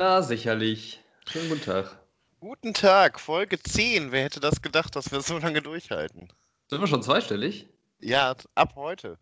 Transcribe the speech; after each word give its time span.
Na, 0.00 0.22
sicherlich. 0.22 0.98
Schönen 1.26 1.50
guten 1.50 1.60
Tag. 1.60 2.00
Guten 2.40 2.72
Tag, 2.72 3.20
Folge 3.20 3.62
10. 3.62 4.12
Wer 4.12 4.22
hätte 4.24 4.40
das 4.40 4.62
gedacht, 4.62 4.96
dass 4.96 5.12
wir 5.12 5.20
so 5.20 5.36
lange 5.36 5.60
durchhalten? 5.60 6.32
Sind 6.68 6.80
wir 6.80 6.86
schon 6.86 7.02
zweistellig? 7.02 7.68
Ja, 7.98 8.34
ab 8.54 8.76
heute. 8.76 9.18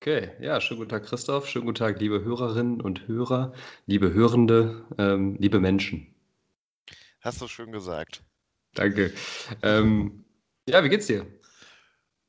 Okay, 0.00 0.32
ja, 0.40 0.60
schönen 0.60 0.80
guten 0.80 0.90
Tag, 0.90 1.04
Christoph. 1.04 1.46
Schönen 1.46 1.66
guten 1.66 1.78
Tag, 1.78 2.00
liebe 2.00 2.24
Hörerinnen 2.24 2.80
und 2.80 3.06
Hörer, 3.06 3.52
liebe 3.86 4.12
Hörende, 4.12 4.84
ähm, 4.98 5.36
liebe 5.38 5.60
Menschen. 5.60 6.12
Hast 7.20 7.40
du 7.40 7.46
schön 7.46 7.70
gesagt. 7.70 8.24
Danke. 8.74 9.12
Ähm, 9.62 10.24
ja, 10.68 10.82
wie 10.82 10.88
geht's 10.88 11.06
dir? 11.06 11.24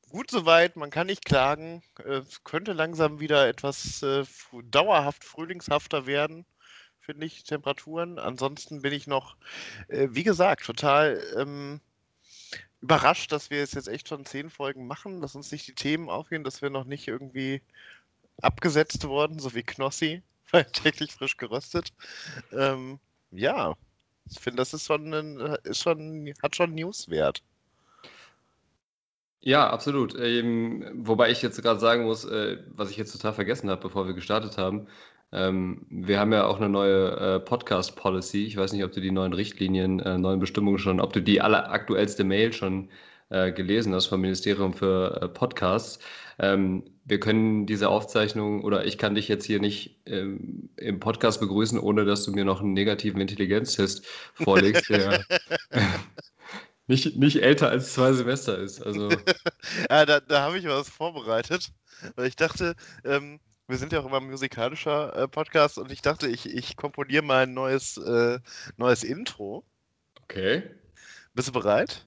Gut 0.08 0.30
soweit, 0.30 0.76
man 0.76 0.90
kann 0.90 1.08
nicht 1.08 1.24
klagen. 1.24 1.82
Es 2.04 2.44
könnte 2.44 2.74
langsam 2.74 3.18
wieder 3.18 3.48
etwas 3.48 4.04
äh, 4.04 4.22
dauerhaft 4.70 5.24
frühlingshafter 5.24 6.06
werden, 6.06 6.46
finde 7.02 7.26
ich, 7.26 7.44
Temperaturen. 7.44 8.18
Ansonsten 8.18 8.82
bin 8.82 8.92
ich 8.92 9.06
noch, 9.06 9.36
äh, 9.88 10.08
wie 10.12 10.22
gesagt, 10.22 10.64
total 10.64 11.22
ähm, 11.36 11.80
überrascht, 12.80 13.32
dass 13.32 13.50
wir 13.50 13.62
es 13.62 13.72
jetzt 13.72 13.88
echt 13.88 14.08
schon 14.08 14.24
zehn 14.24 14.50
Folgen 14.50 14.86
machen, 14.86 15.20
dass 15.20 15.34
uns 15.34 15.52
nicht 15.52 15.66
die 15.66 15.74
Themen 15.74 16.08
aufgehen, 16.08 16.44
dass 16.44 16.62
wir 16.62 16.70
noch 16.70 16.84
nicht 16.84 17.08
irgendwie 17.08 17.60
abgesetzt 18.40 19.04
wurden, 19.06 19.38
so 19.38 19.54
wie 19.54 19.62
Knossi, 19.62 20.22
weil 20.50 20.64
täglich 20.64 21.12
frisch 21.12 21.36
geröstet. 21.36 21.92
Ähm, 22.52 22.98
ja, 23.30 23.74
ich 24.30 24.38
finde, 24.38 24.58
das 24.58 24.74
ist 24.74 24.86
schon, 24.86 25.12
ein, 25.12 25.40
ist 25.64 25.82
schon, 25.82 26.32
hat 26.42 26.56
schon 26.56 26.74
Newswert. 26.74 27.42
Ja, 29.44 29.68
absolut. 29.70 30.14
Ähm, 30.18 30.84
wobei 30.94 31.30
ich 31.30 31.42
jetzt 31.42 31.60
gerade 31.60 31.80
sagen 31.80 32.04
muss, 32.04 32.24
äh, 32.24 32.58
was 32.68 32.90
ich 32.90 32.96
jetzt 32.96 33.10
total 33.10 33.32
vergessen 33.32 33.68
habe, 33.70 33.82
bevor 33.82 34.06
wir 34.06 34.14
gestartet 34.14 34.56
haben. 34.56 34.86
Ähm, 35.32 35.86
wir 35.88 36.20
haben 36.20 36.32
ja 36.32 36.46
auch 36.46 36.58
eine 36.58 36.68
neue 36.68 37.10
äh, 37.16 37.40
Podcast-Policy. 37.40 38.44
Ich 38.44 38.56
weiß 38.56 38.72
nicht, 38.72 38.84
ob 38.84 38.92
du 38.92 39.00
die 39.00 39.10
neuen 39.10 39.32
Richtlinien, 39.32 40.00
äh, 40.00 40.18
neuen 40.18 40.40
Bestimmungen 40.40 40.78
schon, 40.78 41.00
ob 41.00 41.12
du 41.12 41.20
die 41.20 41.40
alleraktuellste 41.40 42.24
Mail 42.24 42.52
schon 42.52 42.90
äh, 43.30 43.50
gelesen 43.50 43.94
hast 43.94 44.06
vom 44.06 44.20
Ministerium 44.20 44.74
für 44.74 45.22
äh, 45.22 45.28
Podcasts. 45.28 45.98
Ähm, 46.38 46.84
wir 47.04 47.18
können 47.18 47.66
diese 47.66 47.88
Aufzeichnung 47.88 48.62
oder 48.62 48.84
ich 48.84 48.98
kann 48.98 49.14
dich 49.14 49.26
jetzt 49.28 49.46
hier 49.46 49.58
nicht 49.58 49.96
ähm, 50.06 50.68
im 50.76 51.00
Podcast 51.00 51.40
begrüßen, 51.40 51.78
ohne 51.78 52.04
dass 52.04 52.24
du 52.24 52.32
mir 52.32 52.44
noch 52.44 52.60
einen 52.60 52.74
negativen 52.74 53.20
Intelligenztest 53.20 54.06
vorlegst, 54.34 54.90
der 54.90 55.24
nicht, 56.86 57.16
nicht 57.16 57.42
älter 57.42 57.70
als 57.70 57.94
zwei 57.94 58.12
Semester 58.12 58.58
ist. 58.58 58.82
Also. 58.82 59.08
ja, 59.90 60.04
da, 60.04 60.20
da 60.20 60.42
habe 60.42 60.58
ich 60.58 60.66
was 60.66 60.90
vorbereitet. 60.90 61.72
Weil 62.16 62.26
ich 62.26 62.36
dachte, 62.36 62.74
ähm, 63.04 63.40
wir 63.72 63.78
sind 63.78 63.90
ja 63.90 64.00
auch 64.00 64.06
immer 64.06 64.18
ein 64.18 64.28
musikalischer 64.28 65.16
äh, 65.16 65.26
Podcast 65.26 65.78
und 65.78 65.90
ich 65.90 66.02
dachte, 66.02 66.28
ich, 66.28 66.44
ich 66.44 66.76
komponiere 66.76 67.22
mal 67.22 67.44
ein 67.44 67.54
neues, 67.54 67.96
äh, 67.96 68.38
neues 68.76 69.02
Intro. 69.02 69.64
Okay. 70.24 70.62
Bist 71.32 71.48
du 71.48 71.52
bereit? 71.52 72.06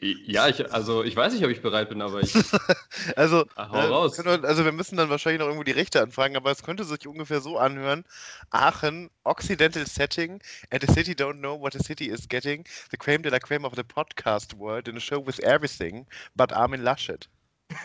Ja, 0.00 0.48
ich, 0.48 0.72
also 0.72 1.04
ich 1.04 1.14
weiß 1.14 1.34
nicht, 1.34 1.44
ob 1.44 1.50
ich 1.50 1.62
bereit 1.62 1.88
bin, 1.88 2.02
aber 2.02 2.20
ich. 2.20 2.34
also, 3.16 3.44
Ach, 3.54 3.70
hau 3.70 3.78
äh, 3.78 3.84
raus. 3.84 4.18
Wir, 4.18 4.42
also 4.42 4.64
wir 4.64 4.72
müssen 4.72 4.96
dann 4.96 5.08
wahrscheinlich 5.08 5.38
noch 5.38 5.46
irgendwo 5.46 5.62
die 5.62 5.70
Rechte 5.70 6.02
anfragen, 6.02 6.36
aber 6.36 6.50
es 6.50 6.64
könnte 6.64 6.82
sich 6.82 7.06
ungefähr 7.06 7.40
so 7.40 7.56
anhören. 7.56 8.04
Aachen, 8.50 9.08
Occidental 9.22 9.86
Setting, 9.86 10.42
and 10.70 10.82
the 10.84 10.92
city 10.92 11.12
don't 11.12 11.38
know 11.38 11.60
what 11.60 11.74
the 11.74 11.78
city 11.78 12.08
is 12.08 12.28
getting. 12.28 12.64
The 12.90 12.96
claim 12.96 13.22
that 13.22 13.32
I 13.32 13.38
claim 13.38 13.64
of 13.64 13.76
the 13.76 13.84
podcast 13.84 14.54
world 14.54 14.88
in 14.88 14.96
a 14.96 15.00
show 15.00 15.24
with 15.24 15.38
everything, 15.44 16.08
but 16.34 16.52
Armin 16.52 16.82
Laschet. 16.82 17.28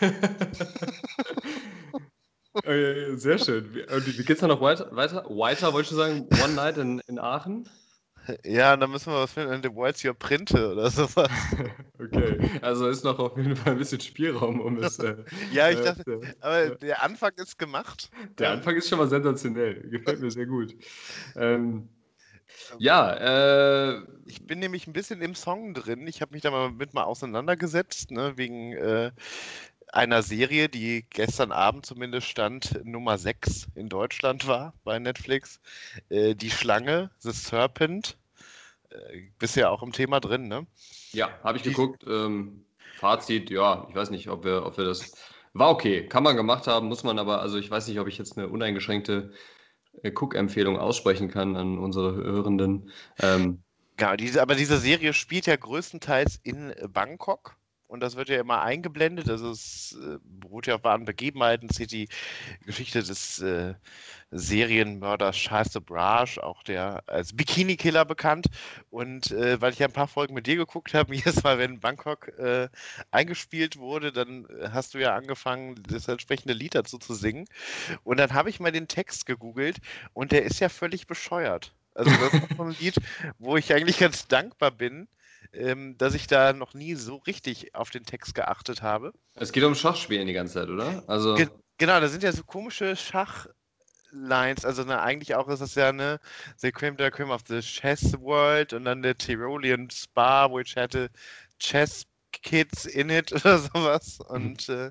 Sehr 2.64 3.38
schön. 3.38 3.74
Wie, 3.74 4.18
wie 4.18 4.24
geht's 4.24 4.40
dann 4.40 4.50
noch 4.50 4.60
weiter? 4.60 4.88
Weiter, 4.94 5.24
weiter 5.28 5.72
wolltest 5.72 5.92
du 5.92 5.96
sagen, 5.96 6.28
One 6.42 6.54
Night 6.54 6.78
in, 6.78 7.00
in 7.06 7.18
Aachen? 7.18 7.68
Ja, 8.44 8.76
dann 8.76 8.90
müssen 8.90 9.12
wir 9.12 9.20
was 9.20 9.32
finden 9.32 9.52
in 9.52 9.62
The 9.62 9.72
World's 9.72 10.04
Your 10.04 10.14
Printe 10.14 10.72
oder 10.72 10.90
sowas. 10.90 11.30
okay, 12.00 12.38
also 12.60 12.88
ist 12.88 13.04
noch 13.04 13.18
auf 13.18 13.36
jeden 13.36 13.54
Fall 13.54 13.72
ein 13.72 13.78
bisschen 13.78 14.00
Spielraum, 14.00 14.60
um 14.60 14.78
es. 14.78 14.98
Äh, 14.98 15.16
ja, 15.52 15.70
ich 15.70 15.80
dachte, 15.80 16.20
äh, 16.22 16.34
aber 16.40 16.58
äh, 16.58 16.76
der 16.78 17.02
Anfang 17.02 17.32
ist 17.36 17.58
gemacht. 17.58 18.10
Der 18.38 18.50
Anfang 18.50 18.74
ist 18.74 18.88
schon 18.88 18.98
mal 18.98 19.08
sensationell. 19.08 19.88
Gefällt 19.90 20.20
mir 20.20 20.30
sehr 20.30 20.46
gut. 20.46 20.74
Ähm, 21.36 21.88
ja, 22.78 23.94
äh, 23.94 24.02
ich 24.24 24.44
bin 24.44 24.58
nämlich 24.58 24.86
ein 24.86 24.92
bisschen 24.92 25.22
im 25.22 25.34
Song 25.34 25.74
drin. 25.74 26.06
Ich 26.06 26.20
habe 26.20 26.32
mich 26.32 26.42
da 26.42 26.50
mal 26.50 26.70
mit 26.70 26.94
mal 26.94 27.04
auseinandergesetzt, 27.04 28.10
ne, 28.10 28.36
wegen 28.36 28.72
äh, 28.72 29.12
einer 29.92 30.22
Serie, 30.22 30.68
die 30.68 31.06
gestern 31.10 31.52
Abend 31.52 31.86
zumindest 31.86 32.26
stand, 32.26 32.84
Nummer 32.84 33.18
6 33.18 33.68
in 33.74 33.88
Deutschland 33.88 34.46
war 34.46 34.74
bei 34.84 34.98
Netflix. 34.98 35.60
Äh, 36.08 36.34
die 36.34 36.50
Schlange, 36.50 37.10
The 37.18 37.32
Serpent. 37.32 38.16
Äh, 38.90 39.28
bist 39.38 39.56
ja 39.56 39.70
auch 39.70 39.82
im 39.82 39.92
Thema 39.92 40.20
drin, 40.20 40.48
ne? 40.48 40.66
Ja, 41.12 41.30
habe 41.42 41.58
ich 41.58 41.62
die, 41.62 41.70
geguckt. 41.70 42.04
Ähm, 42.06 42.64
Fazit, 42.96 43.50
ja, 43.50 43.86
ich 43.88 43.94
weiß 43.94 44.10
nicht, 44.10 44.28
ob 44.28 44.44
wir, 44.44 44.64
ob 44.64 44.76
wir 44.76 44.84
das. 44.84 45.14
War 45.52 45.70
okay, 45.70 46.06
kann 46.06 46.22
man 46.22 46.36
gemacht 46.36 46.66
haben, 46.66 46.88
muss 46.88 47.02
man 47.02 47.18
aber, 47.18 47.40
also 47.40 47.56
ich 47.56 47.70
weiß 47.70 47.88
nicht, 47.88 47.98
ob 47.98 48.08
ich 48.08 48.18
jetzt 48.18 48.36
eine 48.36 48.48
uneingeschränkte 48.48 49.32
äh, 50.02 50.10
Cook-Empfehlung 50.10 50.78
aussprechen 50.78 51.30
kann 51.30 51.56
an 51.56 51.78
unsere 51.78 52.14
Hörenden. 52.14 52.90
Ähm, 53.20 53.62
ja, 53.98 54.16
diese, 54.18 54.42
aber 54.42 54.54
diese 54.54 54.76
Serie 54.76 55.14
spielt 55.14 55.46
ja 55.46 55.56
größtenteils 55.56 56.40
in 56.42 56.74
Bangkok 56.92 57.55
und 57.88 58.00
das 58.00 58.16
wird 58.16 58.28
ja 58.28 58.40
immer 58.40 58.62
eingeblendet. 58.62 59.28
Also 59.28 59.50
es 59.50 59.96
äh, 60.02 60.18
beruht 60.22 60.66
ja 60.66 60.76
auf 60.76 60.84
wahren 60.84 61.04
Begebenheiten. 61.04 61.68
Es 61.70 61.78
ist 61.78 61.92
die 61.92 62.08
Geschichte 62.64 63.02
des 63.02 63.40
äh, 63.40 63.74
Serienmörders 64.30 65.36
Charles 65.36 65.72
de 65.72 65.80
Brage, 65.80 66.42
auch 66.42 66.62
der 66.64 67.02
als 67.06 67.34
Bikini-Killer 67.36 68.04
bekannt. 68.04 68.46
Und 68.90 69.30
äh, 69.30 69.60
weil 69.60 69.72
ich 69.72 69.78
ja 69.78 69.86
ein 69.86 69.92
paar 69.92 70.08
Folgen 70.08 70.34
mit 70.34 70.46
dir 70.46 70.56
geguckt 70.56 70.94
habe, 70.94 71.14
jedes 71.14 71.42
Mal, 71.42 71.58
wenn 71.58 71.80
Bangkok 71.80 72.28
äh, 72.38 72.68
eingespielt 73.10 73.76
wurde, 73.76 74.12
dann 74.12 74.46
hast 74.72 74.94
du 74.94 74.98
ja 74.98 75.14
angefangen, 75.14 75.80
das 75.88 76.08
entsprechende 76.08 76.54
Lied 76.54 76.74
dazu 76.74 76.98
zu 76.98 77.14
singen. 77.14 77.46
Und 78.04 78.18
dann 78.18 78.32
habe 78.32 78.50
ich 78.50 78.60
mal 78.60 78.72
den 78.72 78.88
Text 78.88 79.26
gegoogelt 79.26 79.78
und 80.12 80.32
der 80.32 80.44
ist 80.44 80.60
ja 80.60 80.68
völlig 80.68 81.06
bescheuert. 81.06 81.72
Also 81.94 82.10
das 82.10 82.34
ist 82.34 82.60
ein 82.60 82.76
Lied, 82.80 82.96
wo 83.38 83.56
ich 83.56 83.72
eigentlich 83.72 83.98
ganz 83.98 84.28
dankbar 84.28 84.70
bin, 84.70 85.08
ähm, 85.52 85.96
dass 85.98 86.14
ich 86.14 86.26
da 86.26 86.52
noch 86.52 86.74
nie 86.74 86.94
so 86.94 87.16
richtig 87.16 87.74
auf 87.74 87.90
den 87.90 88.04
Text 88.04 88.34
geachtet 88.34 88.82
habe. 88.82 89.12
Es 89.34 89.52
geht 89.52 89.64
um 89.64 89.74
Schachspielen 89.74 90.26
die 90.26 90.32
ganze 90.32 90.54
Zeit, 90.54 90.68
oder? 90.68 91.04
Also... 91.06 91.34
Ge 91.34 91.48
genau, 91.78 92.00
da 92.00 92.08
sind 92.08 92.22
ja 92.22 92.32
so 92.32 92.42
komische 92.44 92.96
Schachlines. 92.96 94.64
Also 94.64 94.84
ne, 94.84 95.00
eigentlich 95.00 95.34
auch 95.34 95.48
ist 95.48 95.60
das 95.60 95.74
ja 95.74 95.88
eine 95.88 96.20
The 96.56 96.72
Cream, 96.72 96.96
the 96.98 97.10
Cream 97.10 97.30
of 97.30 97.42
the 97.48 97.60
Chess 97.60 98.18
World 98.20 98.72
und 98.72 98.84
dann 98.84 99.02
der 99.02 99.16
Tyrolean 99.16 99.90
Spa, 99.90 100.50
which 100.50 100.76
had 100.76 100.94
a 100.96 101.08
chess 101.58 102.06
Kids 102.42 102.86
in 102.86 103.10
it 103.10 103.32
oder 103.44 103.58
sowas. 103.58 104.18
Und 104.20 104.68
äh, 104.68 104.90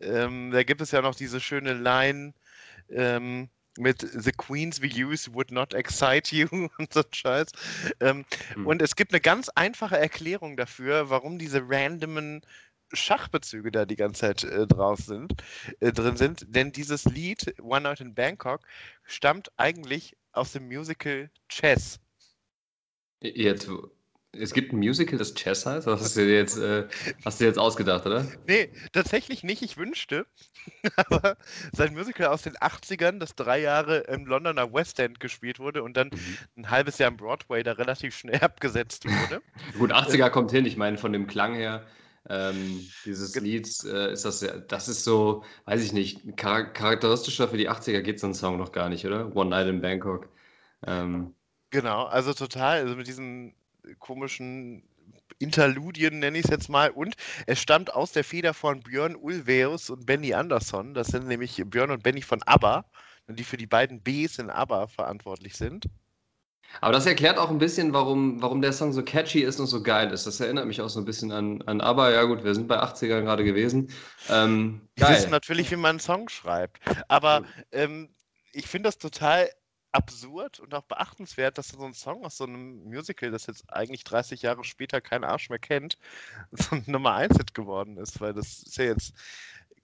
ähm, 0.00 0.50
da 0.50 0.62
gibt 0.62 0.80
es 0.80 0.90
ja 0.90 1.02
noch 1.02 1.14
diese 1.14 1.40
schöne 1.40 1.74
Line, 1.74 2.34
ähm, 2.88 3.48
mit 3.78 4.00
The 4.00 4.32
Queens 4.32 4.80
we 4.82 4.88
use 4.88 5.32
would 5.32 5.50
not 5.50 5.74
excite 5.74 6.34
you 6.34 6.48
und 6.78 6.92
so 6.92 7.02
Scheiß. 7.10 7.48
Ähm, 8.00 8.24
mhm. 8.56 8.66
Und 8.66 8.82
es 8.82 8.96
gibt 8.96 9.12
eine 9.12 9.20
ganz 9.20 9.48
einfache 9.50 9.98
Erklärung 9.98 10.56
dafür, 10.56 11.10
warum 11.10 11.38
diese 11.38 11.62
randomen 11.68 12.42
Schachbezüge 12.92 13.70
da 13.70 13.84
die 13.84 13.96
ganze 13.96 14.20
Zeit 14.20 14.44
äh, 14.44 14.66
drauf 14.66 15.00
sind, 15.00 15.34
äh, 15.80 15.92
drin 15.92 16.16
sind. 16.16 16.46
Denn 16.48 16.72
dieses 16.72 17.04
Lied 17.04 17.54
One 17.60 17.82
Night 17.82 18.00
in 18.00 18.14
Bangkok 18.14 18.66
stammt 19.04 19.50
eigentlich 19.56 20.16
aus 20.32 20.52
dem 20.52 20.66
Musical 20.66 21.30
Chess. 21.48 21.98
Jetzt, 23.20 23.68
es 24.38 24.52
gibt 24.52 24.72
ein 24.72 24.78
Musical, 24.78 25.18
das 25.18 25.34
Chess 25.34 25.66
heißt? 25.66 25.86
Das 25.86 26.00
hast 26.00 26.16
du 26.16 26.22
jetzt, 26.22 26.58
äh, 26.58 26.86
hast 27.24 27.40
du 27.40 27.44
jetzt 27.44 27.58
ausgedacht, 27.58 28.06
oder? 28.06 28.26
Nee, 28.46 28.70
tatsächlich 28.92 29.42
nicht. 29.42 29.62
Ich 29.62 29.76
wünschte. 29.76 30.26
Aber 30.96 31.36
sein 31.72 31.94
Musical 31.94 32.26
aus 32.26 32.42
den 32.42 32.56
80ern, 32.56 33.18
das 33.18 33.34
drei 33.34 33.60
Jahre 33.60 33.98
im 34.08 34.26
Londoner 34.26 34.72
West 34.72 34.98
End 34.98 35.20
gespielt 35.20 35.58
wurde 35.58 35.82
und 35.82 35.96
dann 35.96 36.08
mhm. 36.08 36.62
ein 36.62 36.70
halbes 36.70 36.98
Jahr 36.98 37.10
im 37.10 37.16
Broadway 37.16 37.62
da 37.62 37.72
relativ 37.72 38.16
schnell 38.16 38.38
abgesetzt 38.40 39.04
wurde. 39.04 39.42
Gut, 39.78 39.92
80er 39.92 40.30
kommt 40.30 40.50
hin. 40.50 40.66
Ich 40.66 40.76
meine, 40.76 40.98
von 40.98 41.12
dem 41.12 41.26
Klang 41.26 41.54
her. 41.54 41.86
Ähm, 42.28 42.84
dieses 43.04 43.36
Lied 43.36 43.68
äh, 43.84 44.12
ist 44.12 44.24
das 44.24 44.40
ja, 44.40 44.58
das 44.58 44.88
ist 44.88 45.04
so, 45.04 45.44
weiß 45.66 45.80
ich 45.84 45.92
nicht, 45.92 46.22
char 46.36 46.72
charakteristischer 46.72 47.46
für 47.46 47.56
die 47.56 47.70
80er 47.70 48.00
geht 48.00 48.18
so 48.18 48.26
ein 48.26 48.34
Song 48.34 48.58
noch 48.58 48.72
gar 48.72 48.88
nicht, 48.88 49.06
oder? 49.06 49.34
One 49.36 49.50
Night 49.50 49.68
in 49.68 49.80
Bangkok. 49.80 50.28
Ähm, 50.84 51.34
genau, 51.70 52.04
also 52.06 52.34
total, 52.34 52.80
also 52.80 52.96
mit 52.96 53.06
diesen 53.06 53.54
komischen 53.98 54.82
Interludien, 55.38 56.18
nenne 56.18 56.38
ich 56.38 56.44
es 56.44 56.50
jetzt 56.50 56.68
mal. 56.68 56.90
Und 56.90 57.14
es 57.46 57.60
stammt 57.60 57.92
aus 57.92 58.12
der 58.12 58.24
Feder 58.24 58.54
von 58.54 58.80
Björn 58.80 59.16
Ulvaeus 59.16 59.90
und 59.90 60.06
Benny 60.06 60.34
Andersson. 60.34 60.94
Das 60.94 61.08
sind 61.08 61.26
nämlich 61.26 61.62
Björn 61.66 61.90
und 61.90 62.02
Benny 62.02 62.22
von 62.22 62.42
ABBA, 62.42 62.84
die 63.28 63.44
für 63.44 63.56
die 63.56 63.66
beiden 63.66 64.02
Bs 64.02 64.38
in 64.38 64.50
ABBA 64.50 64.86
verantwortlich 64.86 65.54
sind. 65.54 65.86
Aber 66.80 66.92
das 66.92 67.06
erklärt 67.06 67.38
auch 67.38 67.50
ein 67.50 67.58
bisschen, 67.58 67.92
warum, 67.92 68.42
warum 68.42 68.60
der 68.60 68.72
Song 68.72 68.92
so 68.92 69.02
catchy 69.02 69.40
ist 69.40 69.60
und 69.60 69.66
so 69.66 69.82
geil 69.82 70.10
ist. 70.10 70.26
Das 70.26 70.40
erinnert 70.40 70.66
mich 70.66 70.80
auch 70.80 70.88
so 70.88 71.00
ein 71.00 71.04
bisschen 71.04 71.32
an, 71.32 71.62
an 71.62 71.80
ABBA. 71.80 72.10
Ja 72.10 72.24
gut, 72.24 72.44
wir 72.44 72.54
sind 72.54 72.68
bei 72.68 72.78
80ern 72.82 73.22
gerade 73.22 73.44
gewesen. 73.44 73.88
Ähm, 74.28 74.80
Wir 74.96 75.08
wissen 75.08 75.30
natürlich, 75.30 75.70
wie 75.70 75.76
man 75.76 75.90
einen 75.90 76.00
Song 76.00 76.28
schreibt. 76.28 76.80
Aber 77.08 77.44
ähm, 77.72 78.08
ich 78.52 78.66
finde 78.66 78.88
das 78.88 78.98
total 78.98 79.48
absurd 79.96 80.60
und 80.60 80.74
auch 80.74 80.82
beachtenswert, 80.82 81.58
dass 81.58 81.68
so 81.68 81.84
ein 81.84 81.94
Song 81.94 82.24
aus 82.24 82.36
so 82.36 82.44
einem 82.44 82.84
Musical, 82.84 83.30
das 83.30 83.46
jetzt 83.46 83.64
eigentlich 83.72 84.04
30 84.04 84.42
Jahre 84.42 84.64
später 84.64 85.00
kein 85.00 85.24
Arsch 85.24 85.50
mehr 85.50 85.58
kennt, 85.58 85.98
so 86.52 86.76
ein 86.76 86.84
Nummer 86.86 87.14
1 87.14 87.36
Hit 87.36 87.54
geworden 87.54 87.96
ist, 87.96 88.20
weil 88.20 88.34
das 88.34 88.62
ist 88.62 88.76
ja 88.76 88.84
jetzt 88.84 89.14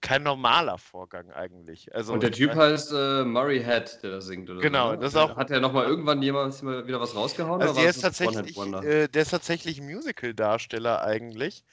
kein 0.02 0.24
normaler 0.24 0.78
Vorgang 0.78 1.30
eigentlich. 1.30 1.94
Also, 1.94 2.12
und 2.12 2.22
der 2.22 2.32
Typ 2.32 2.54
heißt 2.54 2.92
äh, 2.92 3.24
Murray 3.24 3.62
Head, 3.62 4.02
der 4.02 4.10
das 4.10 4.26
singt, 4.26 4.50
oder 4.50 4.60
Genau, 4.60 4.88
so, 4.88 4.94
ne? 4.94 4.98
das 4.98 5.16
auch. 5.16 5.36
Hat 5.36 5.50
er 5.50 5.60
nochmal 5.60 5.86
irgendwann 5.86 6.20
jemals 6.20 6.62
wieder 6.62 7.00
was 7.00 7.14
rausgehauen? 7.14 7.62
Also 7.62 7.80
der 7.80 7.88
ist, 7.88 8.00
tatsächlich, 8.00 8.56
äh, 8.58 9.08
der 9.08 9.22
ist 9.22 9.30
tatsächlich 9.30 9.80
Musical-Darsteller 9.80 11.02
eigentlich, 11.02 11.64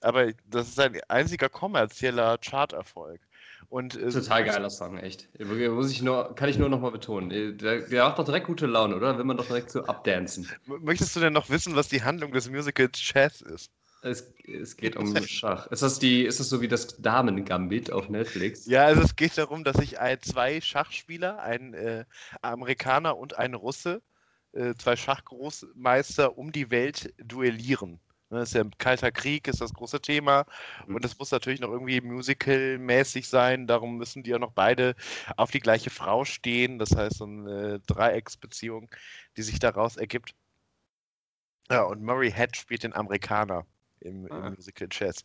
aber 0.00 0.32
das 0.46 0.68
ist 0.68 0.80
ein 0.80 0.98
einziger 1.08 1.48
kommerzieller 1.48 2.38
Charterfolg. 2.38 3.20
Und, 3.68 3.96
äh, 3.96 4.10
Total 4.10 4.44
geiler 4.44 4.70
Song, 4.70 4.98
echt. 4.98 5.28
Muss 5.40 5.90
ich 5.90 6.02
nur, 6.02 6.34
kann 6.34 6.48
ich 6.48 6.58
nur 6.58 6.68
nochmal 6.68 6.92
betonen. 6.92 7.58
Der, 7.58 7.80
der 7.80 8.04
macht 8.04 8.18
doch 8.18 8.24
direkt 8.24 8.46
gute 8.46 8.66
Laune, 8.66 8.96
oder? 8.96 9.16
Will 9.18 9.24
man 9.24 9.36
doch 9.36 9.46
direkt 9.46 9.70
so 9.70 9.84
abdancen. 9.84 10.48
Möchtest 10.66 11.16
du 11.16 11.20
denn 11.20 11.32
noch 11.32 11.50
wissen, 11.50 11.74
was 11.74 11.88
die 11.88 12.02
Handlung 12.02 12.32
des 12.32 12.48
Musicals 12.48 12.98
Chess 12.98 13.40
ist? 13.40 13.70
Es, 14.02 14.32
es 14.46 14.76
geht 14.76 14.96
um 14.96 15.16
Schach. 15.26 15.66
Ist 15.68 15.82
das, 15.82 15.98
die, 15.98 16.24
ist 16.24 16.38
das 16.38 16.48
so 16.48 16.60
wie 16.60 16.68
das 16.68 16.96
Damen-Gambit 16.98 17.90
auf 17.90 18.08
Netflix? 18.08 18.66
Ja, 18.66 18.84
also 18.84 19.02
es 19.02 19.16
geht 19.16 19.36
darum, 19.36 19.64
dass 19.64 19.78
sich 19.78 19.98
ein, 19.98 20.20
zwei 20.22 20.60
Schachspieler, 20.60 21.42
ein 21.42 21.74
äh, 21.74 22.04
Amerikaner 22.42 23.16
und 23.16 23.36
ein 23.36 23.54
Russe, 23.54 24.02
äh, 24.52 24.74
zwei 24.74 24.94
Schachgroßmeister 24.94 26.38
um 26.38 26.52
die 26.52 26.70
Welt 26.70 27.14
duellieren. 27.18 27.98
Ne, 28.30 28.40
Das 28.40 28.48
ist 28.50 28.54
ja 28.54 28.62
ein 28.62 28.76
kalter 28.78 29.12
Krieg, 29.12 29.46
ist 29.48 29.60
das 29.60 29.72
große 29.72 30.00
Thema. 30.00 30.46
Mhm. 30.86 30.96
Und 30.96 31.04
es 31.04 31.18
muss 31.18 31.30
natürlich 31.30 31.60
noch 31.60 31.70
irgendwie 31.70 32.00
musical-mäßig 32.00 33.28
sein. 33.28 33.66
Darum 33.66 33.96
müssen 33.98 34.22
die 34.22 34.30
ja 34.30 34.38
noch 34.38 34.52
beide 34.52 34.94
auf 35.36 35.50
die 35.50 35.60
gleiche 35.60 35.90
Frau 35.90 36.24
stehen. 36.24 36.78
Das 36.78 36.90
heißt, 36.96 37.18
so 37.18 37.24
eine 37.24 37.80
Dreiecksbeziehung, 37.80 38.90
die 39.36 39.42
sich 39.42 39.58
daraus 39.60 39.96
ergibt. 39.96 40.34
Ja, 41.70 41.82
und 41.84 42.02
Murray 42.02 42.30
Head 42.32 42.56
spielt 42.56 42.82
den 42.82 42.92
Amerikaner 42.94 43.66
im, 44.00 44.26
Ah. 44.30 44.48
im 44.48 44.54
Musical 44.54 44.88
Chess. 44.88 45.24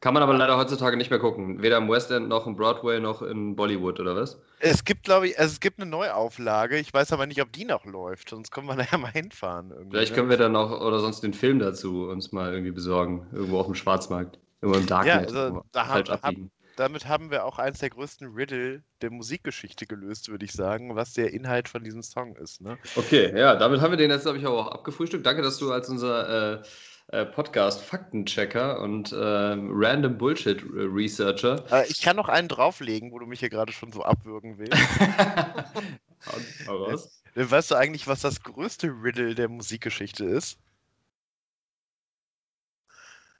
Kann 0.00 0.12
man 0.12 0.22
aber 0.22 0.34
leider 0.34 0.56
heutzutage 0.58 0.96
nicht 0.96 1.10
mehr 1.10 1.18
gucken. 1.18 1.62
Weder 1.62 1.78
im 1.78 1.88
West 1.88 2.10
End 2.10 2.28
noch 2.28 2.46
im 2.46 2.54
Broadway 2.54 3.00
noch 3.00 3.22
in 3.22 3.56
Bollywood, 3.56 3.98
oder 3.98 4.14
was? 4.14 4.38
Es 4.60 4.84
gibt, 4.84 5.04
glaube 5.04 5.28
ich, 5.28 5.38
also 5.38 5.52
es 5.52 5.60
gibt 5.60 5.80
eine 5.80 5.90
Neuauflage. 5.90 6.76
Ich 6.78 6.92
weiß 6.92 7.12
aber 7.12 7.26
nicht, 7.26 7.40
ob 7.40 7.52
die 7.52 7.64
noch 7.64 7.84
läuft. 7.86 8.28
Sonst 8.30 8.50
können 8.50 8.66
wir 8.66 8.76
nachher 8.76 8.98
mal 8.98 9.10
hinfahren. 9.10 9.70
Irgendwie, 9.70 9.96
Vielleicht 9.96 10.12
ne? 10.12 10.16
können 10.16 10.30
wir 10.30 10.36
dann 10.36 10.54
auch, 10.54 10.80
oder 10.80 11.00
sonst 11.00 11.22
den 11.22 11.32
Film 11.32 11.58
dazu 11.58 12.08
uns 12.08 12.30
mal 12.32 12.52
irgendwie 12.52 12.72
besorgen. 12.72 13.26
Irgendwo 13.32 13.58
auf 13.58 13.66
dem 13.66 13.74
Schwarzmarkt. 13.74 14.38
Irgendwo 14.60 14.80
im 14.80 14.86
Darknet. 14.86 15.30
Ja, 15.30 15.40
also 15.42 15.62
da 15.72 15.86
haben- 15.88 16.08
abbiegen. 16.10 16.50
Damit 16.76 17.08
haben 17.08 17.30
wir 17.30 17.46
auch 17.46 17.58
eins 17.58 17.78
der 17.78 17.88
größten 17.88 18.34
Riddle 18.34 18.82
der 19.00 19.10
Musikgeschichte 19.10 19.86
gelöst, 19.86 20.28
würde 20.28 20.44
ich 20.44 20.52
sagen, 20.52 20.94
was 20.94 21.14
der 21.14 21.32
Inhalt 21.32 21.70
von 21.70 21.82
diesem 21.82 22.02
Song 22.02 22.36
ist. 22.36 22.60
Ne? 22.60 22.76
Okay, 22.96 23.32
ja, 23.34 23.56
damit 23.56 23.80
haben 23.80 23.92
wir 23.92 23.96
den 23.96 24.10
jetzt, 24.10 24.24
glaube 24.24 24.36
ich, 24.36 24.44
aber 24.44 24.58
auch 24.58 24.68
abgefrühstückt. 24.72 25.24
Danke, 25.24 25.40
dass 25.40 25.56
du 25.56 25.72
als 25.72 25.88
unser 25.88 26.58
äh, 26.60 26.62
äh, 27.08 27.24
Podcast-Faktenchecker 27.24 28.80
und 28.80 29.14
ähm, 29.16 29.70
Random 29.72 30.18
Bullshit-Researcher. 30.18 31.64
Äh, 31.70 31.86
ich 31.88 32.02
kann 32.02 32.16
noch 32.16 32.28
einen 32.28 32.48
drauflegen, 32.48 33.12
wo 33.12 33.18
du 33.18 33.26
mich 33.26 33.40
hier 33.40 33.50
gerade 33.50 33.72
schon 33.72 33.92
so 33.92 34.02
abwürgen 34.02 34.58
willst. 34.58 34.72
Hau 36.66 36.84
raus. 36.84 37.22
Äh, 37.36 37.48
Weißt 37.48 37.70
du 37.70 37.76
eigentlich, 37.76 38.08
was 38.08 38.22
das 38.22 38.42
größte 38.42 38.88
Riddle 38.88 39.34
der 39.34 39.48
Musikgeschichte 39.48 40.24
ist? 40.24 40.58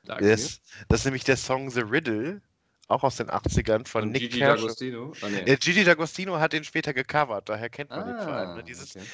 Danke. 0.05 0.31
Das, 0.31 0.61
das 0.89 1.01
ist 1.01 1.05
nämlich 1.05 1.25
der 1.25 1.37
Song 1.37 1.69
The 1.69 1.81
Riddle, 1.81 2.41
auch 2.89 3.03
aus 3.03 3.17
den 3.17 3.29
80ern 3.29 3.87
von 3.87 4.05
und 4.05 4.13
Nick 4.13 4.23
Gigi 4.23 4.39
Kersh. 4.39 4.63
D'Agostino? 4.63 5.17
Ah, 5.23 5.29
nee. 5.29 5.41
äh, 5.41 5.57
Gigi 5.57 5.83
D'Agostino 5.83 6.39
hat 6.39 6.53
den 6.53 6.65
später 6.65 6.95
gecovert, 6.95 7.49
daher 7.49 7.69
kennt 7.69 7.91
man 7.91 8.01
ah, 8.01 8.05
den 8.05 8.19
vor 8.23 8.33
allem. 8.33 8.57
Ne? 8.57 8.65
Dieses 8.65 8.97
okay. 8.97 9.05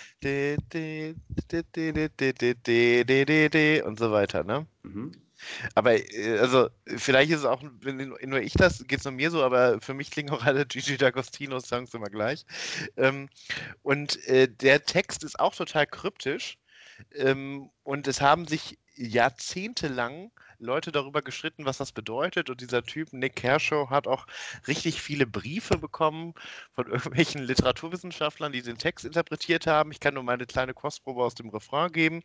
und 3.82 3.98
so 3.98 4.12
weiter, 4.12 4.44
ne? 4.44 4.66
Mhm. 4.82 5.12
Aber 5.74 5.96
also 6.38 6.68
vielleicht 6.86 7.32
ist 7.32 7.40
es 7.40 7.44
auch, 7.44 7.62
wenn 7.80 8.14
nur 8.24 8.40
ich 8.40 8.52
das, 8.52 8.86
geht 8.86 9.00
es 9.00 9.04
nur 9.04 9.12
mir 9.12 9.30
so, 9.30 9.42
aber 9.42 9.80
für 9.80 9.94
mich 9.94 10.10
klingen 10.10 10.30
auch 10.30 10.44
alle 10.44 10.66
Gigi 10.66 10.94
D'Agostino-Songs 10.94 11.94
immer 11.94 12.10
gleich. 12.10 12.44
Ähm, 12.96 13.28
und 13.82 14.24
äh, 14.28 14.48
der 14.48 14.84
Text 14.84 15.24
ist 15.24 15.40
auch 15.40 15.54
total 15.54 15.86
kryptisch. 15.86 16.58
Ähm, 17.14 17.70
und 17.82 18.06
es 18.06 18.20
haben 18.20 18.46
sich 18.46 18.78
jahrzehntelang 18.94 20.30
Leute 20.62 20.92
darüber 20.92 21.22
gestritten, 21.22 21.64
was 21.64 21.78
das 21.78 21.92
bedeutet. 21.92 22.48
Und 22.48 22.60
dieser 22.60 22.82
Typ, 22.82 23.12
Nick 23.12 23.36
Kershaw, 23.36 23.90
hat 23.90 24.06
auch 24.06 24.26
richtig 24.66 25.02
viele 25.02 25.26
Briefe 25.26 25.76
bekommen 25.78 26.34
von 26.74 26.86
irgendwelchen 26.90 27.42
Literaturwissenschaftlern, 27.42 28.52
die 28.52 28.62
den 28.62 28.78
Text 28.78 29.04
interpretiert 29.04 29.66
haben. 29.66 29.92
Ich 29.92 30.00
kann 30.00 30.14
nur 30.14 30.22
meine 30.22 30.46
kleine 30.46 30.74
Kostprobe 30.74 31.22
aus 31.22 31.34
dem 31.34 31.50
Refrain 31.50 31.90
geben. 31.92 32.22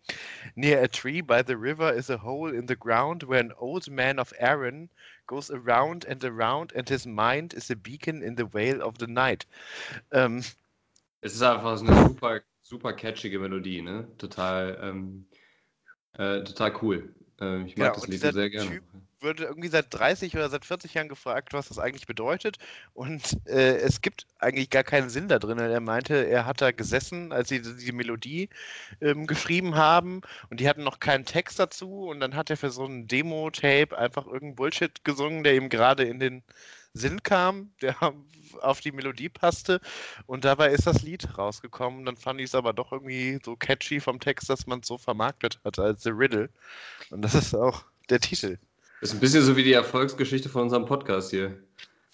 Near 0.55 0.81
a 0.81 0.87
tree 0.87 1.21
by 1.21 1.41
the 1.45 1.53
river 1.55 1.93
is 1.93 2.09
a 2.09 2.21
hole 2.21 2.53
in 2.53 2.67
the 2.67 2.77
ground 2.77 3.27
where 3.27 3.39
an 3.39 3.53
old 3.57 3.89
man 3.89 4.19
of 4.19 4.33
Aaron 4.39 4.89
goes 5.25 5.51
around 5.51 6.07
and 6.07 6.23
around 6.23 6.75
and 6.75 6.87
his 6.87 7.05
mind 7.05 7.53
is 7.53 7.69
a 7.69 7.75
beacon 7.75 8.21
in 8.21 8.35
the 8.37 8.45
veil 8.45 8.81
of 8.81 8.95
the 8.99 9.07
night. 9.07 9.45
Ähm, 10.11 10.43
Es 11.21 11.33
ist 11.33 11.41
einfach 11.41 11.79
eine 11.81 12.07
super, 12.07 12.41
super 12.61 12.93
catchige 12.93 13.39
Melodie, 13.39 13.81
ne? 13.81 14.07
Total, 14.17 14.77
ähm, 14.81 15.25
äh, 16.13 16.43
total 16.43 16.73
cool. 16.81 17.13
Äh, 17.39 17.63
ich 17.63 17.77
mag 17.77 17.87
Ja, 17.87 17.93
das 17.93 18.03
und 18.03 18.09
Lied 18.09 18.21
dieser 18.21 18.33
sehr 18.33 18.49
gerne. 18.49 18.71
Typ- 18.71 18.83
wurde 19.19 19.45
irgendwie 19.45 19.67
seit 19.69 19.87
30 19.89 20.35
oder 20.35 20.47
seit 20.49 20.63
40 20.63 20.93
Jahren 20.93 21.09
gefragt, 21.09 21.51
was 21.53 21.69
das 21.69 21.79
eigentlich 21.79 22.05
bedeutet. 22.05 22.57
Und 22.93 23.37
äh, 23.47 23.77
es 23.77 24.01
gibt 24.01 24.27
eigentlich 24.37 24.69
gar 24.69 24.83
keinen 24.83 25.09
Sinn 25.09 25.27
da 25.27 25.39
drin. 25.39 25.57
Er 25.57 25.79
meinte, 25.79 26.15
er 26.27 26.45
hat 26.45 26.61
da 26.61 26.71
gesessen, 26.71 27.31
als 27.31 27.49
sie 27.49 27.61
die 27.61 27.91
Melodie 27.91 28.49
ähm, 29.01 29.25
geschrieben 29.25 29.75
haben 29.75 30.21
und 30.49 30.59
die 30.59 30.69
hatten 30.69 30.83
noch 30.83 30.99
keinen 30.99 31.25
Text 31.25 31.59
dazu. 31.59 32.07
Und 32.07 32.19
dann 32.19 32.35
hat 32.35 32.49
er 32.51 32.57
für 32.57 32.69
so 32.69 32.85
ein 32.85 33.07
Demo-Tape 33.07 33.97
einfach 33.97 34.25
irgendeinen 34.25 34.55
Bullshit 34.55 35.03
gesungen, 35.03 35.43
der 35.43 35.55
ihm 35.55 35.69
gerade 35.69 36.03
in 36.03 36.19
den 36.19 36.43
Sinn 36.97 37.23
kam, 37.23 37.71
der 37.81 37.95
auf 38.61 38.81
die 38.81 38.91
Melodie 38.91 39.29
passte. 39.29 39.79
Und 40.25 40.45
dabei 40.45 40.71
ist 40.71 40.87
das 40.87 41.03
Lied 41.03 41.37
rausgekommen. 41.37 42.05
Dann 42.05 42.17
fand 42.17 42.39
ich 42.39 42.47
es 42.47 42.55
aber 42.55 42.73
doch 42.73 42.91
irgendwie 42.91 43.39
so 43.43 43.55
catchy 43.55 43.99
vom 43.99 44.19
Text, 44.19 44.49
dass 44.49 44.67
man 44.67 44.79
es 44.79 44.87
so 44.87 44.97
vermarktet 44.97 45.59
hat 45.63 45.79
als 45.79 46.03
The 46.03 46.11
Riddle. 46.11 46.49
Und 47.09 47.21
das 47.21 47.35
ist 47.35 47.55
auch 47.55 47.85
der 48.09 48.19
Titel. 48.19 48.57
Das 49.01 49.11
ist 49.11 49.15
ein 49.15 49.19
bisschen 49.19 49.43
so 49.43 49.55
wie 49.55 49.63
die 49.63 49.73
Erfolgsgeschichte 49.73 50.49
von 50.49 50.63
unserem 50.63 50.85
Podcast 50.85 51.29
hier. 51.29 51.57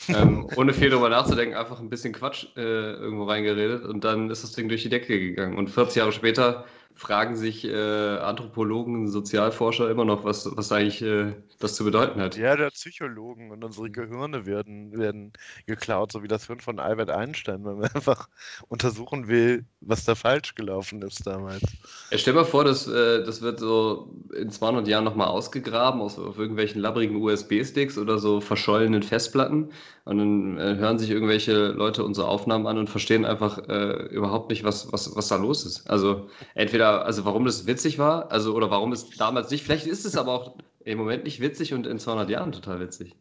ähm, 0.10 0.48
ohne 0.58 0.74
viel 0.74 0.90
drüber 0.90 1.10
nachzudenken, 1.10 1.56
einfach 1.56 1.80
ein 1.80 1.90
bisschen 1.90 2.14
Quatsch 2.14 2.48
äh, 2.58 2.62
irgendwo 2.62 3.24
reingeredet 3.24 3.86
und 3.86 4.04
dann 4.04 4.30
ist 4.30 4.44
das 4.44 4.52
Ding 4.52 4.68
durch 4.68 4.84
die 4.84 4.90
Decke 4.90 5.18
gegangen. 5.18 5.58
Und 5.58 5.70
40 5.70 5.96
Jahre 5.98 6.12
später 6.12 6.66
fragen 6.96 7.36
sich 7.36 7.66
äh, 7.66 8.18
Anthropologen, 8.18 9.08
Sozialforscher 9.08 9.90
immer 9.90 10.06
noch, 10.06 10.24
was, 10.24 10.50
was 10.56 10.72
eigentlich 10.72 11.02
äh, 11.02 11.34
das 11.60 11.76
zu 11.76 11.84
bedeuten 11.84 12.22
hat. 12.22 12.38
Ja, 12.38 12.56
der 12.56 12.70
Psychologen 12.72 13.52
und 13.52 13.64
unsere 13.64 13.90
Gehirne 13.90 14.46
werden, 14.46 14.98
werden 14.98 15.34
geklaut, 15.66 16.12
so 16.12 16.24
wie 16.24 16.28
das 16.28 16.48
Hirn 16.48 16.60
von 16.60 16.80
Albert 16.80 17.10
Einstein, 17.10 17.64
weil 17.64 17.76
man 17.76 17.90
einfach 17.94 18.28
untersuchen 18.68 19.28
will, 19.28 19.66
was 19.82 20.06
da 20.06 20.16
falsch 20.16 20.56
gelaufen 20.56 21.02
ist 21.02 21.26
damals. 21.26 21.64
Ja, 22.12 22.18
stell 22.18 22.34
mal 22.34 22.46
vor, 22.46 22.64
das, 22.64 22.88
äh, 22.88 23.24
das 23.24 23.42
wird 23.42 23.60
so 23.60 24.14
in 24.36 24.50
200 24.50 24.88
Jahren 24.88 25.04
nochmal 25.04 25.28
ausgegraben 25.28 26.02
aus, 26.02 26.20
auf 26.20 26.38
irgendwelchen 26.38 26.82
labbrigen 26.82 27.18
USB-Sticks 27.18 27.98
oder 27.98 28.20
so 28.20 28.42
verschollenen 28.42 29.04
Festplatten 29.04 29.72
und 30.06 30.18
dann 30.18 30.58
äh, 30.58 30.76
hören 30.76 31.00
sich 31.00 31.10
irgendwelche 31.10 31.68
Leute 31.68 32.04
unsere 32.04 32.28
Aufnahmen 32.28 32.68
an 32.68 32.78
und 32.78 32.90
verstehen 32.90 33.26
einfach 33.26 33.58
äh, 33.70 34.06
überhaupt 34.08 34.50
nicht, 34.50 34.64
was, 34.64 34.92
was, 34.92 35.16
was 35.16 35.28
da 35.30 35.38
los 35.38 35.66
ist. 35.66 35.90
Also 35.90 36.28
entweder, 36.56 36.83
also 36.92 37.26
warum 37.26 37.46
das 37.46 37.66
witzig 37.68 37.98
war, 37.98 38.32
also 38.32 38.54
oder 38.56 38.70
warum 38.70 38.92
es 38.92 39.10
damals 39.12 39.50
nicht, 39.52 39.64
vielleicht 39.64 39.88
ist 39.88 40.06
es 40.06 40.16
aber 40.16 40.32
auch 40.34 40.58
im 40.84 40.98
Moment 40.98 41.24
nicht 41.24 41.40
witzig 41.40 41.74
und 41.74 41.88
in 41.88 42.00
200 42.00 42.30
Jahren 42.30 42.52
total 42.52 42.80
witzig. 42.80 43.16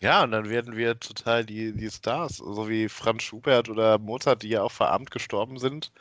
Ja, 0.00 0.24
und 0.24 0.32
dann 0.32 0.48
werden 0.50 0.76
wir 0.76 0.98
total 0.98 1.44
die, 1.44 1.72
die 1.72 1.90
Stars, 1.90 2.38
so 2.38 2.68
wie 2.68 2.88
Franz 2.88 3.22
Schubert 3.22 3.68
oder 3.68 3.98
Mozart, 3.98 4.42
die 4.42 4.48
ja 4.48 4.62
auch 4.62 4.72
verarmt 4.72 5.12
gestorben 5.12 5.58
sind. 5.58 5.92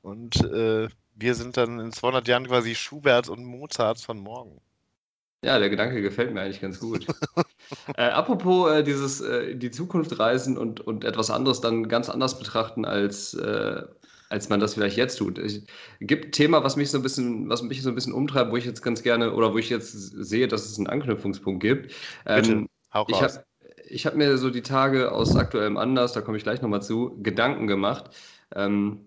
Und 0.00 0.36
äh, 0.44 0.88
wir 1.16 1.34
sind 1.34 1.56
dann 1.56 1.80
in 1.80 1.92
200 1.92 2.28
Jahren 2.28 2.46
quasi 2.46 2.76
Schubert 2.76 3.28
und 3.28 3.44
Mozart 3.44 4.00
von 4.00 4.18
morgen. 4.18 4.60
Ja, 5.44 5.58
der 5.58 5.70
Gedanke 5.70 6.02
gefällt 6.02 6.32
mir 6.32 6.40
eigentlich 6.40 6.60
ganz 6.60 6.78
gut. 6.78 7.06
äh, 7.96 8.02
apropos 8.02 8.70
äh, 8.70 8.84
dieses 8.84 9.20
äh, 9.20 9.50
in 9.50 9.60
die 9.60 9.72
Zukunft 9.72 10.18
reisen 10.18 10.56
und, 10.56 10.80
und 10.80 11.04
etwas 11.04 11.30
anderes 11.30 11.60
dann 11.60 11.88
ganz 11.88 12.08
anders 12.08 12.38
betrachten, 12.38 12.84
als, 12.84 13.34
äh, 13.34 13.82
als 14.28 14.48
man 14.48 14.60
das 14.60 14.74
vielleicht 14.74 14.96
jetzt 14.96 15.16
tut. 15.16 15.38
Es 15.38 15.62
gibt 16.00 16.26
ein 16.26 16.32
Thema, 16.32 16.62
was 16.64 16.76
mich 16.76 16.90
so 16.90 16.98
ein 16.98 17.02
bisschen, 17.02 17.48
was 17.48 17.62
mich 17.62 17.82
so 17.82 17.88
ein 17.88 17.94
bisschen 17.94 18.12
umtreibt, 18.12 18.52
wo 18.52 18.56
ich 18.56 18.64
jetzt 18.64 18.82
ganz 18.82 19.02
gerne 19.02 19.32
oder 19.32 19.52
wo 19.52 19.58
ich 19.58 19.70
jetzt 19.70 19.92
sehe, 19.92 20.48
dass 20.48 20.66
es 20.66 20.78
einen 20.78 20.86
Anknüpfungspunkt 20.86 21.60
gibt. 21.60 21.94
Bitte, 22.32 22.52
Ähm, 22.52 22.68
hau 22.92 23.06
ich 23.08 23.22
habe 23.22 23.44
ich 23.90 24.06
hab 24.06 24.16
mir 24.16 24.36
so 24.38 24.50
die 24.50 24.62
Tage 24.62 25.12
aus 25.12 25.34
aktuellem 25.34 25.78
Anlass, 25.78 26.12
da 26.12 26.20
komme 26.20 26.36
ich 26.36 26.42
gleich 26.42 26.60
nochmal 26.60 26.82
zu, 26.82 27.18
Gedanken 27.22 27.66
gemacht, 27.66 28.10
ähm, 28.54 29.00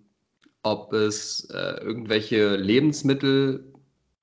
ob 0.63 0.93
es 0.93 1.45
äh, 1.51 1.81
irgendwelche 1.83 2.55
Lebensmittel 2.55 3.71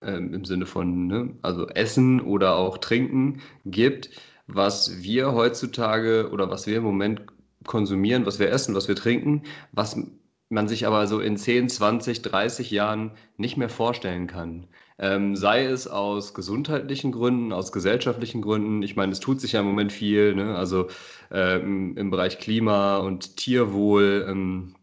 ähm, 0.03 0.35
im 0.35 0.45
Sinne 0.45 0.67
von 0.67 1.07
ne, 1.07 1.35
also 1.43 1.67
Essen 1.69 2.21
oder 2.21 2.57
auch 2.57 2.79
Trinken 2.79 3.41
gibt, 3.67 4.11
was 4.47 5.03
wir 5.03 5.33
heutzutage 5.33 6.31
oder 6.33 6.51
was 6.51 6.67
wir 6.67 6.79
im 6.79 6.85
Moment 6.85 7.23
konsumieren, 7.67 8.27
was 8.27 8.39
wir 8.39 8.51
essen, 8.51 8.75
was 8.75 8.89
wir 8.89 8.97
trinken, 8.97 9.43
was 9.73 9.97
man 10.49 10.69
sich 10.69 10.87
aber 10.87 11.07
so 11.07 11.21
in 11.21 11.37
10, 11.37 11.69
20, 11.69 12.23
30 12.23 12.71
Jahren 12.71 13.13
nicht 13.37 13.57
mehr 13.57 13.69
vorstellen 13.69 14.27
kann. 14.27 14.67
Ähm, 14.99 15.37
sei 15.37 15.65
es 15.65 15.87
aus 15.87 16.35
gesundheitlichen 16.35 17.13
Gründen, 17.13 17.53
aus 17.53 17.71
gesellschaftlichen 17.71 18.43
Gründen. 18.43 18.83
Ich 18.83 18.97
meine, 18.97 19.13
es 19.13 19.21
tut 19.21 19.41
sich 19.41 19.53
ja 19.53 19.61
im 19.61 19.67
Moment 19.67 19.93
viel, 19.93 20.35
ne? 20.35 20.57
also 20.57 20.89
äh, 21.31 21.61
im, 21.61 22.11
Bereich 22.11 22.39
Klima 22.39 22.97
und 22.97 23.37
Tierwohl. 23.37 24.27
Ähm, 24.29 24.75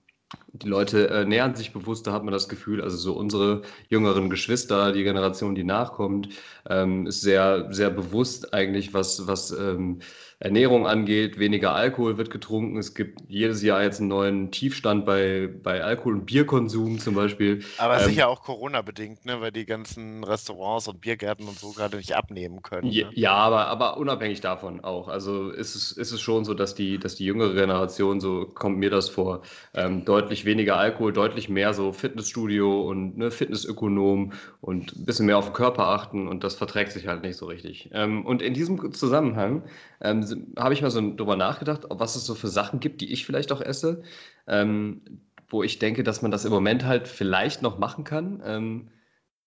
die 0.53 0.67
Leute 0.67 1.09
äh, 1.09 1.25
nähern 1.25 1.55
sich 1.55 1.73
bewusst, 1.73 2.07
da 2.07 2.13
hat 2.13 2.23
man 2.23 2.31
das 2.31 2.47
Gefühl, 2.47 2.81
also 2.81 2.97
so 2.97 3.13
unsere 3.13 3.63
jüngeren 3.89 4.29
Geschwister, 4.29 4.93
die 4.93 5.03
Generation, 5.03 5.55
die 5.55 5.63
nachkommt, 5.63 6.29
ähm, 6.69 7.07
ist 7.07 7.21
sehr, 7.21 7.67
sehr 7.73 7.89
bewusst 7.89 8.53
eigentlich, 8.53 8.93
was, 8.93 9.27
was 9.27 9.51
ähm, 9.51 9.99
Ernährung 10.39 10.85
angeht. 10.85 11.39
Weniger 11.39 11.73
Alkohol 11.73 12.17
wird 12.17 12.29
getrunken. 12.29 12.77
Es 12.77 12.93
gibt 12.93 13.21
jedes 13.29 13.63
Jahr 13.63 13.83
jetzt 13.83 13.99
einen 13.99 14.09
neuen 14.09 14.51
Tiefstand 14.51 15.05
bei, 15.05 15.49
bei 15.63 15.81
Alkohol- 15.81 16.15
und 16.15 16.25
Bierkonsum 16.25 16.99
zum 16.99 17.15
Beispiel. 17.15 17.63
Aber 17.77 18.01
ähm, 18.01 18.09
sicher 18.09 18.27
auch 18.27 18.41
Corona-bedingt, 18.41 19.25
ne? 19.25 19.39
weil 19.39 19.51
die 19.51 19.65
ganzen 19.65 20.23
Restaurants 20.25 20.89
und 20.89 20.99
Biergärten 20.99 21.47
und 21.47 21.57
so 21.57 21.71
gerade 21.71 21.95
nicht 21.97 22.15
abnehmen 22.15 22.61
können. 22.61 22.89
Ne? 22.89 23.09
Ja, 23.13 23.33
aber, 23.33 23.67
aber 23.67 23.97
unabhängig 23.97 24.41
davon 24.41 24.83
auch. 24.83 25.07
Also 25.07 25.51
ist 25.51 25.75
es, 25.75 25.93
ist 25.93 26.11
es 26.11 26.19
schon 26.19 26.43
so, 26.43 26.53
dass 26.53 26.75
die, 26.75 26.97
dass 26.97 27.15
die 27.15 27.25
jüngere 27.25 27.53
Generation, 27.53 28.19
so 28.19 28.45
kommt 28.45 28.77
mir 28.77 28.89
das 28.89 29.07
vor, 29.07 29.41
ähm, 29.73 30.03
deutlich 30.03 30.43
weniger 30.43 30.75
Alkohol, 30.75 31.13
deutlich 31.13 31.47
mehr 31.47 31.73
so 31.73 31.93
Fitnessstudio 31.93 32.81
und 32.81 33.17
ne, 33.17 33.31
Fitnessökonom 33.31 34.33
und 34.59 34.97
ein 34.97 35.05
bisschen 35.05 35.27
mehr 35.27 35.37
auf 35.37 35.45
den 35.45 35.53
Körper 35.53 35.87
achten 35.87 36.27
und 36.27 36.43
das 36.43 36.55
verträgt 36.55 36.91
sich 36.91 37.07
halt 37.07 37.21
nicht 37.21 37.37
so 37.37 37.45
richtig. 37.45 37.89
Ähm, 37.93 38.25
und 38.25 38.41
in 38.41 38.53
diesem 38.53 38.91
Zusammenhang 38.91 39.63
ähm, 40.01 40.24
habe 40.57 40.73
ich 40.73 40.81
mal 40.81 40.91
so 40.91 41.01
drüber 41.15 41.35
nachgedacht, 41.35 41.83
was 41.89 42.15
es 42.15 42.25
so 42.25 42.35
für 42.35 42.47
Sachen 42.47 42.79
gibt, 42.79 43.01
die 43.01 43.11
ich 43.11 43.25
vielleicht 43.25 43.51
auch 43.51 43.61
esse, 43.61 44.03
ähm, 44.47 45.01
wo 45.47 45.63
ich 45.63 45.79
denke, 45.79 46.03
dass 46.03 46.21
man 46.21 46.31
das 46.31 46.45
im 46.45 46.51
Moment 46.51 46.85
halt 46.85 47.07
vielleicht 47.07 47.61
noch 47.61 47.77
machen 47.77 48.03
kann, 48.03 48.41
ähm, 48.45 48.89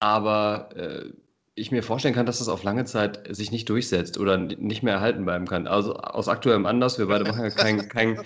aber 0.00 0.70
äh, 0.76 1.12
ich 1.58 1.70
mir 1.70 1.82
vorstellen 1.82 2.14
kann, 2.14 2.26
dass 2.26 2.38
das 2.38 2.48
auf 2.48 2.62
lange 2.62 2.84
Zeit 2.84 3.20
sich 3.34 3.50
nicht 3.50 3.68
durchsetzt 3.68 4.18
oder 4.18 4.36
nicht 4.38 4.82
mehr 4.82 4.94
erhalten 4.94 5.24
bleiben 5.24 5.46
kann. 5.46 5.66
Also 5.66 5.94
aus 5.94 6.28
aktuellem 6.28 6.66
Anlass, 6.66 6.98
wir 6.98 7.06
beide 7.06 7.24
machen 7.24 7.42
ja 7.42 7.50
kein, 7.50 7.88
kein 7.88 8.20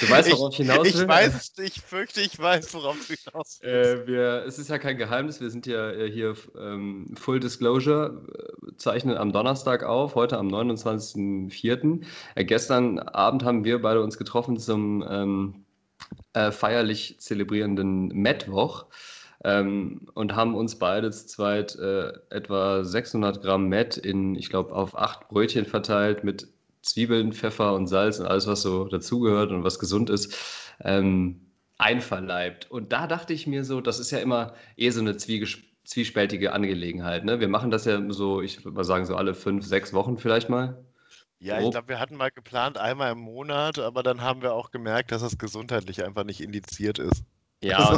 Du 0.00 0.10
weißt, 0.10 0.30
worauf 0.32 0.52
ich 0.52 0.58
hinaus 0.58 0.84
will? 0.84 1.02
Ich 1.02 1.08
weiß, 1.08 1.52
ich 1.64 1.80
fürchte, 1.80 2.20
ich 2.20 2.38
weiß, 2.38 2.74
worauf 2.74 2.96
du 3.06 3.14
hinaus 3.14 3.58
willst. 3.62 3.64
Äh, 3.64 4.06
wir, 4.06 4.44
es 4.46 4.58
ist 4.58 4.68
ja 4.68 4.78
kein 4.78 4.98
Geheimnis, 4.98 5.40
wir 5.40 5.50
sind 5.50 5.66
ja 5.66 5.90
äh, 5.90 6.10
hier 6.10 6.36
ähm, 6.58 7.14
Full 7.16 7.40
Disclosure, 7.40 8.22
äh, 8.34 8.76
zeichnen 8.76 9.16
am 9.16 9.32
Donnerstag 9.32 9.84
auf, 9.84 10.14
heute 10.14 10.36
am 10.36 10.48
29.04. 10.48 12.02
Äh, 12.34 12.44
gestern 12.44 12.98
Abend 12.98 13.44
haben 13.44 13.64
wir 13.64 13.80
beide 13.80 14.02
uns 14.02 14.18
getroffen 14.18 14.58
zum 14.58 15.02
ähm, 15.08 15.64
äh, 16.34 16.52
feierlich 16.52 17.18
zelebrierenden 17.18 18.08
Mettwoch. 18.08 18.86
Ähm, 19.44 20.08
und 20.14 20.34
haben 20.34 20.54
uns 20.54 20.78
beide 20.78 21.10
zu 21.10 21.26
zweit 21.26 21.76
äh, 21.76 22.12
etwa 22.30 22.84
600 22.84 23.40
Gramm 23.40 23.68
Met 23.68 23.96
in, 23.96 24.34
ich 24.34 24.50
glaube, 24.50 24.74
auf 24.74 24.98
acht 24.98 25.28
Brötchen 25.28 25.64
verteilt 25.64 26.24
mit 26.24 26.48
Zwiebeln, 26.82 27.32
Pfeffer 27.32 27.74
und 27.74 27.86
Salz 27.86 28.18
und 28.18 28.26
alles, 28.26 28.46
was 28.46 28.62
so 28.62 28.84
dazugehört 28.84 29.52
und 29.52 29.62
was 29.64 29.78
gesund 29.78 30.10
ist, 30.10 30.36
ähm, 30.82 31.52
einverleibt. 31.78 32.70
Und 32.70 32.92
da 32.92 33.06
dachte 33.06 33.32
ich 33.32 33.46
mir 33.46 33.64
so, 33.64 33.80
das 33.80 34.00
ist 34.00 34.10
ja 34.10 34.18
immer 34.18 34.54
eh 34.76 34.90
so 34.90 35.00
eine 35.00 35.16
zwiespältige 35.16 36.52
Angelegenheit. 36.52 37.24
Ne? 37.24 37.40
Wir 37.40 37.48
machen 37.48 37.70
das 37.70 37.84
ja 37.84 38.00
so, 38.10 38.42
ich 38.42 38.64
würde 38.64 38.76
mal 38.76 38.84
sagen, 38.84 39.06
so 39.06 39.14
alle 39.14 39.34
fünf, 39.34 39.64
sechs 39.64 39.92
Wochen 39.92 40.18
vielleicht 40.18 40.48
mal. 40.48 40.84
Ja, 41.40 41.60
ich 41.60 41.70
glaube, 41.70 41.88
wir 41.88 42.00
hatten 42.00 42.16
mal 42.16 42.30
geplant 42.32 42.78
einmal 42.78 43.12
im 43.12 43.18
Monat, 43.18 43.78
aber 43.78 44.02
dann 44.02 44.22
haben 44.22 44.42
wir 44.42 44.54
auch 44.54 44.72
gemerkt, 44.72 45.12
dass 45.12 45.22
das 45.22 45.38
gesundheitlich 45.38 46.04
einfach 46.04 46.24
nicht 46.24 46.40
indiziert 46.40 46.98
ist. 46.98 47.22
Ja, 47.62 47.96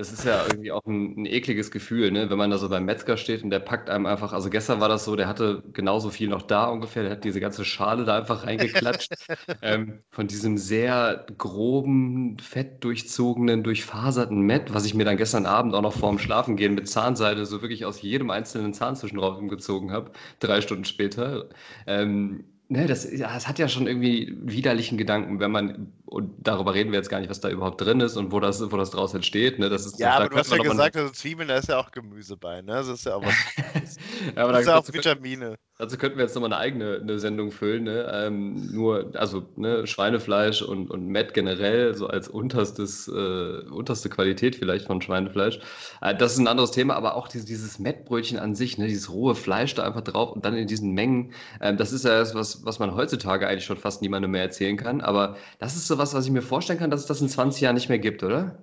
Das 0.00 0.12
ist 0.12 0.24
ja 0.24 0.46
irgendwie 0.46 0.72
auch 0.72 0.86
ein, 0.86 1.14
ein, 1.18 1.26
ekliges 1.26 1.70
Gefühl, 1.70 2.10
ne? 2.10 2.30
wenn 2.30 2.38
man 2.38 2.50
da 2.50 2.56
so 2.56 2.70
beim 2.70 2.86
Metzger 2.86 3.18
steht 3.18 3.44
und 3.44 3.50
der 3.50 3.58
packt 3.58 3.90
einem 3.90 4.06
einfach, 4.06 4.32
also 4.32 4.48
gestern 4.48 4.80
war 4.80 4.88
das 4.88 5.04
so, 5.04 5.14
der 5.14 5.28
hatte 5.28 5.62
genauso 5.74 6.08
viel 6.08 6.30
noch 6.30 6.40
da 6.40 6.68
ungefähr, 6.68 7.02
der 7.02 7.12
hat 7.12 7.24
diese 7.24 7.38
ganze 7.38 7.66
Schale 7.66 8.06
da 8.06 8.16
einfach 8.16 8.46
reingeklatscht. 8.46 9.12
ähm, 9.62 10.02
von 10.10 10.26
diesem 10.26 10.56
sehr 10.56 11.26
groben, 11.36 12.38
fettdurchzogenen, 12.38 13.62
durchfaserten 13.62 14.40
Mett, 14.40 14.72
was 14.72 14.86
ich 14.86 14.94
mir 14.94 15.04
dann 15.04 15.18
gestern 15.18 15.44
Abend 15.44 15.74
auch 15.74 15.82
noch 15.82 15.92
vorm 15.92 16.18
Schlafengehen 16.18 16.74
mit 16.74 16.88
Zahnseide 16.88 17.44
so 17.44 17.60
wirklich 17.60 17.84
aus 17.84 18.00
jedem 18.00 18.30
einzelnen 18.30 18.72
Zahn 18.72 18.96
zwischenraum 18.96 19.48
gezogen 19.48 19.92
habe, 19.92 20.12
drei 20.38 20.62
Stunden 20.62 20.86
später. 20.86 21.50
Ähm, 21.86 22.44
ne, 22.70 22.86
das, 22.86 23.08
das 23.10 23.48
hat 23.48 23.58
ja 23.58 23.68
schon 23.68 23.86
irgendwie 23.86 24.34
widerlichen 24.40 24.96
Gedanken, 24.96 25.40
wenn 25.40 25.50
man, 25.50 25.92
und 26.06 26.34
darüber 26.38 26.72
reden 26.72 26.92
wir 26.92 26.98
jetzt 26.98 27.10
gar 27.10 27.20
nicht, 27.20 27.28
was 27.28 27.40
da 27.40 27.50
überhaupt 27.50 27.80
drin 27.80 28.00
ist 28.00 28.16
und 28.16 28.32
wo 28.32 28.40
das, 28.40 28.60
wo 28.70 28.76
das 28.76 28.90
draus 28.90 29.12
entsteht. 29.12 29.58
Ne? 29.58 29.68
Das 29.68 29.84
ist, 29.84 29.98
ja, 29.98 30.14
aber 30.14 30.28
du 30.28 30.36
hast 30.36 30.50
ja 30.50 30.58
gesagt, 30.58 30.96
also 30.96 31.10
Zwiebeln, 31.10 31.48
da 31.48 31.56
ist 31.56 31.68
ja 31.68 31.78
auch 31.78 31.90
Gemüse 31.90 32.36
bei, 32.36 32.62
ne? 32.62 32.72
Das 32.72 32.88
ist 32.88 33.04
ja 33.04 33.16
auch 33.16 33.24
was. 33.24 33.34
ja, 34.36 34.42
aber 34.42 34.52
das 34.52 34.62
ist 34.62 34.68
ja 34.68 34.78
auch 34.78 34.88
Vitamine. 34.92 35.56
Dazu 35.80 35.96
könnten 35.96 36.18
wir 36.18 36.24
jetzt 36.24 36.34
nochmal 36.34 36.52
eine 36.52 36.60
eigene 36.60 36.98
eine 37.00 37.18
Sendung 37.18 37.50
füllen, 37.52 37.84
ne? 37.84 38.06
Ähm, 38.12 38.70
nur, 38.70 39.12
also 39.14 39.48
ne, 39.56 39.86
Schweinefleisch 39.86 40.60
und, 40.60 40.90
und 40.90 41.06
Met 41.06 41.32
generell, 41.32 41.94
so 41.94 42.06
als 42.06 42.28
unterstes, 42.28 43.08
äh, 43.08 43.62
unterste 43.70 44.10
Qualität 44.10 44.56
vielleicht 44.56 44.84
von 44.84 45.00
Schweinefleisch. 45.00 45.58
Äh, 46.02 46.14
das 46.14 46.34
ist 46.34 46.38
ein 46.38 46.48
anderes 46.48 46.72
Thema, 46.72 46.96
aber 46.96 47.14
auch 47.14 47.28
dieses, 47.28 47.46
dieses 47.46 47.78
Mettbrötchen 47.78 48.38
an 48.38 48.54
sich, 48.54 48.76
ne, 48.76 48.88
dieses 48.88 49.10
rohe 49.10 49.34
Fleisch 49.34 49.74
da 49.74 49.84
einfach 49.84 50.02
drauf 50.02 50.32
und 50.32 50.44
dann 50.44 50.54
in 50.54 50.66
diesen 50.66 50.92
Mengen, 50.92 51.32
äh, 51.60 51.74
das 51.74 51.92
ist 51.92 52.04
ja 52.04 52.10
das, 52.10 52.34
was, 52.34 52.62
was 52.66 52.78
man 52.78 52.94
heutzutage 52.94 53.48
eigentlich 53.48 53.64
schon 53.64 53.78
fast 53.78 54.02
niemandem 54.02 54.32
mehr 54.32 54.42
erzählen 54.42 54.76
kann. 54.76 55.00
Aber 55.00 55.38
das 55.60 55.76
ist 55.76 55.86
so 55.86 55.96
was, 55.96 56.12
was 56.12 56.26
ich 56.26 56.30
mir 56.30 56.42
vorstellen 56.42 56.78
kann, 56.78 56.90
dass 56.90 57.00
es 57.00 57.06
das 57.06 57.22
in 57.22 57.30
20 57.30 57.62
Jahren 57.62 57.74
nicht 57.74 57.88
mehr 57.88 57.98
gibt, 57.98 58.22
oder? 58.22 58.62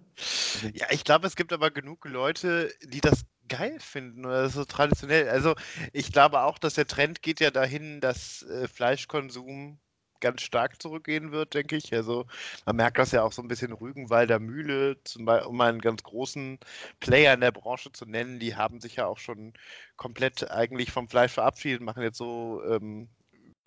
Ja, 0.73 0.85
ich 0.91 1.03
glaube, 1.03 1.25
es 1.25 1.35
gibt 1.35 1.51
aber 1.51 1.71
genug 1.71 2.05
Leute, 2.05 2.71
die 2.83 3.01
das 3.01 3.23
geil 3.47 3.79
finden 3.79 4.25
oder 4.25 4.49
so 4.49 4.65
traditionell. 4.65 5.29
Also 5.29 5.55
ich 5.93 6.11
glaube 6.11 6.41
auch, 6.41 6.57
dass 6.59 6.75
der 6.75 6.87
Trend 6.87 7.21
geht 7.21 7.39
ja 7.39 7.51
dahin, 7.51 8.01
dass 8.01 8.43
äh, 8.43 8.67
Fleischkonsum 8.67 9.79
ganz 10.19 10.41
stark 10.41 10.81
zurückgehen 10.81 11.31
wird, 11.31 11.53
denke 11.53 11.75
ich. 11.75 11.93
Also 11.93 12.25
man 12.65 12.75
merkt 12.75 12.97
das 12.97 13.11
ja 13.11 13.23
auch 13.23 13.31
so 13.31 13.41
ein 13.41 13.47
bisschen 13.47 13.71
Rügenwalder 13.73 14.39
Mühle, 14.39 15.01
zum 15.03 15.25
Beispiel, 15.25 15.47
um 15.47 15.61
einen 15.61 15.81
ganz 15.81 16.03
großen 16.03 16.59
Player 16.99 17.33
in 17.33 17.41
der 17.41 17.51
Branche 17.51 17.91
zu 17.91 18.05
nennen, 18.05 18.39
die 18.39 18.55
haben 18.55 18.81
sich 18.81 18.95
ja 18.97 19.05
auch 19.07 19.19
schon 19.19 19.53
komplett 19.95 20.49
eigentlich 20.51 20.91
vom 20.91 21.07
Fleisch 21.09 21.33
verabschiedet, 21.33 21.81
machen 21.81 22.03
jetzt 22.03 22.17
so 22.17 22.63
ähm, 22.65 23.09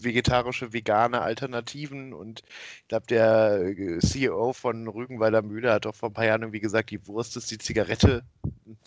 vegetarische, 0.04 0.73
vegane 0.73 1.21
Alternativen. 1.21 2.12
Und 2.12 2.42
ich 2.83 2.88
glaube, 2.88 3.07
der 3.07 3.61
äh, 3.62 3.99
CEO 3.99 4.52
von 4.52 4.88
Rügenwalder 4.88 5.42
Mühle 5.42 5.73
hat 5.73 5.85
doch 5.85 5.95
vor 5.95 6.11
ein 6.11 6.14
paar 6.14 6.26
Jahren 6.26 6.42
irgendwie 6.42 6.61
gesagt, 6.61 6.90
die 6.90 7.07
Wurst 7.07 7.37
ist 7.37 7.50
die 7.50 7.59
Zigarette 7.59 8.23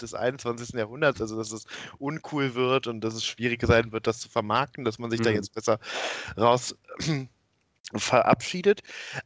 des 0.02 0.14
21. 0.14 0.76
Jahrhunderts, 0.76 1.22
also 1.22 1.38
dass 1.38 1.52
es 1.52 1.66
uncool 2.00 2.56
wird 2.56 2.88
und 2.88 3.02
dass 3.02 3.14
es 3.14 3.26
schwieriger 3.26 3.68
sein 3.68 3.92
wird, 3.92 4.08
das 4.08 4.20
zu 4.20 4.30
vermarkten, 4.30 4.86
dass 4.86 5.00
man 5.00 5.12
sich 5.12 5.20
mhm. 5.20 5.26
da 5.26 5.30
jetzt 5.32 5.54
besser 5.54 5.80
raus 6.38 6.76
verabschiedet. 7.94 8.82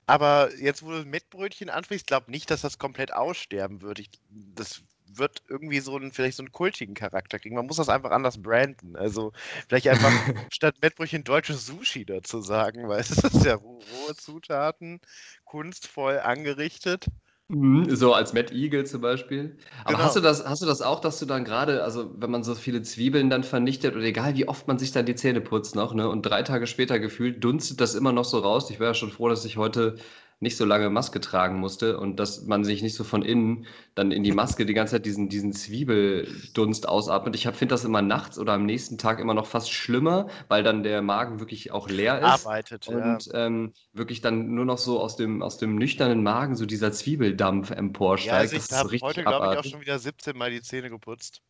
Aber 0.05 0.49
jetzt, 0.57 0.83
wo 0.83 0.91
du 0.91 1.05
Mettbrötchen 1.05 1.71
ich 1.89 2.05
glaube 2.05 2.31
nicht, 2.31 2.49
dass 2.51 2.61
das 2.61 2.77
komplett 2.77 3.13
aussterben 3.13 3.81
wird. 3.81 3.99
Ich, 3.99 4.09
das 4.29 4.83
wird 5.13 5.43
irgendwie 5.47 5.79
so 5.79 5.95
einen, 5.95 6.11
vielleicht 6.11 6.37
so 6.37 6.43
einen 6.43 6.51
kultigen 6.51 6.95
Charakter 6.95 7.39
kriegen. 7.39 7.55
Man 7.55 7.65
muss 7.65 7.77
das 7.77 7.89
einfach 7.89 8.11
anders 8.11 8.41
branden. 8.41 8.95
Also 8.95 9.31
vielleicht 9.67 9.87
einfach 9.87 10.11
statt 10.51 10.75
Mettbrötchen 10.81 11.23
deutsches 11.23 11.65
Sushi 11.65 12.05
dazu 12.05 12.41
sagen, 12.41 12.87
weil 12.87 12.99
es 13.01 13.11
ist 13.11 13.45
ja 13.45 13.55
rohe 13.55 14.15
Zutaten, 14.15 14.99
kunstvoll 15.45 16.19
angerichtet. 16.19 17.05
Mhm, 17.49 17.95
so 17.95 18.13
als 18.13 18.33
Matt 18.33 18.51
Eagle 18.51 18.85
zum 18.85 18.99
Beispiel. 18.99 19.57
Aber 19.85 19.93
genau. 19.93 20.03
hast 20.03 20.17
du 20.17 20.19
das, 20.19 20.45
hast 20.45 20.61
du 20.61 20.65
das 20.65 20.81
auch, 20.81 20.99
dass 20.99 21.17
du 21.19 21.25
dann 21.25 21.45
gerade, 21.45 21.81
also 21.81 22.11
wenn 22.17 22.29
man 22.29 22.43
so 22.43 22.55
viele 22.55 22.81
Zwiebeln 22.81 23.29
dann 23.29 23.43
vernichtet 23.43 23.95
oder 23.95 24.03
egal 24.03 24.35
wie 24.35 24.49
oft 24.49 24.67
man 24.67 24.77
sich 24.77 24.91
dann 24.91 25.05
die 25.05 25.15
Zähne 25.15 25.39
putzt 25.39 25.73
noch, 25.73 25.93
ne, 25.93 26.09
und 26.09 26.23
drei 26.23 26.43
Tage 26.43 26.67
später 26.67 26.99
gefühlt 26.99 27.41
dunstet 27.41 27.79
das 27.79 27.95
immer 27.95 28.11
noch 28.11 28.25
so 28.25 28.39
raus. 28.39 28.69
Ich 28.69 28.81
wäre 28.81 28.89
ja 28.89 28.93
schon 28.93 29.11
froh, 29.11 29.29
dass 29.29 29.45
ich 29.45 29.55
heute 29.55 29.95
nicht 30.39 30.55
so 30.55 30.65
lange 30.65 30.89
Maske 30.91 31.19
tragen 31.19 31.59
musste 31.59 31.99
und 31.99 32.19
dass 32.19 32.45
man 32.45 32.63
sich 32.63 32.83
nicht 32.83 32.93
so 32.93 33.03
von 33.03 33.23
innen 33.23 33.65
dann 33.95 34.11
in 34.11 34.23
die 34.23 34.31
Maske 34.31 34.67
die 34.67 34.75
ganze 34.75 34.95
Zeit 34.95 35.05
diesen, 35.05 35.29
diesen 35.29 35.51
Zwiebeldunst 35.51 36.87
ausatmet. 36.87 37.33
Ich 37.35 37.47
finde 37.47 37.73
das 37.73 37.83
immer 37.83 38.03
nachts 38.03 38.37
oder 38.37 38.53
am 38.53 38.65
nächsten 38.65 38.99
Tag 38.99 39.19
immer 39.19 39.33
noch 39.33 39.47
fast 39.47 39.71
schlimmer, 39.71 40.27
weil 40.47 40.61
dann 40.61 40.83
der 40.83 41.01
Magen 41.01 41.39
wirklich 41.39 41.71
auch 41.71 41.89
leer 41.89 42.19
ist. 42.19 42.45
Arbeitet, 42.45 42.87
und 42.87 43.25
ja. 43.25 43.45
ähm, 43.45 43.73
wirklich 43.93 44.21
dann 44.21 44.53
nur 44.53 44.65
noch 44.65 44.77
so 44.77 44.99
aus 44.99 45.15
dem, 45.15 45.41
aus 45.41 45.57
dem 45.57 45.75
nüchternen 45.75 46.21
Magen 46.21 46.55
so 46.55 46.67
dieser 46.67 46.91
Zwiebeldampf 46.91 47.71
emporsteigt. 47.71 48.31
Ja, 48.31 48.37
also 48.37 48.55
ich 48.57 48.71
habe 48.71 48.97
heute, 49.01 49.23
glaube 49.23 49.53
ich, 49.53 49.59
auch 49.59 49.63
schon 49.63 49.81
wieder 49.81 49.97
17 49.97 50.37
Mal 50.37 50.51
die 50.51 50.61
Zähne 50.61 50.91
geputzt. 50.91 51.41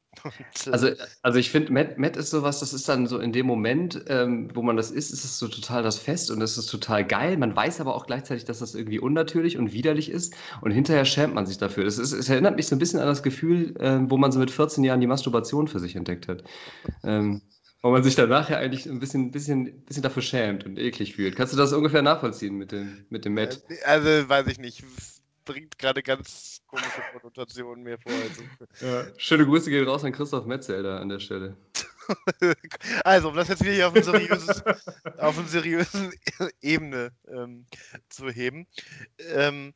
Also, 0.72 0.90
also 1.22 1.40
ich 1.40 1.50
finde, 1.50 1.72
Matt, 1.72 1.98
Matt 1.98 2.18
ist 2.18 2.30
sowas, 2.30 2.60
das 2.60 2.74
ist 2.74 2.88
dann 2.90 3.08
so 3.08 3.20
in 3.20 3.32
dem 3.32 3.46
Moment, 3.46 4.04
ähm, 4.08 4.50
wo 4.54 4.62
man 4.62 4.76
das 4.76 4.92
isst, 4.92 5.14
ist 5.14 5.24
es 5.24 5.40
so 5.40 5.48
total 5.48 5.84
das 5.84 5.98
Fest 5.98 6.32
und 6.32 6.42
es 6.42 6.58
ist 6.58 6.68
total 6.68 7.06
geil. 7.06 7.38
Man 7.38 7.56
weiß 7.56 7.80
aber 7.80 7.96
auch 7.96 8.06
gleichzeitig, 8.06 8.46
dass 8.46 8.60
das 8.60 8.76
irgendwie 8.76 9.00
unnatürlich 9.00 9.58
und 9.58 9.74
widerlich 9.74 10.10
ist 10.10 10.36
und 10.62 10.72
hinterher 10.72 11.06
schämt 11.06 11.34
man 11.34 11.46
sich 11.46 11.58
dafür. 11.58 11.86
Das 11.86 11.98
ist, 11.98 12.12
es 12.12 12.30
erinnert 12.30 12.56
mich 12.56 12.68
so 12.68 12.76
ein 12.76 12.80
bisschen 12.80 13.00
an 13.00 13.08
das 13.08 13.24
Gefühl, 13.24 13.76
äh, 13.80 14.00
wo 14.10 14.18
man 14.18 14.32
so 14.32 14.40
mit 14.40 14.52
14 14.52 14.84
Jahren 14.84 15.02
die 15.02 15.08
Masturbation 15.08 15.68
für 15.68 15.80
sich 15.80 15.96
entdeckt 15.96 16.28
hat. 16.28 16.44
Ähm, 17.04 17.42
wo 17.82 17.92
man 17.92 18.04
sich 18.04 18.16
danach 18.16 18.50
ja 18.50 18.58
eigentlich 18.58 18.86
ein 18.88 19.00
bisschen, 19.00 19.32
bisschen, 19.32 19.86
bisschen 19.86 20.04
dafür 20.04 20.24
schämt 20.24 20.66
und 20.66 20.80
eklig 20.80 21.16
fühlt. 21.16 21.36
Kannst 21.36 21.54
du 21.54 21.58
das 21.58 21.74
ungefähr 21.74 22.02
nachvollziehen 22.02 22.56
mit 22.56 22.72
dem, 22.72 23.06
mit 23.10 23.24
dem 23.24 23.36
Matt? 23.36 23.62
Also 23.86 24.28
weiß 24.28 24.48
ich 24.48 24.60
nicht 24.60 24.84
bringt 25.48 25.80
gerade 25.80 26.04
ganz 26.04 26.62
komische 26.68 27.02
Konnotationen 27.12 27.84
mir 27.84 27.98
vor. 27.98 28.12
Also. 28.12 28.44
Ja. 28.86 29.06
Schöne 29.18 29.46
Grüße 29.46 29.70
gehen 29.70 29.88
raus 29.88 30.04
an 30.04 30.12
Christoph 30.12 30.46
Metzelder 30.46 31.00
an 31.00 31.10
der 31.10 31.20
Stelle. 31.20 31.58
also, 33.04 33.30
um 33.30 33.36
das 33.36 33.48
jetzt 33.48 33.64
wieder 33.64 33.74
hier 33.74 33.88
auf 33.88 33.96
eine, 33.96 34.04
seriöses, 34.04 34.64
auf 35.18 35.38
eine 35.38 35.48
seriösen 35.48 36.14
Ebene 36.62 37.12
ähm, 37.28 37.66
zu 38.10 38.30
heben. 38.30 38.68
Ähm, 39.18 39.74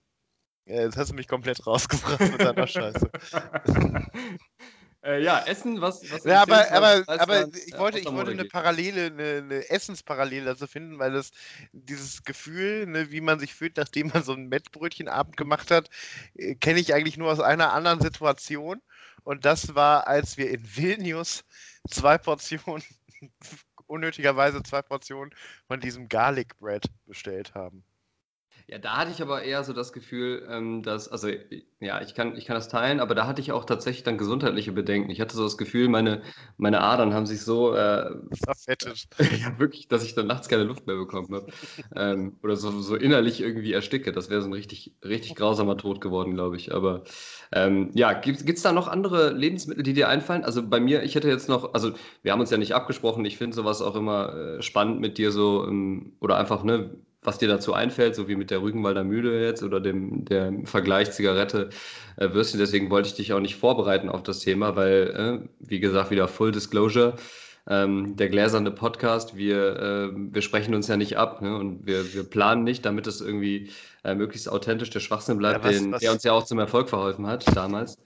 jetzt 0.66 0.98
hast 0.98 1.12
du 1.12 1.16
mich 1.16 1.28
komplett 1.28 1.66
rausgebracht 1.66 2.20
mit 2.20 2.42
deiner 2.42 2.68
Scheiße. 2.68 3.10
Äh, 5.04 5.24
ja, 5.24 5.40
Essen, 5.46 5.82
was. 5.82 6.10
was 6.12 6.24
ja, 6.26 6.44
aber, 6.44 6.72
aber, 6.72 7.04
aber 7.08 7.48
ich 7.56 7.76
wollte, 7.78 8.00
ich 8.00 8.06
wollte 8.06 8.32
eine 8.32 8.46
Parallele, 8.46 9.08
eine, 9.08 9.38
eine 9.38 9.70
Essensparallele 9.70 10.46
dazu 10.46 10.68
finden, 10.68 11.00
weil 11.00 11.12
das 11.12 11.32
dieses 11.72 12.24
Gefühl, 12.24 12.86
ne, 12.86 13.12
wie 13.12 13.22
man 13.22 13.40
sich 13.40 13.56
fühlt, 13.56 13.78
nachdem 13.78 14.08
man 14.14 14.24
so 14.24 14.34
ein 14.34 14.48
Mettbrötchenabend 14.48 15.38
gemacht 15.38 15.72
hat, 15.72 15.90
äh, 16.36 16.54
kenne 16.56 16.80
ich 16.80 16.94
eigentlich 16.94 17.18
nur 17.18 17.32
aus 17.32 17.40
einer 17.40 17.74
anderen 17.74 18.00
Situation. 18.00 18.80
Und 19.24 19.46
das 19.46 19.74
war, 19.74 20.08
als 20.08 20.38
wir 20.38 20.52
in 20.52 20.64
Vilnius 20.76 21.46
zwei 21.90 22.20
Portionen, 22.20 22.84
unnötigerweise 23.88 24.62
zwei 24.62 24.84
Portionen 24.84 25.34
von 25.68 25.80
diesem 25.80 26.10
Garlic 26.10 26.58
Bread 26.60 26.86
bestellt 27.08 27.56
haben. 27.56 27.84
Ja, 28.72 28.78
da 28.78 28.96
hatte 28.96 29.12
ich 29.12 29.22
aber 29.22 29.44
eher 29.44 29.66
so 29.66 29.74
das 29.74 29.92
Gefühl, 29.92 30.48
ähm, 30.50 30.82
dass, 30.82 31.10
also 31.10 31.28
ja, 31.82 32.02
ich 32.02 32.16
kann, 32.16 32.38
ich 32.38 32.46
kann 32.46 32.56
das 32.56 32.70
teilen, 32.70 33.02
aber 33.02 33.16
da 33.16 33.28
hatte 33.28 33.42
ich 33.42 33.52
auch 33.52 33.66
tatsächlich 33.66 34.04
dann 34.04 34.18
gesundheitliche 34.18 34.72
Bedenken. 34.72 35.10
Ich 35.10 35.20
hatte 35.20 35.36
so 35.36 35.44
das 35.44 35.58
Gefühl, 35.58 35.90
meine, 35.90 36.22
meine 36.58 36.80
Adern 36.80 37.14
haben 37.14 37.26
sich 37.26 37.42
so 37.42 37.76
äh, 37.76 38.12
verfettet. 38.32 39.10
ja, 39.42 39.60
wirklich, 39.60 39.90
dass 39.90 40.06
ich 40.06 40.16
dann 40.16 40.28
nachts 40.28 40.48
keine 40.48 40.64
Luft 40.64 40.88
mehr 40.88 40.96
bekommen 40.96 41.36
habe. 41.36 41.48
ähm, 41.98 42.38
oder 42.44 42.56
so, 42.56 42.72
so 42.80 42.96
innerlich 42.96 43.42
irgendwie 43.42 43.74
ersticke. 43.74 44.14
Das 44.14 44.30
wäre 44.30 44.42
so 44.42 44.48
ein 44.48 44.54
richtig, 44.54 44.96
richtig 45.04 45.36
grausamer 45.36 45.76
Tod 45.76 46.00
geworden, 46.00 46.34
glaube 46.34 46.56
ich. 46.56 46.74
Aber 46.74 47.04
ähm, 47.52 47.92
ja, 47.94 48.14
gibt 48.14 48.40
es 48.48 48.62
da 48.62 48.72
noch 48.72 48.88
andere 48.88 49.34
Lebensmittel, 49.34 49.84
die 49.84 49.94
dir 49.94 50.08
einfallen? 50.08 50.46
Also 50.46 50.66
bei 50.66 50.80
mir, 50.80 51.04
ich 51.04 51.16
hätte 51.16 51.28
jetzt 51.28 51.50
noch, 51.50 51.74
also 51.74 51.92
wir 52.24 52.32
haben 52.32 52.40
uns 52.40 52.52
ja 52.52 52.58
nicht 52.58 52.74
abgesprochen, 52.74 53.26
ich 53.26 53.38
finde 53.38 53.54
sowas 53.54 53.82
auch 53.82 53.98
immer 53.98 54.34
äh, 54.34 54.62
spannend 54.62 55.02
mit 55.02 55.18
dir 55.18 55.34
so, 55.34 55.68
ähm, 55.68 56.14
oder 56.22 56.38
einfach, 56.38 56.64
ne, 56.64 56.96
was 57.24 57.38
dir 57.38 57.48
dazu 57.48 57.74
einfällt, 57.74 58.16
so 58.16 58.28
wie 58.28 58.36
mit 58.36 58.50
der 58.50 58.62
Rügenwalder 58.62 59.04
Mühle 59.04 59.46
jetzt 59.46 59.64
oder 59.64 59.80
dem 59.80 60.26
der 60.26 60.54
Vergleich 60.66 61.12
Zigarette, 61.12 61.70
äh, 62.18 62.34
Würstchen. 62.34 62.60
Deswegen 62.60 62.90
wollte 62.90 63.10
ich 63.10 63.16
dich 63.16 63.34
auch 63.34 63.40
nicht 63.40 63.56
vorbereiten 63.56 64.10
auf 64.10 64.24
das 64.24 64.40
Thema, 64.40 64.76
weil, 64.76 65.42
äh, 65.44 65.50
wie 65.60 65.80
gesagt, 65.80 66.12
wieder 66.12 66.28
Full 66.28 66.52
Disclosure. 66.52 67.16
Ähm, 67.70 68.16
der 68.16 68.30
gläserne 68.30 68.72
Podcast, 68.72 69.38
wir, 69.38 69.76
äh, 69.76 70.10
wir 70.16 70.42
sprechen 70.42 70.74
uns 70.74 70.88
ja 70.88 70.98
nicht 70.98 71.18
ab 71.18 71.44
ne? 71.44 71.56
und 71.56 71.86
wir, 71.86 72.12
wir 72.16 72.24
planen 72.24 72.64
nicht, 72.64 72.84
damit 72.86 73.06
es 73.06 73.22
irgendwie 73.22 73.70
äh, 74.04 74.16
möglichst 74.16 74.50
authentisch 74.50 74.90
der 74.90 75.00
Schwachsinn 75.00 75.38
bleibt, 75.38 75.64
ja, 75.64 75.70
was, 75.70 75.78
den, 75.78 75.92
was, 75.92 76.02
der 76.02 76.12
uns 76.12 76.24
ja 76.24 76.32
auch 76.32 76.44
zum 76.44 76.58
Erfolg 76.58 76.90
verholfen 76.90 77.28
hat 77.28 77.46
damals. 77.56 78.00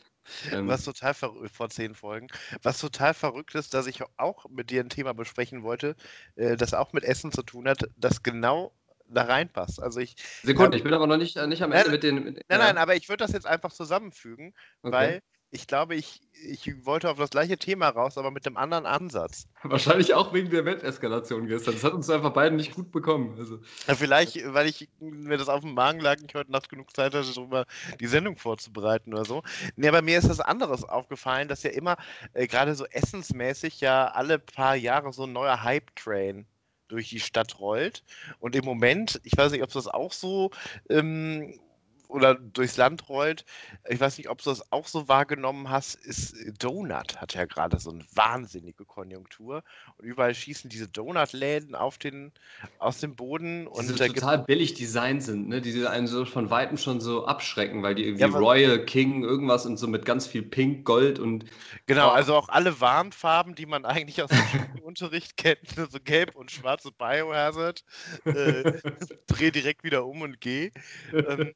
Ähm, 0.51 0.67
was 0.67 0.84
total 0.84 1.13
verrückt, 1.13 1.55
vor 1.55 1.69
zehn 1.69 1.95
Folgen, 1.95 2.27
was 2.63 2.79
total 2.79 3.13
verrückt 3.13 3.55
ist, 3.55 3.74
dass 3.74 3.88
ich 3.88 4.01
auch 4.17 4.45
mit 4.50 4.72
dir 4.72 4.81
ein 4.81 4.89
Thema 4.89 5.13
besprechen 5.13 5.63
wollte, 5.63 5.95
äh, 6.36 6.57
das 6.57 6.74
auch 6.74 6.91
mit 6.91 7.05
Essen 7.05 7.31
zu 7.31 7.43
tun 7.43 7.69
hat, 7.69 7.88
das 7.95 8.24
genau 8.24 8.74
da 9.07 9.24
reinpasst. 9.24 9.81
Also 9.81 10.00
ich. 10.00 10.15
Sekunde, 10.43 10.77
ich 10.77 10.83
bin 10.83 10.93
aber 10.93 11.07
noch 11.07 11.17
nicht, 11.17 11.38
äh, 11.38 11.47
nicht 11.47 11.63
am 11.63 11.71
Ende 11.71 11.85
nein, 11.85 11.91
mit 11.91 12.03
den. 12.03 12.15
Mit, 12.15 12.35
nein, 12.35 12.43
ja. 12.50 12.57
nein, 12.57 12.77
aber 12.77 12.95
ich 12.95 13.09
würde 13.09 13.24
das 13.24 13.33
jetzt 13.33 13.47
einfach 13.47 13.71
zusammenfügen, 13.71 14.53
okay. 14.83 14.91
weil 14.91 15.22
ich 15.55 15.68
glaube, 15.68 15.96
ich, 15.96 16.22
ich 16.33 16.85
wollte 16.85 17.09
auf 17.09 17.18
das 17.18 17.29
gleiche 17.29 17.57
Thema 17.57 17.87
raus, 17.87 18.18
aber 18.18 18.29
mit 18.29 18.46
einem 18.46 18.57
anderen 18.57 18.85
Ansatz. 18.85 19.48
Wahrscheinlich 19.63 20.13
auch 20.13 20.33
wegen 20.33 20.50
der 20.50 20.65
Welteskalation 20.65 21.48
gestern. 21.48 21.75
Das 21.75 21.83
hat 21.83 21.94
uns 21.94 22.09
einfach 22.09 22.33
beiden 22.33 22.57
nicht 22.57 22.75
gut 22.75 22.91
bekommen. 22.91 23.35
Also. 23.37 23.59
Ja, 23.87 23.96
vielleicht, 23.96 24.53
weil 24.53 24.68
ich 24.68 24.89
mir 25.00 25.37
das 25.37 25.48
auf 25.48 25.61
dem 25.61 25.74
Magen 25.74 26.01
lag 26.01 26.20
und 26.20 26.29
ich 26.29 26.35
heute 26.35 26.51
Nacht 26.51 26.70
genug 26.70 26.94
Zeit 26.94 27.13
hatte, 27.15 27.31
darüber 27.33 27.65
die 28.00 28.07
Sendung 28.07 28.37
vorzubereiten 28.37 29.13
oder 29.13 29.24
so. 29.24 29.44
Nee, 29.77 29.87
aber 29.87 30.01
mir 30.01 30.18
ist 30.18 30.29
das 30.29 30.41
anderes 30.41 30.83
aufgefallen, 30.83 31.48
dass 31.48 31.63
ja 31.63 31.70
immer, 31.70 31.96
äh, 32.33 32.48
gerade 32.48 32.75
so 32.75 32.85
essensmäßig, 32.85 33.79
ja 33.79 34.07
alle 34.07 34.39
paar 34.39 34.75
Jahre 34.75 35.13
so 35.13 35.24
ein 35.24 35.33
neuer 35.33 35.63
Hype-Train 35.63 36.46
durch 36.87 37.09
die 37.09 37.19
Stadt 37.19 37.59
rollt. 37.59 38.03
Und 38.39 38.55
im 38.55 38.65
Moment, 38.65 39.19
ich 39.24 39.37
weiß 39.37 39.51
nicht, 39.51 39.63
ob 39.63 39.71
das 39.71 39.87
auch 39.87 40.13
so 40.13 40.51
ähm, 40.89 41.59
oder 42.07 42.35
durchs 42.35 42.77
Land 42.77 43.09
rollt. 43.09 43.46
Ich 43.89 44.00
weiß 44.00 44.18
nicht, 44.18 44.29
ob 44.29 44.41
du 44.41 44.50
das 44.50 44.72
auch 44.72 44.87
so 44.87 45.07
wahrgenommen 45.07 45.70
hast, 45.70 45.96
ist 45.96 46.35
Donut 46.59 47.22
hat 47.22 47.33
ja 47.33 47.46
gerade 47.46 47.79
so 47.79 47.91
eine 47.91 48.05
wahnsinnige 48.13 48.85
Konjunktur 48.85 49.63
und 49.98 50.05
überall 50.05 50.33
schießen 50.33 50.70
diese 50.70 50.87
Donut-Läden 50.87 51.75
auf 51.75 51.98
den, 51.98 52.31
aus 52.79 53.00
dem 53.00 53.15
Boden. 53.15 53.65
Die 53.65 53.68
und 53.68 53.85
so 53.87 53.96
total 53.96 54.39
billig 54.39 54.74
Design 54.74 55.22
sind, 55.22 55.48
ne? 55.48 55.61
die 55.61 55.85
einen 55.85 56.07
so 56.07 56.25
von 56.25 56.50
Weitem 56.50 56.77
schon 56.77 57.01
so 57.01 57.25
abschrecken, 57.25 57.83
weil 57.83 57.96
die 57.96 58.05
irgendwie 58.05 58.22
ja, 58.22 58.27
Royal 58.27 58.83
King 58.85 59.24
irgendwas 59.24 59.65
und 59.65 59.77
so 59.77 59.87
mit 59.87 60.05
ganz 60.05 60.27
viel 60.27 60.44
Pink, 60.44 60.85
Gold 60.85 61.20
und 61.20 61.46
Genau, 61.87 62.07
oh. 62.07 62.11
also 62.11 62.35
auch 62.35 62.50
alle 62.50 62.79
Warnfarben, 62.79 63.55
die 63.55 63.65
man 63.65 63.85
eigentlich 63.85 64.22
aus 64.22 64.29
dem 64.29 64.83
Unterricht 64.83 65.37
kennt, 65.37 65.77
ne? 65.77 65.87
so 65.89 66.00
gelb 66.00 66.35
und 66.35 66.51
schwarze 66.51 66.91
Biohazard. 66.91 67.83
Äh, 68.25 68.74
dreh 69.27 69.51
direkt 69.51 69.83
wieder 69.83 70.05
um 70.05 70.22
und 70.22 70.41
geh. 70.41 70.72
Ähm, 71.13 71.53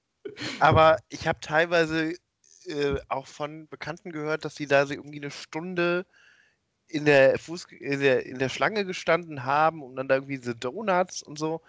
aber 0.59 0.97
ich 1.09 1.27
habe 1.27 1.39
teilweise 1.39 2.15
äh, 2.65 2.95
auch 3.07 3.27
von 3.27 3.67
Bekannten 3.67 4.11
gehört, 4.11 4.45
dass 4.45 4.55
sie 4.55 4.67
da 4.67 4.85
so 4.85 4.93
irgendwie 4.93 5.19
eine 5.19 5.31
Stunde 5.31 6.05
in 6.87 7.05
der, 7.05 7.37
Fuß, 7.37 7.65
in 7.71 7.99
der, 7.99 8.25
in 8.25 8.39
der 8.39 8.49
Schlange 8.49 8.83
gestanden 8.83 9.45
haben 9.45 9.83
und 9.83 9.95
dann 9.95 10.07
da 10.07 10.15
irgendwie 10.15 10.37
diese 10.37 10.55
Donuts 10.55 11.21
und 11.21 11.37
so. 11.37 11.61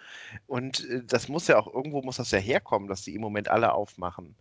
Und 0.46 0.88
äh, 0.88 1.02
das 1.04 1.28
muss 1.28 1.46
ja 1.46 1.58
auch, 1.58 1.72
irgendwo 1.72 2.02
muss 2.02 2.16
das 2.16 2.30
ja 2.30 2.38
herkommen, 2.38 2.88
dass 2.88 3.02
die 3.02 3.14
im 3.14 3.20
Moment 3.20 3.48
alle 3.48 3.72
aufmachen. 3.72 4.34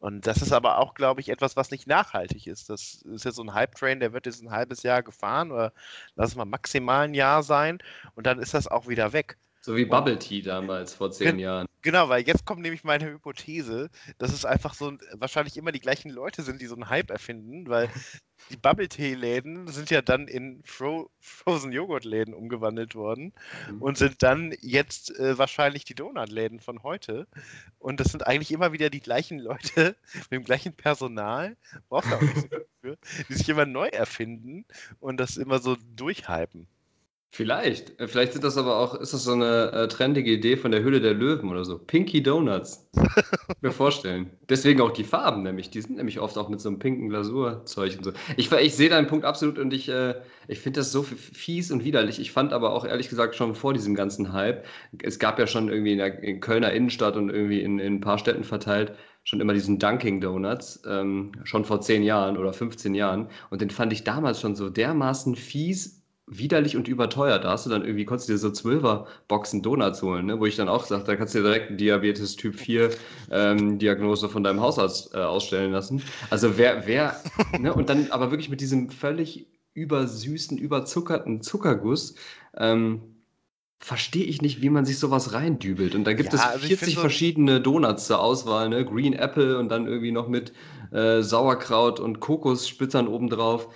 Und 0.00 0.26
das 0.26 0.42
ist 0.42 0.52
aber 0.52 0.78
auch, 0.78 0.94
glaube 0.94 1.20
ich, 1.20 1.28
etwas, 1.28 1.54
was 1.54 1.70
nicht 1.70 1.86
nachhaltig 1.86 2.48
ist. 2.48 2.68
Das 2.70 3.02
ist 3.02 3.24
jetzt 3.24 3.36
so 3.36 3.42
ein 3.44 3.54
Hype-Train, 3.54 4.00
der 4.00 4.12
wird 4.12 4.26
jetzt 4.26 4.42
ein 4.42 4.50
halbes 4.50 4.82
Jahr 4.82 5.02
gefahren 5.02 5.52
oder 5.52 5.72
lass 6.16 6.30
es 6.30 6.36
mal 6.36 6.44
maximal 6.44 7.04
ein 7.04 7.14
Jahr 7.14 7.44
sein 7.44 7.78
und 8.16 8.26
dann 8.26 8.40
ist 8.40 8.52
das 8.52 8.66
auch 8.66 8.88
wieder 8.88 9.12
weg. 9.12 9.36
So 9.64 9.76
wie 9.76 9.84
Bubble 9.84 10.18
Tea 10.18 10.42
damals 10.42 10.92
vor 10.92 11.12
zehn 11.12 11.38
Jahren. 11.38 11.68
Genau, 11.82 12.08
weil 12.08 12.26
jetzt 12.26 12.44
kommt 12.44 12.62
nämlich 12.62 12.82
meine 12.82 13.06
Hypothese, 13.06 13.90
dass 14.18 14.32
es 14.32 14.44
einfach 14.44 14.74
so 14.74 14.92
wahrscheinlich 15.14 15.56
immer 15.56 15.70
die 15.70 15.80
gleichen 15.80 16.10
Leute 16.10 16.42
sind, 16.42 16.60
die 16.60 16.66
so 16.66 16.74
einen 16.74 16.88
Hype 16.88 17.10
erfinden, 17.10 17.68
weil 17.68 17.88
die 18.50 18.56
Bubble 18.56 18.88
Tea 18.88 19.14
Läden 19.14 19.68
sind 19.68 19.90
ja 19.90 20.02
dann 20.02 20.26
in 20.26 20.62
Fro 20.64 21.10
Frozen 21.20 21.70
Joghurt 21.70 22.04
Läden 22.04 22.34
umgewandelt 22.34 22.96
worden 22.96 23.32
mhm. 23.70 23.82
und 23.82 23.98
sind 23.98 24.20
dann 24.24 24.52
jetzt 24.60 25.16
äh, 25.16 25.38
wahrscheinlich 25.38 25.84
die 25.84 25.94
Donut 25.94 26.28
Läden 26.28 26.58
von 26.58 26.82
heute. 26.82 27.28
Und 27.78 28.00
das 28.00 28.08
sind 28.08 28.26
eigentlich 28.26 28.50
immer 28.50 28.72
wieder 28.72 28.90
die 28.90 29.00
gleichen 29.00 29.38
Leute 29.38 29.94
mit 30.14 30.32
dem 30.32 30.44
gleichen 30.44 30.74
Personal, 30.74 31.56
braucht 31.88 32.12
auch 32.12 32.20
nicht 32.20 32.36
so 32.36 32.48
für, 32.80 32.98
die 33.28 33.34
sich 33.34 33.48
immer 33.48 33.66
neu 33.66 33.86
erfinden 33.86 34.64
und 34.98 35.18
das 35.18 35.36
immer 35.36 35.60
so 35.60 35.76
durchhypen. 35.94 36.66
Vielleicht. 37.34 37.98
Äh, 37.98 38.08
vielleicht 38.08 38.34
sind 38.34 38.44
das 38.44 38.58
aber 38.58 38.76
auch, 38.76 38.94
ist 38.94 39.14
das 39.14 39.24
so 39.24 39.32
eine 39.32 39.72
äh, 39.72 39.88
trendige 39.88 40.30
Idee 40.30 40.58
von 40.58 40.70
der 40.70 40.84
Hülle 40.84 41.00
der 41.00 41.14
Löwen 41.14 41.48
oder 41.48 41.64
so. 41.64 41.78
Pinky 41.78 42.22
Donuts. 42.22 42.86
mir 43.62 43.72
vorstellen. 43.72 44.28
Deswegen 44.50 44.82
auch 44.82 44.90
die 44.90 45.02
Farben 45.02 45.42
nämlich. 45.42 45.70
Die 45.70 45.80
sind 45.80 45.96
nämlich 45.96 46.20
oft 46.20 46.36
auch 46.36 46.50
mit 46.50 46.60
so 46.60 46.68
einem 46.68 46.78
pinken 46.78 47.08
Glasurzeug 47.08 47.96
und 47.96 48.04
so. 48.04 48.12
Ich, 48.36 48.52
ich 48.52 48.74
sehe 48.74 48.90
deinen 48.90 49.06
Punkt 49.06 49.24
absolut 49.24 49.58
und 49.58 49.72
ich, 49.72 49.88
äh, 49.88 50.14
ich 50.46 50.60
finde 50.60 50.80
das 50.80 50.92
so 50.92 51.02
fies 51.02 51.70
und 51.70 51.84
widerlich. 51.84 52.20
Ich 52.20 52.32
fand 52.32 52.52
aber 52.52 52.74
auch 52.74 52.84
ehrlich 52.84 53.08
gesagt 53.08 53.34
schon 53.34 53.54
vor 53.54 53.72
diesem 53.72 53.94
ganzen 53.94 54.34
Hype, 54.34 54.66
es 55.02 55.18
gab 55.18 55.38
ja 55.38 55.46
schon 55.46 55.70
irgendwie 55.70 55.92
in 55.92 55.98
der 55.98 56.22
in 56.22 56.40
Kölner 56.40 56.72
Innenstadt 56.72 57.16
und 57.16 57.30
irgendwie 57.30 57.62
in, 57.62 57.78
in 57.78 57.94
ein 57.94 58.00
paar 58.02 58.18
Städten 58.18 58.44
verteilt, 58.44 58.92
schon 59.24 59.40
immer 59.40 59.54
diesen 59.54 59.78
Dunking 59.78 60.20
Donuts, 60.20 60.82
ähm, 60.86 61.32
schon 61.44 61.64
vor 61.64 61.80
zehn 61.80 62.02
Jahren 62.02 62.36
oder 62.36 62.52
15 62.52 62.94
Jahren. 62.94 63.28
Und 63.48 63.62
den 63.62 63.70
fand 63.70 63.90
ich 63.94 64.04
damals 64.04 64.38
schon 64.38 64.54
so 64.54 64.68
dermaßen 64.68 65.34
fies 65.34 66.01
widerlich 66.38 66.76
und 66.76 66.88
überteuert. 66.88 67.44
Da 67.44 67.50
hast 67.50 67.66
du 67.66 67.70
dann 67.70 67.84
irgendwie, 67.84 68.04
konntest 68.04 68.28
du 68.28 68.32
dir 68.32 68.38
so 68.38 68.48
12er 68.48 69.06
Boxen 69.28 69.62
Donuts 69.62 70.02
holen, 70.02 70.26
ne? 70.26 70.40
wo 70.40 70.46
ich 70.46 70.56
dann 70.56 70.68
auch 70.68 70.84
sagte, 70.84 71.12
da 71.12 71.16
kannst 71.16 71.34
du 71.34 71.38
dir 71.38 71.44
direkt 71.44 71.68
einen 71.68 71.78
Diabetes 71.78 72.36
Typ 72.36 72.56
4 72.56 72.90
ähm, 73.30 73.78
Diagnose 73.78 74.28
von 74.28 74.42
deinem 74.42 74.60
Hausarzt 74.60 75.14
äh, 75.14 75.18
ausstellen 75.18 75.72
lassen. 75.72 76.02
Also 76.30 76.56
wer, 76.58 76.86
wer, 76.86 77.16
ne? 77.58 77.72
und 77.72 77.88
dann 77.88 78.10
aber 78.10 78.30
wirklich 78.30 78.50
mit 78.50 78.60
diesem 78.60 78.90
völlig 78.90 79.46
übersüßen, 79.74 80.58
überzuckerten 80.58 81.42
Zuckerguss, 81.42 82.14
ähm, 82.56 83.00
verstehe 83.78 84.24
ich 84.24 84.40
nicht, 84.42 84.62
wie 84.62 84.70
man 84.70 84.84
sich 84.84 84.98
sowas 84.98 85.32
reindübelt. 85.32 85.94
Und 85.94 86.04
da 86.04 86.12
gibt 86.12 86.32
ja, 86.32 86.38
es 86.38 86.44
also 86.44 86.66
40 86.66 86.98
verschiedene 86.98 87.60
Donuts 87.60 88.06
zur 88.06 88.20
Auswahl, 88.20 88.68
ne? 88.68 88.84
Green 88.84 89.12
Apple 89.12 89.58
und 89.58 89.70
dann 89.70 89.86
irgendwie 89.88 90.12
noch 90.12 90.28
mit 90.28 90.52
äh, 90.92 91.22
Sauerkraut 91.22 91.98
und 91.98 92.20
Kokossplittern 92.20 93.08
obendrauf 93.08 93.68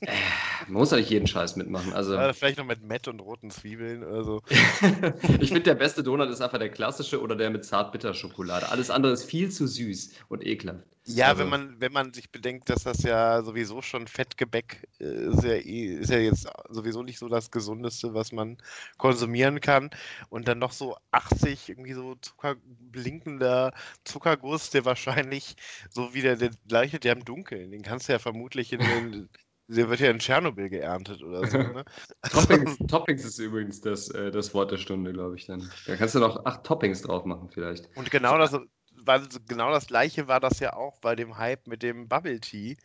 man 0.00 0.72
muss 0.72 0.90
doch 0.90 0.96
nicht 0.96 1.10
jeden 1.10 1.26
Scheiß 1.26 1.56
mitmachen. 1.56 1.92
Also, 1.92 2.14
Ja, 2.14 2.32
vielleicht 2.32 2.58
noch 2.58 2.64
mit 2.64 2.82
Mett 2.82 3.08
und 3.08 3.20
roten 3.20 3.50
Zwiebeln 3.50 4.04
oder 4.04 4.24
so. 4.24 4.42
ich 5.40 5.48
finde, 5.48 5.62
der 5.62 5.74
beste 5.74 6.02
Donut 6.02 6.28
ist 6.30 6.40
einfach 6.40 6.58
der 6.58 6.70
klassische 6.70 7.20
oder 7.20 7.36
der 7.36 7.50
mit 7.50 7.64
Zartbitterschokolade. 7.64 8.68
Alles 8.68 8.90
andere 8.90 9.12
ist 9.12 9.24
viel 9.24 9.50
zu 9.50 9.66
süß 9.66 10.14
und 10.28 10.46
ekelhaft. 10.46 10.84
Ja, 11.06 11.28
Also- 11.28 11.40
wenn 11.40 11.48
man, 11.48 11.80
wenn 11.80 11.92
man 11.92 12.12
sich 12.12 12.30
bedenkt, 12.30 12.68
dass 12.68 12.82
das 12.84 13.02
ja 13.02 13.42
sowieso 13.42 13.80
schon 13.80 14.06
Fettgebäck 14.06 14.86
äh, 15.00 15.04
ist 15.30 15.42
ja, 15.42 15.52
eh- 15.54 15.94
ist 16.00 16.10
ja 16.10 16.18
jetzt 16.18 16.46
sowieso 16.68 17.02
nicht 17.02 17.18
so 17.18 17.28
das 17.28 17.50
Gesundeste, 17.50 18.12
was 18.12 18.30
man 18.30 18.58
konsumieren 18.98 19.60
kann. 19.62 19.88
Und 20.28 20.48
dann 20.48 20.58
noch 20.58 20.72
so 20.72 20.96
80 21.12 21.70
irgendwie 21.70 21.94
so 21.94 22.14
Zucker, 22.16 22.56
blinkender 22.92 23.72
Zuckerguss, 24.04 24.68
der 24.68 24.84
wahrscheinlich 24.84 25.56
so 25.88 26.12
wie 26.12 26.20
der, 26.20 26.36
der 26.36 26.50
gleiche, 26.68 26.98
der 27.00 27.14
im 27.14 27.24
Dunkeln, 27.24 27.70
den 27.70 27.82
kannst 27.82 28.08
du 28.08 28.12
ja 28.12 28.18
vermutlich 28.18 28.72
in 28.74 28.80
den, 28.80 29.28
der 29.68 29.88
wird 29.90 30.00
ja 30.00 30.10
in 30.10 30.18
Tschernobyl 30.18 30.70
geerntet 30.70 31.22
oder 31.22 31.46
so, 31.46 31.58
ne? 31.58 31.84
Toppings, 32.30 32.78
Toppings 32.88 33.24
ist 33.24 33.38
übrigens 33.38 33.80
das, 33.80 34.08
äh, 34.10 34.30
das 34.30 34.54
Wort 34.54 34.72
der 34.72 34.78
Stunde, 34.78 35.12
glaube 35.12 35.36
ich 35.36 35.46
dann. 35.46 35.70
Da 35.86 35.96
kannst 35.96 36.14
du 36.14 36.20
noch 36.20 36.44
acht 36.46 36.64
Toppings 36.64 37.02
drauf 37.02 37.24
machen, 37.24 37.50
vielleicht. 37.52 37.88
Und 37.94 38.10
genau 38.10 38.38
das, 38.38 38.58
weil 38.96 39.22
genau 39.46 39.70
das 39.70 39.86
gleiche 39.86 40.26
war 40.26 40.40
das 40.40 40.58
ja 40.60 40.72
auch 40.72 40.98
bei 41.00 41.14
dem 41.14 41.36
Hype 41.36 41.66
mit 41.66 41.82
dem 41.82 42.08
Bubble 42.08 42.40
Tea. 42.40 42.76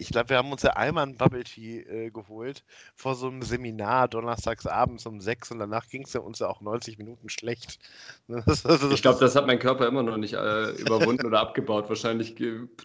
Ich 0.00 0.08
glaube, 0.08 0.30
wir 0.30 0.38
haben 0.38 0.50
uns 0.50 0.62
ja 0.62 0.70
einmal 0.70 1.06
ein 1.06 1.16
Bubble 1.16 1.44
Tea 1.44 1.80
äh, 1.80 2.10
geholt 2.10 2.64
vor 2.94 3.14
so 3.14 3.26
einem 3.26 3.42
Seminar 3.42 4.08
donnerstags 4.08 4.66
abends 4.66 5.04
um 5.04 5.20
sechs 5.20 5.50
und 5.50 5.58
danach 5.58 5.86
ging 5.88 6.04
es 6.04 6.14
ja 6.14 6.20
uns 6.20 6.38
ja 6.38 6.48
auch 6.48 6.62
90 6.62 6.96
Minuten 6.98 7.28
schlecht. 7.28 7.78
Ne, 8.28 8.44
Ich 8.92 9.02
glaube, 9.02 9.18
das 9.18 9.34
hat 9.34 9.48
mein 9.48 9.58
Körper 9.58 9.88
immer 9.88 10.04
noch 10.04 10.16
nicht 10.16 10.34
äh, 10.34 10.70
überwunden 10.72 11.26
oder 11.26 11.40
abgebaut. 11.40 11.88
Wahrscheinlich 11.88 12.36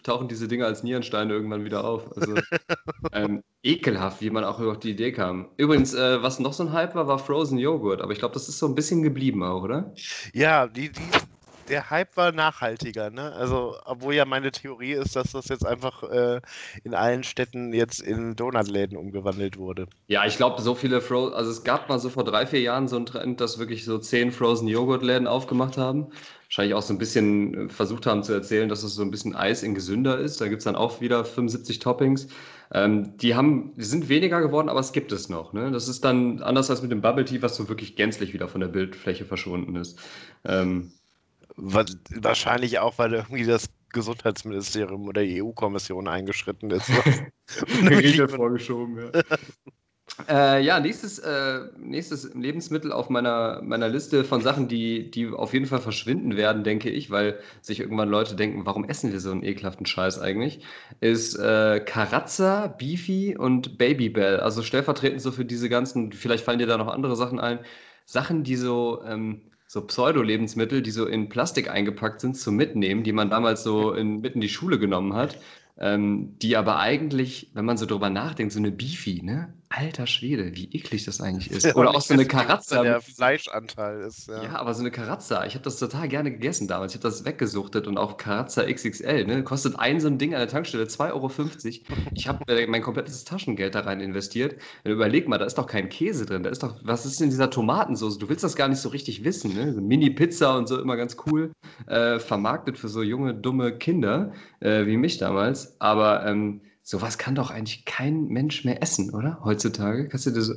tauchen 0.02 0.26
diese 0.26 0.48
Dinge 0.48 0.66
als 0.66 0.82
Nierensteine 0.82 1.32
irgendwann 1.32 1.64
wieder 1.64 1.84
auf. 1.84 2.16
Also 2.16 2.34
ähm, 3.12 3.44
ekelhaft, 3.62 4.20
wie 4.20 4.30
man 4.30 4.42
auch 4.42 4.58
auf 4.58 4.80
die 4.80 4.90
Idee 4.90 5.12
kam. 5.12 5.48
Übrigens, 5.56 5.94
äh, 5.94 6.20
was 6.20 6.40
noch 6.40 6.52
so 6.52 6.64
ein 6.64 6.72
Hype 6.72 6.96
war, 6.96 7.06
war 7.06 7.20
Frozen 7.20 7.58
Joghurt. 7.58 8.02
Aber 8.02 8.12
ich 8.12 8.18
glaube, 8.18 8.34
das 8.34 8.48
ist 8.48 8.58
so 8.58 8.66
ein 8.66 8.74
bisschen 8.74 9.02
geblieben 9.04 9.44
auch, 9.44 9.62
oder? 9.62 9.92
Ja, 10.32 10.66
die, 10.66 10.90
die, 10.90 11.00
der 11.68 11.90
Hype 11.90 12.16
war 12.16 12.32
nachhaltiger, 12.32 13.10
ne? 13.10 13.32
Also, 13.32 13.76
obwohl 13.84 14.14
ja 14.14 14.24
meine 14.24 14.50
Theorie 14.50 14.92
ist, 14.92 15.16
dass 15.16 15.32
das 15.32 15.48
jetzt 15.48 15.66
einfach 15.66 16.02
äh, 16.04 16.40
in 16.84 16.94
allen 16.94 17.24
Städten 17.24 17.72
jetzt 17.72 18.00
in 18.00 18.36
Donutläden 18.36 18.96
umgewandelt 18.96 19.58
wurde. 19.58 19.86
Ja, 20.08 20.24
ich 20.26 20.36
glaube, 20.36 20.62
so 20.62 20.74
viele 20.74 21.00
Frozen, 21.00 21.34
also 21.34 21.50
es 21.50 21.64
gab 21.64 21.88
mal 21.88 21.98
so 21.98 22.08
vor 22.10 22.24
drei, 22.24 22.46
vier 22.46 22.60
Jahren 22.60 22.88
so 22.88 22.96
einen 22.96 23.06
Trend, 23.06 23.40
dass 23.40 23.58
wirklich 23.58 23.84
so 23.84 23.98
zehn 23.98 24.32
Frozen 24.32 24.68
Joghurt-Läden 24.68 25.26
aufgemacht 25.26 25.76
haben. 25.76 26.08
Wahrscheinlich 26.44 26.74
auch 26.74 26.82
so 26.82 26.94
ein 26.94 26.98
bisschen 26.98 27.66
äh, 27.66 27.68
versucht 27.68 28.06
haben 28.06 28.22
zu 28.22 28.32
erzählen, 28.32 28.68
dass 28.68 28.82
es 28.82 28.94
so 28.94 29.02
ein 29.02 29.10
bisschen 29.10 29.34
Eis 29.34 29.62
in 29.62 29.74
gesünder 29.74 30.18
ist. 30.18 30.40
Da 30.40 30.48
gibt 30.48 30.58
es 30.58 30.64
dann 30.64 30.76
auch 30.76 31.00
wieder 31.00 31.24
75 31.24 31.80
Toppings. 31.80 32.28
Ähm, 32.72 33.16
die 33.18 33.34
haben, 33.34 33.74
die 33.76 33.84
sind 33.84 34.08
weniger 34.08 34.40
geworden, 34.40 34.68
aber 34.68 34.80
es 34.80 34.92
gibt 34.92 35.12
es 35.12 35.28
noch. 35.28 35.52
Ne? 35.52 35.70
Das 35.70 35.88
ist 35.88 36.04
dann 36.04 36.42
anders 36.42 36.70
als 36.70 36.82
mit 36.82 36.90
dem 36.90 37.00
Bubble 37.00 37.24
Tea, 37.24 37.42
was 37.42 37.56
so 37.56 37.68
wirklich 37.68 37.96
gänzlich 37.96 38.32
wieder 38.32 38.48
von 38.48 38.60
der 38.60 38.68
Bildfläche 38.68 39.24
verschwunden 39.24 39.76
ist. 39.76 39.98
Ähm, 40.44 40.92
Wahrscheinlich 41.56 42.78
auch, 42.78 42.98
weil 42.98 43.14
irgendwie 43.14 43.44
das 43.44 43.70
Gesundheitsministerium 43.90 45.08
oder 45.08 45.22
die 45.22 45.42
EU-Kommission 45.42 46.06
eingeschritten 46.06 46.70
ist. 46.70 46.90
Riegel 47.82 48.28
vorgeschoben, 48.28 48.98
ja. 48.98 49.22
Äh, 50.28 50.62
ja, 50.62 50.80
nächstes, 50.80 51.18
äh, 51.18 51.64
nächstes 51.78 52.32
Lebensmittel 52.32 52.90
auf 52.92 53.10
meiner, 53.10 53.60
meiner 53.62 53.88
Liste 53.88 54.24
von 54.24 54.40
Sachen, 54.40 54.66
die, 54.68 55.10
die 55.10 55.28
auf 55.28 55.52
jeden 55.52 55.66
Fall 55.66 55.80
verschwinden 55.80 56.36
werden, 56.36 56.64
denke 56.64 56.88
ich, 56.88 57.10
weil 57.10 57.38
sich 57.60 57.80
irgendwann 57.80 58.08
Leute 58.08 58.34
denken, 58.34 58.64
warum 58.64 58.84
essen 58.84 59.12
wir 59.12 59.20
so 59.20 59.32
einen 59.32 59.44
ekelhaften 59.44 59.84
Scheiß 59.84 60.18
eigentlich, 60.20 60.60
ist 61.00 61.34
äh, 61.34 61.80
Carazza, 61.84 62.68
Beefy 62.68 63.36
und 63.36 63.78
Babybel. 63.78 64.40
Also 64.40 64.62
stellvertretend 64.62 65.20
so 65.20 65.32
für 65.32 65.44
diese 65.44 65.68
ganzen, 65.68 66.12
vielleicht 66.12 66.44
fallen 66.44 66.60
dir 66.60 66.66
da 66.66 66.78
noch 66.78 66.88
andere 66.88 67.16
Sachen 67.16 67.38
ein, 67.38 67.58
Sachen, 68.06 68.42
die 68.42 68.56
so, 68.56 69.02
ähm, 69.04 69.42
so 69.76 69.82
Pseudo-Lebensmittel, 69.82 70.80
die 70.82 70.90
so 70.90 71.06
in 71.06 71.28
Plastik 71.28 71.70
eingepackt 71.70 72.22
sind, 72.22 72.36
zum 72.36 72.56
Mitnehmen, 72.56 73.04
die 73.04 73.12
man 73.12 73.28
damals 73.28 73.62
so 73.62 73.92
in, 73.92 74.22
mit 74.22 74.34
in 74.34 74.40
die 74.40 74.48
Schule 74.48 74.78
genommen 74.78 75.12
hat. 75.14 75.38
Ähm, 75.78 76.38
die 76.40 76.56
aber 76.56 76.78
eigentlich, 76.78 77.50
wenn 77.52 77.66
man 77.66 77.76
so 77.76 77.84
drüber 77.84 78.08
nachdenkt, 78.08 78.54
so 78.54 78.58
eine 78.58 78.72
Beefy, 78.72 79.22
ne? 79.22 79.52
Alter 79.68 80.06
Schwede, 80.06 80.54
wie 80.54 80.64
eklig 80.72 81.04
das 81.04 81.20
eigentlich 81.20 81.50
ist. 81.50 81.74
Oder 81.74 81.90
auch 81.90 82.00
so 82.00 82.14
eine 82.14 82.24
Carazza. 82.24 82.82
Der 82.82 83.00
Fleischanteil 83.00 84.00
ist. 84.00 84.28
Ja. 84.28 84.44
ja, 84.44 84.56
aber 84.56 84.74
so 84.74 84.80
eine 84.80 84.90
Carazza, 84.90 85.44
ich 85.46 85.54
habe 85.54 85.64
das 85.64 85.78
total 85.78 86.08
gerne 86.08 86.30
gegessen 86.30 86.68
damals. 86.68 86.94
Ich 86.94 87.00
habe 87.00 87.08
das 87.08 87.24
weggesuchtet 87.24 87.86
und 87.86 87.98
auch 87.98 88.16
Carazza 88.16 88.64
XXL, 88.64 89.24
ne? 89.26 89.42
Kostet 89.44 89.78
ein 89.78 90.00
so 90.00 90.08
ein 90.08 90.18
Ding 90.18 90.34
an 90.34 90.40
der 90.40 90.48
Tankstelle 90.48 90.84
2,50 90.84 91.12
Euro. 91.12 91.30
Ich 92.14 92.28
habe 92.28 92.44
äh, 92.48 92.66
mein 92.66 92.82
komplettes 92.82 93.24
Taschengeld 93.24 93.74
da 93.74 93.80
rein 93.80 94.00
investiert. 94.00 94.56
Und 94.84 94.92
überleg 94.92 95.28
mal, 95.28 95.38
da 95.38 95.44
ist 95.44 95.58
doch 95.58 95.66
kein 95.66 95.88
Käse 95.88 96.26
drin. 96.26 96.42
Da 96.42 96.50
ist 96.50 96.62
doch, 96.62 96.76
was 96.82 97.06
ist 97.06 97.20
in 97.20 97.30
dieser 97.30 97.50
Tomatensoße? 97.50 98.18
Du 98.18 98.28
willst 98.28 98.44
das 98.44 98.56
gar 98.56 98.68
nicht 98.68 98.80
so 98.80 98.88
richtig 98.90 99.24
wissen, 99.24 99.54
ne? 99.54 99.72
So 99.72 99.80
Mini-Pizza 99.80 100.56
und 100.56 100.68
so 100.68 100.80
immer 100.80 100.96
ganz 100.96 101.16
cool 101.26 101.52
äh, 101.86 102.18
vermarktet 102.18 102.78
für 102.78 102.88
so 102.88 103.02
junge, 103.02 103.34
dumme 103.34 103.76
Kinder, 103.76 104.32
äh, 104.60 104.86
wie 104.86 104.96
mich 104.96 105.18
damals. 105.18 105.80
Aber 105.80 106.24
ähm, 106.26 106.60
sowas 106.86 107.18
kann 107.18 107.34
doch 107.34 107.50
eigentlich 107.50 107.84
kein 107.86 108.26
Mensch 108.28 108.64
mehr 108.64 108.82
essen, 108.82 109.14
oder? 109.14 109.40
Heutzutage. 109.44 110.08
Kannst 110.08 110.26
du 110.26 110.42
so. 110.42 110.54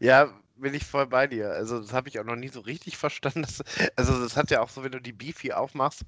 ja, 0.00 0.32
bin 0.56 0.74
ich 0.74 0.84
voll 0.84 1.06
bei 1.06 1.26
dir. 1.26 1.50
Also, 1.52 1.80
das 1.80 1.92
habe 1.92 2.08
ich 2.08 2.18
auch 2.20 2.24
noch 2.24 2.36
nie 2.36 2.48
so 2.48 2.60
richtig 2.60 2.96
verstanden. 2.96 3.42
Das, 3.42 3.62
also, 3.96 4.20
das 4.22 4.36
hat 4.36 4.50
ja 4.50 4.60
auch 4.60 4.68
so, 4.70 4.82
wenn 4.84 4.92
du 4.92 5.00
die 5.00 5.12
Beefy 5.12 5.52
aufmachst, 5.52 6.02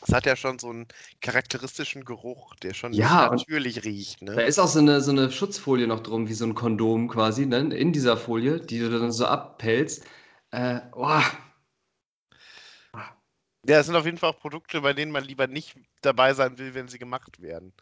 das 0.00 0.14
hat 0.14 0.26
ja 0.26 0.36
schon 0.36 0.58
so 0.58 0.70
einen 0.70 0.88
charakteristischen 1.22 2.04
Geruch, 2.04 2.54
der 2.56 2.74
schon 2.74 2.98
Ja, 2.98 3.30
natürlich 3.30 3.84
riecht. 3.84 4.22
Da 4.32 4.40
Ne? 4.40 4.42
ist 4.42 4.58
auch 4.60 4.68
so 4.68 4.80
eine, 4.80 5.00
so 5.02 5.12
eine 5.12 5.30
Schutzfolie 5.32 5.86
noch 5.88 6.00
drum, 6.02 6.28
wie 6.28 6.34
so 6.34 6.46
ein 6.46 6.54
Kondom 6.54 7.08
quasi, 7.08 7.46
ne? 7.46 7.58
in 7.76 7.92
dieser 7.92 8.16
Folie, 8.16 8.60
die 8.60 8.78
du 8.80 8.90
dann 8.90 9.12
so 9.12 9.26
abpellst. 9.26 10.04
Äh, 10.52 10.80
boah, 10.92 11.22
Ja, 13.66 13.78
es 13.80 13.86
sind 13.86 13.96
auf 13.96 14.06
jeden 14.06 14.16
Fall 14.18 14.30
auch 14.30 14.38
Produkte, 14.40 14.80
bei 14.80 14.92
denen 14.94 15.12
man 15.12 15.24
lieber 15.24 15.46
nicht 15.46 15.76
dabei 16.00 16.32
sein 16.34 16.58
will, 16.58 16.74
wenn 16.74 16.88
sie 16.88 16.98
gemacht 16.98 17.40
werden. 17.42 17.74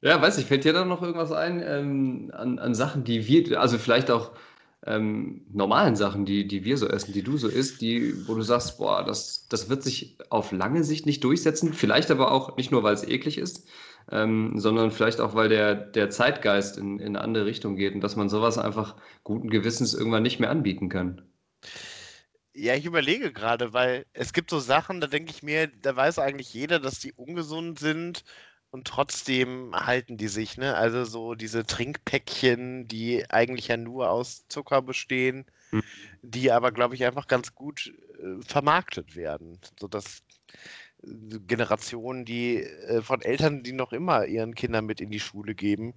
Ja, 0.00 0.20
weiß 0.20 0.38
ich, 0.38 0.46
fällt 0.46 0.64
dir 0.64 0.72
da 0.72 0.84
noch 0.84 1.02
irgendwas 1.02 1.32
ein 1.32 1.62
ähm, 1.64 2.30
an, 2.34 2.58
an 2.58 2.74
Sachen, 2.74 3.04
die 3.04 3.26
wir, 3.26 3.60
also 3.60 3.78
vielleicht 3.78 4.10
auch 4.10 4.32
ähm, 4.86 5.44
normalen 5.52 5.96
Sachen, 5.96 6.24
die, 6.24 6.46
die 6.46 6.64
wir 6.64 6.78
so 6.78 6.86
essen, 6.88 7.12
die 7.12 7.22
du 7.22 7.36
so 7.36 7.48
isst, 7.48 7.80
die, 7.80 8.26
wo 8.28 8.34
du 8.34 8.42
sagst, 8.42 8.78
boah, 8.78 9.04
das, 9.04 9.48
das 9.48 9.68
wird 9.68 9.82
sich 9.82 10.16
auf 10.30 10.52
lange 10.52 10.84
Sicht 10.84 11.06
nicht 11.06 11.24
durchsetzen, 11.24 11.72
vielleicht 11.72 12.10
aber 12.10 12.30
auch 12.30 12.56
nicht 12.56 12.70
nur, 12.70 12.82
weil 12.82 12.94
es 12.94 13.02
eklig 13.02 13.38
ist, 13.38 13.68
ähm, 14.10 14.52
sondern 14.56 14.92
vielleicht 14.92 15.20
auch, 15.20 15.34
weil 15.34 15.48
der, 15.48 15.74
der 15.74 16.10
Zeitgeist 16.10 16.78
in, 16.78 17.00
in 17.00 17.08
eine 17.08 17.20
andere 17.20 17.46
Richtung 17.46 17.76
geht 17.76 17.94
und 17.94 18.00
dass 18.00 18.16
man 18.16 18.28
sowas 18.28 18.58
einfach 18.58 18.96
guten 19.24 19.50
Gewissens 19.50 19.92
irgendwann 19.92 20.22
nicht 20.22 20.38
mehr 20.38 20.50
anbieten 20.50 20.88
kann. 20.88 21.22
Ja, 22.54 22.74
ich 22.74 22.86
überlege 22.86 23.32
gerade, 23.32 23.72
weil 23.74 24.06
es 24.14 24.32
gibt 24.32 24.50
so 24.50 24.60
Sachen, 24.60 25.00
da 25.00 25.08
denke 25.08 25.30
ich 25.30 25.42
mir, 25.42 25.66
da 25.66 25.94
weiß 25.94 26.18
eigentlich 26.18 26.54
jeder, 26.54 26.78
dass 26.78 27.00
die 27.00 27.12
ungesund 27.12 27.78
sind 27.78 28.24
und 28.76 28.86
trotzdem 28.86 29.74
halten 29.74 30.18
die 30.18 30.28
sich, 30.28 30.58
ne? 30.58 30.76
Also 30.76 31.04
so 31.04 31.34
diese 31.34 31.66
Trinkpäckchen, 31.66 32.86
die 32.88 33.24
eigentlich 33.30 33.68
ja 33.68 33.78
nur 33.78 34.10
aus 34.10 34.46
Zucker 34.48 34.82
bestehen, 34.82 35.46
Mhm. 35.72 35.82
die 36.22 36.52
aber, 36.52 36.72
glaube 36.72 36.94
ich, 36.94 37.04
einfach 37.04 37.26
ganz 37.28 37.54
gut 37.54 37.94
äh, 38.20 38.42
vermarktet 38.44 39.16
werden, 39.16 39.58
sodass 39.80 40.22
äh, 41.04 41.38
Generationen, 41.46 42.24
die 42.26 42.58
äh, 42.62 43.02
von 43.02 43.22
Eltern, 43.22 43.62
die 43.62 43.72
noch 43.72 43.92
immer 43.92 44.26
ihren 44.26 44.54
Kindern 44.54 44.86
mit 44.86 45.00
in 45.00 45.10
die 45.10 45.20
Schule 45.20 45.54
geben, 45.54 45.94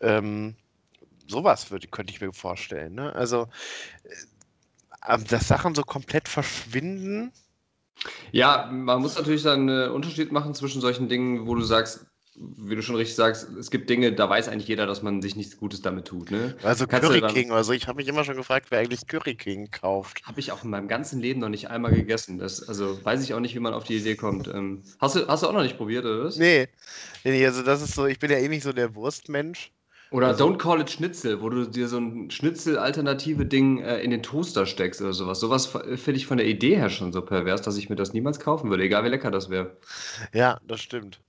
ähm, 0.00 0.56
sowas 1.28 1.70
würde, 1.70 1.88
könnte 1.88 2.12
ich 2.12 2.20
mir 2.22 2.32
vorstellen, 2.32 2.94
ne? 2.94 3.14
Also 3.14 3.48
aber 5.00 5.24
dass 5.24 5.48
Sachen 5.48 5.74
so 5.74 5.82
komplett 5.82 6.28
verschwinden. 6.28 7.32
Ja, 8.32 8.68
man 8.72 9.00
muss 9.00 9.16
natürlich 9.16 9.42
dann 9.42 9.68
einen 9.68 9.90
Unterschied 9.90 10.32
machen 10.32 10.54
zwischen 10.54 10.80
solchen 10.80 11.08
Dingen, 11.08 11.46
wo 11.46 11.54
du 11.54 11.62
sagst, 11.62 12.06
wie 12.38 12.76
du 12.76 12.82
schon 12.82 12.96
richtig 12.96 13.16
sagst, 13.16 13.48
es 13.58 13.70
gibt 13.70 13.88
Dinge, 13.88 14.12
da 14.12 14.28
weiß 14.28 14.48
eigentlich 14.48 14.68
jeder, 14.68 14.86
dass 14.86 15.02
man 15.02 15.22
sich 15.22 15.36
nichts 15.36 15.56
Gutes 15.56 15.80
damit 15.80 16.06
tut. 16.06 16.30
Ne? 16.30 16.54
Also 16.62 16.86
Kannst 16.86 17.08
Curry 17.08 17.22
King 17.22 17.50
oder 17.50 17.64
so. 17.64 17.72
Ich 17.72 17.88
habe 17.88 17.96
mich 17.96 18.08
immer 18.08 18.24
schon 18.24 18.36
gefragt, 18.36 18.66
wer 18.70 18.80
eigentlich 18.80 19.06
Curry 19.06 19.34
King 19.34 19.70
kauft. 19.70 20.22
Habe 20.24 20.40
ich 20.40 20.52
auch 20.52 20.62
in 20.64 20.70
meinem 20.70 20.88
ganzen 20.88 21.20
Leben 21.20 21.40
noch 21.40 21.48
nicht 21.48 21.70
einmal 21.70 21.92
gegessen. 21.92 22.38
Das, 22.38 22.68
also 22.68 23.02
weiß 23.04 23.22
ich 23.22 23.32
auch 23.32 23.40
nicht, 23.40 23.54
wie 23.54 23.60
man 23.60 23.74
auf 23.74 23.84
die 23.84 23.96
Idee 23.96 24.16
kommt. 24.16 24.48
Ähm, 24.48 24.82
hast, 25.00 25.16
du, 25.16 25.26
hast 25.26 25.42
du 25.42 25.46
auch 25.46 25.52
noch 25.52 25.62
nicht 25.62 25.78
probiert, 25.78 26.04
oder 26.04 26.24
was? 26.24 26.36
Nee, 26.36 26.68
nee, 27.24 27.30
nee, 27.30 27.46
also 27.46 27.62
das 27.62 27.80
ist 27.80 27.94
so, 27.94 28.06
ich 28.06 28.18
bin 28.18 28.30
ja 28.30 28.38
eh 28.38 28.48
nicht 28.48 28.64
so 28.64 28.72
der 28.72 28.94
Wurstmensch. 28.94 29.72
Oder 30.10 30.28
Also- 30.28 30.46
Don't 30.46 30.58
Call 30.58 30.80
It 30.80 30.90
Schnitzel, 30.90 31.40
wo 31.42 31.48
du 31.50 31.64
dir 31.66 31.88
so 31.88 31.98
ein 31.98 32.30
Schnitzel-alternative 32.30 33.44
Ding 33.46 33.78
äh, 33.80 33.98
in 34.00 34.10
den 34.10 34.22
Toaster 34.22 34.64
steckst 34.66 35.00
oder 35.02 35.12
sowas. 35.12 35.40
Sowas 35.40 35.74
f- 35.74 36.00
finde 36.00 36.18
ich 36.18 36.26
von 36.26 36.36
der 36.38 36.46
Idee 36.46 36.76
her 36.76 36.90
schon 36.90 37.12
so 37.12 37.22
pervers, 37.22 37.62
dass 37.62 37.76
ich 37.76 37.88
mir 37.90 37.96
das 37.96 38.12
niemals 38.12 38.38
kaufen 38.40 38.70
würde, 38.70 38.84
egal 38.84 39.04
wie 39.04 39.08
lecker 39.08 39.30
das 39.30 39.50
wäre. 39.50 39.76
Ja, 40.32 40.58
das 40.64 40.80
stimmt. 40.80 41.20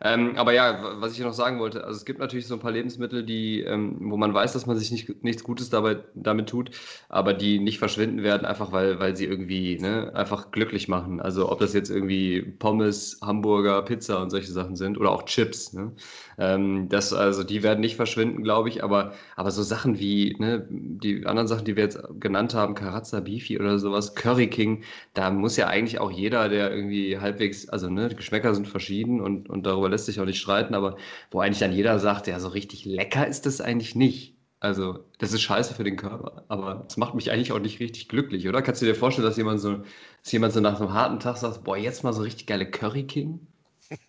Ähm, 0.00 0.36
aber 0.36 0.52
ja, 0.52 1.00
was 1.00 1.12
ich 1.12 1.20
noch 1.20 1.32
sagen 1.32 1.58
wollte, 1.58 1.84
also 1.84 1.96
es 1.96 2.04
gibt 2.04 2.18
natürlich 2.18 2.46
so 2.46 2.54
ein 2.54 2.60
paar 2.60 2.72
Lebensmittel, 2.72 3.24
die, 3.24 3.62
ähm, 3.62 3.96
wo 4.00 4.16
man 4.16 4.34
weiß, 4.34 4.52
dass 4.52 4.66
man 4.66 4.76
sich 4.78 4.90
nicht, 4.90 5.22
nichts 5.22 5.44
Gutes 5.44 5.70
dabei, 5.70 5.98
damit 6.14 6.48
tut, 6.48 6.70
aber 7.08 7.34
die 7.34 7.58
nicht 7.58 7.78
verschwinden 7.78 8.22
werden, 8.22 8.46
einfach 8.46 8.72
weil, 8.72 8.98
weil 9.00 9.16
sie 9.16 9.24
irgendwie 9.26 9.78
ne, 9.78 10.12
einfach 10.14 10.50
glücklich 10.50 10.88
machen. 10.88 11.20
Also 11.20 11.50
ob 11.50 11.60
das 11.60 11.72
jetzt 11.74 11.90
irgendwie 11.90 12.42
Pommes, 12.42 13.18
Hamburger, 13.22 13.82
Pizza 13.82 14.22
und 14.22 14.30
solche 14.30 14.52
Sachen 14.52 14.76
sind 14.76 14.98
oder 14.98 15.10
auch 15.10 15.24
Chips. 15.24 15.72
Ne? 15.72 15.92
Ähm, 16.38 16.88
das, 16.88 17.12
also 17.12 17.42
die 17.44 17.62
werden 17.62 17.80
nicht 17.80 17.96
verschwinden, 17.96 18.42
glaube 18.42 18.68
ich, 18.68 18.84
aber, 18.84 19.12
aber 19.36 19.50
so 19.50 19.62
Sachen 19.62 19.98
wie, 19.98 20.36
ne, 20.38 20.66
die 20.70 21.26
anderen 21.26 21.48
Sachen, 21.48 21.64
die 21.64 21.76
wir 21.76 21.84
jetzt 21.84 21.98
genannt 22.20 22.54
haben, 22.54 22.74
Karazza 22.74 23.20
Beefy 23.20 23.58
oder 23.58 23.78
sowas, 23.78 24.14
Curry 24.14 24.48
King, 24.48 24.82
da 25.14 25.30
muss 25.30 25.56
ja 25.56 25.68
eigentlich 25.68 25.98
auch 26.00 26.10
jeder, 26.10 26.48
der 26.48 26.70
irgendwie 26.74 27.18
halbwegs, 27.18 27.68
also 27.68 27.88
ne, 27.88 28.08
Geschmäcker 28.14 28.54
sind 28.54 28.68
verschieden 28.68 29.20
und, 29.20 29.48
und 29.48 29.64
darüber 29.66 29.85
lässt 29.88 30.06
sich 30.06 30.20
auch 30.20 30.24
nicht 30.24 30.40
streiten, 30.40 30.74
aber 30.74 30.96
wo 31.30 31.40
eigentlich 31.40 31.58
dann 31.58 31.72
jeder 31.72 31.98
sagt, 31.98 32.26
ja, 32.26 32.40
so 32.40 32.48
richtig 32.48 32.84
lecker 32.84 33.26
ist 33.26 33.46
das 33.46 33.60
eigentlich 33.60 33.94
nicht. 33.94 34.36
Also, 34.58 35.04
das 35.18 35.32
ist 35.32 35.42
scheiße 35.42 35.74
für 35.74 35.84
den 35.84 35.96
Körper, 35.96 36.44
aber 36.48 36.86
es 36.88 36.96
macht 36.96 37.14
mich 37.14 37.30
eigentlich 37.30 37.52
auch 37.52 37.58
nicht 37.58 37.78
richtig 37.78 38.08
glücklich, 38.08 38.48
oder? 38.48 38.62
Kannst 38.62 38.80
du 38.80 38.86
dir 38.86 38.94
vorstellen, 38.94 39.26
dass 39.26 39.36
jemand 39.36 39.60
so, 39.60 39.82
dass 40.22 40.32
jemand 40.32 40.54
so 40.54 40.60
nach 40.60 40.80
einem 40.80 40.92
harten 40.94 41.20
Tag 41.20 41.36
sagt, 41.36 41.62
boah, 41.64 41.76
jetzt 41.76 42.04
mal 42.04 42.12
so 42.14 42.22
richtig 42.22 42.46
geile 42.46 42.70
Curry 42.70 43.04
King? 43.04 43.46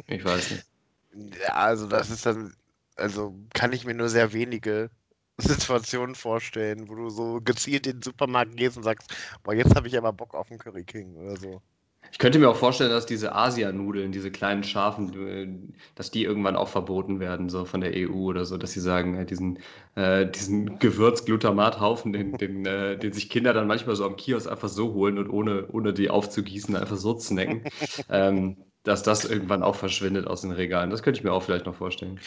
Ich 0.08 0.24
weiß 0.24 0.52
nicht. 0.52 0.66
Ja, 1.42 1.54
also 1.54 1.88
das 1.88 2.10
ist 2.10 2.26
dann, 2.26 2.54
also 2.96 3.36
kann 3.54 3.74
ich 3.74 3.86
mir 3.86 3.94
nur 3.94 4.10
sehr 4.10 4.34
wenige 4.34 4.90
Situationen 5.38 6.16
vorstellen, 6.16 6.90
wo 6.90 6.96
du 6.96 7.10
so 7.10 7.40
gezielt 7.42 7.86
in 7.86 7.98
den 7.98 8.02
Supermarkt 8.02 8.56
gehst 8.56 8.78
und 8.78 8.84
sagst, 8.84 9.14
boah, 9.44 9.54
jetzt 9.54 9.76
habe 9.76 9.88
ich 9.88 9.98
aber 9.98 10.14
Bock 10.14 10.34
auf 10.34 10.50
einen 10.50 10.60
Curry 10.60 10.84
King 10.84 11.16
oder 11.16 11.38
so. 11.38 11.62
Ich 12.12 12.20
könnte 12.20 12.40
mir 12.40 12.50
auch 12.50 12.56
vorstellen, 12.56 12.90
dass 12.90 13.06
diese 13.06 13.36
Asianudeln, 13.36 14.12
diese 14.12 14.32
kleinen 14.32 14.64
scharfen, 14.64 15.74
dass 15.96 16.12
die 16.12 16.24
irgendwann 16.24 16.56
auch 16.56 16.68
verboten 16.68 17.20
werden, 17.20 17.50
so 17.50 17.66
von 17.66 17.82
der 17.82 17.94
EU 17.96 18.14
oder 18.14 18.46
so, 18.46 18.58
dass 18.58 18.72
sie 18.72 18.80
sagen, 18.80 19.26
diesen, 19.28 19.60
äh, 19.96 20.26
diesen 20.26 20.80
Gewürzglutamathaufen, 20.80 22.14
den, 22.14 22.38
den, 22.38 22.66
äh, 22.66 22.98
den 22.98 23.14
sich 23.14 23.30
Kinder 23.30 23.54
dann 23.54 23.68
manchmal 23.68 23.96
so 23.96 24.06
am 24.06 24.16
Kiosk 24.16 24.50
einfach 24.50 24.70
so 24.70 24.94
holen 24.94 25.18
und 25.18 25.30
ohne, 25.30 25.68
ohne 25.72 25.94
die 25.94 26.10
aufzugießen 26.10 26.76
einfach 26.76 26.98
so 26.98 27.18
snacken. 27.20 27.64
ähm, 28.10 28.58
dass 28.88 29.04
das 29.04 29.26
irgendwann 29.26 29.64
auch 29.64 29.76
verschwindet 29.76 30.28
aus 30.28 30.42
den 30.42 30.52
Regalen. 30.52 30.90
Das 30.90 31.04
könnte 31.04 31.20
ich 31.20 31.24
mir 31.24 31.34
auch 31.34 31.44
vielleicht 31.44 31.66
noch 31.66 31.76
vorstellen. 31.76 32.22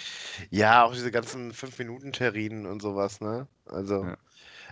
Ja, 0.50 0.84
auch 0.84 0.92
diese 0.92 1.10
ganzen 1.10 1.52
5-Minuten-Terrinen 1.52 2.66
und 2.66 2.82
sowas, 2.82 3.22
ne? 3.22 3.48
Also, 3.64 4.04
ja. 4.04 4.16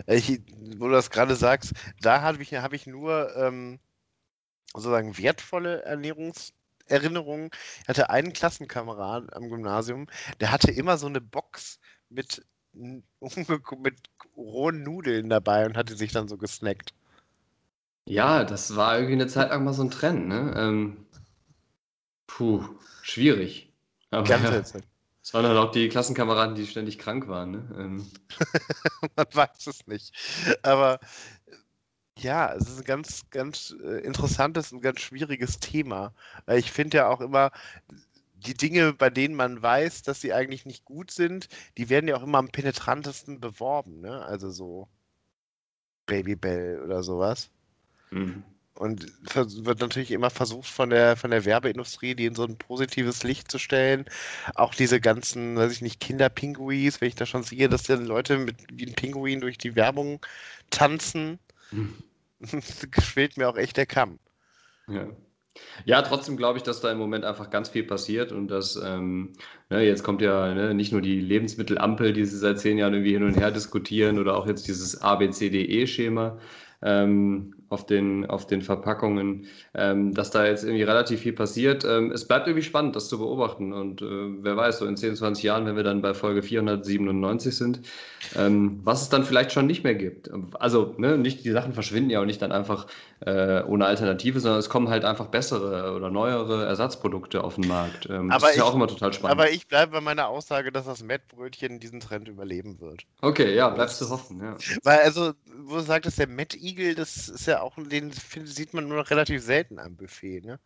ich, 0.05 0.39
wo 0.77 0.85
du 0.85 0.91
das 0.91 1.09
gerade 1.09 1.35
sagst, 1.35 1.73
da 1.99 2.21
habe 2.21 2.43
ich, 2.43 2.53
hab 2.53 2.73
ich 2.73 2.85
nur 2.85 3.35
ähm, 3.35 3.79
sozusagen 4.73 5.17
wertvolle 5.17 5.83
Ernährungserinnerungen. 5.83 7.49
Ich 7.81 7.87
hatte 7.87 8.09
einen 8.09 8.33
Klassenkamerad 8.33 9.33
am 9.33 9.49
Gymnasium, 9.49 10.07
der 10.39 10.51
hatte 10.51 10.71
immer 10.71 10.97
so 10.97 11.07
eine 11.07 11.21
Box 11.21 11.79
mit, 12.09 12.45
mit 12.73 13.97
rohen 14.35 14.83
Nudeln 14.83 15.29
dabei 15.29 15.65
und 15.65 15.77
hatte 15.77 15.95
sich 15.95 16.11
dann 16.11 16.27
so 16.27 16.37
gesnackt. 16.37 16.93
Ja, 18.05 18.43
das 18.43 18.75
war 18.75 18.95
irgendwie 18.95 19.13
eine 19.13 19.27
Zeit 19.27 19.49
lang 19.49 19.63
mal 19.63 19.73
so 19.73 19.83
ein 19.83 19.91
Trend, 19.91 20.27
ne? 20.27 20.53
Ähm, 20.57 21.05
Puh, 22.29 22.63
schwierig. 23.01 23.73
Aber 24.11 24.29
ja, 24.29 24.63
es 25.21 25.33
waren 25.33 25.43
dann 25.43 25.57
auch 25.57 25.71
die 25.71 25.89
Klassenkameraden, 25.89 26.55
die 26.55 26.65
ständig 26.65 26.97
krank 26.97 27.27
waren. 27.27 27.51
Ne? 27.51 27.75
Ähm. 27.77 28.11
Man 29.15 29.25
weiß 29.33 29.67
es 29.67 29.85
nicht. 29.87 30.15
Aber 30.61 30.99
ja, 32.21 32.53
es 32.53 32.69
ist 32.69 32.79
ein 32.79 32.85
ganz, 32.85 33.23
ganz 33.29 33.75
äh, 33.83 33.99
interessantes 34.01 34.71
und 34.71 34.81
ganz 34.81 34.99
schwieriges 35.01 35.59
Thema. 35.59 36.13
Weil 36.45 36.59
ich 36.59 36.71
finde 36.71 36.97
ja 36.97 37.07
auch 37.07 37.21
immer, 37.21 37.51
die 38.45 38.53
Dinge, 38.53 38.93
bei 38.93 39.09
denen 39.09 39.35
man 39.35 39.61
weiß, 39.61 40.03
dass 40.03 40.21
sie 40.21 40.33
eigentlich 40.33 40.65
nicht 40.65 40.85
gut 40.85 41.11
sind, 41.11 41.49
die 41.77 41.89
werden 41.89 42.07
ja 42.07 42.15
auch 42.15 42.23
immer 42.23 42.37
am 42.37 42.49
penetrantesten 42.49 43.39
beworben. 43.39 44.01
Ne? 44.01 44.23
Also 44.25 44.49
so 44.49 44.87
Babybell 46.05 46.81
oder 46.83 47.03
sowas. 47.03 47.49
Mhm. 48.11 48.43
Und 48.75 49.11
wird 49.35 49.81
natürlich 49.81 50.11
immer 50.11 50.29
versucht 50.29 50.69
von 50.69 50.89
der, 50.89 51.17
von 51.17 51.31
der 51.31 51.43
Werbeindustrie, 51.43 52.15
die 52.15 52.25
in 52.25 52.35
so 52.35 52.45
ein 52.45 52.57
positives 52.57 53.23
Licht 53.23 53.51
zu 53.51 53.59
stellen. 53.59 54.05
Auch 54.55 54.73
diese 54.73 55.01
ganzen, 55.01 55.57
weiß 55.57 55.73
ich 55.73 55.81
nicht, 55.81 55.99
Kinderpinguis, 55.99 57.01
wenn 57.01 57.09
ich 57.09 57.15
da 57.15 57.25
schon 57.25 57.43
sehe, 57.43 57.67
dass 57.67 57.83
dann 57.83 58.05
Leute 58.05 58.37
mit 58.37 58.55
wie 58.71 58.87
ein 58.87 58.95
Pinguin 58.95 59.41
durch 59.41 59.57
die 59.57 59.75
Werbung 59.75 60.25
tanzen, 60.69 61.39
hm. 61.71 61.93
schwillt 63.01 63.37
mir 63.37 63.49
auch 63.49 63.57
echt 63.57 63.77
der 63.77 63.85
Kamm. 63.85 64.19
Ja. 64.87 65.07
Ja, 65.85 66.01
trotzdem 66.01 66.37
glaube 66.37 66.57
ich, 66.57 66.63
dass 66.63 66.79
da 66.81 66.91
im 66.91 66.97
Moment 66.97 67.25
einfach 67.25 67.49
ganz 67.49 67.69
viel 67.69 67.83
passiert 67.83 68.31
und 68.31 68.47
dass 68.47 68.75
ähm, 68.75 69.33
ne, 69.69 69.81
jetzt 69.81 70.03
kommt 70.03 70.21
ja 70.21 70.53
ne, 70.53 70.73
nicht 70.73 70.91
nur 70.91 71.01
die 71.01 71.19
Lebensmittelampel, 71.19 72.13
die 72.13 72.25
sie 72.25 72.37
seit 72.37 72.59
zehn 72.59 72.77
Jahren 72.77 72.93
irgendwie 72.93 73.13
hin 73.13 73.23
und 73.23 73.35
her 73.35 73.51
diskutieren 73.51 74.19
oder 74.19 74.37
auch 74.37 74.47
jetzt 74.47 74.67
dieses 74.67 75.01
ABCDE-Schema, 75.01 76.39
ähm, 76.81 77.55
auf, 77.69 77.85
den, 77.85 78.29
auf 78.29 78.47
den 78.47 78.61
Verpackungen, 78.61 79.47
ähm, 79.73 80.13
dass 80.13 80.31
da 80.31 80.45
jetzt 80.45 80.63
irgendwie 80.63 80.83
relativ 80.83 81.21
viel 81.21 81.33
passiert. 81.33 81.85
Ähm, 81.85 82.11
es 82.11 82.27
bleibt 82.27 82.47
irgendwie 82.47 82.65
spannend, 82.65 82.95
das 82.95 83.09
zu 83.09 83.19
beobachten. 83.19 83.73
Und 83.73 84.01
äh, 84.01 84.05
wer 84.05 84.57
weiß, 84.57 84.79
so 84.79 84.85
in 84.85 84.97
10, 84.97 85.15
20 85.15 85.43
Jahren, 85.43 85.65
wenn 85.65 85.75
wir 85.75 85.83
dann 85.83 86.01
bei 86.01 86.13
Folge 86.13 86.41
497 86.41 87.55
sind, 87.55 87.81
ähm, 88.35 88.81
was 88.83 89.03
es 89.03 89.09
dann 89.09 89.23
vielleicht 89.23 89.51
schon 89.51 89.67
nicht 89.67 89.83
mehr 89.83 89.95
gibt. 89.95 90.29
Also, 90.59 90.95
ne, 90.97 91.17
nicht, 91.17 91.45
die 91.45 91.51
Sachen 91.51 91.73
verschwinden 91.73 92.09
ja 92.09 92.21
auch 92.21 92.25
nicht 92.25 92.41
dann 92.41 92.51
einfach 92.51 92.87
äh, 93.25 93.63
ohne 93.63 93.85
Alternative, 93.85 94.39
sondern 94.39 94.59
es 94.59 94.69
kommen 94.69 94.89
halt 94.89 95.03
einfach 95.03 95.27
bessere 95.27 95.93
oder 95.93 96.09
neuere 96.09 96.65
Ersatzprodukte 96.65 97.43
auf 97.43 97.55
den 97.55 97.67
Markt. 97.67 98.07
Ähm, 98.09 98.31
aber 98.31 98.39
das 98.39 98.43
ist 98.43 98.55
ich, 98.55 98.57
ja 98.57 98.63
auch 98.63 98.75
immer 98.75 98.87
total 98.87 99.13
spannend. 99.13 99.39
Aber 99.39 99.51
ich 99.51 99.67
bleibe 99.67 99.91
bei 99.93 100.01
meiner 100.01 100.27
Aussage, 100.27 100.71
dass 100.71 100.85
das 100.85 101.03
Mettbrötchen 101.03 101.79
diesen 101.79 101.99
Trend 101.99 102.27
überleben 102.27 102.79
wird. 102.79 103.03
Okay, 103.21 103.55
ja, 103.55 103.69
bleibst 103.69 103.99
du 104.01 104.09
hoffen, 104.09 104.41
ja. 104.41 104.55
Weil, 104.83 104.99
also, 104.99 105.33
wo 105.63 105.75
du 105.75 105.81
sagtest, 105.81 106.19
der 106.19 106.27
Mettigel, 106.27 106.95
das 106.95 107.27
ist 107.27 107.45
ja 107.45 107.58
auch, 107.61 107.75
den 107.77 108.11
sieht 108.11 108.73
man 108.73 108.87
nur 108.87 108.97
noch 108.97 109.09
relativ 109.09 109.43
selten 109.43 109.79
am 109.79 109.95
Buffet, 109.95 110.41
ne? 110.41 110.59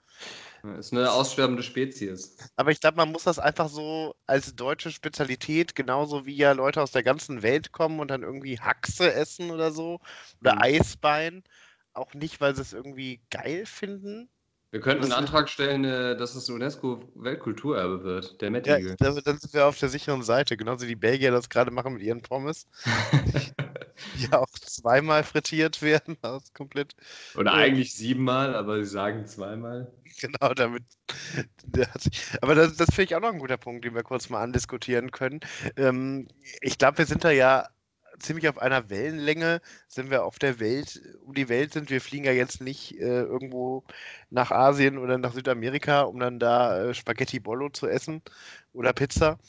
Ist 0.77 0.93
eine 0.93 1.12
aussterbende 1.12 1.63
Spezies. 1.63 2.38
Aber 2.56 2.71
ich 2.71 2.79
glaube, 2.79 2.97
man 2.97 3.12
muss 3.12 3.23
das 3.23 3.39
einfach 3.39 3.69
so 3.69 4.15
als 4.27 4.56
deutsche 4.56 4.91
Spezialität, 4.91 5.75
genauso 5.75 6.25
wie 6.25 6.36
ja 6.36 6.53
Leute 6.53 6.82
aus 6.82 6.91
der 6.91 7.03
ganzen 7.03 7.41
Welt 7.41 7.71
kommen 7.71 7.99
und 7.99 8.10
dann 8.10 8.23
irgendwie 8.23 8.60
Haxe 8.60 9.13
essen 9.13 9.51
oder 9.51 9.71
so, 9.71 9.99
oder 10.41 10.56
mhm. 10.56 10.62
Eisbein, 10.62 11.43
auch 11.93 12.13
nicht, 12.13 12.39
weil 12.41 12.56
sie 12.56 12.62
es 12.62 12.73
irgendwie 12.73 13.21
geil 13.29 13.65
finden, 13.65 14.29
wir 14.73 14.82
könnten 14.82 15.03
einen 15.03 15.12
Antrag 15.12 15.49
stellen, 15.49 15.86
äh, 15.86 16.17
dass 16.17 16.34
es 16.34 16.49
UNESCO-Weltkulturerbe 16.49 18.03
wird, 18.03 18.41
der 18.41 18.49
Mettigel. 18.49 18.89
Ja, 18.89 18.95
dann 18.95 19.38
sind 19.38 19.53
wir 19.53 19.67
auf 19.67 19.77
der 19.77 19.89
sicheren 19.89 20.23
Seite, 20.23 20.58
genauso 20.58 20.86
wie 20.86 20.88
die 20.88 20.95
Belgier 20.95 21.29
das 21.29 21.47
gerade 21.47 21.69
machen 21.69 21.93
mit 21.93 22.01
ihren 22.01 22.23
Pommes. 22.23 22.65
ja 24.32 24.39
auch 24.39 24.49
zweimal 24.49 25.23
frittiert 25.23 25.82
werden. 25.82 26.17
Das 26.21 26.53
komplett. 26.53 26.95
Oder 27.36 27.53
eigentlich 27.53 27.93
siebenmal, 27.93 28.56
aber 28.56 28.84
sie 28.84 28.89
sagen 28.89 29.25
zweimal. 29.25 29.91
Genau, 30.21 30.53
damit. 30.53 30.84
aber 32.41 32.53
das, 32.53 32.77
das 32.77 32.89
finde 32.89 33.03
ich 33.03 33.15
auch 33.15 33.19
noch 33.19 33.34
ein 33.34 33.39
guter 33.39 33.58
Punkt, 33.58 33.84
den 33.84 33.95
wir 33.95 34.03
kurz 34.03 34.29
mal 34.29 34.43
andiskutieren 34.43 35.10
können. 35.10 35.39
Ähm, 35.75 36.27
ich 36.62 36.77
glaube, 36.77 36.99
wir 36.99 37.08
sind 37.08 37.23
da 37.23 37.32
ja 37.32 37.67
ziemlich 38.19 38.47
auf 38.47 38.58
einer 38.58 38.89
Wellenlänge 38.89 39.62
sind 39.88 40.10
wir 40.10 40.23
auf 40.23 40.39
der 40.39 40.60
Welt, 40.60 41.01
um 41.23 41.34
die 41.34 41.49
Welt 41.49 41.73
sind. 41.73 41.89
Wir 41.89 42.01
fliegen 42.01 42.25
ja 42.25 42.32
jetzt 42.32 42.62
nicht 42.62 42.99
äh, 42.99 43.21
irgendwo 43.21 43.84
nach 44.29 44.51
Asien 44.51 44.97
oder 44.97 45.17
nach 45.17 45.34
Südamerika, 45.34 46.01
um 46.01 46.19
dann 46.19 46.39
da 46.39 46.89
äh, 46.89 46.93
Spaghetti 46.93 47.39
Bollo 47.39 47.69
zu 47.69 47.88
essen 47.88 48.21
oder 48.73 48.93
Pizza. 48.93 49.39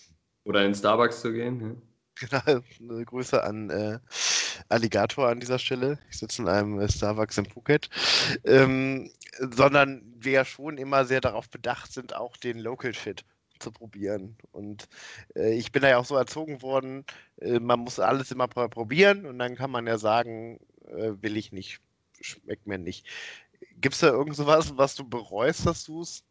Oder 0.45 0.65
in 0.65 0.75
Starbucks 0.75 1.21
zu 1.21 1.33
gehen. 1.33 1.61
Ja. 1.61 1.94
Genau, 2.21 2.63
eine 2.95 3.05
Grüße 3.05 3.43
an 3.43 3.71
äh, 3.71 3.99
Alligator 4.69 5.29
an 5.29 5.41
dieser 5.41 5.59
Stelle. 5.59 5.99
Ich 6.11 6.19
sitze 6.19 6.43
in 6.43 6.49
einem 6.49 6.79
äh, 6.81 6.89
Starbucks 6.89 7.39
in 7.39 7.47
Phuket. 7.47 7.91
Ähm, 8.45 9.11
sondern 9.39 10.03
wir 10.17 10.33
ja 10.33 10.45
schon 10.45 10.79
immer 10.79 11.05
sehr 11.05 11.21
darauf 11.21 11.51
bedacht 11.51 11.93
sind, 11.93 12.15
auch 12.15 12.37
den 12.37 12.59
Local 12.59 12.95
Shit 12.95 13.25
zu 13.59 13.73
probieren. 13.73 14.37
Und 14.53 14.89
äh, 15.35 15.55
ich 15.55 15.73
bin 15.73 15.83
da 15.83 15.89
ja 15.89 15.99
auch 15.99 16.05
so 16.05 16.17
erzogen 16.17 16.63
worden, 16.63 17.05
äh, 17.41 17.59
man 17.61 17.81
muss 17.81 17.99
alles 17.99 18.31
immer 18.31 18.49
probieren 18.49 19.27
und 19.27 19.39
dann 19.39 19.57
kann 19.57 19.71
man 19.71 19.87
ja 19.87 19.99
sagen, 19.99 20.61
äh, 20.87 21.13
will 21.23 21.37
ich 21.37 21.53
nicht, 21.53 21.81
schmeckt 22.21 22.67
mir 22.67 22.79
nicht. 22.79 23.07
Gibt 23.81 23.95
es 23.95 24.01
da 24.01 24.09
irgend 24.09 24.37
sowas, 24.37 24.77
was 24.77 24.95
du 24.95 25.09
bereust, 25.09 25.67
dass 25.67 25.85
du 25.85 26.03
es 26.03 26.25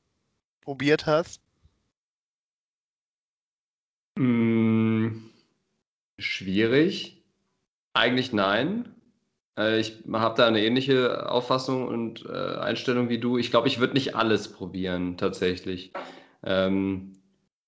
probiert 0.62 1.06
hast? 1.06 1.42
Hm, 4.18 5.33
schwierig. 6.24 7.24
Eigentlich 7.94 8.34
nein. 8.34 8.96
Äh, 9.58 9.80
ich 9.80 10.04
habe 10.12 10.36
da 10.38 10.48
eine 10.48 10.66
ähnliche 10.66 11.30
Auffassung 11.30 11.88
und 11.88 12.26
äh, 12.26 12.58
Einstellung 12.58 13.10
wie 13.10 13.20
du. 13.20 13.38
Ich 13.38 13.52
glaube, 13.52 13.68
ich 13.68 13.80
würde 13.80 13.94
nicht 13.94 14.16
alles 14.16 14.48
probieren, 14.52 15.18
tatsächlich. 15.18 15.94
Ähm, 16.44 17.14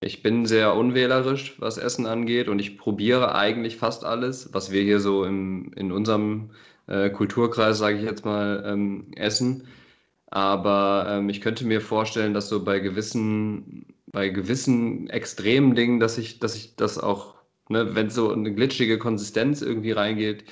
ich 0.02 0.24
bin 0.24 0.46
sehr 0.46 0.76
unwählerisch, 0.76 1.56
was 1.60 1.78
Essen 1.78 2.06
angeht 2.06 2.50
und 2.50 2.60
ich 2.60 2.78
probiere 2.78 3.36
eigentlich 3.36 3.78
fast 3.78 4.06
alles, 4.06 4.54
was 4.54 4.72
wir 4.72 4.84
hier 4.84 5.00
so 5.00 5.26
im, 5.26 5.72
in 5.76 5.92
unserem 5.92 6.52
äh, 6.88 7.10
Kulturkreis, 7.10 7.78
sage 7.78 7.98
ich 7.98 8.04
jetzt 8.04 8.26
mal, 8.26 8.64
ähm, 8.66 9.12
essen. 9.16 9.68
Aber 10.28 11.06
ähm, 11.10 11.30
ich 11.30 11.42
könnte 11.42 11.66
mir 11.66 11.82
vorstellen, 11.82 12.34
dass 12.34 12.50
so 12.50 12.64
bei 12.64 12.80
gewissen 12.80 13.86
bei 14.16 14.30
gewissen 14.30 15.10
extremen 15.10 15.76
Dingen, 15.76 16.00
dass 16.00 16.18
ich, 16.18 16.40
dass 16.40 16.56
ich 16.56 16.78
das 16.78 16.98
auch, 16.98 17.36
ne, 17.70 17.96
wenn 17.96 18.10
so 18.10 18.32
eine 18.32 18.54
glitschige 18.54 18.98
Konsistenz 18.98 19.62
irgendwie 19.62 19.92
reingeht, 19.92 20.46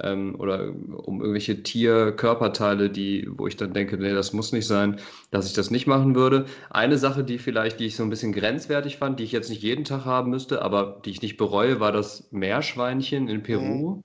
ähm, 0.00 0.36
oder 0.38 0.68
um 0.68 1.20
irgendwelche 1.20 1.62
Tierkörperteile, 1.62 2.90
die, 2.90 3.28
wo 3.30 3.46
ich 3.46 3.56
dann 3.56 3.72
denke, 3.72 3.96
nee, 3.96 4.12
das 4.12 4.32
muss 4.32 4.52
nicht 4.52 4.66
sein, 4.66 5.00
dass 5.30 5.46
ich 5.46 5.52
das 5.54 5.70
nicht 5.70 5.86
machen 5.86 6.14
würde. 6.14 6.46
Eine 6.70 6.98
Sache, 6.98 7.24
die 7.24 7.38
vielleicht, 7.38 7.80
die 7.80 7.86
ich 7.86 7.96
so 7.96 8.02
ein 8.02 8.10
bisschen 8.10 8.32
grenzwertig 8.32 8.98
fand, 8.98 9.18
die 9.18 9.24
ich 9.24 9.32
jetzt 9.32 9.50
nicht 9.50 9.62
jeden 9.62 9.84
Tag 9.84 10.04
haben 10.04 10.30
müsste, 10.30 10.62
aber 10.62 11.00
die 11.04 11.10
ich 11.10 11.22
nicht 11.22 11.36
bereue, 11.36 11.80
war 11.80 11.92
das 11.92 12.30
Meerschweinchen 12.30 13.28
in 13.28 13.42
Peru. 13.42 13.96
Mhm. 13.96 14.04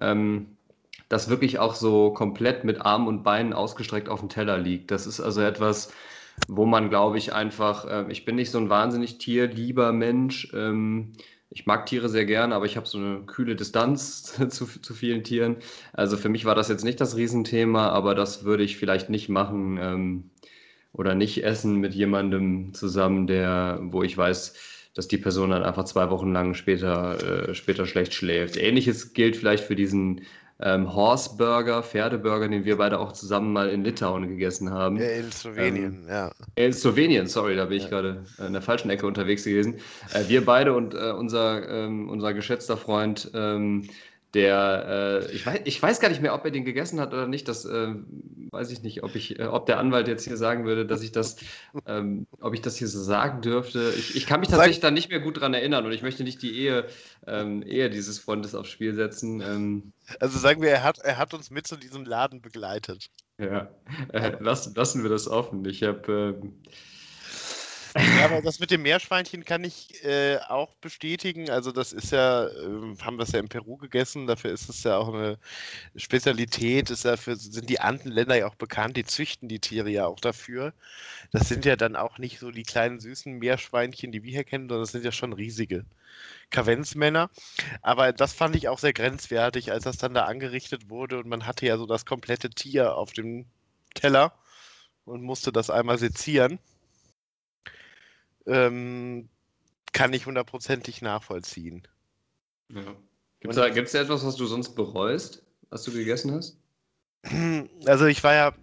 Ähm, 0.00 0.46
das 1.08 1.28
wirklich 1.28 1.58
auch 1.58 1.74
so 1.74 2.12
komplett 2.12 2.64
mit 2.64 2.82
Armen 2.82 3.08
und 3.08 3.24
Beinen 3.24 3.52
ausgestreckt 3.52 4.08
auf 4.08 4.20
dem 4.20 4.28
Teller 4.28 4.58
liegt. 4.58 4.92
Das 4.92 5.06
ist 5.08 5.20
also 5.20 5.40
etwas, 5.40 5.92
wo 6.46 6.66
man, 6.66 6.88
glaube 6.88 7.18
ich, 7.18 7.32
einfach, 7.32 7.84
äh, 7.86 8.04
ich 8.10 8.24
bin 8.24 8.36
nicht 8.36 8.50
so 8.50 8.58
ein 8.58 8.70
wahnsinnig 8.70 9.18
tierlieber 9.18 9.92
Mensch. 9.92 10.52
Ähm, 10.54 11.12
ich 11.50 11.66
mag 11.66 11.86
Tiere 11.86 12.08
sehr 12.08 12.24
gern, 12.24 12.52
aber 12.52 12.64
ich 12.64 12.76
habe 12.76 12.86
so 12.86 12.98
eine 12.98 13.22
kühle 13.26 13.56
Distanz 13.56 14.22
zu, 14.48 14.66
zu, 14.66 14.94
vielen 14.94 15.24
Tieren. 15.24 15.56
Also 15.92 16.16
für 16.16 16.28
mich 16.28 16.44
war 16.44 16.54
das 16.54 16.68
jetzt 16.68 16.84
nicht 16.84 17.00
das 17.00 17.16
Riesenthema, 17.16 17.88
aber 17.88 18.14
das 18.14 18.44
würde 18.44 18.62
ich 18.62 18.76
vielleicht 18.76 19.10
nicht 19.10 19.28
machen 19.28 19.78
ähm, 19.80 20.30
oder 20.92 21.14
nicht 21.14 21.44
essen 21.44 21.76
mit 21.76 21.92
jemandem 21.94 22.72
zusammen, 22.72 23.26
der, 23.26 23.80
wo 23.82 24.02
ich 24.04 24.16
weiß, 24.16 24.54
dass 24.94 25.08
die 25.08 25.18
Person 25.18 25.50
dann 25.50 25.64
einfach 25.64 25.84
zwei 25.84 26.10
Wochen 26.10 26.32
lang 26.32 26.54
später, 26.54 27.48
äh, 27.48 27.54
später 27.54 27.86
schlecht 27.86 28.14
schläft. 28.14 28.56
Ähnliches 28.56 29.12
gilt 29.12 29.36
vielleicht 29.36 29.64
für 29.64 29.76
diesen 29.76 30.22
ähm, 30.62 30.94
Horse 30.94 31.36
Burger, 31.36 31.82
Pferdeburger, 31.82 32.48
den 32.48 32.64
wir 32.64 32.76
beide 32.76 32.98
auch 32.98 33.12
zusammen 33.12 33.52
mal 33.52 33.68
in 33.70 33.84
Litauen 33.84 34.28
gegessen 34.28 34.70
haben. 34.70 34.96
Ja, 34.96 35.08
in 35.08 35.32
Slowenien, 35.32 36.04
ähm, 36.04 36.08
ja. 36.08 36.30
In 36.56 36.72
Slowenien, 36.72 37.26
sorry, 37.26 37.56
da 37.56 37.66
bin 37.66 37.78
ich 37.78 37.84
ja. 37.84 37.90
gerade 37.90 38.24
in 38.46 38.52
der 38.52 38.62
falschen 38.62 38.90
Ecke 38.90 39.06
unterwegs 39.06 39.44
gewesen. 39.44 39.76
Äh, 40.12 40.28
wir 40.28 40.44
beide 40.44 40.74
und 40.74 40.94
äh, 40.94 41.12
unser, 41.12 41.68
ähm, 41.68 42.08
unser 42.08 42.34
geschätzter 42.34 42.76
Freund 42.76 43.30
ähm, 43.34 43.88
der, 44.34 45.22
äh, 45.28 45.32
ich, 45.32 45.44
weiß, 45.44 45.60
ich 45.64 45.82
weiß 45.82 46.00
gar 46.00 46.08
nicht 46.08 46.22
mehr, 46.22 46.34
ob 46.34 46.44
er 46.44 46.50
den 46.50 46.64
gegessen 46.64 47.00
hat 47.00 47.12
oder 47.12 47.26
nicht. 47.26 47.48
Das 47.48 47.64
äh, 47.64 47.94
weiß 48.50 48.70
ich 48.70 48.82
nicht, 48.82 49.02
ob 49.02 49.16
ich, 49.16 49.38
äh, 49.38 49.46
ob 49.46 49.66
der 49.66 49.78
Anwalt 49.78 50.06
jetzt 50.08 50.24
hier 50.24 50.36
sagen 50.36 50.64
würde, 50.64 50.86
dass 50.86 51.02
ich 51.02 51.12
das, 51.12 51.36
ähm, 51.86 52.26
ob 52.40 52.54
ich 52.54 52.60
das 52.60 52.76
hier 52.76 52.88
so 52.88 53.02
sagen 53.02 53.42
dürfte. 53.42 53.92
Ich, 53.96 54.14
ich 54.14 54.26
kann 54.26 54.40
mich 54.40 54.48
tatsächlich 54.48 54.80
da 54.80 54.90
nicht 54.90 55.10
mehr 55.10 55.20
gut 55.20 55.40
dran 55.40 55.54
erinnern 55.54 55.84
und 55.84 55.92
ich 55.92 56.02
möchte 56.02 56.22
nicht 56.22 56.42
die 56.42 56.56
Ehe, 56.56 56.86
ähm, 57.26 57.62
Ehe 57.62 57.90
dieses 57.90 58.18
Freundes 58.18 58.54
aufs 58.54 58.70
Spiel 58.70 58.94
setzen. 58.94 59.40
Ähm, 59.40 59.92
also 60.20 60.38
sagen 60.38 60.62
wir, 60.62 60.70
er 60.70 60.84
hat, 60.84 60.98
er 60.98 61.18
hat 61.18 61.34
uns 61.34 61.50
mit 61.50 61.66
zu 61.66 61.76
diesem 61.76 62.04
Laden 62.04 62.40
begleitet. 62.40 63.10
Ja, 63.38 63.70
äh, 64.12 64.32
lassen, 64.38 64.74
lassen 64.74 65.02
wir 65.02 65.10
das 65.10 65.26
offen. 65.26 65.64
Ich 65.64 65.82
habe 65.82 66.38
ähm, 66.40 66.54
ja, 67.96 68.24
aber 68.24 68.42
das 68.42 68.60
mit 68.60 68.70
dem 68.70 68.82
Meerschweinchen 68.82 69.44
kann 69.44 69.64
ich 69.64 70.04
äh, 70.04 70.38
auch 70.48 70.74
bestätigen. 70.76 71.50
Also 71.50 71.72
das 71.72 71.92
ist 71.92 72.12
ja, 72.12 72.46
äh, 72.46 72.96
haben 73.00 73.16
wir 73.16 73.24
es 73.24 73.32
ja 73.32 73.40
in 73.40 73.48
Peru 73.48 73.76
gegessen, 73.76 74.26
dafür 74.26 74.52
ist 74.52 74.68
es 74.68 74.82
ja 74.84 74.96
auch 74.96 75.08
eine 75.08 75.38
Spezialität, 75.96 76.90
ist 76.90 77.04
dafür 77.04 77.36
sind 77.36 77.68
die 77.68 77.80
Andenländer 77.80 78.36
ja 78.36 78.46
auch 78.46 78.54
bekannt, 78.54 78.96
die 78.96 79.04
züchten 79.04 79.48
die 79.48 79.58
Tiere 79.58 79.90
ja 79.90 80.06
auch 80.06 80.20
dafür. 80.20 80.72
Das 81.32 81.48
sind 81.48 81.64
ja 81.64 81.76
dann 81.76 81.96
auch 81.96 82.18
nicht 82.18 82.38
so 82.38 82.50
die 82.50 82.62
kleinen 82.62 83.00
süßen 83.00 83.38
Meerschweinchen, 83.38 84.12
die 84.12 84.22
wir 84.22 84.30
hier 84.30 84.44
kennen, 84.44 84.68
sondern 84.68 84.82
das 84.82 84.92
sind 84.92 85.04
ja 85.04 85.12
schon 85.12 85.32
riesige 85.32 85.84
Kavenzmänner. 86.50 87.30
Aber 87.82 88.12
das 88.12 88.32
fand 88.32 88.56
ich 88.56 88.68
auch 88.68 88.78
sehr 88.78 88.92
grenzwertig, 88.92 89.72
als 89.72 89.84
das 89.84 89.98
dann 89.98 90.14
da 90.14 90.24
angerichtet 90.24 90.90
wurde 90.90 91.18
und 91.18 91.26
man 91.26 91.46
hatte 91.46 91.66
ja 91.66 91.76
so 91.76 91.86
das 91.86 92.06
komplette 92.06 92.50
Tier 92.50 92.94
auf 92.96 93.12
dem 93.12 93.46
Teller 93.94 94.32
und 95.04 95.22
musste 95.22 95.52
das 95.52 95.70
einmal 95.70 95.98
sezieren 95.98 96.58
ähm, 98.46 99.28
kann 99.92 100.12
ich 100.12 100.26
hundertprozentig 100.26 101.02
nachvollziehen. 101.02 101.86
Ja. 102.68 102.96
Gibt 103.40 103.54
es 103.54 103.56
da, 103.56 103.68
gibt's 103.70 103.92
da 103.92 104.00
etwas, 104.02 104.24
was 104.24 104.36
du 104.36 104.46
sonst 104.46 104.74
bereust, 104.74 105.42
was 105.70 105.82
du 105.84 105.92
gegessen 105.92 106.32
hast? 106.32 106.58
Also 107.86 108.06
ich 108.06 108.22
war 108.22 108.34
ja 108.34 108.54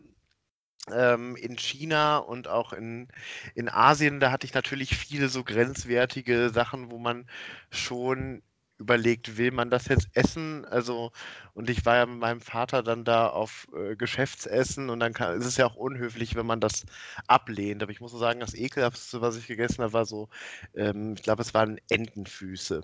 ähm, 0.92 1.36
in 1.36 1.58
China 1.58 2.18
und 2.18 2.48
auch 2.48 2.74
in, 2.74 3.08
in 3.56 3.70
Asien, 3.70 4.20
da 4.20 4.32
hatte 4.32 4.46
ich 4.46 4.54
natürlich 4.54 4.96
viele 4.96 5.30
so 5.30 5.44
grenzwertige 5.44 6.50
Sachen, 6.50 6.92
wo 6.92 6.98
man 6.98 7.28
schon 7.72 8.42
überlegt, 8.80 9.38
will 9.38 9.52
man 9.52 9.70
das 9.70 9.88
jetzt 9.88 10.10
essen? 10.14 10.66
Also, 10.66 11.12
und 11.54 11.70
ich 11.70 11.86
war 11.86 11.98
ja 11.98 12.06
mit 12.06 12.20
meinem 12.20 12.42
Vater 12.42 12.84
dann 12.84 13.04
da 13.04 13.28
auf 13.28 13.68
äh, 13.76 13.96
Geschäftsessen 13.96 14.90
und 14.90 15.00
dann 15.00 15.14
kann, 15.14 15.38
ist 15.40 15.46
es 15.46 15.58
ja 15.58 15.66
auch 15.66 15.76
unhöflich, 15.76 16.36
wenn 16.36 16.46
man 16.46 16.62
das 16.62 16.86
ablehnt. 17.28 17.82
Aber 17.84 17.92
ich 17.92 18.02
muss 18.02 18.12
so 18.12 18.18
sagen, 18.18 18.40
das 18.40 18.54
ekelhafteste, 18.54 19.22
was 19.22 19.38
ich 19.38 19.48
gegessen 19.48 19.84
habe, 19.84 19.94
war 19.94 20.06
so, 20.06 20.30
ähm, 20.76 21.14
ich 21.16 21.24
glaube, 21.24 21.42
es 21.42 21.54
waren 21.54 21.80
Entenfüße. 21.90 22.82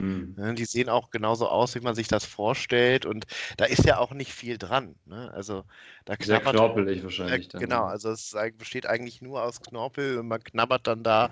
Mhm. 0.00 0.54
Die 0.56 0.64
sehen 0.64 0.88
auch 0.88 1.10
genauso 1.10 1.48
aus, 1.48 1.74
wie 1.74 1.80
man 1.80 1.94
sich 1.94 2.08
das 2.08 2.24
vorstellt. 2.24 3.04
Und 3.04 3.26
da 3.56 3.66
ist 3.66 3.84
ja 3.84 3.98
auch 3.98 4.12
nicht 4.12 4.32
viel 4.32 4.58
dran. 4.58 4.94
Ne? 5.04 5.30
Also 5.32 5.64
da 6.04 6.14
Sehr 6.18 6.40
knorpelig 6.40 7.02
wahrscheinlich. 7.02 7.46
Äh, 7.46 7.50
dann, 7.50 7.60
genau, 7.60 7.84
ne? 7.84 7.90
also 7.90 8.10
es 8.10 8.34
besteht 8.56 8.86
eigentlich 8.86 9.20
nur 9.20 9.42
aus 9.42 9.60
Knorpel 9.60 10.18
und 10.18 10.28
man 10.28 10.42
knabbert 10.42 10.86
dann 10.86 11.02
da 11.02 11.30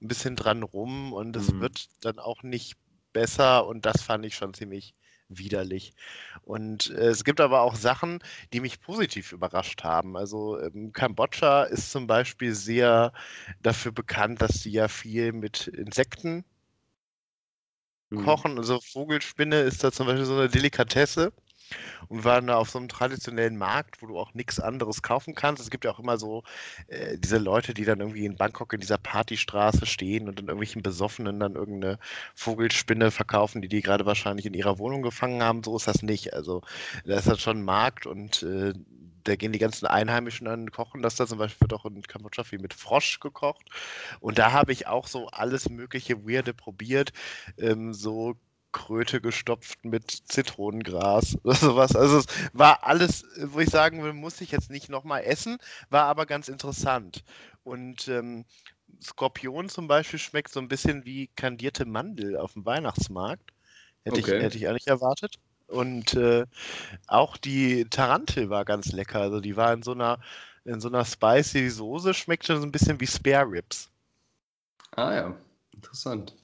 ein 0.00 0.08
bisschen 0.08 0.36
dran 0.36 0.62
rum 0.62 1.12
und 1.12 1.34
es 1.34 1.50
mhm. 1.50 1.60
wird 1.60 1.88
dann 2.02 2.18
auch 2.18 2.42
nicht 2.42 2.76
besser 3.12 3.66
und 3.66 3.86
das 3.86 4.02
fand 4.02 4.24
ich 4.26 4.34
schon 4.34 4.54
ziemlich 4.54 4.94
widerlich. 5.30 5.92
Und 6.42 6.90
äh, 6.90 7.08
es 7.08 7.24
gibt 7.24 7.40
aber 7.40 7.62
auch 7.62 7.76
Sachen, 7.76 8.18
die 8.52 8.60
mich 8.60 8.80
positiv 8.80 9.32
überrascht 9.32 9.84
haben. 9.84 10.16
Also 10.16 10.60
ähm, 10.60 10.92
Kambodscha 10.92 11.64
ist 11.64 11.90
zum 11.90 12.06
Beispiel 12.06 12.54
sehr 12.54 13.12
dafür 13.62 13.92
bekannt, 13.92 14.42
dass 14.42 14.62
sie 14.62 14.70
ja 14.72 14.88
viel 14.88 15.32
mit 15.32 15.68
Insekten 15.68 16.44
mhm. 18.10 18.24
kochen. 18.24 18.58
Also 18.58 18.80
Vogelspinne 18.80 19.60
ist 19.60 19.84
da 19.84 19.92
zum 19.92 20.06
Beispiel 20.06 20.26
so 20.26 20.36
eine 20.36 20.48
Delikatesse 20.48 21.32
und 22.08 22.24
waren 22.24 22.46
da 22.46 22.56
auf 22.56 22.70
so 22.70 22.78
einem 22.78 22.88
traditionellen 22.88 23.56
Markt, 23.56 24.02
wo 24.02 24.06
du 24.06 24.18
auch 24.18 24.34
nichts 24.34 24.60
anderes 24.60 25.02
kaufen 25.02 25.34
kannst. 25.34 25.62
Es 25.62 25.70
gibt 25.70 25.84
ja 25.84 25.90
auch 25.92 25.98
immer 25.98 26.18
so 26.18 26.42
äh, 26.88 27.18
diese 27.18 27.38
Leute, 27.38 27.74
die 27.74 27.84
dann 27.84 28.00
irgendwie 28.00 28.26
in 28.26 28.36
Bangkok 28.36 28.72
in 28.72 28.80
dieser 28.80 28.98
Partystraße 28.98 29.86
stehen 29.86 30.28
und 30.28 30.38
dann 30.38 30.46
irgendwelchen 30.46 30.82
Besoffenen 30.82 31.40
dann 31.40 31.54
irgendeine 31.54 31.98
Vogelspinne 32.34 33.10
verkaufen, 33.10 33.62
die 33.62 33.68
die 33.68 33.82
gerade 33.82 34.06
wahrscheinlich 34.06 34.46
in 34.46 34.54
ihrer 34.54 34.78
Wohnung 34.78 35.02
gefangen 35.02 35.42
haben. 35.42 35.62
So 35.62 35.76
ist 35.76 35.88
das 35.88 36.02
nicht. 36.02 36.34
Also 36.34 36.62
da 37.04 37.16
ist 37.16 37.28
das 37.28 37.40
schon 37.40 37.58
ein 37.58 37.64
Markt 37.64 38.06
und 38.06 38.42
äh, 38.42 38.72
da 39.24 39.36
gehen 39.36 39.52
die 39.52 39.58
ganzen 39.58 39.86
Einheimischen 39.86 40.46
an 40.46 40.70
kochen 40.70 41.02
das 41.02 41.16
da 41.16 41.26
zum 41.26 41.38
Beispiel 41.38 41.60
wird 41.62 41.74
auch 41.74 41.84
in 41.84 42.02
Kambodscha 42.02 42.44
viel 42.44 42.58
mit 42.58 42.74
Frosch 42.74 43.20
gekocht 43.20 43.68
und 44.20 44.38
da 44.38 44.52
habe 44.52 44.72
ich 44.72 44.86
auch 44.86 45.06
so 45.06 45.28
alles 45.28 45.68
mögliche 45.68 46.26
Weirde 46.26 46.54
probiert, 46.54 47.12
ähm, 47.58 47.92
so 47.92 48.36
Kröte 48.72 49.20
gestopft 49.20 49.84
mit 49.84 50.10
Zitronengras 50.10 51.36
oder 51.44 51.54
sowas. 51.54 51.96
Also 51.96 52.18
es 52.18 52.26
war 52.52 52.84
alles, 52.84 53.24
wo 53.42 53.60
ich 53.60 53.70
sagen 53.70 54.02
will, 54.02 54.12
muss 54.12 54.40
ich 54.40 54.50
jetzt 54.50 54.70
nicht 54.70 54.88
nochmal 54.88 55.24
essen, 55.24 55.58
war 55.88 56.04
aber 56.04 56.26
ganz 56.26 56.48
interessant. 56.48 57.24
Und 57.64 58.08
ähm, 58.08 58.44
Skorpion 59.02 59.68
zum 59.68 59.88
Beispiel 59.88 60.18
schmeckt 60.18 60.52
so 60.52 60.60
ein 60.60 60.68
bisschen 60.68 61.04
wie 61.04 61.28
kandierte 61.36 61.84
Mandel 61.84 62.36
auf 62.36 62.54
dem 62.54 62.64
Weihnachtsmarkt. 62.64 63.50
Hätte, 64.04 64.20
okay. 64.20 64.36
ich, 64.36 64.42
hätte 64.42 64.58
ich 64.58 64.68
eigentlich 64.68 64.86
erwartet. 64.86 65.38
Und 65.66 66.14
äh, 66.14 66.46
auch 67.06 67.36
die 67.36 67.84
Tarantel 67.88 68.50
war 68.50 68.64
ganz 68.64 68.92
lecker. 68.92 69.20
Also 69.20 69.40
die 69.40 69.56
war 69.56 69.72
in 69.72 69.82
so 69.82 69.92
einer, 69.92 70.18
in 70.64 70.80
so 70.80 70.88
einer 70.88 71.04
spicy 71.04 71.70
Soße, 71.70 72.12
schmeckte 72.12 72.56
so 72.56 72.62
ein 72.62 72.72
bisschen 72.72 73.00
wie 73.00 73.06
Spare 73.06 73.48
Ribs. 73.50 73.88
Ah 74.96 75.14
ja, 75.14 75.36
interessant. 75.72 76.34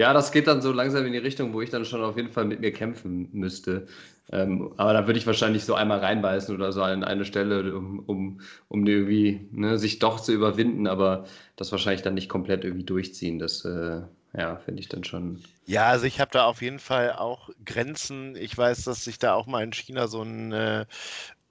Ja, 0.00 0.14
das 0.14 0.32
geht 0.32 0.46
dann 0.46 0.62
so 0.62 0.72
langsam 0.72 1.04
in 1.04 1.12
die 1.12 1.18
Richtung, 1.18 1.52
wo 1.52 1.60
ich 1.60 1.68
dann 1.68 1.84
schon 1.84 2.02
auf 2.02 2.16
jeden 2.16 2.30
Fall 2.30 2.46
mit 2.46 2.60
mir 2.60 2.72
kämpfen 2.72 3.28
müsste. 3.32 3.86
Ähm, 4.32 4.72
aber 4.78 4.94
da 4.94 5.06
würde 5.06 5.18
ich 5.18 5.26
wahrscheinlich 5.26 5.66
so 5.66 5.74
einmal 5.74 5.98
reinbeißen 5.98 6.54
oder 6.54 6.72
so 6.72 6.82
an 6.82 7.04
eine 7.04 7.26
Stelle, 7.26 7.76
um, 7.76 7.98
um, 8.06 8.40
um 8.68 8.86
irgendwie 8.86 9.46
ne, 9.52 9.78
sich 9.78 9.98
doch 9.98 10.18
zu 10.18 10.32
überwinden, 10.32 10.86
aber 10.86 11.26
das 11.56 11.70
wahrscheinlich 11.70 12.00
dann 12.00 12.14
nicht 12.14 12.30
komplett 12.30 12.64
irgendwie 12.64 12.84
durchziehen. 12.84 13.38
Das 13.38 13.66
äh, 13.66 14.00
ja, 14.32 14.56
finde 14.56 14.80
ich 14.80 14.88
dann 14.88 15.04
schon. 15.04 15.42
Ja, 15.66 15.88
also 15.88 16.06
ich 16.06 16.18
habe 16.18 16.30
da 16.30 16.44
auf 16.46 16.62
jeden 16.62 16.78
Fall 16.78 17.12
auch 17.12 17.50
Grenzen. 17.66 18.36
Ich 18.36 18.56
weiß, 18.56 18.84
dass 18.84 19.06
ich 19.06 19.18
da 19.18 19.34
auch 19.34 19.46
mal 19.46 19.62
in 19.62 19.74
China 19.74 20.08
so 20.08 20.22
ein 20.22 20.52
äh, 20.52 20.86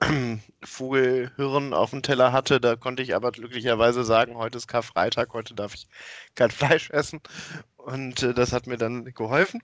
Vogelhirn 0.64 1.72
auf 1.72 1.90
dem 1.90 2.02
Teller 2.02 2.32
hatte. 2.32 2.60
Da 2.60 2.74
konnte 2.74 3.02
ich 3.02 3.14
aber 3.14 3.30
glücklicherweise 3.30 4.02
sagen, 4.02 4.36
heute 4.36 4.58
ist 4.58 4.66
Karfreitag, 4.66 5.34
heute 5.34 5.54
darf 5.54 5.74
ich 5.74 5.86
kein 6.34 6.50
Fleisch 6.50 6.90
essen. 6.90 7.20
Und 7.90 8.22
äh, 8.22 8.34
das 8.34 8.52
hat 8.52 8.66
mir 8.66 8.76
dann 8.76 9.04
geholfen. 9.14 9.62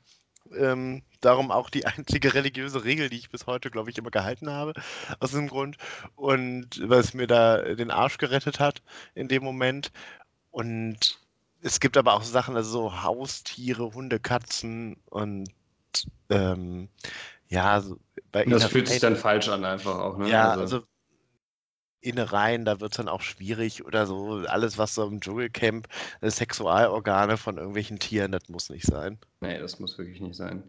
Ähm, 0.57 1.03
darum 1.21 1.51
auch 1.51 1.71
die 1.71 1.87
einzige 1.87 2.35
religiöse 2.35 2.85
Regel, 2.85 3.09
die 3.11 3.19
ich 3.19 3.31
bis 3.31 3.47
heute, 3.47 3.71
glaube 3.71 3.91
ich, 3.91 3.99
immer 3.99 4.11
gehalten 4.11 4.51
habe, 4.51 4.73
aus 5.21 5.31
diesem 5.31 5.49
Grund. 5.49 5.77
Und 6.15 6.79
es 6.79 7.15
mir 7.15 7.27
da 7.27 7.63
den 7.75 7.91
Arsch 7.91 8.19
gerettet 8.19 8.61
hat 8.61 8.83
in 9.15 9.29
dem 9.29 9.43
Moment. 9.43 9.93
Und 10.51 11.19
es 11.63 11.81
gibt 11.81 11.97
aber 11.97 12.15
auch 12.15 12.23
Sachen, 12.23 12.57
also 12.57 12.71
so 12.71 13.03
Haustiere, 13.03 13.93
Hunde, 13.95 14.21
Katzen 14.21 14.97
und 15.07 15.49
ähm, 16.31 16.89
ja, 17.49 17.81
so 17.81 17.99
bei 18.33 18.45
Das 18.45 18.65
fühlt 18.67 18.89
sich 18.89 19.01
dann 19.01 19.17
falsch 19.17 19.49
an, 19.49 19.65
einfach 19.65 19.99
auch. 19.99 20.17
Ne? 20.19 20.29
Ja, 20.29 20.51
also, 20.51 20.61
also 20.61 20.83
Innereien, 22.07 22.65
da 22.65 22.81
wird 22.81 22.93
es 22.93 22.97
dann 22.97 23.09
auch 23.09 23.21
schwierig 23.21 23.85
oder 23.85 24.07
so. 24.07 24.43
Alles, 24.47 24.79
was 24.79 24.95
so 24.95 25.07
im 25.07 25.21
Dschungelcamp, 25.21 25.89
äh, 26.21 26.31
Sexualorgane 26.31 27.37
von 27.37 27.57
irgendwelchen 27.57 27.99
Tieren, 27.99 28.33
das 28.33 28.49
muss 28.49 28.71
nicht 28.71 28.87
sein. 28.87 29.19
Nee, 29.41 29.59
das 29.59 29.79
muss 29.79 29.99
wirklich 29.99 30.21
nicht 30.21 30.35
sein. 30.35 30.63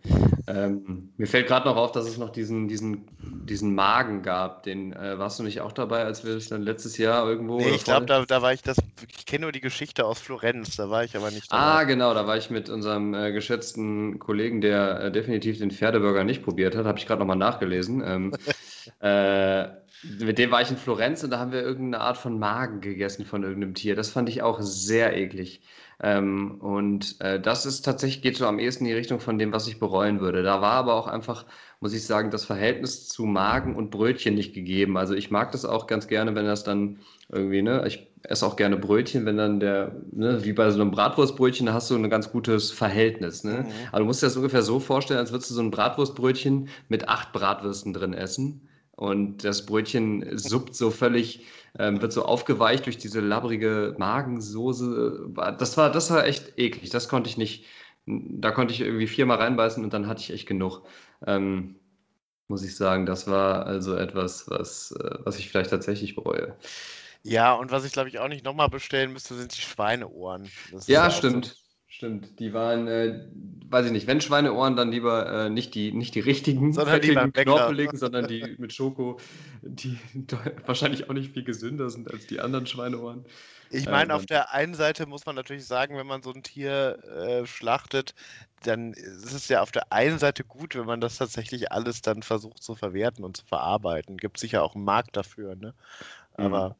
Ähm, 0.47 1.13
mir 1.15 1.25
fällt 1.25 1.47
gerade 1.47 1.67
noch 1.67 1.77
auf, 1.77 1.93
dass 1.93 2.05
es 2.05 2.17
noch 2.17 2.31
diesen, 2.31 2.67
diesen, 2.67 3.07
diesen 3.45 3.73
Magen 3.73 4.23
gab. 4.23 4.63
Den 4.63 4.91
äh, 4.91 5.17
warst 5.17 5.39
du 5.39 5.43
nicht 5.43 5.61
auch 5.61 5.71
dabei, 5.71 6.03
als 6.03 6.25
wir 6.25 6.35
es 6.35 6.49
dann 6.49 6.63
letztes 6.63 6.97
Jahr 6.97 7.27
irgendwo. 7.27 7.59
Nee, 7.59 7.69
ich 7.69 7.85
glaube, 7.85 8.05
da, 8.05 8.25
da 8.25 8.41
war 8.41 8.51
ich 8.51 8.61
das. 8.61 8.77
Ich 9.17 9.25
kenne 9.25 9.43
nur 9.43 9.53
die 9.53 9.61
Geschichte 9.61 10.05
aus 10.05 10.19
Florenz, 10.19 10.75
da 10.75 10.89
war 10.89 11.05
ich 11.05 11.15
aber 11.15 11.31
nicht 11.31 11.51
dabei. 11.51 11.63
Ah, 11.63 11.83
genau, 11.85 12.13
da 12.13 12.27
war 12.27 12.35
ich 12.35 12.49
mit 12.49 12.69
unserem 12.69 13.13
äh, 13.13 13.31
geschätzten 13.31 14.19
Kollegen, 14.19 14.59
der 14.59 14.99
äh, 15.01 15.11
definitiv 15.11 15.59
den 15.59 15.71
Pferdeburger 15.71 16.25
nicht 16.25 16.43
probiert 16.43 16.75
hat. 16.75 16.85
Habe 16.85 16.99
ich 16.99 17.07
gerade 17.07 17.19
nochmal 17.19 17.37
nachgelesen. 17.37 18.03
Ähm, 18.05 18.33
äh, 18.99 19.67
mit 20.03 20.37
dem 20.37 20.51
war 20.51 20.61
ich 20.61 20.69
in 20.69 20.77
Florenz 20.77 21.23
und 21.23 21.31
da 21.31 21.39
haben 21.39 21.51
wir 21.51 21.61
irgendeine 21.61 22.03
Art 22.03 22.17
von 22.17 22.37
Magen 22.37 22.81
gegessen 22.81 23.25
von 23.25 23.43
irgendeinem 23.43 23.73
Tier. 23.73 23.95
Das 23.95 24.09
fand 24.09 24.29
ich 24.29 24.41
auch 24.41 24.61
sehr 24.61 25.15
eklig. 25.17 25.61
Ähm, 26.01 26.61
und 26.61 27.19
äh, 27.21 27.39
das 27.39 27.65
ist 27.65 27.81
tatsächlich, 27.81 28.21
geht 28.21 28.37
so 28.37 28.45
am 28.45 28.59
ehesten 28.59 28.85
in 28.85 28.89
die 28.89 28.95
Richtung 28.95 29.19
von 29.19 29.39
dem, 29.39 29.51
was 29.51 29.67
ich 29.67 29.79
bereuen 29.79 30.19
würde. 30.19 30.43
Da 30.43 30.61
war 30.61 30.73
aber 30.73 30.93
auch 30.93 31.07
einfach, 31.07 31.45
muss 31.79 31.93
ich 31.93 32.05
sagen, 32.05 32.29
das 32.29 32.45
Verhältnis 32.45 33.07
zu 33.07 33.25
Magen 33.25 33.75
und 33.75 33.89
Brötchen 33.89 34.35
nicht 34.35 34.53
gegeben. 34.53 34.97
Also 34.97 35.15
ich 35.15 35.31
mag 35.31 35.51
das 35.51 35.65
auch 35.65 35.87
ganz 35.87 36.07
gerne, 36.07 36.35
wenn 36.35 36.45
das 36.45 36.63
dann 36.63 36.99
irgendwie, 37.29 37.63
ne, 37.63 37.83
ich 37.87 38.07
esse 38.21 38.45
auch 38.45 38.57
gerne 38.57 38.77
Brötchen, 38.77 39.25
wenn 39.25 39.37
dann 39.37 39.59
der, 39.59 39.95
ne, 40.11 40.43
wie 40.43 40.53
bei 40.53 40.69
so 40.69 40.79
einem 40.79 40.91
Bratwurstbrötchen, 40.91 41.65
da 41.65 41.73
hast 41.73 41.89
du 41.89 41.95
ein 41.95 42.09
ganz 42.09 42.31
gutes 42.31 42.69
Verhältnis. 42.69 43.43
Ne? 43.43 43.65
Mhm. 43.65 43.71
Aber 43.89 43.99
du 43.99 44.05
musst 44.05 44.21
dir 44.21 44.27
das 44.27 44.37
ungefähr 44.37 44.61
so 44.61 44.79
vorstellen, 44.79 45.19
als 45.19 45.31
würdest 45.31 45.49
du 45.49 45.55
so 45.55 45.61
ein 45.61 45.71
Bratwurstbrötchen 45.71 46.69
mit 46.89 47.09
acht 47.09 47.33
Bratwürsten 47.33 47.93
drin 47.93 48.13
essen. 48.13 48.66
Und 48.97 49.43
das 49.43 49.65
Brötchen 49.65 50.37
suppt 50.37 50.75
so 50.75 50.89
völlig, 50.91 51.45
ähm, 51.79 52.01
wird 52.01 52.11
so 52.13 52.25
aufgeweicht 52.25 52.87
durch 52.87 52.97
diese 52.97 53.21
labbrige 53.21 53.95
Magensoße. 53.99 55.29
Das 55.59 55.77
war, 55.77 55.91
das 55.91 56.09
war 56.11 56.25
echt 56.25 56.57
eklig. 56.57 56.89
Das 56.89 57.07
konnte 57.07 57.29
ich 57.29 57.37
nicht. 57.37 57.65
Da 58.07 58.51
konnte 58.51 58.73
ich 58.73 58.81
irgendwie 58.81 59.07
viermal 59.07 59.37
reinbeißen 59.37 59.83
und 59.83 59.93
dann 59.93 60.07
hatte 60.07 60.21
ich 60.21 60.31
echt 60.31 60.47
genug. 60.47 60.83
Ähm, 61.27 61.75
muss 62.47 62.63
ich 62.63 62.75
sagen, 62.75 63.05
das 63.05 63.27
war 63.27 63.65
also 63.67 63.95
etwas, 63.95 64.49
was, 64.49 64.91
äh, 64.93 65.19
was 65.23 65.37
ich 65.39 65.49
vielleicht 65.49 65.69
tatsächlich 65.71 66.15
bereue. 66.15 66.55
Ja, 67.23 67.53
und 67.53 67.71
was 67.71 67.83
ich 67.85 67.91
glaube 67.91 68.09
ich 68.09 68.19
auch 68.19 68.27
nicht 68.29 68.45
nochmal 68.45 68.69
bestellen 68.69 69.11
müsste, 69.13 69.35
sind 69.35 69.55
die 69.55 69.61
Schweineohren. 69.61 70.49
ja, 70.87 71.11
stimmt. 71.11 71.45
So 71.45 71.66
Stimmt, 71.97 72.39
die 72.39 72.53
waren, 72.53 72.87
äh, 72.87 73.25
weiß 73.71 73.87
ich 73.87 73.91
nicht, 73.91 74.05
wenn 74.05 74.21
Schweineohren, 74.21 74.75
dann 74.75 74.91
lieber 74.91 75.45
äh, 75.45 75.49
nicht, 75.49 75.73
die, 75.73 75.91
nicht 75.91 76.13
die 76.13 76.19
richtigen, 76.19 76.71
sondern 76.71 77.01
die 77.01 77.15
knorpeligen, 77.15 77.97
sondern 77.97 78.27
die 78.27 78.55
mit 78.59 78.71
Schoko, 78.71 79.19
die 79.63 79.97
wahrscheinlich 80.67 81.09
auch 81.09 81.13
nicht 81.15 81.33
viel 81.33 81.43
gesünder 81.43 81.89
sind 81.89 82.11
als 82.11 82.27
die 82.27 82.39
anderen 82.39 82.67
Schweineohren. 82.67 83.25
Ich 83.71 83.87
meine, 83.87 84.13
ähm, 84.13 84.19
auf 84.19 84.27
der 84.27 84.53
einen 84.53 84.75
Seite 84.75 85.07
muss 85.07 85.25
man 85.25 85.33
natürlich 85.33 85.65
sagen, 85.65 85.97
wenn 85.97 86.05
man 86.05 86.21
so 86.21 86.31
ein 86.31 86.43
Tier 86.43 87.03
äh, 87.03 87.47
schlachtet, 87.47 88.13
dann 88.61 88.93
ist 88.93 89.33
es 89.33 89.47
ja 89.47 89.63
auf 89.63 89.71
der 89.71 89.91
einen 89.91 90.19
Seite 90.19 90.43
gut, 90.43 90.75
wenn 90.75 90.85
man 90.85 91.01
das 91.01 91.17
tatsächlich 91.17 91.71
alles 91.71 92.03
dann 92.03 92.21
versucht 92.21 92.61
zu 92.61 92.75
verwerten 92.75 93.25
und 93.25 93.37
zu 93.37 93.45
verarbeiten. 93.47 94.17
Gibt 94.17 94.37
sicher 94.37 94.61
auch 94.61 94.75
einen 94.75 94.85
Markt 94.85 95.17
dafür, 95.17 95.55
ne? 95.55 95.73
Mhm. 96.37 96.45
Aber 96.45 96.75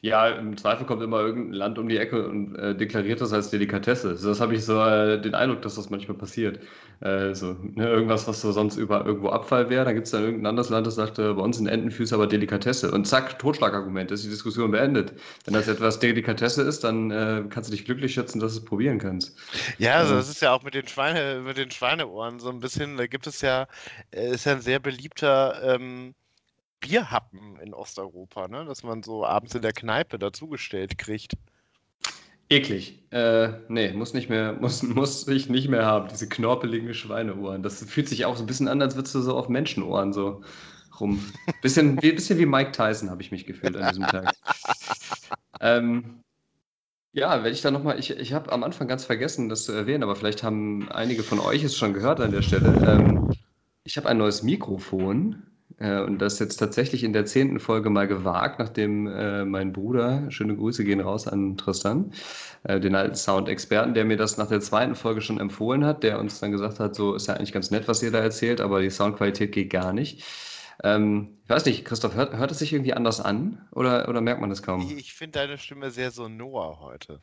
ja, 0.00 0.28
im 0.28 0.56
Zweifel 0.56 0.86
kommt 0.86 1.02
immer 1.02 1.20
irgendein 1.20 1.52
Land 1.52 1.78
um 1.78 1.88
die 1.88 1.98
Ecke 1.98 2.28
und 2.28 2.54
äh, 2.56 2.76
deklariert 2.76 3.20
das 3.20 3.32
als 3.32 3.50
Delikatesse. 3.50 4.10
Also 4.10 4.28
das 4.28 4.40
habe 4.40 4.54
ich 4.54 4.64
so 4.64 4.80
äh, 4.80 5.20
den 5.20 5.34
Eindruck, 5.34 5.62
dass 5.62 5.74
das 5.74 5.90
manchmal 5.90 6.16
passiert. 6.16 6.60
Äh, 7.00 7.34
so, 7.34 7.56
ne, 7.74 7.88
irgendwas, 7.88 8.26
was 8.28 8.40
so 8.40 8.52
sonst 8.52 8.76
über 8.76 9.04
irgendwo 9.04 9.28
Abfall 9.30 9.68
wäre, 9.68 9.84
da 9.84 9.92
gibt 9.92 10.06
es 10.06 10.12
dann 10.12 10.22
irgendein 10.22 10.46
anderes 10.46 10.70
Land, 10.70 10.86
das 10.86 10.94
sagt, 10.94 11.16
bei 11.16 11.30
uns 11.30 11.56
sind 11.56 11.66
Entenfüße 11.66 12.14
aber 12.14 12.26
Delikatesse. 12.26 12.90
Und 12.90 13.06
zack, 13.06 13.38
Totschlagargument, 13.38 14.10
ist 14.10 14.24
die 14.24 14.28
Diskussion 14.30 14.70
beendet. 14.70 15.12
Wenn 15.44 15.54
das 15.54 15.68
etwas 15.68 15.98
Delikatesse 15.98 16.62
ist, 16.62 16.84
dann 16.84 17.10
äh, 17.10 17.44
kannst 17.50 17.70
du 17.70 17.74
dich 17.74 17.84
glücklich 17.84 18.14
schätzen, 18.14 18.40
dass 18.40 18.52
du 18.52 18.60
es 18.60 18.64
probieren 18.64 18.98
kannst. 18.98 19.36
Ja, 19.78 19.96
also 19.96 20.14
das 20.14 20.28
ist 20.28 20.40
ja 20.40 20.52
auch 20.52 20.62
mit 20.62 20.74
den, 20.74 20.86
Schweine, 20.88 21.40
mit 21.40 21.56
den 21.56 21.70
Schweineohren 21.70 22.38
so 22.38 22.50
ein 22.50 22.60
bisschen, 22.60 22.96
da 22.96 23.06
gibt 23.06 23.26
es 23.26 23.40
ja, 23.40 23.66
äh, 24.10 24.30
ist 24.30 24.46
ja 24.46 24.52
ein 24.52 24.60
sehr 24.60 24.78
beliebter 24.78 25.76
ähm, 25.76 26.14
Bierhappen 26.86 27.58
in 27.60 27.74
Osteuropa, 27.74 28.46
ne? 28.46 28.64
dass 28.64 28.82
man 28.84 29.02
so 29.02 29.26
abends 29.26 29.54
in 29.54 29.62
der 29.62 29.72
Kneipe 29.72 30.18
dazugestellt 30.18 30.98
kriegt. 30.98 31.32
Eklig. 32.48 33.02
Äh, 33.10 33.48
nee, 33.68 33.92
muss 33.92 34.14
nicht 34.14 34.28
mehr, 34.28 34.52
muss, 34.60 34.82
muss 34.82 35.26
ich 35.26 35.48
nicht 35.48 35.68
mehr 35.68 35.84
haben, 35.84 36.08
diese 36.08 36.28
knorpeligen 36.28 36.94
Schweineohren. 36.94 37.62
Das 37.62 37.84
fühlt 37.84 38.08
sich 38.08 38.24
auch 38.24 38.36
so 38.36 38.44
ein 38.44 38.46
bisschen 38.46 38.68
an, 38.68 38.80
als 38.80 38.94
würdest 38.94 39.14
du 39.16 39.20
so 39.20 39.36
auf 39.36 39.48
Menschenohren 39.48 40.12
so 40.12 40.42
rum. 41.00 41.20
Bisschen 41.62 42.00
wie, 42.02 42.12
bisschen 42.12 42.38
wie 42.38 42.46
Mike 42.46 42.72
Tyson 42.72 43.10
habe 43.10 43.20
ich 43.20 43.30
mich 43.30 43.44
gefühlt 43.44 43.76
an 43.76 43.88
diesem 43.88 44.06
Tag. 44.06 44.32
ähm, 45.60 46.22
ja, 47.12 47.42
wenn 47.42 47.52
ich 47.52 47.60
da 47.60 47.70
nochmal, 47.70 47.98
ich, 47.98 48.10
ich 48.10 48.32
habe 48.32 48.50
am 48.52 48.62
Anfang 48.62 48.88
ganz 48.88 49.04
vergessen, 49.04 49.48
das 49.48 49.64
zu 49.64 49.72
erwähnen, 49.72 50.04
aber 50.04 50.16
vielleicht 50.16 50.42
haben 50.42 50.90
einige 50.90 51.22
von 51.22 51.40
euch 51.40 51.64
es 51.64 51.76
schon 51.76 51.92
gehört 51.92 52.20
an 52.20 52.30
der 52.30 52.42
Stelle. 52.42 52.68
Ähm, 52.86 53.34
ich 53.84 53.96
habe 53.98 54.08
ein 54.08 54.16
neues 54.16 54.42
Mikrofon 54.42 55.42
äh, 55.78 56.00
und 56.00 56.18
das 56.18 56.38
jetzt 56.38 56.56
tatsächlich 56.56 57.04
in 57.04 57.12
der 57.12 57.26
zehnten 57.26 57.60
Folge 57.60 57.90
mal 57.90 58.06
gewagt, 58.06 58.58
nachdem 58.58 59.06
äh, 59.06 59.44
mein 59.44 59.72
Bruder, 59.72 60.30
schöne 60.30 60.56
Grüße 60.56 60.84
gehen 60.84 61.00
raus 61.00 61.28
an 61.28 61.56
Tristan, 61.56 62.12
äh, 62.64 62.80
den 62.80 62.94
alten 62.94 63.14
Sound-Experten, 63.14 63.94
der 63.94 64.04
mir 64.04 64.16
das 64.16 64.38
nach 64.38 64.48
der 64.48 64.60
zweiten 64.60 64.94
Folge 64.94 65.20
schon 65.20 65.38
empfohlen 65.38 65.84
hat, 65.84 66.02
der 66.02 66.18
uns 66.18 66.40
dann 66.40 66.52
gesagt 66.52 66.80
hat, 66.80 66.94
so 66.94 67.14
ist 67.14 67.28
ja 67.28 67.34
eigentlich 67.34 67.52
ganz 67.52 67.70
nett, 67.70 67.88
was 67.88 68.02
ihr 68.02 68.10
da 68.10 68.18
erzählt, 68.18 68.60
aber 68.60 68.80
die 68.80 68.90
Soundqualität 68.90 69.52
geht 69.52 69.70
gar 69.70 69.92
nicht. 69.92 70.24
Ähm, 70.82 71.38
ich 71.44 71.50
weiß 71.50 71.64
nicht, 71.66 71.84
Christoph, 71.84 72.14
hört, 72.14 72.36
hört 72.36 72.50
es 72.50 72.58
sich 72.58 72.72
irgendwie 72.72 72.94
anders 72.94 73.20
an 73.20 73.66
oder, 73.72 74.08
oder 74.08 74.20
merkt 74.20 74.40
man 74.40 74.50
das 74.50 74.62
kaum? 74.62 74.80
Ich 74.96 75.14
finde 75.14 75.38
deine 75.38 75.58
Stimme 75.58 75.90
sehr 75.90 76.10
sonor 76.10 76.80
heute. 76.80 77.20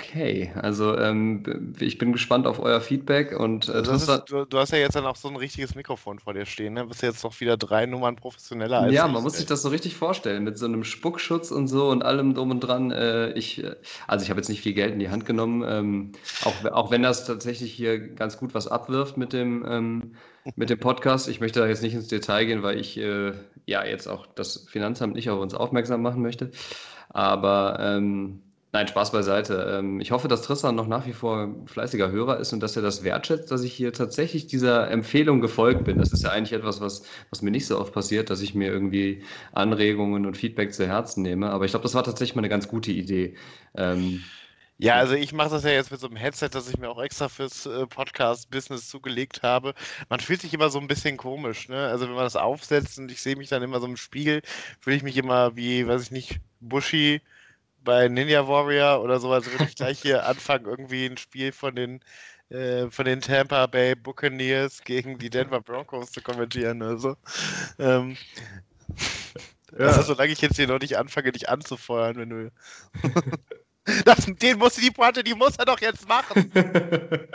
Okay, 0.00 0.52
also 0.56 0.98
ähm, 0.98 1.72
ich 1.78 1.98
bin 1.98 2.12
gespannt 2.12 2.48
auf 2.48 2.58
euer 2.58 2.80
Feedback 2.80 3.38
und 3.38 3.68
äh, 3.68 3.80
ist, 3.80 4.08
du, 4.26 4.44
du, 4.44 4.58
hast 4.58 4.72
ja 4.72 4.78
jetzt 4.78 4.96
dann 4.96 5.06
auch 5.06 5.14
so 5.14 5.28
ein 5.28 5.36
richtiges 5.36 5.76
Mikrofon 5.76 6.18
vor 6.18 6.34
dir 6.34 6.46
stehen, 6.46 6.74
ne? 6.74 6.84
Bist 6.84 7.02
jetzt 7.02 7.22
noch 7.22 7.38
wieder 7.40 7.56
drei 7.56 7.86
Nummern 7.86 8.16
professioneller 8.16 8.80
als 8.80 8.92
Ja, 8.92 9.06
man 9.06 9.22
muss 9.22 9.34
sich 9.34 9.46
das 9.46 9.62
so 9.62 9.68
richtig 9.68 9.94
vorstellen, 9.94 10.42
mit 10.42 10.58
so 10.58 10.66
einem 10.66 10.82
Spuckschutz 10.82 11.52
und 11.52 11.68
so 11.68 11.90
und 11.90 12.04
allem 12.04 12.34
drum 12.34 12.50
und 12.50 12.60
dran. 12.60 12.90
Äh, 12.90 13.34
ich, 13.34 13.62
äh, 13.62 13.76
also 14.08 14.24
ich 14.24 14.30
habe 14.30 14.40
jetzt 14.40 14.48
nicht 14.48 14.62
viel 14.62 14.74
Geld 14.74 14.94
in 14.94 14.98
die 14.98 15.10
Hand 15.10 15.26
genommen, 15.26 15.64
ähm, 15.64 16.12
auch, 16.42 16.72
auch 16.72 16.90
wenn 16.90 17.04
das 17.04 17.24
tatsächlich 17.24 17.72
hier 17.72 18.00
ganz 18.00 18.36
gut 18.36 18.52
was 18.52 18.66
abwirft 18.66 19.16
mit 19.16 19.32
dem, 19.32 19.64
ähm, 19.68 20.16
mit 20.56 20.70
dem 20.70 20.80
Podcast. 20.80 21.28
Ich 21.28 21.38
möchte 21.38 21.60
da 21.60 21.68
jetzt 21.68 21.82
nicht 21.82 21.94
ins 21.94 22.08
Detail 22.08 22.46
gehen, 22.46 22.64
weil 22.64 22.80
ich 22.80 22.98
äh, 22.98 23.32
ja 23.64 23.84
jetzt 23.84 24.08
auch 24.08 24.26
das 24.26 24.66
Finanzamt 24.68 25.14
nicht 25.14 25.30
auf 25.30 25.38
uns 25.38 25.54
aufmerksam 25.54 26.02
machen 26.02 26.20
möchte. 26.20 26.50
Aber 27.10 27.78
ähm, 27.80 28.40
Nein, 28.74 28.88
Spaß 28.88 29.12
beiseite. 29.12 29.78
Ähm, 29.78 30.00
ich 30.00 30.10
hoffe, 30.10 30.26
dass 30.26 30.42
Tristan 30.42 30.74
noch 30.74 30.88
nach 30.88 31.06
wie 31.06 31.12
vor 31.12 31.54
fleißiger 31.66 32.10
Hörer 32.10 32.38
ist 32.40 32.52
und 32.52 32.58
dass 32.58 32.74
er 32.74 32.82
das 32.82 33.04
wertschätzt, 33.04 33.52
dass 33.52 33.62
ich 33.62 33.72
hier 33.72 33.92
tatsächlich 33.92 34.48
dieser 34.48 34.90
Empfehlung 34.90 35.40
gefolgt 35.40 35.84
bin. 35.84 35.96
Das 35.96 36.12
ist 36.12 36.24
ja 36.24 36.30
eigentlich 36.30 36.54
etwas, 36.54 36.80
was, 36.80 37.04
was 37.30 37.40
mir 37.40 37.52
nicht 37.52 37.66
so 37.66 37.78
oft 37.78 37.94
passiert, 37.94 38.30
dass 38.30 38.40
ich 38.40 38.56
mir 38.56 38.72
irgendwie 38.72 39.22
Anregungen 39.52 40.26
und 40.26 40.36
Feedback 40.36 40.74
zu 40.74 40.88
Herzen 40.88 41.22
nehme. 41.22 41.50
Aber 41.50 41.64
ich 41.66 41.70
glaube, 41.70 41.84
das 41.84 41.94
war 41.94 42.02
tatsächlich 42.02 42.34
mal 42.34 42.40
eine 42.40 42.48
ganz 42.48 42.66
gute 42.66 42.90
Idee. 42.90 43.36
Ähm, 43.76 44.24
ja, 44.78 44.96
also 44.96 45.14
ich 45.14 45.32
mache 45.32 45.50
das 45.50 45.62
ja 45.62 45.70
jetzt 45.70 45.92
mit 45.92 46.00
so 46.00 46.08
einem 46.08 46.16
Headset, 46.16 46.48
das 46.50 46.68
ich 46.68 46.76
mir 46.76 46.90
auch 46.90 47.00
extra 47.00 47.28
fürs 47.28 47.66
äh, 47.66 47.86
Podcast-Business 47.86 48.88
zugelegt 48.88 49.44
habe. 49.44 49.74
Man 50.08 50.18
fühlt 50.18 50.40
sich 50.40 50.52
immer 50.52 50.68
so 50.68 50.80
ein 50.80 50.88
bisschen 50.88 51.16
komisch, 51.16 51.68
ne? 51.68 51.86
Also 51.86 52.08
wenn 52.08 52.14
man 52.16 52.24
das 52.24 52.34
aufsetzt 52.34 52.98
und 52.98 53.08
ich 53.12 53.22
sehe 53.22 53.36
mich 53.36 53.48
dann 53.50 53.62
immer 53.62 53.78
so 53.78 53.86
im 53.86 53.96
Spiegel, 53.96 54.42
fühle 54.80 54.96
ich 54.96 55.04
mich 55.04 55.16
immer 55.16 55.54
wie, 55.54 55.86
weiß 55.86 56.02
ich 56.02 56.10
nicht, 56.10 56.40
Bushy 56.60 57.20
bei 57.84 58.08
Ninja 58.08 58.48
Warrior 58.48 59.02
oder 59.02 59.20
sowas 59.20 59.50
würde 59.50 59.64
ich 59.64 59.76
gleich 59.76 60.00
hier 60.00 60.26
anfangen, 60.26 60.66
irgendwie 60.66 61.06
ein 61.06 61.16
Spiel 61.16 61.52
von 61.52 61.76
den, 61.76 62.00
äh, 62.48 62.90
von 62.90 63.04
den 63.04 63.20
Tampa 63.20 63.66
Bay 63.66 63.94
Buccaneers 63.94 64.82
gegen 64.82 65.18
die 65.18 65.30
Denver 65.30 65.60
Broncos 65.60 66.10
zu 66.10 66.22
kommentieren. 66.22 66.82
Also, 66.82 67.16
ähm, 67.78 68.16
ja. 69.78 69.86
also 69.86 70.02
solange 70.02 70.32
ich 70.32 70.40
jetzt 70.40 70.56
hier 70.56 70.66
noch 70.66 70.80
nicht 70.80 70.96
anfange, 70.96 71.32
dich 71.32 71.48
anzufeuern, 71.48 72.16
wenn 72.16 72.30
du. 72.30 72.52
Das, 74.06 74.24
den 74.24 74.58
muss 74.58 74.76
die 74.76 74.90
Pointe, 74.90 75.22
die 75.22 75.34
muss 75.34 75.56
er 75.56 75.66
doch 75.66 75.78
jetzt 75.78 76.08
machen. 76.08 76.50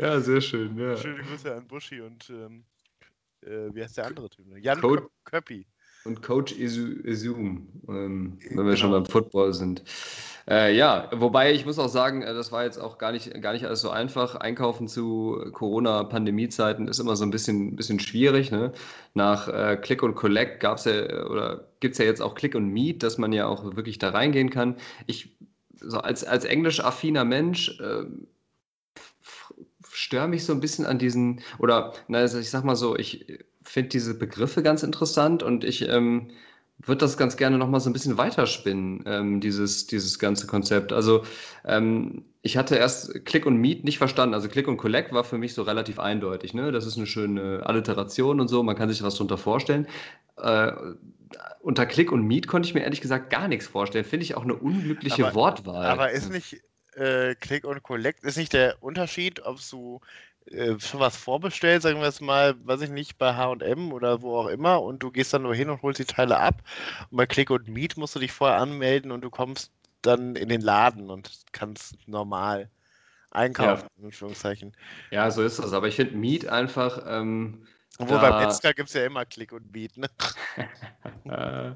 ja, 0.00 0.18
sehr 0.18 0.40
schön. 0.40 0.76
Ja. 0.76 0.96
Schöne 0.96 1.22
Grüße 1.22 1.54
an 1.54 1.68
Buschi 1.68 2.00
und 2.00 2.28
ähm, 2.30 2.64
äh, 3.42 3.72
wie 3.72 3.84
heißt 3.84 3.96
der 3.96 4.06
andere 4.06 4.28
Typ? 4.28 4.44
Jan 4.56 4.80
Code, 4.80 5.08
Köppi 5.22 5.68
und 6.08 6.22
Coach 6.22 6.52
Izum, 6.58 7.68
ähm, 7.88 8.38
wenn 8.48 8.56
wir 8.56 8.64
genau. 8.64 8.76
schon 8.76 8.90
beim 8.90 9.06
Football 9.06 9.52
sind. 9.54 9.84
Äh, 10.48 10.74
ja, 10.74 11.10
wobei 11.12 11.52
ich 11.52 11.66
muss 11.66 11.78
auch 11.78 11.88
sagen, 11.88 12.22
äh, 12.22 12.32
das 12.32 12.50
war 12.50 12.64
jetzt 12.64 12.78
auch 12.78 12.96
gar 12.96 13.12
nicht, 13.12 13.40
gar 13.42 13.52
nicht 13.52 13.66
alles 13.66 13.82
so 13.82 13.90
einfach. 13.90 14.34
Einkaufen 14.34 14.88
zu 14.88 15.44
Corona-Pandemie-Zeiten 15.52 16.88
ist 16.88 16.98
immer 16.98 17.16
so 17.16 17.24
ein 17.24 17.30
bisschen, 17.30 17.76
bisschen 17.76 18.00
schwierig. 18.00 18.50
Ne? 18.50 18.72
Nach 19.12 19.48
äh, 19.48 19.76
Click 19.76 20.02
und 20.02 20.14
Collect 20.14 20.60
gab 20.60 20.78
es 20.78 20.86
ja 20.86 21.26
oder 21.26 21.68
gibt 21.80 21.92
es 21.92 21.98
ja 21.98 22.06
jetzt 22.06 22.22
auch 22.22 22.34
Click 22.34 22.54
und 22.54 22.68
Meet, 22.68 23.02
dass 23.02 23.18
man 23.18 23.32
ja 23.32 23.46
auch 23.46 23.76
wirklich 23.76 23.98
da 23.98 24.08
reingehen 24.08 24.48
kann. 24.48 24.76
Ich, 25.06 25.36
so 25.80 25.98
als, 25.98 26.24
als 26.24 26.46
englisch-affiner 26.46 27.26
Mensch, 27.26 27.78
äh, 27.80 28.04
störe 29.92 30.28
mich 30.28 30.46
so 30.46 30.54
ein 30.54 30.60
bisschen 30.60 30.86
an 30.86 30.98
diesen, 30.98 31.40
oder 31.58 31.92
na, 32.06 32.18
also 32.18 32.38
ich 32.38 32.48
sag 32.48 32.64
mal 32.64 32.76
so, 32.76 32.96
ich 32.96 33.26
finde 33.70 33.90
diese 33.90 34.16
Begriffe 34.18 34.62
ganz 34.62 34.82
interessant 34.82 35.42
und 35.42 35.64
ich 35.64 35.88
ähm, 35.88 36.30
würde 36.78 37.00
das 37.00 37.16
ganz 37.16 37.36
gerne 37.36 37.58
noch 37.58 37.68
mal 37.68 37.80
so 37.80 37.90
ein 37.90 37.92
bisschen 37.92 38.18
weiterspinnen, 38.18 39.04
ähm, 39.06 39.40
dieses, 39.40 39.86
dieses 39.86 40.18
ganze 40.18 40.46
Konzept. 40.46 40.92
Also 40.92 41.24
ähm, 41.64 42.24
ich 42.42 42.56
hatte 42.56 42.76
erst 42.76 43.24
Click 43.24 43.46
und 43.46 43.56
Meet 43.56 43.84
nicht 43.84 43.98
verstanden. 43.98 44.34
Also 44.34 44.48
Click 44.48 44.68
und 44.68 44.76
Collect 44.76 45.12
war 45.12 45.24
für 45.24 45.38
mich 45.38 45.54
so 45.54 45.62
relativ 45.62 45.98
eindeutig. 45.98 46.54
Ne? 46.54 46.70
Das 46.70 46.86
ist 46.86 46.96
eine 46.96 47.06
schöne 47.06 47.66
Alliteration 47.66 48.40
und 48.40 48.48
so, 48.48 48.62
man 48.62 48.76
kann 48.76 48.88
sich 48.88 49.02
was 49.02 49.14
darunter 49.14 49.38
vorstellen. 49.38 49.88
Äh, 50.36 50.72
unter 51.60 51.84
Click 51.84 52.12
und 52.12 52.22
Meet 52.22 52.46
konnte 52.46 52.68
ich 52.68 52.74
mir 52.74 52.80
ehrlich 52.82 53.00
gesagt 53.00 53.28
gar 53.30 53.48
nichts 53.48 53.66
vorstellen. 53.66 54.04
Finde 54.04 54.24
ich 54.24 54.36
auch 54.36 54.44
eine 54.44 54.54
unglückliche 54.54 55.26
Aber- 55.26 55.34
Wortwahl. 55.34 55.86
Aber 55.86 56.10
ist 56.12 56.30
nicht 56.30 56.62
äh, 56.94 57.34
Click 57.34 57.64
und 57.64 57.82
Collect, 57.82 58.24
ist 58.24 58.38
nicht 58.38 58.52
der 58.52 58.76
Unterschied, 58.80 59.44
ob 59.44 59.58
du 59.70 60.00
äh, 60.52 60.78
schon 60.80 61.00
was 61.00 61.16
vorbestellst, 61.16 61.82
sagen 61.84 62.00
wir 62.00 62.08
es 62.08 62.20
mal, 62.20 62.54
weiß 62.66 62.82
ich 62.82 62.90
nicht, 62.90 63.18
bei 63.18 63.34
H&M 63.34 63.92
oder 63.92 64.22
wo 64.22 64.36
auch 64.38 64.46
immer 64.48 64.82
und 64.82 65.02
du 65.02 65.10
gehst 65.10 65.32
dann 65.34 65.42
nur 65.42 65.54
hin 65.54 65.70
und 65.70 65.82
holst 65.82 66.00
die 66.00 66.04
Teile 66.04 66.38
ab 66.38 66.62
und 67.10 67.16
bei 67.18 67.26
Click 67.26 67.50
und 67.50 67.68
Meet 67.68 67.96
musst 67.96 68.14
du 68.14 68.18
dich 68.20 68.32
vorher 68.32 68.58
anmelden 68.58 69.10
und 69.12 69.22
du 69.22 69.30
kommst 69.30 69.72
dann 70.02 70.36
in 70.36 70.48
den 70.48 70.60
Laden 70.60 71.10
und 71.10 71.30
kannst 71.52 71.96
normal 72.08 72.70
einkaufen, 73.30 73.88
in 73.98 74.06
Anführungszeichen. 74.06 74.74
ja, 75.10 75.30
so 75.30 75.42
ist 75.42 75.58
das. 75.58 75.72
Aber 75.72 75.88
ich 75.88 75.96
finde 75.96 76.16
Meet 76.16 76.48
einfach. 76.48 77.04
Ähm, 77.06 77.66
Obwohl 77.98 78.18
Da- 78.18 78.30
beim 78.30 78.36
Metzger 78.36 78.74
gibt 78.74 78.88
es 78.88 78.94
ja 78.94 79.04
immer 79.06 79.24
Click 79.24 79.52
und 79.52 79.72
Meet, 79.72 79.96
ne? 79.98 80.08
Äh, 81.24 81.74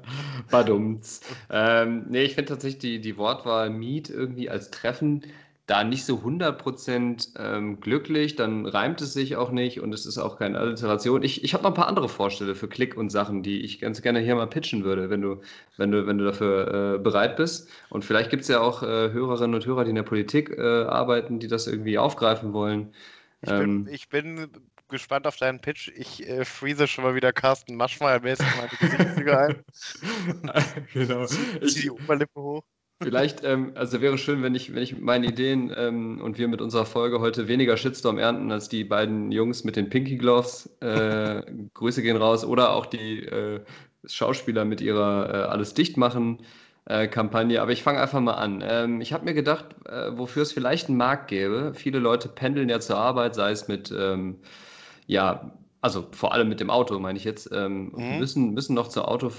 Badumts. 0.49 1.21
Ähm, 1.49 2.05
nee, 2.09 2.23
ich 2.23 2.33
finde 2.35 2.49
tatsächlich 2.49 2.79
die, 2.81 3.01
die 3.01 3.17
Wortwahl 3.17 3.69
Meet 3.69 4.09
irgendwie 4.09 4.49
als 4.49 4.71
Treffen 4.71 5.25
da 5.65 5.83
nicht 5.85 6.03
so 6.03 6.17
100% 6.17 7.39
ähm, 7.39 7.79
glücklich, 7.79 8.35
dann 8.35 8.65
reimt 8.65 8.99
es 9.01 9.13
sich 9.13 9.37
auch 9.37 9.51
nicht 9.51 9.79
und 9.79 9.93
es 9.93 10.05
ist 10.05 10.17
auch 10.17 10.37
keine 10.37 10.59
Alliteration. 10.59 11.23
Ich, 11.23 11.43
ich 11.43 11.53
habe 11.53 11.63
noch 11.63 11.71
ein 11.71 11.75
paar 11.75 11.87
andere 11.87 12.09
Vorstellungen 12.09 12.57
für 12.57 12.67
Klick 12.67 12.97
und 12.97 13.09
Sachen, 13.11 13.43
die 13.43 13.61
ich 13.61 13.79
ganz 13.79 14.01
gerne 14.01 14.19
hier 14.19 14.35
mal 14.35 14.47
pitchen 14.47 14.83
würde, 14.83 15.09
wenn 15.09 15.21
du, 15.21 15.41
wenn 15.77 15.91
du, 15.91 16.05
wenn 16.05 16.17
du 16.17 16.25
dafür 16.25 16.95
äh, 16.95 16.99
bereit 16.99 17.37
bist. 17.37 17.69
Und 17.89 18.03
vielleicht 18.03 18.29
gibt 18.29 18.41
es 18.41 18.49
ja 18.49 18.59
auch 18.59 18.83
äh, 18.83 19.11
Hörerinnen 19.11 19.55
und 19.55 19.65
Hörer, 19.65 19.85
die 19.85 19.91
in 19.91 19.95
der 19.95 20.03
Politik 20.03 20.49
äh, 20.49 20.61
arbeiten, 20.83 21.39
die 21.39 21.47
das 21.47 21.67
irgendwie 21.67 21.97
aufgreifen 21.97 22.51
wollen. 22.51 22.93
Ich 23.41 23.49
Ähm. 23.49 23.85
bin, 23.85 23.93
ich 23.93 24.09
bin 24.09 24.49
gespannt 24.89 25.27
auf 25.27 25.37
deinen 25.37 25.61
Pitch. 25.61 25.89
Ich 25.95 26.27
äh, 26.27 26.45
freeze 26.45 26.87
schon 26.87 27.03
mal 27.03 27.15
wieder 27.15 27.33
Carsten 27.33 27.75
Maschmeyer 27.75 28.19
mäßig 28.21 28.55
meine 28.57 28.69
Gesichtszüge 28.69 29.37
ein. 29.37 29.63
genau. 30.93 31.25
Zieh 31.25 31.81
die 31.81 31.91
Oberlippe 31.91 32.41
hoch. 32.41 32.63
Vielleicht, 33.03 33.43
ähm, 33.43 33.71
also 33.75 34.01
wäre 34.01 34.17
schön, 34.17 34.43
wenn 34.43 34.55
ich, 34.55 34.73
wenn 34.73 34.83
ich 34.83 34.93
mit 34.93 35.01
meinen 35.01 35.23
Ideen 35.23 35.73
ähm, 35.75 36.21
und 36.21 36.37
wir 36.37 36.47
mit 36.47 36.61
unserer 36.61 36.85
Folge 36.85 37.19
heute 37.19 37.47
weniger 37.47 37.77
Shitstorm 37.77 38.17
ernten 38.17 38.51
als 38.51 38.69
die 38.69 38.83
beiden 38.83 39.31
Jungs 39.31 39.63
mit 39.63 39.75
den 39.75 39.89
Pinky 39.89 40.17
Gloves. 40.17 40.69
Äh, 40.81 41.41
Grüße 41.73 42.01
gehen 42.01 42.17
raus. 42.17 42.45
Oder 42.45 42.73
auch 42.73 42.85
die 42.85 43.25
äh, 43.25 43.61
Schauspieler 44.05 44.65
mit 44.65 44.81
ihrer 44.81 45.29
äh, 45.29 45.37
Alles 45.49 45.73
dicht 45.73 45.97
machen 45.97 46.39
äh, 46.85 47.07
Kampagne. 47.07 47.61
Aber 47.61 47.71
ich 47.71 47.83
fange 47.83 47.99
einfach 47.99 48.19
mal 48.19 48.33
an. 48.33 48.63
Ähm, 48.65 49.01
ich 49.01 49.13
habe 49.13 49.25
mir 49.25 49.33
gedacht, 49.33 49.65
äh, 49.85 50.17
wofür 50.17 50.43
es 50.43 50.53
vielleicht 50.53 50.89
einen 50.89 50.97
Markt 50.97 51.27
gäbe. 51.29 51.73
Viele 51.75 51.99
Leute 51.99 52.29
pendeln 52.29 52.69
ja 52.69 52.79
zur 52.79 52.97
Arbeit, 52.97 53.35
sei 53.35 53.51
es 53.51 53.67
mit, 53.67 53.93
ähm, 53.97 54.39
ja, 55.07 55.51
also 55.83 56.07
vor 56.11 56.31
allem 56.33 56.47
mit 56.47 56.61
dem 56.61 56.69
Auto, 56.69 56.97
meine 56.97 57.17
ich 57.17 57.25
jetzt, 57.25 57.49
ähm, 57.53 57.91
Mhm. 57.95 58.17
müssen, 58.17 58.53
müssen 58.53 58.73
noch 58.73 58.87
zur 58.87 59.09
Auto, 59.09 59.31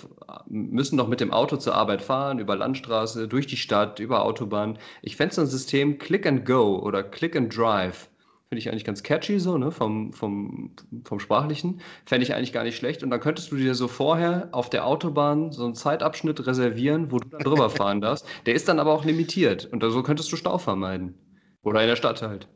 müssen 0.46 0.96
noch 0.96 1.08
mit 1.08 1.20
dem 1.20 1.32
Auto 1.32 1.56
zur 1.56 1.74
Arbeit 1.74 2.02
fahren, 2.02 2.38
über 2.38 2.54
Landstraße, 2.54 3.28
durch 3.28 3.46
die 3.46 3.56
Stadt, 3.56 3.98
über 3.98 4.22
Autobahn. 4.24 4.78
Ich 5.00 5.16
fände 5.16 5.34
so 5.34 5.40
ein 5.40 5.46
System 5.46 5.96
Click 5.98 6.26
and 6.26 6.44
Go 6.44 6.78
oder 6.80 7.02
Click 7.02 7.34
and 7.34 7.56
Drive. 7.56 8.10
Finde 8.50 8.58
ich 8.60 8.68
eigentlich 8.68 8.84
ganz 8.84 9.02
catchy 9.02 9.40
so, 9.40 9.56
ne? 9.56 9.70
Vom, 9.72 10.12
vom, 10.12 10.76
vom 11.04 11.18
Sprachlichen. 11.18 11.80
Fände 12.04 12.24
ich 12.24 12.34
eigentlich 12.34 12.52
gar 12.52 12.62
nicht 12.64 12.76
schlecht. 12.76 13.02
Und 13.02 13.08
dann 13.10 13.20
könntest 13.20 13.50
du 13.50 13.56
dir 13.56 13.74
so 13.74 13.88
vorher 13.88 14.48
auf 14.52 14.68
der 14.68 14.86
Autobahn 14.86 15.50
so 15.50 15.64
einen 15.64 15.74
Zeitabschnitt 15.74 16.46
reservieren, 16.46 17.10
wo 17.10 17.20
du 17.20 17.28
dann 17.30 17.42
drüber 17.42 17.70
fahren 17.70 18.02
darfst. 18.02 18.26
Der 18.44 18.54
ist 18.54 18.68
dann 18.68 18.78
aber 18.80 18.92
auch 18.92 19.04
limitiert. 19.06 19.66
Und 19.72 19.82
so 19.82 20.02
könntest 20.02 20.30
du 20.30 20.36
Stau 20.36 20.58
vermeiden. 20.58 21.14
Oder 21.62 21.80
in 21.80 21.88
der 21.88 21.96
Stadt 21.96 22.20
halt. 22.20 22.48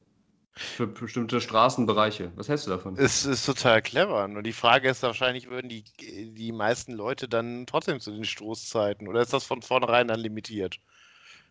Für 0.59 0.87
bestimmte 0.89 1.41
Straßenbereiche. 1.41 2.33
Was 2.35 2.49
hältst 2.49 2.67
du 2.67 2.71
davon? 2.71 2.97
Es 2.99 3.25
ist 3.25 3.47
total 3.47 3.81
clever. 3.81 4.27
Nur 4.27 4.43
die 4.43 4.53
Frage 4.53 4.89
ist 4.91 5.03
wahrscheinlich, 5.03 5.49
würden 5.49 5.69
die, 5.69 5.85
die 6.01 6.53
meisten 6.53 6.93
Leute 6.93 7.29
dann 7.29 7.65
trotzdem 7.67 8.01
zu 8.01 8.11
den 8.11 8.25
Stoßzeiten 8.25 9.07
oder 9.07 9.21
ist 9.21 9.33
das 9.33 9.45
von 9.45 9.63
vornherein 9.63 10.09
dann 10.09 10.19
limitiert? 10.19 10.81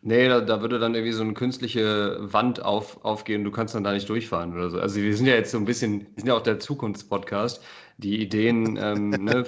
Nee, 0.01 0.27
da, 0.27 0.41
da 0.41 0.61
würde 0.61 0.79
dann 0.79 0.93
irgendwie 0.93 1.13
so 1.13 1.23
eine 1.23 1.33
künstliche 1.33 2.17
Wand 2.21 2.61
auf, 2.63 3.03
aufgehen, 3.03 3.43
du 3.43 3.51
kannst 3.51 3.75
dann 3.75 3.83
da 3.83 3.93
nicht 3.93 4.07
durchfahren 4.09 4.53
oder 4.53 4.69
so. 4.69 4.79
Also 4.79 5.01
wir 5.01 5.15
sind 5.15 5.25
ja 5.25 5.33
jetzt 5.35 5.51
so 5.51 5.57
ein 5.57 5.65
bisschen, 5.65 6.01
wir 6.01 6.07
sind 6.17 6.27
ja 6.27 6.35
auch 6.35 6.43
der 6.43 6.59
Zukunftspodcast. 6.59 7.63
Die 7.97 8.21
Ideen 8.21 8.77
ähm, 8.77 9.23
ne, 9.25 9.45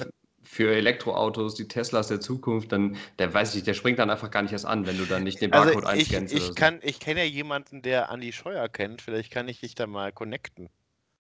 für 0.52 0.74
Elektroautos, 0.74 1.54
die 1.54 1.68
Teslas 1.68 2.08
der 2.08 2.20
Zukunft, 2.20 2.72
dann, 2.72 2.98
der 3.20 3.32
weiß 3.32 3.50
ich 3.50 3.56
nicht, 3.58 3.68
der 3.68 3.76
springt 3.76 4.00
dann 4.00 4.10
einfach 4.10 4.32
gar 4.32 4.42
nicht 4.42 4.52
erst 4.52 4.66
an, 4.66 4.88
wenn 4.88 4.98
du 4.98 5.06
dann 5.06 5.24
nicht 5.24 5.40
den 5.42 5.52
Barcode 5.52 5.86
Also 5.86 6.02
ich, 6.02 6.10
einscannst 6.10 6.34
ich, 6.34 6.44
so. 6.44 6.54
kann, 6.56 6.80
ich 6.82 7.00
kenne 7.00 7.20
ja 7.20 7.28
jemanden, 7.28 7.84
der 7.84 8.10
Andi 8.10 8.34
Scheuer 8.34 8.68
kennt. 8.68 9.04
Vielleicht 9.04 9.32
kann 9.32 9.48
ich 9.48 9.60
dich 9.60 9.76
da 9.76 9.86
mal 9.86 10.12
connecten. 10.12 10.70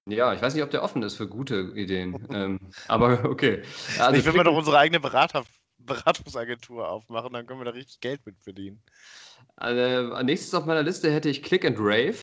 Ja, 0.08 0.34
ich 0.34 0.42
weiß 0.42 0.56
nicht, 0.56 0.64
ob 0.64 0.72
der 0.72 0.82
offen 0.82 1.04
ist 1.04 1.16
für 1.16 1.28
gute 1.28 1.74
Ideen. 1.76 2.28
ähm, 2.34 2.60
aber 2.88 3.24
okay. 3.26 3.62
Also 4.00 4.20
ich 4.20 4.26
will 4.26 4.34
mal 4.34 4.44
doch 4.44 4.58
unsere 4.58 4.80
eigene 4.80 5.00
Berater, 5.00 5.46
Beratungsagentur 5.78 6.90
aufmachen, 6.90 7.32
dann 7.32 7.46
können 7.46 7.60
wir 7.60 7.66
da 7.66 7.72
richtig 7.72 8.00
Geld 8.00 8.26
mit 8.26 8.36
verdienen. 8.42 8.82
Also, 9.58 10.12
als 10.12 10.26
nächstes 10.26 10.56
auf 10.56 10.66
meiner 10.66 10.82
Liste 10.82 11.14
hätte 11.14 11.30
ich 11.30 11.44
Click 11.44 11.66
and 11.66 11.78
Rave. 11.80 12.18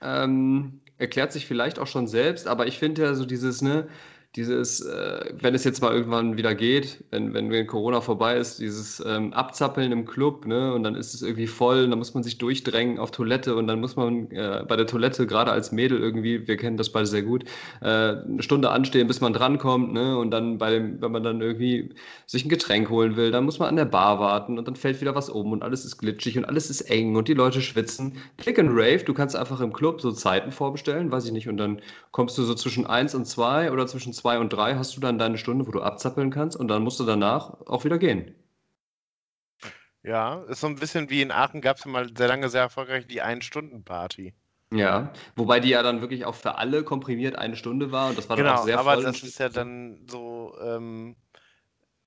Ähm, 0.00 0.80
erklärt 0.98 1.32
sich 1.32 1.46
vielleicht 1.46 1.80
auch 1.80 1.88
schon 1.88 2.06
selbst, 2.06 2.46
aber 2.46 2.68
ich 2.68 2.78
finde 2.78 3.02
ja 3.02 3.14
so 3.14 3.24
dieses, 3.24 3.62
ne, 3.62 3.88
dieses, 4.34 4.80
äh, 4.80 5.34
wenn 5.40 5.54
es 5.54 5.62
jetzt 5.64 5.82
mal 5.82 5.92
irgendwann 5.92 6.38
wieder 6.38 6.54
geht, 6.54 7.04
wenn, 7.10 7.34
wenn, 7.34 7.50
wenn 7.50 7.66
Corona 7.66 8.00
vorbei 8.00 8.38
ist, 8.38 8.60
dieses 8.60 9.02
ähm, 9.06 9.34
Abzappeln 9.34 9.92
im 9.92 10.06
Club, 10.06 10.46
ne, 10.46 10.72
und 10.72 10.84
dann 10.84 10.94
ist 10.94 11.12
es 11.12 11.20
irgendwie 11.20 11.46
voll, 11.46 11.84
und 11.84 11.90
dann 11.90 11.98
muss 11.98 12.14
man 12.14 12.22
sich 12.22 12.38
durchdrängen 12.38 12.98
auf 12.98 13.10
Toilette 13.10 13.54
und 13.54 13.66
dann 13.66 13.80
muss 13.80 13.94
man 13.94 14.30
äh, 14.30 14.64
bei 14.66 14.76
der 14.76 14.86
Toilette, 14.86 15.26
gerade 15.26 15.52
als 15.52 15.70
Mädel 15.70 16.00
irgendwie, 16.00 16.48
wir 16.48 16.56
kennen 16.56 16.78
das 16.78 16.90
beide 16.90 17.06
sehr 17.06 17.22
gut, 17.22 17.44
äh, 17.82 17.86
eine 17.86 18.42
Stunde 18.42 18.70
anstehen, 18.70 19.06
bis 19.06 19.20
man 19.20 19.34
drankommt, 19.34 19.92
ne, 19.92 20.16
und 20.16 20.30
dann 20.30 20.56
bei 20.56 20.70
dem, 20.70 21.02
wenn 21.02 21.12
man 21.12 21.22
dann 21.22 21.42
irgendwie 21.42 21.90
sich 22.26 22.46
ein 22.46 22.48
Getränk 22.48 22.88
holen 22.88 23.16
will, 23.16 23.32
dann 23.32 23.44
muss 23.44 23.58
man 23.58 23.68
an 23.68 23.76
der 23.76 23.84
Bar 23.84 24.18
warten 24.18 24.58
und 24.58 24.66
dann 24.66 24.76
fällt 24.76 25.02
wieder 25.02 25.14
was 25.14 25.28
um 25.28 25.52
und 25.52 25.62
alles 25.62 25.84
ist 25.84 25.98
glitschig 25.98 26.38
und 26.38 26.46
alles 26.46 26.70
ist 26.70 26.80
eng 26.82 27.16
und 27.16 27.28
die 27.28 27.34
Leute 27.34 27.60
schwitzen. 27.60 28.16
Click 28.38 28.58
and 28.58 28.70
Rave, 28.72 29.04
du 29.04 29.12
kannst 29.12 29.36
einfach 29.36 29.60
im 29.60 29.74
Club 29.74 30.00
so 30.00 30.10
Zeiten 30.10 30.52
vorbestellen, 30.52 31.12
weiß 31.12 31.26
ich 31.26 31.32
nicht, 31.32 31.50
und 31.50 31.58
dann 31.58 31.82
kommst 32.12 32.38
du 32.38 32.44
so 32.44 32.54
zwischen 32.54 32.86
1 32.86 33.14
und 33.14 33.26
2 33.26 33.70
oder 33.70 33.86
zwischen 33.86 34.14
2 34.22 34.38
und 34.38 34.50
3 34.52 34.76
hast 34.76 34.96
du 34.96 35.00
dann 35.00 35.18
deine 35.18 35.36
Stunde, 35.36 35.66
wo 35.66 35.72
du 35.72 35.82
abzappeln 35.82 36.30
kannst 36.30 36.56
und 36.56 36.68
dann 36.68 36.82
musst 36.84 37.00
du 37.00 37.04
danach 37.04 37.60
auch 37.66 37.84
wieder 37.84 37.98
gehen. 37.98 38.34
Ja, 40.04 40.42
ist 40.44 40.60
so 40.60 40.66
ein 40.68 40.76
bisschen 40.76 41.10
wie 41.10 41.22
in 41.22 41.30
Aachen 41.32 41.60
gab 41.60 41.76
es 41.76 41.86
mal 41.86 42.08
sehr 42.16 42.28
lange 42.28 42.48
sehr 42.48 42.62
erfolgreich 42.62 43.06
die 43.06 43.22
Ein-Stunden-Party. 43.22 44.34
Ja, 44.72 45.12
wobei 45.36 45.60
die 45.60 45.68
ja 45.70 45.82
dann 45.82 46.00
wirklich 46.00 46.24
auch 46.24 46.34
für 46.34 46.54
alle 46.56 46.82
komprimiert 46.82 47.36
eine 47.36 47.56
Stunde 47.56 47.92
war 47.92 48.08
und 48.08 48.16
das 48.18 48.28
war 48.28 48.36
dann 48.36 48.46
auch 48.46 48.50
Genau, 48.50 48.64
sehr 48.64 48.78
aber 48.78 48.94
voll. 48.94 49.04
das 49.04 49.22
ist 49.22 49.38
ja 49.38 49.48
dann 49.48 50.06
so, 50.08 50.56
ähm, 50.62 51.16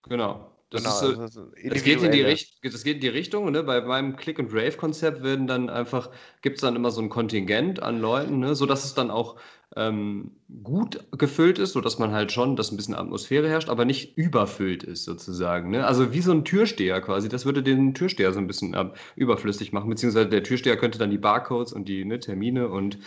Genau. 0.03 0.54
Das 0.71 0.81
genau, 0.81 0.95
ist 0.95 0.99
so, 0.99 1.21
also 1.21 1.27
so 1.27 1.51
Es 1.55 1.83
geht 1.83 2.01
in 2.01 2.11
die. 2.11 2.21
Richt 2.21 2.57
das 2.63 2.83
geht 2.83 2.95
in 2.95 3.01
die 3.01 3.07
Richtung, 3.07 3.51
ne? 3.51 3.63
Bei 3.63 3.81
meinem 3.81 4.15
Click-and-Rave-Konzept 4.15 5.23
werden 5.23 5.45
dann 5.45 5.69
einfach, 5.69 6.09
gibt 6.41 6.55
es 6.55 6.61
dann 6.61 6.75
immer 6.75 6.89
so 6.91 7.01
ein 7.01 7.09
Kontingent 7.09 7.83
an 7.83 7.99
Leuten, 7.99 8.39
ne? 8.39 8.55
sodass 8.55 8.83
es 8.83 8.95
dann 8.95 9.11
auch 9.11 9.37
ähm, 9.75 10.31
gut 10.63 11.05
gefüllt 11.11 11.59
ist, 11.59 11.73
sodass 11.73 11.99
man 11.99 12.11
halt 12.11 12.31
schon, 12.31 12.55
dass 12.55 12.71
ein 12.71 12.77
bisschen 12.77 12.95
Atmosphäre 12.95 13.49
herrscht, 13.49 13.69
aber 13.69 13.85
nicht 13.85 14.17
überfüllt 14.17 14.83
ist 14.83 15.03
sozusagen. 15.03 15.69
Ne? 15.69 15.85
Also 15.85 16.13
wie 16.13 16.21
so 16.21 16.31
ein 16.31 16.45
Türsteher 16.45 17.01
quasi, 17.01 17.29
das 17.29 17.45
würde 17.45 17.61
den 17.61 17.93
Türsteher 17.93 18.31
so 18.31 18.39
ein 18.39 18.47
bisschen 18.47 18.73
ab, 18.73 18.97
überflüssig 19.15 19.73
machen, 19.73 19.89
beziehungsweise 19.89 20.29
der 20.29 20.43
Türsteher 20.43 20.77
könnte 20.77 20.97
dann 20.97 21.11
die 21.11 21.17
Barcodes 21.17 21.73
und 21.73 21.87
die 21.87 22.05
ne, 22.05 22.19
Termine 22.19 22.69
und 22.69 22.97
ähm, 22.97 23.03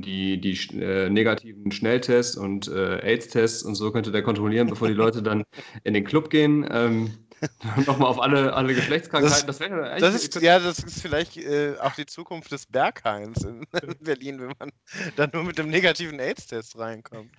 die, 0.00 0.40
die 0.40 0.58
äh, 0.78 1.08
negativen 1.08 1.72
Schnelltests 1.72 2.36
und 2.36 2.68
äh, 2.68 3.00
AIDS-Tests 3.02 3.62
und 3.62 3.74
so 3.74 3.90
könnte 3.90 4.12
der 4.12 4.22
kontrollieren, 4.22 4.68
bevor 4.68 4.88
die 4.88 4.94
Leute 4.94 5.22
dann 5.22 5.44
in 5.84 5.94
den 5.94 6.04
Club 6.04 6.30
gehen. 6.30 6.66
Ähm, 6.70 7.12
Nochmal 7.86 8.08
auf 8.08 8.20
alle, 8.20 8.52
alle 8.54 8.74
Geschlechtskrankheiten. 8.74 9.46
Das, 9.46 9.60
wäre 9.60 9.90
eigentlich- 9.90 10.00
Das 10.00 10.14
ist, 10.14 10.40
ja, 10.40 10.58
das 10.58 10.78
ist 10.78 11.02
vielleicht 11.02 11.36
äh, 11.36 11.74
auch 11.80 11.92
die 11.94 12.06
Zukunft 12.06 12.52
des 12.52 12.66
Berghains 12.66 13.44
in 13.44 13.66
Berlin, 14.00 14.40
wenn 14.40 14.52
man 14.58 14.70
dann 15.16 15.30
nur 15.32 15.44
mit 15.44 15.58
dem 15.58 15.68
negativen 15.68 16.18
AIDS-Test 16.20 16.78
reinkommt. 16.78 17.30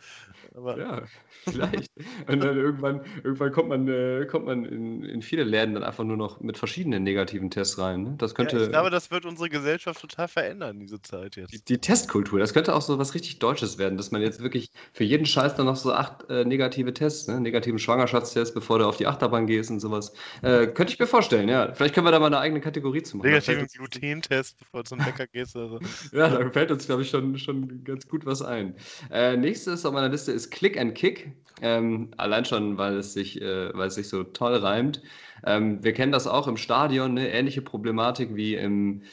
Aber 0.56 0.78
Ja, 0.78 1.02
vielleicht. 1.43 1.91
Und 2.28 2.43
dann 2.43 2.58
irgendwann, 2.58 3.02
irgendwann 3.24 3.52
kommt 3.52 3.70
man, 3.70 3.88
äh, 3.88 4.26
kommt 4.30 4.46
man 4.46 4.66
in, 4.66 5.04
in 5.04 5.22
viele 5.22 5.43
Läden 5.43 5.74
dann 5.74 5.84
einfach 5.84 6.04
nur 6.04 6.18
noch 6.18 6.39
mit 6.41 6.58
verschiedenen 6.58 7.04
negativen 7.04 7.50
Tests 7.50 7.78
rein. 7.80 8.04
Ne? 8.04 8.16
Das 8.18 8.36
könnte 8.36 8.58
ja, 8.58 8.64
ich 8.64 8.70
glaube, 8.70 8.89
das 8.89 9.12
wird 9.12 9.26
unsere 9.26 9.50
Gesellschaft 9.50 10.00
total 10.02 10.28
verändern, 10.28 10.80
diese 10.80 11.02
Zeit 11.02 11.36
die, 11.36 11.41
jetzt. 11.41 11.68
die 11.70 11.78
Testkultur, 11.78 12.39
das 12.39 12.54
könnte 12.54 12.76
auch 12.76 12.82
so 12.82 13.00
was 13.00 13.14
richtig 13.16 13.39
Deutsches 13.39 13.78
werden, 13.78 13.98
dass 13.98 14.12
man 14.12 14.22
jetzt 14.22 14.41
wirklich 14.41 14.70
für 14.93 15.04
jeden 15.04 15.26
Scheiß 15.26 15.56
dann 15.56 15.66
noch 15.66 15.76
so 15.76 15.91
acht 15.93 16.30
äh, 16.30 16.46
negative 16.46 16.93
Tests, 16.93 17.28
ne? 17.28 17.39
negativen 17.41 17.80
Schwangerschaftstests, 17.80 18.54
bevor 18.54 18.80
du 18.80 18.86
auf 18.86 18.98
die 18.98 19.08
Achterbahn 19.08 19.48
gehst 19.48 19.72
und 19.72 19.80
sowas. 19.86 20.13
Äh, 20.41 20.67
könnte 20.67 20.93
ich 20.93 20.99
mir 20.99 21.07
vorstellen, 21.07 21.47
ja. 21.47 21.73
Vielleicht 21.73 21.93
können 21.93 22.07
wir 22.07 22.11
da 22.11 22.19
mal 22.19 22.27
eine 22.27 22.39
eigene 22.39 22.61
Kategorie 22.61 23.03
zu 23.03 23.17
machen. 23.17 23.29
Negativen 23.29 23.67
Gluten-Test, 23.67 24.57
bevor 24.59 24.83
du 24.83 24.89
zum 24.89 24.99
Bäcker 24.99 25.27
gehst 25.27 25.55
oder 25.55 25.69
so. 25.69 25.79
ja, 26.17 26.29
da 26.29 26.49
fällt 26.49 26.71
uns, 26.71 26.86
glaube 26.86 27.03
ich, 27.03 27.09
schon, 27.09 27.38
schon 27.38 27.83
ganz 27.83 28.07
gut 28.07 28.25
was 28.25 28.41
ein. 28.41 28.75
Äh, 29.11 29.38
nächstes 29.38 29.86
auf 29.86 29.93
meiner 29.93 30.09
Liste 30.09 30.31
ist 30.31 30.49
Click 30.51 30.79
and 30.79 30.95
Kick. 30.95 31.31
Ähm, 31.61 32.11
allein 32.17 32.45
schon, 32.45 32.77
weil 32.77 32.97
es 32.97 33.13
sich, 33.13 33.41
äh, 33.41 33.73
weil 33.73 33.88
es 33.88 33.95
sich 33.95 34.09
so 34.09 34.23
toll 34.23 34.55
reimt. 34.55 35.01
Ähm, 35.45 35.83
wir 35.83 35.93
kennen 35.93 36.11
das 36.11 36.27
auch 36.27 36.47
im 36.47 36.57
Stadion, 36.57 37.13
ne? 37.13 37.29
ähnliche 37.31 37.61
Problematik 37.61 38.36
wie 38.36 38.55
im 38.55 39.03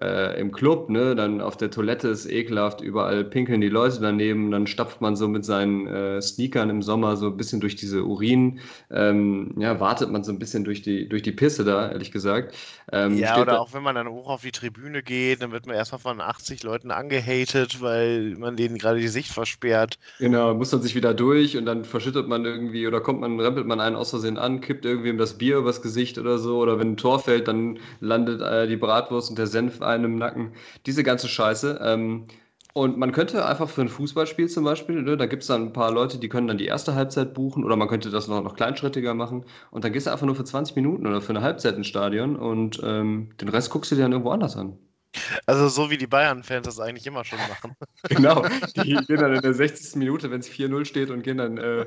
äh, 0.00 0.40
im 0.40 0.52
Club, 0.52 0.88
ne, 0.88 1.16
dann 1.16 1.40
auf 1.40 1.56
der 1.56 1.70
Toilette 1.70 2.08
ist 2.08 2.26
ekelhaft, 2.26 2.80
überall 2.80 3.24
pinkeln 3.24 3.60
die 3.60 3.68
Leute 3.68 4.00
daneben, 4.00 4.50
dann 4.52 4.68
stapft 4.68 5.00
man 5.00 5.16
so 5.16 5.26
mit 5.26 5.44
seinen 5.44 5.88
äh, 5.88 6.22
Sneakern 6.22 6.70
im 6.70 6.80
Sommer 6.80 7.16
so 7.16 7.26
ein 7.26 7.36
bisschen 7.36 7.60
durch 7.60 7.74
diese 7.74 8.04
Urin, 8.04 8.60
ähm, 8.90 9.52
ja, 9.58 9.80
wartet 9.80 10.10
man 10.10 10.22
so 10.22 10.30
ein 10.30 10.38
bisschen 10.38 10.62
durch 10.62 10.82
die, 10.82 11.08
durch 11.08 11.22
die 11.22 11.32
Pisse 11.32 11.64
da, 11.64 11.90
ehrlich 11.90 12.12
gesagt. 12.12 12.54
Ähm, 12.92 13.18
ja, 13.18 13.40
oder 13.40 13.60
auch 13.60 13.72
wenn 13.74 13.82
man 13.82 13.96
dann 13.96 14.08
hoch 14.08 14.28
auf 14.28 14.42
die 14.42 14.52
Tribüne 14.52 15.02
geht, 15.02 15.42
dann 15.42 15.50
wird 15.50 15.66
man 15.66 15.74
erstmal 15.74 16.00
von 16.00 16.20
80 16.20 16.62
Leuten 16.62 16.92
angehatet, 16.92 17.80
weil 17.80 18.36
man 18.38 18.56
denen 18.56 18.78
gerade 18.78 19.00
die 19.00 19.08
Sicht 19.08 19.32
versperrt. 19.32 19.98
Genau, 20.18 20.54
muss 20.54 20.70
man 20.70 20.82
sich 20.82 20.94
wieder 20.94 21.14
durch 21.14 21.56
und 21.56 21.66
dann 21.66 21.84
verschüttet 21.84 22.28
man 22.28 22.44
irgendwie 22.44 22.86
oder 22.86 23.00
kommt 23.00 23.20
man, 23.20 23.40
rempelt 23.40 23.66
man 23.66 23.80
einen 23.80 23.96
aus 23.96 24.10
Versehen 24.10 24.38
an, 24.38 24.60
kippt 24.60 24.84
irgendwem 24.84 25.18
das 25.18 25.36
Bier 25.36 25.58
übers 25.58 25.82
Gesicht 25.82 26.16
oder 26.16 26.38
so, 26.38 26.58
oder 26.58 26.78
wenn 26.78 26.92
ein 26.92 26.96
Tor 26.96 27.18
fällt, 27.18 27.48
dann 27.48 27.80
landet 28.00 28.40
äh, 28.40 28.68
die 28.68 28.76
Bratwurst 28.76 29.30
und 29.30 29.38
der 29.38 29.48
Senf 29.48 29.79
einen 29.82 30.04
im 30.04 30.16
Nacken. 30.16 30.52
Diese 30.86 31.02
ganze 31.02 31.28
Scheiße. 31.28 31.80
Ähm, 31.82 32.26
und 32.72 32.98
man 32.98 33.12
könnte 33.12 33.44
einfach 33.46 33.68
für 33.68 33.80
ein 33.80 33.88
Fußballspiel 33.88 34.48
zum 34.48 34.64
Beispiel, 34.64 35.02
ne, 35.02 35.16
da 35.16 35.26
gibt 35.26 35.42
es 35.42 35.48
dann 35.48 35.66
ein 35.66 35.72
paar 35.72 35.90
Leute, 35.90 36.18
die 36.18 36.28
können 36.28 36.46
dann 36.46 36.58
die 36.58 36.66
erste 36.66 36.94
Halbzeit 36.94 37.34
buchen 37.34 37.64
oder 37.64 37.74
man 37.74 37.88
könnte 37.88 38.10
das 38.10 38.28
noch, 38.28 38.42
noch 38.42 38.54
kleinschrittiger 38.54 39.12
machen 39.12 39.44
und 39.72 39.84
dann 39.84 39.92
gehst 39.92 40.06
du 40.06 40.12
einfach 40.12 40.26
nur 40.26 40.36
für 40.36 40.44
20 40.44 40.76
Minuten 40.76 41.06
oder 41.06 41.20
für 41.20 41.30
eine 41.30 41.42
Halbzeit 41.42 41.76
ins 41.76 41.88
Stadion 41.88 42.36
und 42.36 42.80
ähm, 42.84 43.30
den 43.40 43.48
Rest 43.48 43.70
guckst 43.70 43.90
du 43.90 43.96
dir 43.96 44.02
dann 44.02 44.12
irgendwo 44.12 44.30
anders 44.30 44.56
an. 44.56 44.78
Also 45.46 45.68
so 45.68 45.90
wie 45.90 45.98
die 45.98 46.06
Bayern-Fans 46.06 46.66
das 46.66 46.78
eigentlich 46.78 47.06
immer 47.06 47.24
schon 47.24 47.40
machen. 47.40 47.74
genau, 48.08 48.46
die 48.76 48.94
gehen 48.94 49.16
dann 49.16 49.34
in 49.34 49.40
der 49.40 49.54
60. 49.54 49.96
Minute, 49.96 50.30
wenn 50.30 50.38
es 50.38 50.48
4-0 50.48 50.84
steht 50.84 51.10
und 51.10 51.22
gehen 51.22 51.38
dann, 51.38 51.58
äh, 51.58 51.84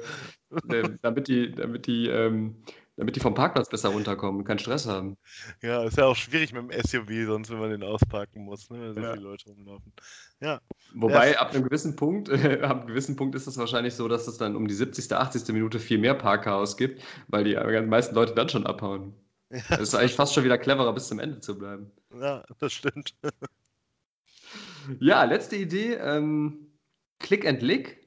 damit 1.01 1.29
die, 1.29 1.53
damit 1.53 1.87
die 1.87 2.07
ähm, 2.07 2.57
damit 2.95 3.15
die 3.15 3.19
vom 3.19 3.33
Parkplatz 3.33 3.69
besser 3.69 3.89
runterkommen 3.89 4.41
und 4.41 4.45
keinen 4.45 4.59
Stress 4.59 4.85
haben. 4.85 5.17
Ja, 5.61 5.83
ist 5.83 5.97
ja 5.97 6.05
auch 6.05 6.15
schwierig 6.15 6.53
mit 6.53 6.71
dem 6.71 6.81
SUV, 6.81 7.25
sonst 7.25 7.49
wenn 7.49 7.59
man 7.59 7.71
den 7.71 7.83
ausparken 7.83 8.43
muss, 8.43 8.69
ne, 8.69 8.79
wenn 8.81 8.93
so 8.93 9.01
ja. 9.01 9.13
viele 9.13 9.23
Leute 9.23 9.49
rumlaufen. 9.49 9.93
Ja. 10.41 10.61
Wobei 10.93 11.31
ja. 11.31 11.39
ab 11.39 11.51
einem 11.51 11.63
gewissen 11.63 11.95
Punkt, 11.95 12.29
äh, 12.29 12.61
ab 12.61 12.79
einem 12.79 12.87
gewissen 12.87 13.15
Punkt 13.15 13.35
ist 13.35 13.47
es 13.47 13.57
wahrscheinlich 13.57 13.95
so, 13.95 14.07
dass 14.07 14.27
es 14.27 14.37
dann 14.37 14.55
um 14.55 14.67
die 14.67 14.75
70., 14.75 15.11
80. 15.11 15.47
Minute 15.53 15.79
viel 15.79 15.97
mehr 15.97 16.13
Parkchaos 16.13 16.77
gibt, 16.77 17.01
weil 17.27 17.43
die 17.43 17.55
meisten 17.87 18.13
Leute 18.13 18.35
dann 18.35 18.49
schon 18.49 18.67
abhauen. 18.67 19.13
Ja. 19.49 19.61
Das 19.69 19.81
ist 19.81 19.95
eigentlich 19.95 20.15
fast 20.15 20.33
schon 20.33 20.43
wieder 20.43 20.57
cleverer, 20.57 20.93
bis 20.93 21.07
zum 21.07 21.19
Ende 21.19 21.39
zu 21.39 21.57
bleiben. 21.57 21.91
Ja, 22.19 22.43
das 22.59 22.73
stimmt. 22.73 23.15
ja, 24.99 25.23
letzte 25.23 25.55
Idee. 25.55 25.93
Ähm, 25.93 26.73
Click 27.19 27.47
and 27.47 27.61
Lick 27.61 28.03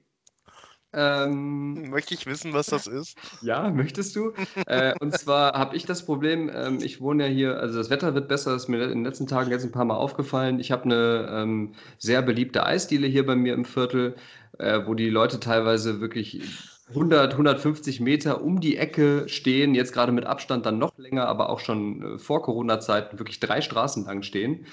ähm, 0.97 1.91
Möchte 1.91 2.15
ich 2.15 2.25
wissen, 2.25 2.55
was 2.55 2.67
das 2.67 2.87
ist? 2.87 3.19
Ja, 3.43 3.71
möchtest 3.71 4.17
du? 4.17 4.33
äh, 4.67 4.95
und 4.99 5.13
zwar 5.13 5.53
habe 5.53 5.77
ich 5.77 5.85
das 5.85 6.07
Problem, 6.07 6.51
ähm, 6.53 6.79
ich 6.81 7.01
wohne 7.01 7.27
ja 7.27 7.33
hier, 7.33 7.61
also 7.61 7.79
das 7.79 7.91
Wetter 7.91 8.15
wird 8.15 8.29
besser, 8.29 8.55
ist 8.55 8.69
mir 8.69 8.83
in 8.85 8.91
den 8.91 9.05
letzten 9.05 9.27
Tagen 9.27 9.51
jetzt 9.51 9.65
ein 9.65 9.73
paar 9.73 9.85
Mal 9.85 9.97
aufgefallen. 9.97 10.59
Ich 10.59 10.73
habe 10.73 10.85
eine 10.85 11.29
ähm, 11.31 11.75
sehr 11.99 12.23
beliebte 12.23 12.65
Eisdiele 12.65 13.07
hier 13.07 13.27
bei 13.27 13.37
mir 13.37 13.53
im 13.53 13.67
Viertel, 13.67 14.17
äh, 14.59 14.81
wo 14.87 14.95
die 14.95 15.11
Leute 15.11 15.39
teilweise 15.39 16.01
wirklich 16.01 16.41
100, 16.89 17.33
150 17.33 18.01
Meter 18.01 18.43
um 18.43 18.61
die 18.61 18.77
Ecke 18.77 19.29
stehen, 19.29 19.75
jetzt 19.75 19.93
gerade 19.93 20.13
mit 20.13 20.25
Abstand 20.25 20.67
dann 20.67 20.79
noch 20.79 20.97
länger, 20.97 21.27
aber 21.27 21.51
auch 21.51 21.59
schon 21.61 22.15
äh, 22.15 22.19
vor 22.19 22.43
Corona-Zeiten 22.43 23.19
wirklich 23.19 23.41
drei 23.41 23.61
Straßen 23.61 24.05
lang 24.07 24.23
stehen. 24.23 24.67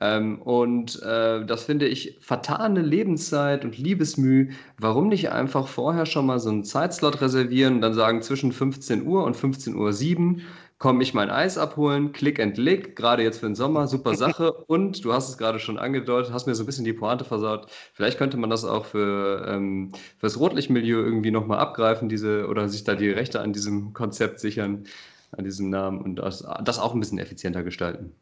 Ähm, 0.00 0.40
und 0.42 1.02
äh, 1.02 1.44
das 1.44 1.64
finde 1.64 1.86
ich 1.88 2.18
vertane 2.20 2.82
Lebenszeit 2.82 3.64
und 3.64 3.78
Liebesmüh. 3.78 4.52
Warum 4.78 5.08
nicht 5.08 5.30
einfach 5.30 5.68
vorher 5.68 6.06
schon 6.06 6.26
mal 6.26 6.38
so 6.38 6.50
einen 6.50 6.64
Zeitslot 6.64 7.20
reservieren 7.20 7.76
und 7.76 7.80
dann 7.82 7.94
sagen, 7.94 8.22
zwischen 8.22 8.52
15 8.52 9.06
Uhr 9.06 9.24
und 9.24 9.36
15.07 9.36 9.74
Uhr 9.76 10.40
komme 10.80 11.02
ich 11.02 11.12
mein 11.12 11.28
Eis 11.28 11.58
abholen, 11.58 12.12
Click 12.12 12.40
and 12.40 12.56
Lick, 12.56 12.96
gerade 12.96 13.22
jetzt 13.22 13.40
für 13.40 13.46
den 13.46 13.54
Sommer, 13.54 13.86
super 13.86 14.14
Sache. 14.16 14.52
Und 14.52 15.04
du 15.04 15.12
hast 15.12 15.28
es 15.28 15.38
gerade 15.38 15.60
schon 15.60 15.78
angedeutet, 15.78 16.32
hast 16.32 16.46
mir 16.46 16.54
so 16.54 16.62
ein 16.64 16.66
bisschen 16.66 16.86
die 16.86 16.94
Pointe 16.94 17.24
versaut. 17.24 17.66
Vielleicht 17.92 18.18
könnte 18.18 18.38
man 18.38 18.50
das 18.50 18.64
auch 18.64 18.86
für, 18.86 19.46
ähm, 19.46 19.92
für 19.92 20.26
das 20.26 20.40
Rotlichtmilieu 20.40 20.98
irgendwie 21.00 21.30
nochmal 21.30 21.58
abgreifen, 21.58 22.08
diese, 22.08 22.48
oder 22.48 22.68
sich 22.68 22.82
da 22.84 22.94
die 22.94 23.10
Rechte 23.10 23.40
an 23.40 23.52
diesem 23.52 23.92
Konzept 23.92 24.40
sichern, 24.40 24.84
an 25.32 25.44
diesem 25.44 25.68
Namen 25.68 26.00
und 26.00 26.16
das, 26.16 26.44
das 26.64 26.78
auch 26.78 26.94
ein 26.94 27.00
bisschen 27.00 27.18
effizienter 27.18 27.62
gestalten. 27.62 28.14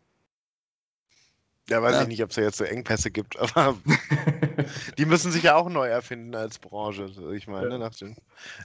Ja, 1.71 1.83
weiß 1.83 1.97
ja. 1.97 2.03
ich 2.03 2.09
nicht, 2.09 2.23
ob 2.23 2.31
es 2.31 2.37
da 2.37 2.43
jetzt 2.43 2.59
so 2.59 2.65
Engpässe 2.65 3.11
gibt, 3.11 3.39
aber 3.57 3.77
die 4.97 5.05
müssen 5.05 5.33
sich 5.33 5.43
ja 5.43 5.55
auch 5.55 5.69
neu 5.69 5.87
erfinden 5.89 6.35
als 6.35 6.59
Branche, 6.59 7.11
ich 7.35 7.47
meine, 7.47 7.71
ja. 7.71 7.79
nach 7.79 7.95
dem 7.95 8.17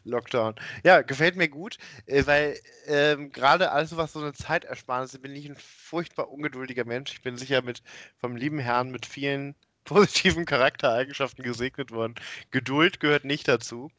Lockdown. 0.06 0.56
Ja, 0.84 1.02
gefällt 1.02 1.36
mir 1.36 1.50
gut, 1.50 1.78
äh, 2.06 2.26
weil 2.26 2.58
ähm, 2.88 3.32
gerade 3.32 3.72
alles, 3.72 3.96
was 3.98 4.14
so 4.14 4.20
eine 4.20 4.34
Zeitersparnis 4.34 5.14
ist, 5.14 5.22
bin 5.22 5.36
ich 5.36 5.48
ein 5.48 5.58
furchtbar 5.58 6.32
ungeduldiger 6.32 6.86
Mensch. 6.86 7.12
Ich 7.12 7.22
bin 7.22 7.38
sicher 7.38 7.62
mit 7.62 7.84
vom 8.18 8.36
lieben 8.36 8.60
Herrn 8.60 8.90
mit 8.90 9.06
vielen 9.06 9.56
positiven 9.84 10.46
Charaktereigenschaften 10.46 11.44
gesegnet 11.44 11.92
worden. 11.92 12.16
Geduld 12.52 13.02
gehört 13.02 13.26
nicht 13.26 13.50
dazu. 13.50 13.92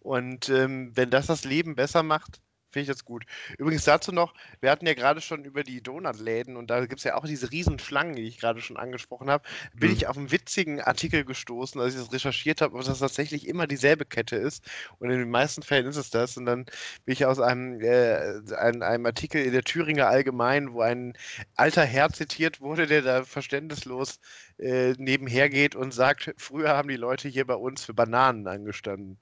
Und 0.00 0.48
ähm, 0.48 0.90
wenn 0.96 1.10
das 1.10 1.26
das 1.26 1.44
Leben 1.44 1.76
besser 1.76 2.02
macht, 2.02 2.40
Finde 2.72 2.82
ich 2.82 2.88
das 2.88 3.04
gut. 3.04 3.24
Übrigens 3.58 3.84
dazu 3.84 4.12
noch, 4.12 4.32
wir 4.60 4.70
hatten 4.70 4.86
ja 4.86 4.94
gerade 4.94 5.20
schon 5.20 5.44
über 5.44 5.64
die 5.64 5.82
Donutläden 5.82 6.56
und 6.56 6.70
da 6.70 6.80
gibt 6.86 6.98
es 6.98 7.04
ja 7.04 7.16
auch 7.16 7.26
diese 7.26 7.50
riesen 7.50 7.80
Schlangen, 7.80 8.14
die 8.14 8.22
ich 8.22 8.38
gerade 8.38 8.60
schon 8.60 8.76
angesprochen 8.76 9.28
habe. 9.28 9.42
Bin 9.74 9.90
mhm. 9.90 9.96
ich 9.96 10.06
auf 10.06 10.16
einen 10.16 10.30
witzigen 10.30 10.80
Artikel 10.80 11.24
gestoßen, 11.24 11.80
als 11.80 11.94
ich 11.94 12.00
das 12.00 12.12
recherchiert 12.12 12.60
habe, 12.60 12.76
dass 12.78 12.86
das 12.86 13.00
tatsächlich 13.00 13.48
immer 13.48 13.66
dieselbe 13.66 14.04
Kette 14.04 14.36
ist. 14.36 14.64
Und 14.98 15.10
in 15.10 15.18
den 15.18 15.30
meisten 15.30 15.62
Fällen 15.62 15.86
ist 15.86 15.96
es 15.96 16.10
das. 16.10 16.36
Und 16.36 16.46
dann 16.46 16.64
bin 17.04 17.12
ich 17.12 17.26
aus 17.26 17.40
einem, 17.40 17.80
äh, 17.80 18.40
einem, 18.56 18.82
einem 18.82 19.06
Artikel 19.06 19.44
in 19.44 19.52
der 19.52 19.64
Thüringer 19.64 20.06
Allgemein, 20.06 20.72
wo 20.72 20.80
ein 20.82 21.14
alter 21.56 21.84
Herr 21.84 22.10
zitiert 22.10 22.60
wurde, 22.60 22.86
der 22.86 23.02
da 23.02 23.24
verständnislos 23.24 24.20
äh, 24.58 24.92
nebenher 24.98 25.48
geht 25.48 25.74
und 25.74 25.92
sagt, 25.92 26.32
früher 26.36 26.76
haben 26.76 26.88
die 26.88 26.96
Leute 26.96 27.28
hier 27.28 27.46
bei 27.46 27.54
uns 27.54 27.84
für 27.84 27.94
Bananen 27.94 28.46
angestanden. 28.46 29.18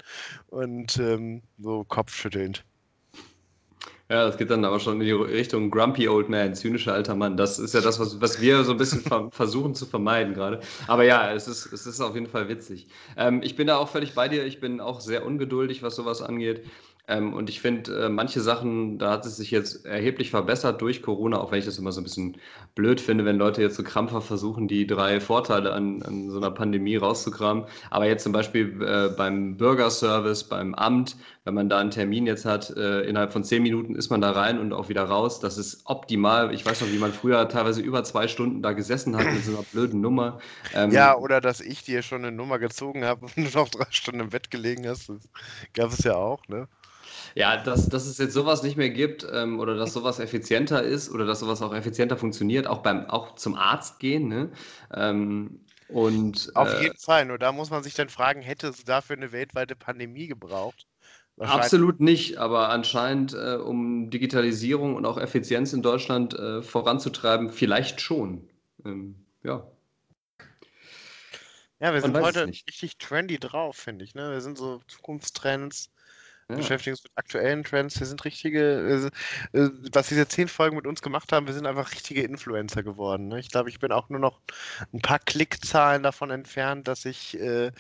Und 0.48 0.98
ähm, 0.98 1.42
so 1.58 1.84
kopfschüttelnd. 1.84 2.64
Ja, 4.10 4.24
das 4.24 4.38
geht 4.38 4.48
dann 4.50 4.64
aber 4.64 4.80
schon 4.80 5.00
in 5.02 5.06
die 5.06 5.12
Richtung 5.12 5.70
Grumpy 5.70 6.08
Old 6.08 6.30
Man, 6.30 6.54
zynischer 6.54 6.94
alter 6.94 7.14
Mann. 7.14 7.36
Das 7.36 7.58
ist 7.58 7.74
ja 7.74 7.82
das, 7.82 8.00
was, 8.00 8.18
was 8.22 8.40
wir 8.40 8.64
so 8.64 8.72
ein 8.72 8.78
bisschen 8.78 9.02
versuchen 9.30 9.74
zu 9.74 9.84
vermeiden 9.84 10.32
gerade. 10.32 10.60
Aber 10.86 11.04
ja, 11.04 11.30
es 11.34 11.46
ist, 11.46 11.66
es 11.66 11.84
ist 11.86 12.00
auf 12.00 12.14
jeden 12.14 12.26
Fall 12.26 12.48
witzig. 12.48 12.88
Ähm, 13.18 13.42
ich 13.42 13.54
bin 13.54 13.66
da 13.66 13.76
auch 13.76 13.90
völlig 13.90 14.14
bei 14.14 14.28
dir. 14.28 14.46
Ich 14.46 14.60
bin 14.60 14.80
auch 14.80 15.00
sehr 15.00 15.26
ungeduldig, 15.26 15.82
was 15.82 15.94
sowas 15.94 16.22
angeht. 16.22 16.64
Ähm, 17.08 17.32
und 17.32 17.48
ich 17.48 17.60
finde, 17.60 18.04
äh, 18.04 18.08
manche 18.10 18.42
Sachen, 18.42 18.98
da 18.98 19.12
hat 19.12 19.24
es 19.24 19.38
sich 19.38 19.50
jetzt 19.50 19.86
erheblich 19.86 20.30
verbessert 20.30 20.80
durch 20.82 21.02
Corona, 21.02 21.40
auch 21.40 21.50
wenn 21.50 21.58
ich 21.58 21.64
das 21.64 21.78
immer 21.78 21.90
so 21.90 22.02
ein 22.02 22.04
bisschen 22.04 22.36
blöd 22.74 23.00
finde, 23.00 23.24
wenn 23.24 23.38
Leute 23.38 23.62
jetzt 23.62 23.76
so 23.76 23.82
krampfer 23.82 24.20
versuchen, 24.20 24.68
die 24.68 24.86
drei 24.86 25.18
Vorteile 25.18 25.72
an, 25.72 26.02
an 26.02 26.30
so 26.30 26.36
einer 26.36 26.50
Pandemie 26.50 26.96
rauszukramen. 26.96 27.64
Aber 27.90 28.06
jetzt 28.06 28.24
zum 28.24 28.32
Beispiel 28.32 28.82
äh, 28.82 29.08
beim 29.16 29.56
Bürgerservice, 29.56 30.44
beim 30.44 30.74
Amt, 30.74 31.16
wenn 31.44 31.54
man 31.54 31.70
da 31.70 31.78
einen 31.78 31.90
Termin 31.90 32.26
jetzt 32.26 32.44
hat, 32.44 32.76
äh, 32.76 33.00
innerhalb 33.00 33.32
von 33.32 33.42
zehn 33.42 33.62
Minuten 33.62 33.94
ist 33.94 34.10
man 34.10 34.20
da 34.20 34.32
rein 34.32 34.58
und 34.58 34.74
auch 34.74 34.90
wieder 34.90 35.04
raus. 35.04 35.40
Das 35.40 35.56
ist 35.56 35.80
optimal. 35.86 36.52
Ich 36.52 36.66
weiß 36.66 36.82
noch, 36.82 36.88
wie 36.88 36.98
man 36.98 37.14
früher 37.14 37.48
teilweise 37.48 37.80
über 37.80 38.04
zwei 38.04 38.28
Stunden 38.28 38.60
da 38.60 38.72
gesessen 38.72 39.16
hat 39.16 39.24
mit 39.32 39.42
so 39.46 39.52
einer 39.52 39.62
blöden 39.62 40.02
Nummer. 40.02 40.40
Ähm, 40.74 40.90
ja, 40.90 41.16
oder 41.16 41.40
dass 41.40 41.62
ich 41.62 41.82
dir 41.84 42.02
schon 42.02 42.22
eine 42.22 42.36
Nummer 42.36 42.58
gezogen 42.58 43.06
habe 43.06 43.24
und 43.36 43.36
du 43.38 43.58
noch 43.58 43.70
drei 43.70 43.86
Stunden 43.88 44.20
im 44.20 44.28
Bett 44.28 44.50
gelegen 44.50 44.86
hast. 44.86 45.08
Das 45.08 45.26
gab 45.72 45.90
es 45.90 46.04
ja 46.04 46.16
auch, 46.16 46.46
ne? 46.48 46.68
Ja, 47.38 47.56
dass, 47.56 47.88
dass 47.88 48.06
es 48.06 48.18
jetzt 48.18 48.34
sowas 48.34 48.64
nicht 48.64 48.76
mehr 48.76 48.90
gibt 48.90 49.24
ähm, 49.32 49.60
oder 49.60 49.76
dass 49.76 49.92
sowas 49.92 50.18
effizienter 50.18 50.82
ist 50.82 51.08
oder 51.08 51.24
dass 51.24 51.38
sowas 51.38 51.62
auch 51.62 51.72
effizienter 51.72 52.16
funktioniert, 52.16 52.66
auch 52.66 52.78
beim 52.78 53.08
auch 53.08 53.36
zum 53.36 53.54
Arzt 53.54 54.00
gehen. 54.00 54.26
Ne? 54.26 54.50
Ähm, 54.92 55.60
und, 55.86 56.50
Auf 56.56 56.74
äh, 56.74 56.82
jeden 56.82 56.98
Fall, 56.98 57.26
nur 57.26 57.38
da 57.38 57.52
muss 57.52 57.70
man 57.70 57.84
sich 57.84 57.94
dann 57.94 58.08
fragen, 58.08 58.42
hätte 58.42 58.66
es 58.66 58.82
dafür 58.82 59.14
eine 59.14 59.30
weltweite 59.30 59.76
Pandemie 59.76 60.26
gebraucht? 60.26 60.88
Absolut 61.38 62.00
nicht, 62.00 62.38
aber 62.38 62.70
anscheinend, 62.70 63.34
äh, 63.34 63.54
um 63.54 64.10
Digitalisierung 64.10 64.96
und 64.96 65.06
auch 65.06 65.16
Effizienz 65.16 65.72
in 65.72 65.80
Deutschland 65.82 66.34
äh, 66.34 66.60
voranzutreiben, 66.60 67.50
vielleicht 67.50 68.00
schon. 68.00 68.50
Ähm, 68.84 69.14
ja. 69.44 69.64
Ja, 71.78 71.94
wir 71.94 72.00
sind 72.00 72.18
heute 72.18 72.48
richtig 72.48 72.98
trendy 72.98 73.38
drauf, 73.38 73.76
finde 73.76 74.04
ich. 74.04 74.16
Ne? 74.16 74.28
Wir 74.32 74.40
sind 74.40 74.58
so 74.58 74.80
Zukunftstrends 74.88 75.92
ja. 76.50 76.56
beschäftigen 76.56 76.94
uns 76.94 77.02
mit 77.04 77.12
aktuellen 77.16 77.64
Trends. 77.64 77.98
Wir 78.00 78.06
sind 78.06 78.24
richtige, 78.24 79.10
äh, 79.54 79.58
äh, 79.58 79.70
was 79.92 80.08
diese 80.08 80.26
zehn 80.28 80.48
Folgen 80.48 80.76
mit 80.76 80.86
uns 80.86 81.02
gemacht 81.02 81.32
haben, 81.32 81.46
wir 81.46 81.54
sind 81.54 81.66
einfach 81.66 81.92
richtige 81.92 82.22
Influencer 82.22 82.82
geworden. 82.82 83.28
Ne? 83.28 83.38
Ich 83.40 83.50
glaube, 83.50 83.68
ich 83.70 83.78
bin 83.78 83.92
auch 83.92 84.08
nur 84.08 84.20
noch 84.20 84.40
ein 84.92 85.00
paar 85.00 85.18
Klickzahlen 85.18 86.02
davon 86.02 86.30
entfernt, 86.30 86.88
dass 86.88 87.04
ich 87.04 87.38
äh, 87.38 87.66
äh, 87.66 87.72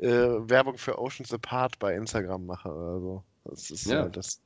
Werbung 0.00 0.78
für 0.78 0.98
Oceans 0.98 1.32
Apart 1.32 1.78
bei 1.78 1.94
Instagram 1.94 2.46
mache 2.46 2.68
oder 2.68 3.00
so. 3.00 3.24
Das 3.44 3.70
ist 3.70 3.86
ja. 3.86 4.08
das. 4.08 4.40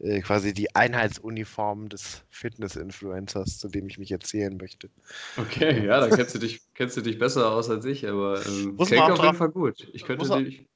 äh, 0.00 0.20
quasi 0.20 0.52
die 0.52 0.74
Einheitsuniform 0.74 1.88
des 1.88 2.24
Fitness-Influencers, 2.30 3.58
zu 3.58 3.68
dem 3.68 3.86
ich 3.88 3.98
mich 3.98 4.10
erzählen 4.12 4.56
möchte. 4.56 4.90
Okay, 5.36 5.86
ja, 5.86 6.00
da 6.00 6.14
kennst 6.14 6.34
du 6.34 6.38
dich, 6.38 6.60
kennst 6.74 6.96
du 6.96 7.00
dich 7.02 7.18
besser 7.18 7.50
aus 7.52 7.70
als 7.70 7.84
ich, 7.84 8.06
aber 8.08 8.44
ähm, 8.46 8.74
Muss 8.76 8.90
man 8.90 8.98
auch 9.00 9.10
auf 9.10 9.10
jeden 9.10 9.22
drauf- 9.28 9.36
Fall 9.38 9.50
gut. 9.50 9.88
Ich 9.92 10.04
könnte 10.04 10.28
dich. 10.44 10.66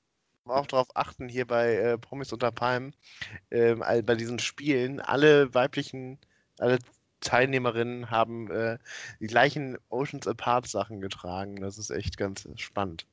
Auch 0.47 0.66
darauf 0.66 0.88
achten, 0.97 1.28
hier 1.28 1.47
bei 1.47 1.74
äh, 1.76 1.99
Promis 1.99 2.32
unter 2.32 2.53
Palmen, 2.53 2.95
all- 3.51 4.03
bei 4.03 4.14
diesen 4.16 4.38
Spielen, 4.38 5.01
alle 5.01 5.55
weiblichen, 5.55 6.18
alle 6.59 6.78
Teilnehmerinnen 7.20 8.11
haben 8.11 8.51
äh, 8.51 8.78
die 9.20 9.26
gleichen 9.26 9.78
Oceans 9.88 10.26
Apart 10.28 10.68
Sachen 10.68 11.01
getragen. 11.01 11.57
Das 11.61 11.78
ist 11.78 11.90
echt 11.90 12.16
ganz 12.16 12.49
spannend. 12.57 13.07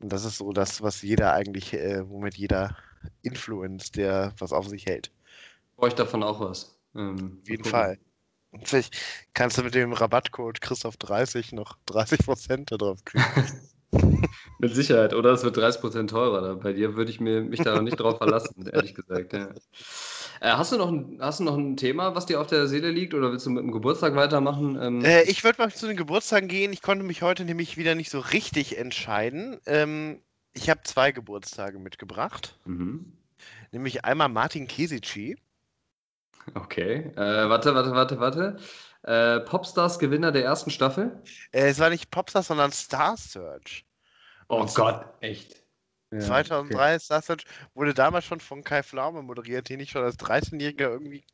Und 0.00 0.12
das 0.12 0.24
ist 0.24 0.38
so 0.38 0.52
das, 0.52 0.82
was 0.82 1.02
jeder 1.02 1.32
eigentlich, 1.32 1.72
äh, 1.74 2.08
womit 2.08 2.36
jeder 2.36 2.76
influenzt, 3.22 3.96
der 3.96 4.32
was 4.38 4.52
auf 4.52 4.68
sich 4.68 4.86
hält. 4.86 5.10
Brauche 5.76 5.88
ich 5.88 5.94
davon 5.94 6.22
auch 6.22 6.40
was. 6.40 6.78
Ähm, 6.94 7.38
Auf 7.42 7.48
jeden 7.48 7.64
gucken. 7.64 7.70
Fall. 7.70 7.98
Vielleicht 8.64 8.96
kannst 9.34 9.58
du 9.58 9.62
mit 9.62 9.74
dem 9.74 9.92
Rabattcode 9.92 10.60
Christoph30 10.60 11.54
noch 11.54 11.78
30% 11.86 12.70
da 12.72 12.76
drauf 12.76 13.04
kriegen. 13.04 13.24
Mit 14.58 14.74
Sicherheit, 14.74 15.14
oder 15.14 15.32
es 15.32 15.44
wird 15.44 15.56
30% 15.56 16.10
teurer. 16.10 16.40
Da- 16.42 16.54
Bei 16.54 16.72
dir 16.72 16.96
würde 16.96 17.10
ich 17.10 17.20
mir, 17.20 17.42
mich 17.42 17.62
da 17.62 17.74
noch 17.74 17.82
nicht 17.82 17.98
drauf 18.00 18.18
verlassen, 18.18 18.66
ehrlich 18.72 18.94
gesagt. 18.94 19.32
Ja. 19.32 19.48
Äh, 20.40 20.52
hast, 20.52 20.72
du 20.72 20.76
noch 20.78 20.88
ein, 20.90 21.18
hast 21.20 21.40
du 21.40 21.44
noch 21.44 21.56
ein 21.56 21.76
Thema, 21.76 22.14
was 22.14 22.26
dir 22.26 22.40
auf 22.40 22.46
der 22.48 22.66
Seele 22.66 22.90
liegt, 22.90 23.14
oder 23.14 23.30
willst 23.32 23.46
du 23.46 23.50
mit 23.50 23.62
dem 23.62 23.72
Geburtstag 23.72 24.14
weitermachen? 24.16 24.78
Ähm, 24.80 25.04
Äh, 25.04 25.24
ich 25.24 25.42
würde 25.44 25.60
mal 25.60 25.72
zu 25.72 25.86
den 25.88 25.96
Geburtstagen 25.96 26.48
gehen. 26.48 26.72
Ich 26.72 26.82
konnte 26.82 27.04
mich 27.04 27.22
heute 27.22 27.44
nämlich 27.44 27.76
wieder 27.76 27.94
nicht 27.96 28.10
so 28.10 28.20
richtig 28.20 28.78
entscheiden. 28.78 29.60
Ähm, 29.66 30.22
ich 30.52 30.70
habe 30.70 30.82
zwei 30.84 31.10
Geburtstage 31.12 31.78
mitgebracht. 31.80 32.56
mhm. 32.66 33.12
Nämlich 33.72 34.04
einmal 34.04 34.28
Martin 34.28 34.66
Kesici. 34.68 35.38
Okay. 36.54 37.12
Äh, 37.16 37.48
warte, 37.48 37.74
warte, 37.74 37.92
warte, 37.92 38.20
warte. 38.20 38.56
Äh, 39.02 39.40
Popstars 39.40 39.98
Gewinner 39.98 40.32
der 40.32 40.44
ersten 40.44 40.70
Staffel? 40.70 41.22
Äh, 41.52 41.68
es 41.68 41.78
war 41.78 41.90
nicht 41.90 42.10
Popstar, 42.10 42.42
sondern 42.42 42.72
Star 42.72 43.16
Search. 43.16 43.84
Oh 44.48 44.60
Und 44.60 44.74
Gott, 44.74 45.04
echt. 45.20 45.62
Ja, 46.10 46.20
2003 46.20 46.98
Star 46.98 47.22
Search 47.22 47.44
wurde 47.74 47.94
damals 47.94 48.24
schon 48.24 48.40
von 48.40 48.64
Kai 48.64 48.82
Pflaume 48.82 49.22
moderiert, 49.22 49.68
den 49.68 49.80
ich 49.80 49.90
schon 49.90 50.04
als 50.04 50.18
13-Jähriger 50.18 50.90
irgendwie 50.90 51.24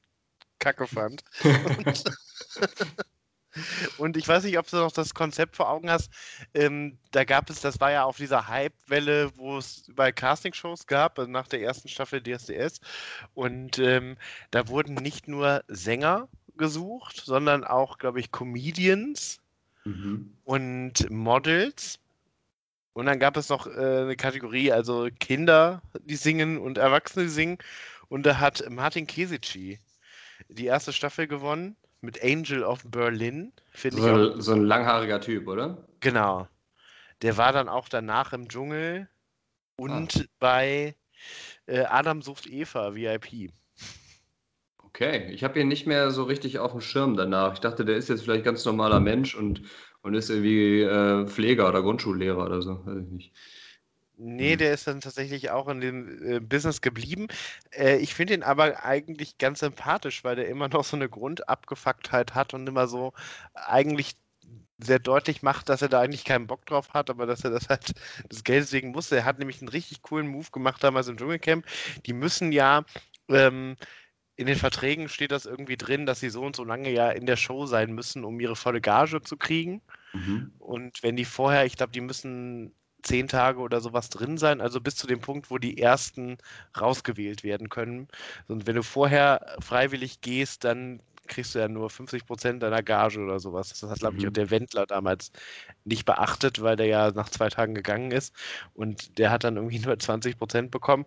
kacke 0.58 0.86
fand. 0.86 1.22
Und, 1.42 2.04
und 3.98 4.16
ich 4.16 4.26
weiß 4.26 4.44
nicht, 4.44 4.58
ob 4.58 4.68
du 4.68 4.76
noch 4.76 4.92
das 4.92 5.14
Konzept 5.14 5.56
vor 5.56 5.68
Augen 5.68 5.90
hast. 5.90 6.10
Ähm, 6.54 6.98
da 7.12 7.24
gab 7.24 7.50
es, 7.50 7.60
das 7.60 7.80
war 7.80 7.92
ja 7.92 8.04
auf 8.04 8.16
dieser 8.16 8.48
Hype-Welle, 8.48 9.36
wo 9.36 9.58
es 9.58 9.86
überall 9.88 10.12
Castingshows 10.12 10.86
gab, 10.86 11.18
also 11.18 11.30
nach 11.30 11.46
der 11.46 11.60
ersten 11.60 11.88
Staffel 11.88 12.22
DSDS. 12.22 12.80
Und 13.34 13.78
ähm, 13.78 14.16
da 14.50 14.68
wurden 14.68 14.94
nicht 14.94 15.28
nur 15.28 15.64
Sänger 15.68 16.28
gesucht, 16.56 17.22
sondern 17.24 17.64
auch, 17.64 17.98
glaube 17.98 18.20
ich, 18.20 18.30
Comedians 18.30 19.40
Mhm. 19.84 20.32
und 20.44 21.10
Models. 21.10 21.98
Und 22.94 23.06
dann 23.06 23.18
gab 23.18 23.36
es 23.36 23.48
noch 23.48 23.66
äh, 23.66 23.70
eine 24.02 24.16
Kategorie, 24.16 24.72
also 24.72 25.08
Kinder, 25.18 25.82
die 26.00 26.16
singen 26.16 26.58
und 26.58 26.78
Erwachsene, 26.78 27.24
die 27.24 27.30
singen. 27.30 27.58
Und 28.08 28.24
da 28.24 28.38
hat 28.38 28.64
Martin 28.70 29.06
Kesici 29.06 29.80
die 30.48 30.66
erste 30.66 30.92
Staffel 30.92 31.26
gewonnen 31.26 31.76
mit 32.00 32.22
Angel 32.22 32.62
of 32.62 32.84
Berlin. 32.84 33.52
Finde 33.72 33.98
ich 33.98 34.04
auch. 34.04 34.16
So, 34.16 34.40
so 34.40 34.52
ein 34.52 34.64
langhaariger 34.64 35.20
Typ, 35.20 35.48
oder? 35.48 35.86
Genau. 36.00 36.48
Der 37.22 37.36
war 37.36 37.52
dann 37.52 37.68
auch 37.68 37.88
danach 37.88 38.32
im 38.32 38.48
Dschungel 38.48 39.08
und 39.76 40.28
bei 40.38 40.94
äh, 41.66 41.84
Adam 41.84 42.22
sucht 42.22 42.46
Eva, 42.46 42.94
VIP. 42.94 43.50
Okay, 44.94 45.28
ich 45.32 45.42
habe 45.42 45.58
ihn 45.60 45.66
nicht 45.68 45.86
mehr 45.88 46.10
so 46.12 46.22
richtig 46.22 46.60
auf 46.60 46.70
dem 46.70 46.80
Schirm 46.80 47.16
danach. 47.16 47.54
Ich 47.54 47.60
dachte, 47.60 47.84
der 47.84 47.96
ist 47.96 48.08
jetzt 48.08 48.22
vielleicht 48.22 48.44
ganz 48.44 48.64
normaler 48.64 49.00
Mensch 49.00 49.34
und, 49.34 49.62
und 50.02 50.14
ist 50.14 50.30
irgendwie 50.30 50.82
äh, 50.82 51.26
Pfleger 51.26 51.68
oder 51.68 51.82
Grundschullehrer 51.82 52.44
oder 52.44 52.62
so. 52.62 52.86
Weiß 52.86 52.98
ich 53.04 53.10
nicht. 53.10 53.34
Nee, 54.16 54.52
Hm. 54.52 54.58
der 54.58 54.72
ist 54.74 54.86
dann 54.86 55.00
tatsächlich 55.00 55.50
auch 55.50 55.66
in 55.68 55.80
dem 55.80 56.22
äh, 56.36 56.40
Business 56.40 56.80
geblieben. 56.80 57.26
Äh, 57.72 57.96
ich 57.98 58.14
finde 58.14 58.34
ihn 58.34 58.42
aber 58.44 58.84
eigentlich 58.84 59.38
ganz 59.38 59.58
sympathisch, 59.60 60.22
weil 60.22 60.36
der 60.36 60.48
immer 60.48 60.68
noch 60.68 60.84
so 60.84 60.96
eine 60.96 61.08
Grundabgefucktheit 61.08 62.34
hat 62.34 62.54
und 62.54 62.68
immer 62.68 62.86
so 62.86 63.12
eigentlich 63.54 64.16
sehr 64.78 64.98
deutlich 65.00 65.42
macht, 65.42 65.68
dass 65.68 65.82
er 65.82 65.88
da 65.88 66.00
eigentlich 66.00 66.24
keinen 66.24 66.46
Bock 66.46 66.66
drauf 66.66 66.94
hat, 66.94 67.10
aber 67.10 67.26
dass 67.26 67.44
er 67.44 67.50
das 67.50 67.68
halt 67.68 67.92
das 68.28 68.44
Geld 68.44 68.62
deswegen 68.64 68.90
muss. 68.92 69.10
Er 69.12 69.24
hat 69.24 69.38
nämlich 69.38 69.60
einen 69.60 69.68
richtig 69.68 70.02
coolen 70.02 70.28
Move 70.28 70.50
gemacht 70.52 70.84
damals 70.84 71.08
im 71.08 71.16
Dschungelcamp. 71.16 71.66
Die 72.06 72.12
müssen 72.12 72.52
ja 72.52 72.84
ähm, 73.28 73.76
in 74.36 74.46
den 74.46 74.56
Verträgen 74.56 75.08
steht 75.08 75.32
das 75.32 75.46
irgendwie 75.46 75.76
drin, 75.76 76.06
dass 76.06 76.20
sie 76.20 76.30
so 76.30 76.42
und 76.42 76.56
so 76.56 76.64
lange 76.64 76.90
ja 76.90 77.10
in 77.10 77.26
der 77.26 77.36
Show 77.36 77.66
sein 77.66 77.92
müssen, 77.92 78.24
um 78.24 78.40
ihre 78.40 78.56
volle 78.56 78.80
Gage 78.80 79.22
zu 79.22 79.36
kriegen. 79.36 79.82
Mhm. 80.12 80.52
Und 80.58 81.02
wenn 81.02 81.16
die 81.16 81.24
vorher, 81.24 81.66
ich 81.66 81.76
glaube, 81.76 81.92
die 81.92 82.00
müssen 82.00 82.74
zehn 83.02 83.28
Tage 83.28 83.60
oder 83.60 83.80
sowas 83.80 84.08
drin 84.10 84.38
sein, 84.38 84.60
also 84.60 84.80
bis 84.80 84.96
zu 84.96 85.06
dem 85.06 85.20
Punkt, 85.20 85.50
wo 85.50 85.58
die 85.58 85.78
ersten 85.78 86.38
rausgewählt 86.80 87.44
werden 87.44 87.68
können. 87.68 88.08
Und 88.48 88.66
wenn 88.66 88.76
du 88.76 88.82
vorher 88.82 89.56
freiwillig 89.60 90.20
gehst, 90.22 90.64
dann 90.64 91.02
kriegst 91.26 91.54
du 91.54 91.58
ja 91.58 91.68
nur 91.68 91.90
50 91.90 92.26
Prozent 92.26 92.62
deiner 92.62 92.82
Gage 92.82 93.20
oder 93.20 93.38
sowas. 93.40 93.68
Das 93.78 93.90
hat, 93.90 94.00
glaube 94.00 94.18
ich, 94.18 94.24
Mhm. 94.24 94.28
auch 94.28 94.32
der 94.32 94.50
Wendler 94.50 94.86
damals 94.86 95.32
nicht 95.84 96.04
beachtet, 96.06 96.62
weil 96.62 96.76
der 96.76 96.86
ja 96.86 97.10
nach 97.12 97.28
zwei 97.30 97.48
Tagen 97.48 97.74
gegangen 97.74 98.10
ist. 98.10 98.34
Und 98.74 99.18
der 99.18 99.30
hat 99.30 99.44
dann 99.44 99.56
irgendwie 99.56 99.78
nur 99.80 99.98
20 99.98 100.38
Prozent 100.38 100.70
bekommen. 100.70 101.06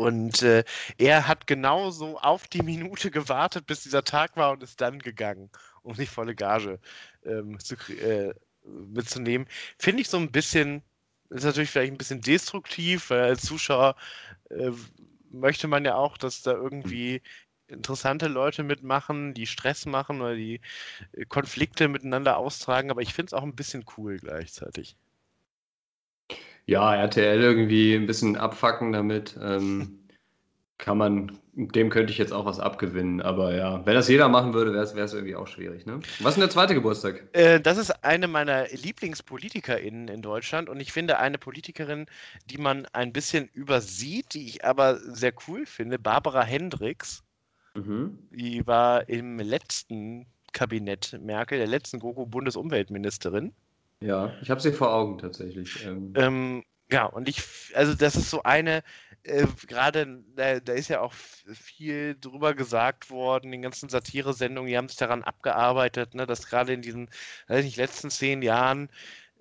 Und 0.00 0.42
äh, 0.42 0.64
er 0.98 1.28
hat 1.28 1.46
genauso 1.46 2.18
auf 2.18 2.48
die 2.48 2.62
Minute 2.62 3.10
gewartet, 3.10 3.66
bis 3.66 3.82
dieser 3.82 4.02
Tag 4.04 4.36
war 4.36 4.52
und 4.52 4.62
ist 4.62 4.80
dann 4.80 4.98
gegangen, 4.98 5.50
um 5.82 5.94
die 5.94 6.06
volle 6.06 6.34
Gage 6.34 6.78
ähm, 7.24 7.58
zu, 7.60 7.74
äh, 7.76 8.34
mitzunehmen. 8.64 9.46
Finde 9.78 10.00
ich 10.02 10.08
so 10.08 10.16
ein 10.16 10.32
bisschen, 10.32 10.82
ist 11.28 11.44
natürlich 11.44 11.70
vielleicht 11.70 11.92
ein 11.92 11.98
bisschen 11.98 12.22
destruktiv, 12.22 13.10
weil 13.10 13.20
als 13.24 13.42
Zuschauer 13.42 13.94
äh, 14.50 14.70
möchte 15.30 15.68
man 15.68 15.84
ja 15.84 15.96
auch, 15.96 16.16
dass 16.18 16.42
da 16.42 16.52
irgendwie 16.52 17.22
interessante 17.68 18.26
Leute 18.28 18.62
mitmachen, 18.62 19.34
die 19.34 19.46
Stress 19.46 19.84
machen 19.86 20.20
oder 20.22 20.34
die 20.34 20.60
äh, 21.12 21.26
Konflikte 21.26 21.88
miteinander 21.88 22.38
austragen, 22.38 22.90
aber 22.90 23.02
ich 23.02 23.14
finde 23.14 23.28
es 23.30 23.34
auch 23.34 23.42
ein 23.44 23.56
bisschen 23.56 23.84
cool 23.98 24.18
gleichzeitig. 24.18 24.96
Ja, 26.70 26.94
RTL 26.94 27.40
irgendwie 27.40 27.96
ein 27.96 28.06
bisschen 28.06 28.36
abfacken 28.36 28.92
damit. 28.92 29.36
Ähm, 29.42 29.98
kann 30.78 30.98
man, 30.98 31.36
dem 31.52 31.90
könnte 31.90 32.12
ich 32.12 32.18
jetzt 32.18 32.32
auch 32.32 32.44
was 32.44 32.60
abgewinnen. 32.60 33.20
Aber 33.20 33.52
ja, 33.56 33.84
wenn 33.84 33.94
das 33.96 34.06
jeder 34.06 34.28
machen 34.28 34.54
würde, 34.54 34.72
wäre 34.72 34.84
es 34.84 35.12
irgendwie 35.12 35.34
auch 35.34 35.48
schwierig. 35.48 35.84
Ne? 35.84 35.98
Was 36.20 36.28
ist 36.28 36.34
denn 36.36 36.42
der 36.42 36.50
zweite 36.50 36.74
Geburtstag? 36.74 37.24
Äh, 37.32 37.60
das 37.60 37.76
ist 37.76 38.04
eine 38.04 38.28
meiner 38.28 38.68
LieblingspolitikerInnen 38.68 40.06
in 40.06 40.22
Deutschland 40.22 40.68
und 40.68 40.78
ich 40.78 40.92
finde 40.92 41.18
eine 41.18 41.38
Politikerin, 41.38 42.06
die 42.48 42.58
man 42.58 42.86
ein 42.92 43.12
bisschen 43.12 43.48
übersieht, 43.52 44.34
die 44.34 44.46
ich 44.46 44.64
aber 44.64 44.98
sehr 44.98 45.32
cool 45.48 45.66
finde, 45.66 45.98
Barbara 45.98 46.44
Hendricks. 46.44 47.24
Mhm. 47.74 48.16
Die 48.30 48.64
war 48.64 49.08
im 49.08 49.40
letzten 49.40 50.24
Kabinett 50.52 51.18
Merkel, 51.20 51.58
der 51.58 51.66
letzten 51.66 51.98
GroKo-Bundesumweltministerin. 51.98 53.52
Ja, 54.02 54.38
ich 54.42 54.50
habe 54.50 54.60
sie 54.60 54.72
vor 54.72 54.92
Augen 54.92 55.18
tatsächlich. 55.18 55.78
Ähm, 55.84 56.14
Ähm, 56.14 56.64
ja, 56.90 57.04
und 57.06 57.28
ich, 57.28 57.42
also 57.74 57.94
das 57.94 58.16
ist 58.16 58.30
so 58.30 58.42
eine, 58.42 58.82
äh, 59.22 59.46
gerade, 59.66 60.22
da, 60.34 60.58
da 60.60 60.72
ist 60.72 60.88
ja 60.88 61.00
auch 61.00 61.12
viel 61.14 62.16
drüber 62.20 62.54
gesagt 62.54 63.10
worden, 63.10 63.52
den 63.52 63.62
ganzen 63.62 63.88
Satire-Sendungen, 63.88 64.68
die 64.68 64.76
haben 64.76 64.88
sich 64.88 64.96
daran 64.98 65.22
abgearbeitet, 65.22 66.14
ne, 66.14 66.26
dass 66.26 66.46
gerade 66.48 66.72
in 66.72 66.82
diesen, 66.82 67.08
weiß 67.48 67.64
nicht, 67.64 67.76
letzten 67.76 68.10
zehn 68.10 68.42
Jahren, 68.42 68.90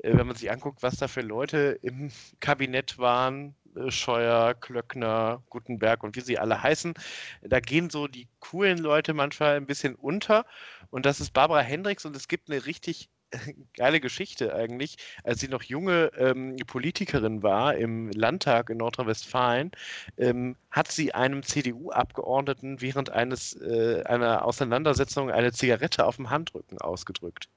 äh, 0.04 0.16
wenn 0.16 0.28
man 0.28 0.36
sich 0.36 0.52
anguckt, 0.52 0.84
was 0.84 0.98
da 0.98 1.08
für 1.08 1.22
Leute 1.22 1.80
im 1.82 2.12
Kabinett 2.40 2.98
waren, 3.00 3.56
äh, 3.76 3.90
Scheuer, 3.92 4.54
Klöckner, 4.54 5.44
Gutenberg 5.50 6.04
und 6.04 6.16
wie 6.16 6.22
sie 6.22 6.38
alle 6.40 6.62
heißen, 6.62 6.94
da 7.42 7.60
gehen 7.60 7.90
so 7.90 8.08
die 8.08 8.28
coolen 8.40 8.78
Leute 8.78 9.14
manchmal 9.16 9.56
ein 9.58 9.66
bisschen 9.66 9.96
unter. 9.96 10.46
Und 10.92 11.06
das 11.06 11.20
ist 11.20 11.32
Barbara 11.34 11.62
Hendricks 11.62 12.06
und 12.06 12.16
es 12.16 12.28
gibt 12.28 12.50
eine 12.52 12.66
richtig 12.66 13.10
geile 13.76 14.00
Geschichte 14.00 14.54
eigentlich. 14.54 14.98
Als 15.24 15.40
sie 15.40 15.48
noch 15.48 15.64
junge 15.64 16.12
ähm, 16.18 16.56
Politikerin 16.68 17.44
war 17.44 17.76
im 17.76 18.12
Landtag 18.12 18.70
in 18.70 18.78
Nordrhein-Westfalen, 18.78 19.72
ähm, 20.18 20.56
hat 20.72 20.92
sie 20.92 21.14
einem 21.14 21.44
CDU-Abgeordneten 21.44 22.82
während 22.82 23.10
eines, 23.10 23.54
äh, 23.62 24.04
einer 24.06 24.46
Auseinandersetzung 24.46 25.32
eine 25.32 25.52
Zigarette 25.52 26.06
auf 26.06 26.18
dem 26.18 26.30
Handrücken 26.30 26.80
ausgedrückt. 26.80 27.50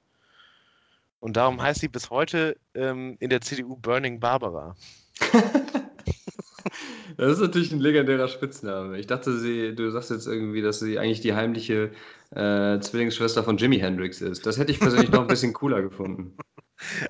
Und 1.19 1.37
darum 1.37 1.61
heißt 1.61 1.79
sie 1.79 1.87
bis 1.87 2.09
heute 2.09 2.57
ähm, 2.75 3.15
in 3.19 3.29
der 3.29 3.41
CDU 3.41 3.77
Burning 3.77 4.19
Barbara. 4.19 4.75
Das 7.17 7.33
ist 7.33 7.39
natürlich 7.39 7.71
ein 7.71 7.79
legendärer 7.79 8.27
Spitzname. 8.27 8.97
Ich 8.97 9.07
dachte, 9.07 9.37
sie, 9.37 9.75
du 9.75 9.91
sagst 9.91 10.11
jetzt 10.11 10.27
irgendwie, 10.27 10.61
dass 10.61 10.79
sie 10.79 10.97
eigentlich 10.97 11.21
die 11.21 11.33
heimliche 11.33 11.91
äh, 12.35 12.79
Zwillingsschwester 12.79 13.43
von 13.43 13.57
Jimi 13.57 13.79
Hendrix 13.79 14.21
ist. 14.21 14.45
Das 14.45 14.57
hätte 14.57 14.71
ich 14.71 14.79
persönlich 14.79 15.11
noch 15.11 15.21
ein 15.21 15.27
bisschen 15.27 15.53
cooler 15.53 15.81
gefunden. 15.81 16.35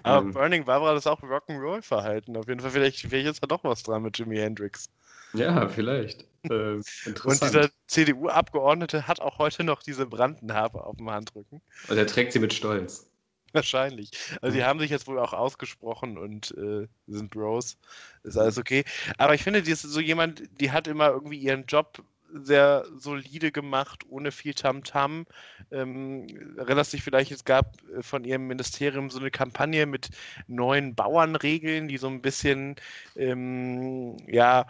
Aber 0.03 0.25
Ähm. 0.25 0.33
Burning 0.33 0.65
Barbara 0.65 0.93
das 0.93 1.03
ist 1.03 1.07
auch 1.07 1.21
Rock'n'Roll-Verhalten. 1.21 2.37
Auf 2.37 2.47
jeden 2.47 2.59
Fall, 2.59 2.71
vielleicht, 2.71 2.99
vielleicht 2.99 3.27
ist 3.27 3.41
da 3.41 3.47
doch 3.47 3.63
was 3.63 3.83
dran 3.83 4.03
mit 4.03 4.17
Jimi 4.17 4.37
Hendrix. 4.37 4.89
Ja, 5.33 5.67
vielleicht. 5.67 6.25
Äh, 6.43 6.75
und 7.23 7.41
dieser 7.41 7.69
CDU-Abgeordnete 7.87 9.07
hat 9.07 9.19
auch 9.19 9.39
heute 9.39 9.63
noch 9.63 9.81
diese 9.81 10.05
Brandenhabe 10.05 10.83
auf 10.83 10.97
dem 10.97 11.09
Handrücken. 11.09 11.61
Und 11.87 11.97
er 11.97 12.07
trägt 12.07 12.33
sie 12.33 12.39
mit 12.39 12.53
Stolz. 12.53 13.09
Wahrscheinlich. 13.53 14.09
Also 14.41 14.57
die 14.57 14.63
haben 14.63 14.79
sich 14.79 14.89
jetzt 14.89 15.07
wohl 15.07 15.19
auch 15.19 15.31
ausgesprochen 15.31 16.17
und 16.17 16.55
äh, 16.57 16.87
sind 17.07 17.29
Bros. 17.29 17.77
Ist 18.23 18.37
alles 18.37 18.57
okay. 18.57 18.83
Aber 19.19 19.35
ich 19.35 19.43
finde, 19.43 19.61
die 19.61 19.71
ist 19.71 19.83
so 19.83 19.99
jemand, 19.99 20.43
die 20.59 20.71
hat 20.71 20.87
immer 20.87 21.09
irgendwie 21.09 21.37
ihren 21.37 21.65
Job 21.65 22.03
sehr 22.33 22.85
solide 22.97 23.51
gemacht, 23.51 24.03
ohne 24.09 24.31
viel 24.31 24.53
Tamtam. 24.53 25.23
-Tam. 25.23 25.25
Ähm, 25.71 26.27
erinnerst 26.57 26.93
dich 26.93 27.03
vielleicht, 27.03 27.31
es 27.31 27.45
gab 27.45 27.77
äh, 27.89 28.01
von 28.01 28.23
ihrem 28.23 28.47
Ministerium 28.47 29.09
so 29.09 29.19
eine 29.19 29.31
Kampagne 29.31 29.85
mit 29.85 30.09
neuen 30.47 30.95
Bauernregeln, 30.95 31.87
die 31.87 31.97
so 31.97 32.07
ein 32.07 32.21
bisschen, 32.21 32.75
ähm, 33.15 34.17
ja, 34.27 34.65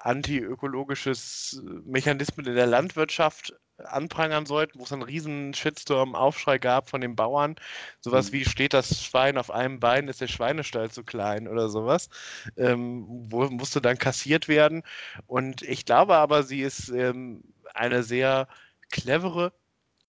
antiökologisches 0.00 1.62
Mechanismen 1.84 2.46
in 2.46 2.54
der 2.54 2.66
Landwirtschaft 2.66 3.54
anprangern 3.78 4.46
sollten, 4.46 4.78
wo 4.78 4.84
es 4.84 4.92
einen 4.92 5.02
riesen 5.02 5.54
Shitstorm, 5.54 6.14
Aufschrei 6.14 6.58
gab 6.58 6.88
von 6.88 7.00
den 7.00 7.16
Bauern. 7.16 7.56
Sowas 8.00 8.30
mhm. 8.30 8.34
wie 8.34 8.44
steht 8.44 8.72
das 8.72 9.02
Schwein 9.02 9.38
auf 9.38 9.50
einem 9.50 9.80
Bein, 9.80 10.08
ist 10.08 10.20
der 10.20 10.28
Schweinestall 10.28 10.90
zu 10.90 11.04
klein 11.04 11.48
oder 11.48 11.68
sowas. 11.68 12.08
Ähm, 12.56 13.04
wo 13.08 13.44
musste 13.50 13.80
dann 13.80 13.98
kassiert 13.98 14.48
werden. 14.48 14.82
Und 15.26 15.62
ich 15.62 15.84
glaube 15.84 16.16
aber, 16.16 16.42
sie 16.42 16.62
ist 16.62 16.88
ähm, 16.88 17.42
eine 17.74 18.02
sehr 18.02 18.48
clevere 18.90 19.52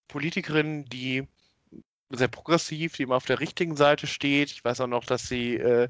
Politikerin, 0.08 0.86
die 0.86 1.28
sehr 2.10 2.30
progressiv, 2.30 2.96
die 2.96 3.04
immer 3.04 3.18
auf 3.18 3.26
der 3.26 3.40
richtigen 3.40 3.76
Seite 3.76 4.08
steht. 4.08 4.52
Ich 4.52 4.64
weiß 4.64 4.82
auch 4.82 4.88
noch, 4.88 5.04
dass 5.04 5.28
sie 5.28 5.58
äh, 5.58 5.90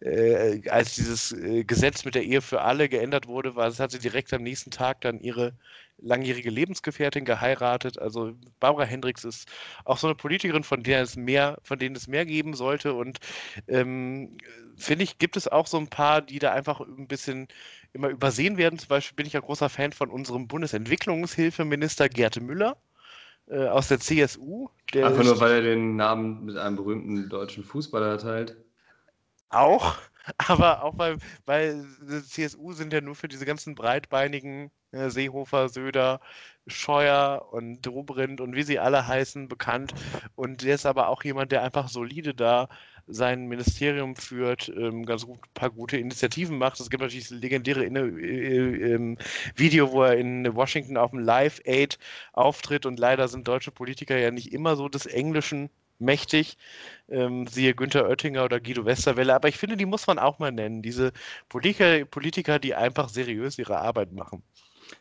äh, 0.00 0.68
als 0.68 0.94
dieses 0.96 1.32
äh, 1.32 1.64
Gesetz 1.64 2.04
mit 2.04 2.14
der 2.14 2.24
Ehe 2.24 2.42
für 2.42 2.62
alle 2.62 2.88
geändert 2.88 3.26
wurde, 3.26 3.54
war, 3.54 3.66
das 3.66 3.78
hat 3.80 3.92
sie 3.92 3.98
direkt 3.98 4.32
am 4.32 4.42
nächsten 4.42 4.70
Tag 4.70 5.00
dann 5.02 5.20
ihre 5.20 5.54
langjährige 6.02 6.50
Lebensgefährtin 6.50 7.24
geheiratet. 7.24 7.98
Also 7.98 8.32
Barbara 8.60 8.84
Hendricks 8.84 9.24
ist 9.24 9.48
auch 9.84 9.98
so 9.98 10.08
eine 10.08 10.16
Politikerin, 10.16 10.64
von 10.64 10.82
der 10.82 11.02
es 11.02 11.16
mehr, 11.16 11.58
von 11.62 11.78
denen 11.78 11.96
es 11.96 12.08
mehr 12.08 12.26
geben 12.26 12.54
sollte. 12.54 12.94
Und 12.94 13.18
ähm, 13.68 14.36
finde 14.76 15.04
ich, 15.04 15.18
gibt 15.18 15.36
es 15.36 15.48
auch 15.48 15.66
so 15.66 15.78
ein 15.78 15.88
paar, 15.88 16.20
die 16.22 16.38
da 16.38 16.52
einfach 16.52 16.80
ein 16.80 17.06
bisschen 17.06 17.48
immer 17.92 18.08
übersehen 18.08 18.56
werden. 18.56 18.78
Zum 18.78 18.88
Beispiel 18.88 19.16
bin 19.16 19.26
ich 19.26 19.34
ja 19.34 19.40
großer 19.40 19.68
Fan 19.68 19.92
von 19.92 20.10
unserem 20.10 20.48
Bundesentwicklungshilfeminister 20.48 22.08
Gerd 22.08 22.40
Müller 22.40 22.76
äh, 23.48 23.66
aus 23.66 23.88
der 23.88 24.00
CSU. 24.00 24.68
Der 24.92 25.06
Einfach 25.06 25.24
nur, 25.24 25.40
weil 25.40 25.52
er 25.52 25.62
den 25.62 25.96
Namen 25.96 26.44
mit 26.44 26.56
einem 26.56 26.76
berühmten 26.76 27.28
deutschen 27.28 27.64
Fußballer 27.64 28.18
teilt. 28.18 28.56
Auch, 29.50 29.96
aber 30.38 30.82
auch 30.84 30.98
weil, 31.46 31.86
die 32.00 32.22
CSU 32.22 32.72
sind 32.72 32.92
ja 32.92 33.00
nur 33.00 33.14
für 33.14 33.28
diese 33.28 33.44
ganzen 33.44 33.74
breitbeinigen 33.74 34.70
äh, 34.92 35.10
Seehofer, 35.10 35.68
Söder, 35.68 36.20
Scheuer 36.66 37.48
und 37.50 37.82
Dobrindt 37.82 38.40
und 38.40 38.54
wie 38.54 38.62
sie 38.62 38.78
alle 38.78 39.06
heißen 39.06 39.48
bekannt. 39.48 39.94
Und 40.34 40.62
der 40.62 40.76
ist 40.76 40.86
aber 40.86 41.08
auch 41.08 41.24
jemand, 41.24 41.52
der 41.52 41.62
einfach 41.62 41.88
solide 41.88 42.34
da 42.34 42.68
sein 43.08 43.46
Ministerium 43.46 44.14
führt, 44.16 44.68
ähm, 44.76 45.04
ganz 45.04 45.26
gut, 45.26 45.38
ein 45.38 45.54
paar 45.54 45.70
gute 45.70 45.96
Initiativen 45.96 46.58
macht. 46.58 46.78
Es 46.78 46.88
gibt 46.90 47.02
natürlich 47.02 47.28
das 47.28 47.38
legendäre 47.38 47.84
in, 47.84 47.96
äh, 47.96 48.00
äh, 48.02 49.16
Video, 49.56 49.90
wo 49.92 50.02
er 50.04 50.16
in 50.16 50.54
Washington 50.54 50.96
auf 50.96 51.10
dem 51.10 51.20
Live 51.20 51.60
Aid 51.64 51.98
auftritt 52.32 52.86
und 52.86 52.98
leider 52.98 53.26
sind 53.28 53.48
deutsche 53.48 53.72
Politiker 53.72 54.16
ja 54.16 54.30
nicht 54.30 54.52
immer 54.52 54.76
so 54.76 54.88
des 54.88 55.06
Englischen 55.06 55.70
mächtig. 56.02 56.56
Ähm, 57.08 57.46
siehe 57.46 57.74
Günther 57.74 58.08
Oettinger 58.08 58.44
oder 58.44 58.60
Guido 58.60 58.84
Westerwelle. 58.84 59.34
Aber 59.34 59.48
ich 59.48 59.58
finde, 59.58 59.76
die 59.76 59.86
muss 59.86 60.06
man 60.06 60.18
auch 60.18 60.38
mal 60.38 60.52
nennen. 60.52 60.82
Diese 60.82 61.12
Politiker, 61.48 62.04
Politiker 62.04 62.58
die 62.58 62.74
einfach 62.74 63.08
seriös 63.08 63.58
ihre 63.58 63.78
Arbeit 63.78 64.12
machen. 64.12 64.42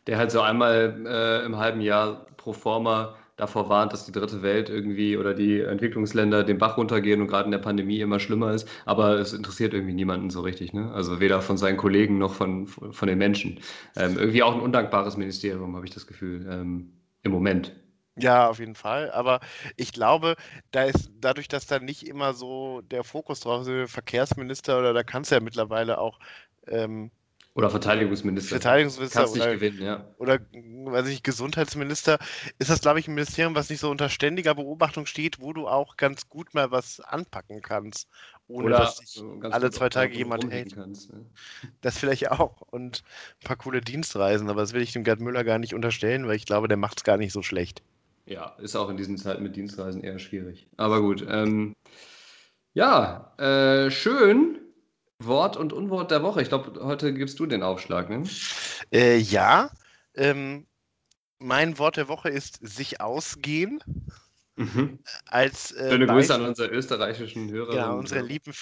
Der 0.08 0.18
halt 0.18 0.32
so 0.32 0.42
einmal 0.42 1.04
äh, 1.06 1.46
im 1.46 1.58
halben 1.58 1.82
Jahr 1.82 2.26
pro 2.38 2.54
forma 2.54 3.16
davor 3.42 3.70
warnt, 3.70 3.92
dass 3.92 4.06
die 4.06 4.12
dritte 4.12 4.44
Welt 4.44 4.70
irgendwie 4.70 5.18
oder 5.18 5.34
die 5.34 5.62
Entwicklungsländer 5.62 6.44
den 6.44 6.60
Bach 6.60 6.78
runtergehen 6.78 7.22
und 7.22 7.28
gerade 7.28 7.46
in 7.46 7.52
der 7.52 7.58
Pandemie 7.58 8.00
immer 8.00 8.20
schlimmer 8.20 8.54
ist. 8.54 8.70
Aber 8.86 9.16
es 9.16 9.34
interessiert 9.34 9.74
irgendwie 9.74 9.94
niemanden 9.94 10.30
so 10.30 10.42
richtig. 10.42 10.74
Ne? 10.74 10.92
Also 10.94 11.20
weder 11.20 11.42
von 11.42 11.58
seinen 11.58 11.78
Kollegen 11.78 12.20
noch 12.20 12.36
von, 12.36 12.68
von 12.68 13.08
den 13.08 13.18
Menschen. 13.18 13.60
Ähm, 13.96 14.18
irgendwie 14.18 14.44
auch 14.44 14.54
ein 14.54 14.62
undankbares 14.62 15.18
Ministerium, 15.18 15.76
habe 15.76 15.86
ich 15.86 15.94
das 15.94 16.06
Gefühl, 16.06 16.48
ähm, 16.50 16.94
im 17.24 17.32
Moment. 17.32 17.74
Ja, 18.18 18.50
auf 18.50 18.60
jeden 18.60 18.76
Fall. 18.76 19.12
Aber 19.12 19.40
ich 19.78 19.94
glaube, 19.94 20.36
da 20.72 20.84
ist 20.84 21.10
dadurch, 21.20 21.48
dass 21.48 21.66
da 21.66 21.80
nicht 21.80 22.08
immer 22.08 22.34
so 22.34 22.82
der 22.82 23.04
Fokus 23.04 23.40
drauf 23.40 23.68
ist, 23.68 23.92
Verkehrsminister 23.92 24.80
oder 24.80 24.94
da 24.94 25.04
kannst 25.04 25.32
du 25.32 25.36
ja 25.36 25.42
mittlerweile 25.42 25.98
auch 25.98 26.20
ähm, 26.68 27.12
oder 27.54 27.70
Verteidigungsminister. 27.70 28.56
Verteidigungsminister 28.56 29.20
Kannst 29.20 29.36
oder, 29.36 29.48
nicht 29.48 29.60
gewinnen, 29.60 29.82
ja. 29.82 30.06
oder 30.18 30.40
weiß 30.54 31.08
ich, 31.10 31.22
Gesundheitsminister, 31.22 32.18
ist 32.60 32.70
das, 32.70 32.80
glaube 32.80 33.02
ich, 33.02 33.10
ein 33.10 33.14
Ministerium, 33.14 33.56
was 33.56 33.70
nicht 33.70 33.82
so 33.82 33.90
unter 33.90 34.08
ständiger 34.08 34.56
Beobachtung 34.56 35.06
steht, 35.06 35.42
wo 35.42 35.52
du 35.52 35.68
auch 35.68 35.98
ganz 35.98 36.30
gut 36.30 36.54
mal 36.54 36.72
was 36.72 37.02
anpacken 37.02 37.62
kannst, 37.62 38.08
ohne 38.48 38.68
oder 38.68 38.78
dass 38.80 38.98
dich 38.98 39.22
alle 39.42 39.70
zwei 39.70 39.90
Tage 39.90 40.16
jemand 40.16 40.50
hält. 40.50 40.76
Kannst, 40.76 41.12
ne? 41.12 41.26
Das 41.82 41.98
vielleicht 41.98 42.32
auch. 42.32 42.62
Und 42.62 43.04
ein 43.42 43.46
paar 43.46 43.58
coole 43.58 43.82
Dienstreisen, 43.82 44.50
aber 44.50 44.62
das 44.62 44.72
will 44.72 44.82
ich 44.82 44.94
dem 44.94 45.04
Gerd 45.04 45.20
Müller 45.20 45.44
gar 45.44 45.60
nicht 45.60 45.74
unterstellen, 45.74 46.28
weil 46.28 46.38
ich 46.38 46.46
glaube, 46.46 46.70
der 46.70 46.78
macht 46.78 47.00
es 47.00 47.04
gar 47.04 47.18
nicht 47.18 47.34
so 47.34 47.42
schlecht. 47.42 47.84
Ja, 48.26 48.56
ist 48.60 48.76
auch 48.76 48.90
in 48.90 48.98
diesen 48.98 49.18
Zeiten 49.18 49.44
mit 49.44 49.56
Dienstreisen 49.56 50.04
eher 50.04 50.20
schwierig. 50.20 50.68
Aber 50.78 51.02
gut. 51.02 51.26
Ähm, 51.28 51.76
ja, 52.74 53.34
äh, 53.38 53.92
schön. 53.92 54.60
Wort 55.20 55.58
und 55.58 55.74
Unwort 55.74 56.12
der 56.12 56.24
Woche. 56.24 56.42
Ich 56.42 56.50
glaube, 56.50 56.84
heute 56.84 57.14
gibst 57.14 57.40
du 57.40 57.46
den 57.46 57.64
Aufschlag, 57.64 58.10
ne? 58.10 58.24
Äh, 58.92 59.18
ja. 59.18 59.70
Ähm, 60.16 60.66
mein 61.40 61.78
Wort 61.78 61.98
der 61.98 62.08
Woche 62.08 62.30
ist 62.30 62.60
sich 62.62 63.02
ausgehen. 63.02 63.84
Mhm. 64.56 65.00
Als, 65.26 65.72
äh, 65.72 65.92
Schöne 65.92 66.08
Grüße 66.08 66.34
an 66.34 66.46
unsere 66.46 66.70
österreichischen 66.70 67.52
Hörer. 67.52 67.76
Ja, 67.76 67.92
unsere 67.92 68.22
lieben 68.22 68.54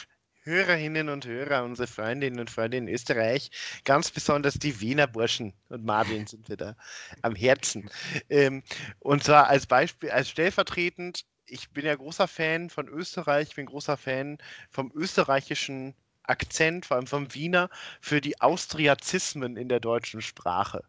Hörerinnen 0.43 1.09
und 1.09 1.25
Hörer, 1.25 1.63
unsere 1.63 1.87
Freundinnen 1.87 2.39
und 2.39 2.49
Freunde 2.49 2.77
in 2.77 2.87
Österreich, 2.87 3.51
ganz 3.83 4.09
besonders 4.11 4.55
die 4.55 4.79
Wiener 4.79 5.07
Burschen 5.07 5.53
und 5.69 5.85
Marvin 5.85 6.27
sind 6.27 6.49
wir 6.49 6.57
da 6.57 6.75
am 7.21 7.35
Herzen. 7.35 7.89
Ähm, 8.29 8.63
und 8.99 9.23
zwar 9.23 9.47
als 9.47 9.67
Beispiel, 9.67 10.11
als 10.11 10.29
stellvertretend, 10.29 11.25
ich 11.45 11.69
bin 11.71 11.85
ja 11.85 11.95
großer 11.95 12.27
Fan 12.27 12.69
von 12.69 12.87
Österreich, 12.87 13.49
ich 13.49 13.55
bin 13.55 13.65
großer 13.65 13.97
Fan 13.97 14.37
vom 14.69 14.91
österreichischen 14.93 15.95
Akzent, 16.23 16.85
vor 16.85 16.97
allem 16.97 17.07
vom 17.07 17.33
Wiener, 17.33 17.69
für 18.01 18.21
die 18.21 18.39
Austriazismen 18.39 19.57
in 19.57 19.67
der 19.67 19.79
deutschen 19.79 20.21
Sprache. 20.21 20.83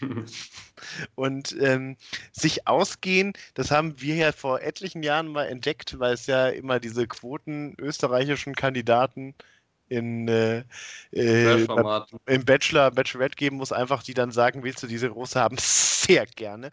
und 1.14 1.56
ähm, 1.60 1.96
sich 2.32 2.66
ausgehen, 2.66 3.32
das 3.54 3.70
haben 3.70 4.00
wir 4.00 4.14
ja 4.16 4.32
vor 4.32 4.60
etlichen 4.60 5.02
Jahren 5.02 5.28
mal 5.28 5.44
entdeckt, 5.44 5.98
weil 5.98 6.14
es 6.14 6.26
ja 6.26 6.48
immer 6.48 6.80
diese 6.80 7.06
Quoten 7.06 7.74
österreichischen 7.78 8.54
Kandidaten 8.54 9.34
in, 9.90 10.28
äh, 10.28 10.64
äh, 11.12 11.64
im 12.26 12.44
Bachelor, 12.44 12.92
Bachelorette 12.92 13.36
geben 13.36 13.56
muss, 13.56 13.72
einfach 13.72 14.02
die 14.02 14.14
dann 14.14 14.30
sagen, 14.30 14.62
willst 14.62 14.82
du 14.82 14.86
diese 14.86 15.08
Rose 15.08 15.38
haben? 15.38 15.56
Sehr 15.60 16.26
gerne. 16.26 16.70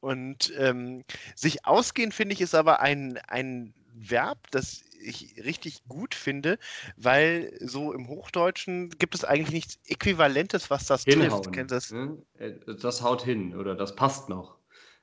Und 0.00 0.52
ähm, 0.58 1.04
sich 1.34 1.64
ausgehen, 1.64 2.12
finde 2.12 2.34
ich, 2.34 2.40
ist 2.40 2.54
aber 2.54 2.80
ein, 2.80 3.18
ein 3.28 3.72
Verb, 3.96 4.50
das 4.50 4.82
ich 5.00 5.36
richtig 5.44 5.84
gut 5.88 6.14
finde, 6.14 6.58
weil 6.96 7.56
so 7.60 7.92
im 7.92 8.08
Hochdeutschen 8.08 8.90
gibt 8.98 9.14
es 9.14 9.24
eigentlich 9.24 9.52
nichts 9.52 9.78
Äquivalentes, 9.86 10.70
was 10.70 10.86
das 10.86 11.04
Hinhauen, 11.04 11.42
trifft. 11.42 11.70
Das? 11.70 11.92
Ne? 11.92 12.18
Äh, 12.38 12.52
das 12.80 13.02
haut 13.02 13.22
hin 13.22 13.56
oder 13.56 13.74
das 13.74 13.94
passt 13.94 14.28
noch, 14.28 14.58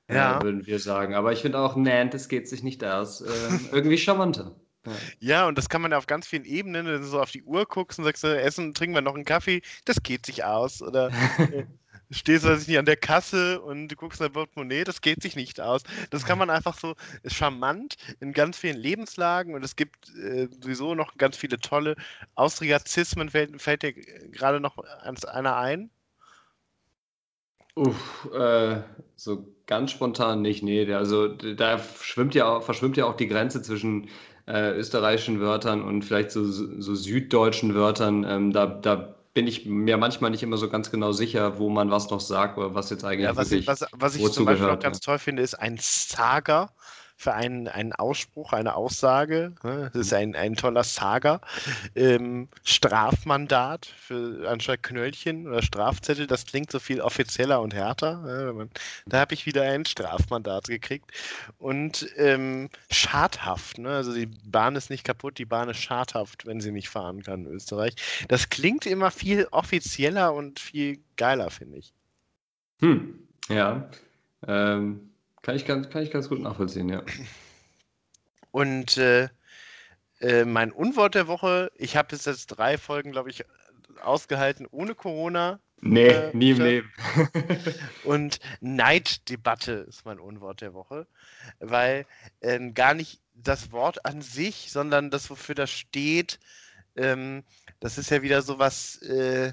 äh, 0.08 0.16
ja. 0.16 0.40
äh, 0.40 0.44
würden 0.44 0.66
wir 0.66 0.80
sagen. 0.80 1.16
Aber 1.16 1.32
ich 1.32 1.40
finde 1.40 1.60
auch, 1.60 1.76
nein, 1.76 2.10
das 2.10 2.28
geht 2.28 2.48
sich 2.48 2.64
nicht 2.64 2.84
aus. 2.84 3.22
Äh, 3.22 3.30
irgendwie 3.72 3.98
charmanter. 3.98 4.56
Ja. 4.86 4.92
ja. 5.20 5.48
und 5.48 5.58
das 5.58 5.70
kann 5.70 5.82
man 5.82 5.92
ja 5.92 5.98
auf 5.98 6.08
ganz 6.08 6.28
vielen 6.28 6.46
Ebenen, 6.46 6.86
wenn 6.86 7.02
du 7.02 7.08
so 7.08 7.22
auf 7.22 7.32
die 7.32 7.44
Uhr 7.44 7.66
guckst 7.66 8.00
und 8.00 8.06
sagst, 8.06 8.24
essen, 8.24 8.74
trinken 8.74 8.96
wir 8.96 9.02
noch 9.02 9.16
einen 9.16 9.26
Kaffee, 9.26 9.62
das 9.86 10.04
geht 10.04 10.26
sich 10.26 10.44
aus. 10.44 10.82
Oder 10.82 11.12
stehst 12.14 12.46
du 12.46 12.50
nicht 12.50 12.78
an 12.78 12.86
der 12.86 12.98
Kasse 12.98 13.62
und 13.62 13.88
du 13.90 13.96
guckst 13.96 14.22
dein 14.22 14.32
Portemonnaie, 14.32 14.84
das 14.84 15.02
geht 15.02 15.22
sich 15.22 15.36
nicht 15.36 15.60
aus. 15.60 15.82
Das 16.10 16.26
kann 16.26 16.38
man 16.38 16.50
einfach 16.50 16.78
so, 16.78 16.96
ist 17.24 17.36
charmant 17.36 17.96
in 18.20 18.34
ganz 18.34 18.58
vielen 18.58 18.78
Lebenslagen 18.78 19.56
und 19.56 19.64
es 19.64 19.76
gibt 19.76 20.10
äh, 20.16 20.48
sowieso 20.62 20.96
noch 20.96 21.18
ganz 21.18 21.38
viele 21.38 21.60
tolle 21.60 21.96
Austriazismen. 22.36 23.30
Fällt, 23.30 23.62
fällt 23.62 23.84
dir 23.84 23.94
gerade 23.94 24.60
noch 24.60 24.78
einer 24.78 25.58
ein? 25.58 25.90
Uff, 27.76 28.30
äh, 28.34 28.82
so 29.16 29.48
ganz 29.66 29.92
spontan 29.92 30.42
nicht, 30.42 30.62
nee. 30.62 30.92
Also 30.94 31.28
da 31.28 31.80
schwimmt 31.80 32.36
ja, 32.36 32.62
verschwimmt 32.62 32.98
ja 32.98 33.06
auch 33.06 33.16
die 33.16 33.28
Grenze 33.28 33.64
zwischen 33.64 34.10
äh, 34.48 34.72
österreichischen 34.78 35.40
Wörtern 35.40 35.82
und 35.82 36.04
vielleicht 36.04 36.32
so, 36.32 36.46
so 36.46 36.96
süddeutschen 36.96 37.74
Wörtern. 37.74 38.26
Ähm, 38.28 38.54
da, 38.54 38.68
da 38.68 39.16
bin 39.34 39.48
ich 39.48 39.66
mir 39.66 39.98
manchmal 39.98 40.32
nicht 40.32 40.44
immer 40.44 40.58
so 40.58 40.70
ganz 40.70 40.92
genau 40.92 41.12
sicher, 41.12 41.58
wo 41.58 41.70
man 41.70 41.90
was 41.90 42.10
noch 42.10 42.20
sagt 42.20 42.58
oder 42.58 42.76
was 42.76 42.90
jetzt 42.90 43.04
eigentlich 43.04 43.22
ja, 43.22 43.36
was, 43.36 43.52
ich, 43.52 43.66
was, 43.66 43.86
was 43.92 44.16
ich 44.16 44.32
zum 44.32 44.46
Beispiel 44.46 44.70
auch 44.70 44.80
ganz 44.80 45.00
toll 45.00 45.18
finde, 45.18 45.42
ist 45.42 45.56
ein 45.56 45.78
Saga 45.80 46.70
für 47.24 47.34
einen, 47.34 47.70
einen 47.70 47.94
Ausspruch, 47.94 48.52
eine 48.52 48.76
Aussage. 48.76 49.54
Ne? 49.64 49.90
Das 49.94 50.08
ist 50.08 50.14
ein, 50.14 50.36
ein 50.36 50.56
toller 50.56 50.84
Saga. 50.84 51.40
Ähm, 51.96 52.50
Strafmandat 52.64 53.86
für 53.86 54.50
anstatt 54.50 54.84
Knöllchen 54.84 55.48
oder 55.48 55.62
Strafzettel, 55.62 56.28
das 56.28 56.46
klingt 56.46 56.70
so 56.70 56.80
viel 56.80 57.00
offizieller 57.00 57.62
und 57.62 57.74
härter. 57.74 58.18
Ne? 58.22 58.70
Da 59.06 59.20
habe 59.20 59.34
ich 59.34 59.46
wieder 59.46 59.64
ein 59.64 59.86
Strafmandat 59.86 60.68
gekriegt. 60.68 61.12
Und 61.58 62.08
ähm, 62.18 62.70
schadhaft, 62.92 63.78
ne? 63.78 63.90
also 63.90 64.14
die 64.14 64.26
Bahn 64.26 64.76
ist 64.76 64.90
nicht 64.90 65.06
kaputt, 65.06 65.38
die 65.38 65.46
Bahn 65.46 65.70
ist 65.70 65.82
schadhaft, 65.82 66.46
wenn 66.46 66.60
sie 66.60 66.72
nicht 66.72 66.90
fahren 66.90 67.24
kann 67.24 67.46
in 67.46 67.54
Österreich. 67.54 67.96
Das 68.28 68.50
klingt 68.50 68.86
immer 68.86 69.12
viel 69.12 69.48
offizieller 69.52 70.34
und 70.34 70.60
viel 70.60 71.00
geiler, 71.16 71.50
finde 71.50 71.78
ich. 71.78 71.94
Hm, 72.80 73.18
ja. 73.48 73.90
Ähm, 74.46 75.13
kann, 75.44 75.56
ich 75.56 75.66
ganz, 75.66 75.90
kann 75.90 76.02
ich 76.02 76.10
ganz 76.10 76.28
gut 76.28 76.40
nachvollziehen, 76.40 76.90
ja. 76.90 77.04
Und 78.52 78.98
äh, 78.98 79.30
äh, 80.20 80.46
mein 80.46 80.72
Unwort 80.72 81.16
der 81.16 81.28
Woche, 81.28 81.72
ich 81.76 81.98
habe 81.98 82.10
bis 82.10 82.26
jetzt 82.26 82.48
drei 82.48 82.78
Folgen, 82.78 83.12
glaube 83.12 83.30
ich, 83.30 83.46
ausgehalten 84.02 84.66
ohne 84.72 84.96
Corona. 84.96 85.60
Nee, 85.82 86.08
äh, 86.08 86.36
nie 86.36 86.52
im 86.52 86.62
Leben. 86.62 86.94
und 88.06 88.40
Neiddebatte 88.62 89.86
ist 89.90 90.06
mein 90.06 90.20
Unwort 90.20 90.62
der 90.62 90.74
Woche, 90.74 91.08
weil 91.60 92.06
äh, 92.40 92.72
gar 92.72 92.94
nicht 92.94 93.20
das 93.34 93.72
Wort 93.72 94.06
an 94.06 94.22
sich, 94.22 94.72
sondern 94.72 95.12
das, 95.12 95.30
wofür 95.30 95.56
das 95.56 95.72
steht, 95.72 96.40
ähm, 96.96 97.44
das 97.82 97.98
ist 97.98 98.12
ja 98.12 98.22
wieder 98.22 98.42
so 98.42 98.60
was, 98.60 99.02
äh, 99.02 99.52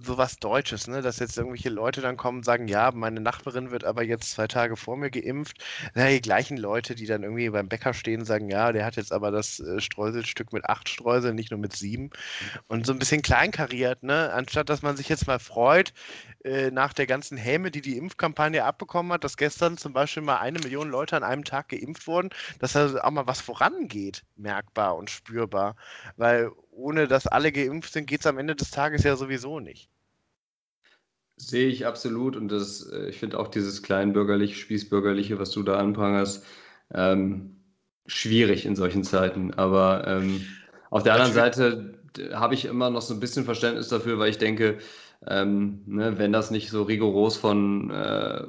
so 0.00 0.18
was 0.18 0.38
Deutsches, 0.38 0.86
ne? 0.86 1.02
dass 1.02 1.18
jetzt 1.18 1.36
irgendwelche 1.36 1.70
Leute 1.70 2.00
dann 2.00 2.16
kommen 2.16 2.38
und 2.38 2.44
sagen, 2.44 2.68
ja, 2.68 2.90
meine 2.92 3.20
Nachbarin 3.20 3.70
wird 3.70 3.84
aber 3.84 4.02
jetzt 4.02 4.30
zwei 4.30 4.46
Tage 4.46 4.76
vor 4.76 4.96
mir 4.96 5.10
geimpft. 5.10 5.58
Na, 5.94 6.08
die 6.08 6.20
gleichen 6.20 6.56
Leute, 6.56 6.94
die 6.94 7.06
dann 7.06 7.22
irgendwie 7.22 7.48
beim 7.50 7.68
Bäcker 7.68 7.94
stehen, 7.94 8.24
sagen, 8.24 8.48
ja, 8.50 8.72
der 8.72 8.84
hat 8.84 8.96
jetzt 8.96 9.12
aber 9.12 9.30
das 9.30 9.60
äh, 9.60 9.80
Streuselstück 9.80 10.52
mit 10.52 10.64
acht 10.66 10.88
Streuseln, 10.88 11.34
nicht 11.36 11.50
nur 11.50 11.60
mit 11.60 11.74
sieben. 11.74 12.10
Und 12.68 12.86
so 12.86 12.92
ein 12.92 12.98
bisschen 12.98 13.22
kleinkariert, 13.22 14.02
ne? 14.02 14.32
anstatt 14.32 14.68
dass 14.68 14.82
man 14.82 14.96
sich 14.96 15.08
jetzt 15.08 15.26
mal 15.26 15.38
freut, 15.38 15.92
äh, 16.44 16.70
nach 16.70 16.92
der 16.92 17.06
ganzen 17.06 17.38
Häme, 17.38 17.70
die 17.70 17.80
die 17.80 17.96
Impfkampagne 17.96 18.64
abbekommen 18.64 19.12
hat, 19.12 19.24
dass 19.24 19.38
gestern 19.38 19.78
zum 19.78 19.94
Beispiel 19.94 20.22
mal 20.22 20.38
eine 20.38 20.58
Million 20.58 20.90
Leute 20.90 21.16
an 21.16 21.22
einem 21.22 21.44
Tag 21.44 21.70
geimpft 21.70 22.06
wurden, 22.06 22.28
dass 22.58 22.74
da 22.74 23.00
auch 23.02 23.10
mal 23.10 23.26
was 23.26 23.40
vorangeht, 23.40 24.24
merkbar 24.36 24.96
und 24.96 25.08
spürbar. 25.08 25.74
Weil 26.18 26.50
ohne 26.70 27.08
dass 27.08 27.26
alle 27.26 27.50
geimpft 27.50 27.94
sind, 27.94 28.06
geht 28.06 28.20
es 28.20 28.26
am 28.26 28.36
Ende 28.36 28.54
des 28.54 28.70
Tages 28.70 29.04
ja 29.04 29.16
sowieso 29.16 29.58
nicht. 29.58 29.88
Sehe 31.36 31.68
ich 31.68 31.86
absolut 31.86 32.36
und 32.36 32.48
das, 32.48 32.90
äh, 32.92 33.08
ich 33.08 33.18
finde 33.18 33.38
auch 33.38 33.48
dieses 33.48 33.82
kleinbürgerliche, 33.82 34.54
spießbürgerliche, 34.54 35.38
was 35.38 35.50
du 35.50 35.62
da 35.62 35.78
anprangerst, 35.78 36.44
ähm, 36.92 37.56
schwierig 38.06 38.66
in 38.66 38.76
solchen 38.76 39.02
Zeiten. 39.02 39.54
Aber 39.54 40.06
ähm, 40.06 40.44
auf 40.90 41.02
der 41.04 41.14
anderen 41.14 41.32
Seite 41.32 41.98
habe 42.34 42.54
ich 42.54 42.66
immer 42.66 42.90
noch 42.90 43.02
so 43.02 43.14
ein 43.14 43.20
bisschen 43.20 43.44
Verständnis 43.44 43.88
dafür, 43.88 44.18
weil 44.18 44.30
ich 44.30 44.38
denke, 44.38 44.78
ähm, 45.28 45.82
ne, 45.86 46.18
wenn 46.18 46.32
das 46.32 46.50
nicht 46.50 46.70
so 46.70 46.82
rigoros 46.82 47.36
von 47.36 47.90
äh, 47.90 48.44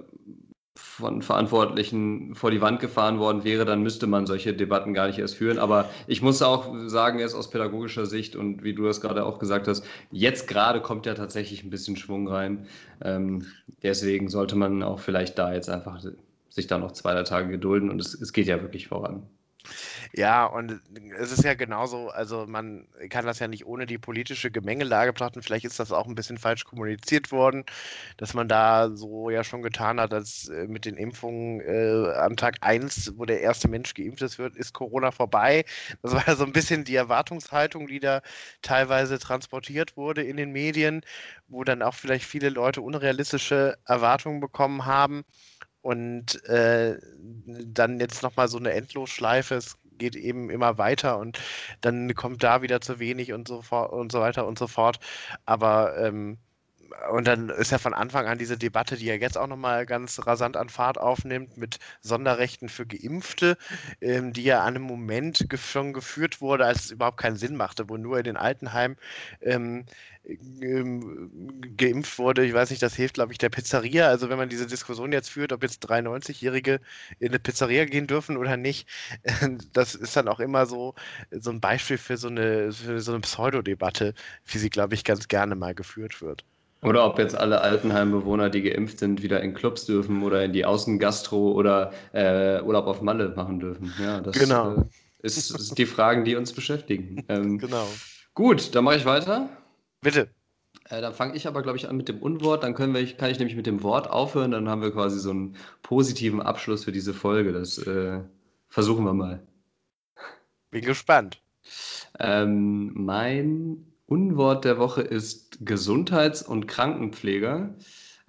von 0.78 1.22
Verantwortlichen 1.22 2.36
vor 2.36 2.52
die 2.52 2.62
Wand 2.62 2.80
gefahren 2.80 3.20
worden 3.20 3.44
wäre, 3.44 3.66
dann 3.66 3.82
müsste 3.82 4.08
man 4.08 4.26
solche 4.26 4.54
Debatten 4.54 4.94
gar 4.94 5.08
nicht 5.08 5.20
erst 5.20 5.36
führen. 5.36 5.58
Aber 5.58 5.90
ich 6.08 6.22
muss 6.22 6.42
auch 6.42 6.74
sagen, 6.88 7.20
jetzt 7.20 7.34
aus 7.34 7.50
pädagogischer 7.50 8.06
Sicht 8.06 8.36
und 8.36 8.64
wie 8.64 8.74
du 8.74 8.84
das 8.84 9.02
gerade 9.02 9.26
auch 9.26 9.40
gesagt 9.40 9.68
hast, 9.68 9.86
jetzt 10.12 10.48
gerade 10.48 10.82
kommt 10.82 11.06
ja 11.06 11.14
tatsächlich 11.14 11.64
ein 11.64 11.70
bisschen 11.70 11.96
Schwung 11.96 12.28
rein. 12.28 12.68
Ähm, 13.02 13.46
deswegen 13.84 14.30
sollte 14.30 14.56
man 14.56 14.84
auch 14.84 15.00
vielleicht 15.00 15.38
da 15.38 15.54
jetzt 15.54 15.70
einfach 15.70 16.02
sich 16.50 16.68
da 16.68 16.78
noch 16.78 16.92
zwei, 16.92 17.14
drei 17.14 17.24
Tage 17.24 17.50
gedulden 17.50 17.90
und 17.90 18.00
es, 18.00 18.14
es 18.14 18.34
geht 18.34 18.48
ja 18.48 18.62
wirklich 18.62 18.88
voran. 18.88 19.24
Ja, 20.18 20.46
und 20.46 20.82
es 21.20 21.32
ist 21.34 21.44
ja 21.44 21.56
genauso, 21.56 22.08
also 22.10 22.46
man 22.48 22.88
kann 23.10 23.26
das 23.26 23.40
ja 23.40 23.50
nicht 23.50 23.66
ohne 23.66 23.86
die 23.86 23.98
politische 23.98 24.50
Gemengelage 24.50 25.12
betrachten. 25.12 25.42
Vielleicht 25.42 25.66
ist 25.66 25.78
das 25.78 25.92
auch 25.92 26.08
ein 26.08 26.16
bisschen 26.16 26.38
falsch 26.38 26.64
kommuniziert 26.64 27.34
worden, 27.34 27.66
dass 28.16 28.34
man 28.34 28.48
da 28.48 28.90
so 28.96 29.30
ja 29.30 29.44
schon 29.44 29.62
getan 29.62 30.00
hat, 30.00 30.14
dass 30.14 30.48
äh, 30.48 30.68
mit 30.68 30.86
den 30.86 30.96
Impfungen 30.96 31.60
äh, 31.60 32.14
an 32.16 32.38
Tag 32.38 32.58
1, 32.62 33.14
wo 33.18 33.26
der 33.26 33.42
erste 33.42 33.68
Mensch 33.68 33.94
geimpft 33.94 34.22
ist, 34.22 34.40
wird, 34.40 34.56
ist 34.56 34.72
Corona 34.74 35.12
vorbei. 35.12 35.66
Das 36.02 36.14
war 36.14 36.26
ja 36.26 36.36
so 36.38 36.46
ein 36.46 36.54
bisschen 36.54 36.86
die 36.86 36.96
Erwartungshaltung, 36.96 37.88
die 37.88 38.00
da 38.00 38.22
teilweise 38.62 39.20
transportiert 39.20 39.98
wurde 39.98 40.24
in 40.24 40.38
den 40.38 40.52
Medien, 40.54 41.02
wo 41.50 41.66
dann 41.66 41.82
auch 41.82 41.94
vielleicht 41.94 42.26
viele 42.26 42.48
Leute 42.50 42.82
unrealistische 42.82 43.78
Erwartungen 43.86 44.40
bekommen 44.40 44.86
haben. 44.86 45.26
Und 45.82 46.44
äh, 46.46 46.98
dann 47.46 48.00
jetzt 48.00 48.24
nochmal 48.24 48.48
so 48.48 48.58
eine 48.58 48.72
Endlosschleife, 48.74 49.56
es 49.56 49.78
geht 49.98 50.16
eben 50.16 50.50
immer 50.50 50.78
weiter 50.78 51.18
und 51.18 51.40
dann 51.82 52.14
kommt 52.16 52.44
da 52.44 52.62
wieder 52.62 52.82
zu 52.82 53.00
wenig 53.00 53.34
und 53.34 53.48
so 53.48 53.62
fort 53.62 53.92
und 53.92 54.12
so 54.12 54.20
weiter 54.20 54.48
und 54.48 54.60
so 54.60 54.68
fort. 54.68 55.00
Aber 55.46 55.98
ähm, 55.98 56.38
und 57.12 57.28
dann 57.28 57.50
ist 57.50 57.72
ja 57.72 57.78
von 57.78 57.94
Anfang 57.94 58.28
an 58.28 58.38
diese 58.38 58.58
Debatte, 58.58 58.96
die 58.96 59.06
ja 59.06 59.16
jetzt 59.16 59.38
auch 59.38 59.48
nochmal 59.48 59.86
ganz 59.86 60.26
rasant 60.26 60.58
an 60.58 60.70
Fahrt 60.70 60.98
aufnimmt, 60.98 61.58
mit 61.58 61.80
Sonderrechten 62.02 62.70
für 62.70 62.86
Geimpfte, 62.86 63.58
ähm, 64.02 64.34
die 64.34 64.44
ja 64.44 64.62
an 64.62 64.76
einem 64.76 64.84
Moment 64.84 65.46
schon 65.56 65.94
geführt 65.94 66.42
wurde, 66.42 66.66
als 66.66 66.86
es 66.86 66.92
überhaupt 66.92 67.18
keinen 67.18 67.38
Sinn 67.38 67.56
machte, 67.56 67.90
wo 67.90 67.98
nur 67.98 68.18
in 68.18 68.24
den 68.24 68.38
Altenheimen 68.38 68.98
ähm, 69.42 69.86
geimpft 71.78 72.18
wurde. 72.18 72.46
Ich 72.46 72.54
weiß 72.54 72.70
nicht, 72.72 72.82
das 72.82 72.96
hilft, 72.96 73.16
glaube 73.16 73.32
ich, 73.32 73.38
der 73.38 73.50
Pizzeria. 73.50 74.08
Also 74.08 74.30
wenn 74.30 74.38
man 74.38 74.50
diese 74.50 74.66
Diskussion 74.66 75.12
jetzt 75.12 75.30
führt, 75.30 75.54
ob 75.54 75.64
jetzt 75.64 75.88
93-Jährige 75.90 76.80
in 77.20 77.30
eine 77.30 77.40
Pizzeria 77.40 77.86
gehen 77.86 78.08
dürfen 78.08 78.38
oder 78.38 78.58
nicht, 78.58 78.88
das 79.74 79.96
ist 79.96 80.16
dann 80.16 80.28
auch 80.28 80.40
immer 80.40 80.66
so, 80.66 80.96
so 81.32 81.52
ein 81.52 81.62
Beispiel 81.62 81.98
für 81.98 82.18
so 82.18 82.28
eine, 82.28 82.72
für 82.72 83.00
so 83.02 83.12
eine 83.12 83.22
Pseudodebatte, 83.22 84.14
wie 84.46 84.58
sie, 84.58 84.70
glaube 84.70 84.96
ich, 84.96 85.04
ganz 85.04 85.28
gerne 85.28 85.56
mal 85.56 85.76
geführt 85.76 86.22
wird. 86.22 86.44
Oder 86.82 87.06
ob 87.06 87.18
jetzt 87.18 87.36
alle 87.36 87.62
Altenheimbewohner, 87.62 88.50
die 88.50 88.62
geimpft 88.62 89.00
sind, 89.00 89.24
wieder 89.24 89.42
in 89.42 89.54
Clubs 89.54 89.86
dürfen 89.86 90.22
oder 90.22 90.44
in 90.44 90.54
die 90.54 90.66
Außengastro 90.66 91.52
oder 91.52 91.92
äh, 92.14 92.62
Urlaub 92.62 92.86
auf 92.86 93.02
Malle 93.02 93.30
machen 93.36 93.60
dürfen. 93.60 93.92
Ja, 94.00 94.20
das 94.20 94.38
genau. 94.38 94.76
äh, 94.76 94.84
ist, 95.24 95.38
ist, 95.38 95.78
die 95.78 95.86
Fragen, 95.88 96.26
die 96.26 96.36
uns 96.36 96.54
beschäftigen. 96.54 97.24
Ähm, 97.30 97.58
genau. 97.58 97.88
Gut, 98.36 98.76
dann 98.76 98.84
mache 98.84 98.98
ich 98.98 99.06
weiter. 99.06 99.50
Bitte. 100.06 100.30
Äh, 100.90 101.02
dann 101.02 101.16
fange 101.16 101.36
ich 101.36 101.48
aber, 101.48 101.64
glaube 101.64 101.80
ich, 101.80 101.90
an 101.90 101.98
mit 101.98 102.08
dem 102.08 102.20
Unwort. 102.20 102.64
Dann 102.64 102.76
können 102.76 102.94
wir, 102.94 103.04
kann 103.18 103.32
ich 103.32 103.40
nämlich 103.40 103.56
mit 103.56 103.66
dem 103.66 103.82
Wort 103.82 104.08
aufhören. 104.08 104.52
Dann 104.52 104.70
haben 104.70 104.84
wir 104.84 104.92
quasi 104.92 105.20
so 105.20 105.32
einen 105.32 105.56
positiven 105.82 106.44
Abschluss 106.44 106.84
für 106.84 106.92
diese 106.92 107.16
Folge. 107.16 107.54
Das 107.54 107.80
äh, 107.80 108.20
versuchen 108.70 109.04
wir 109.04 109.14
mal. 109.14 109.42
Bin 110.70 110.86
gespannt. 110.86 111.42
Ähm, 112.20 112.92
mein 112.94 113.84
Unwort 114.06 114.64
der 114.64 114.78
Woche 114.78 115.02
ist 115.02 115.66
Gesundheits- 115.66 116.44
und 116.44 116.68
Krankenpfleger. 116.68 117.74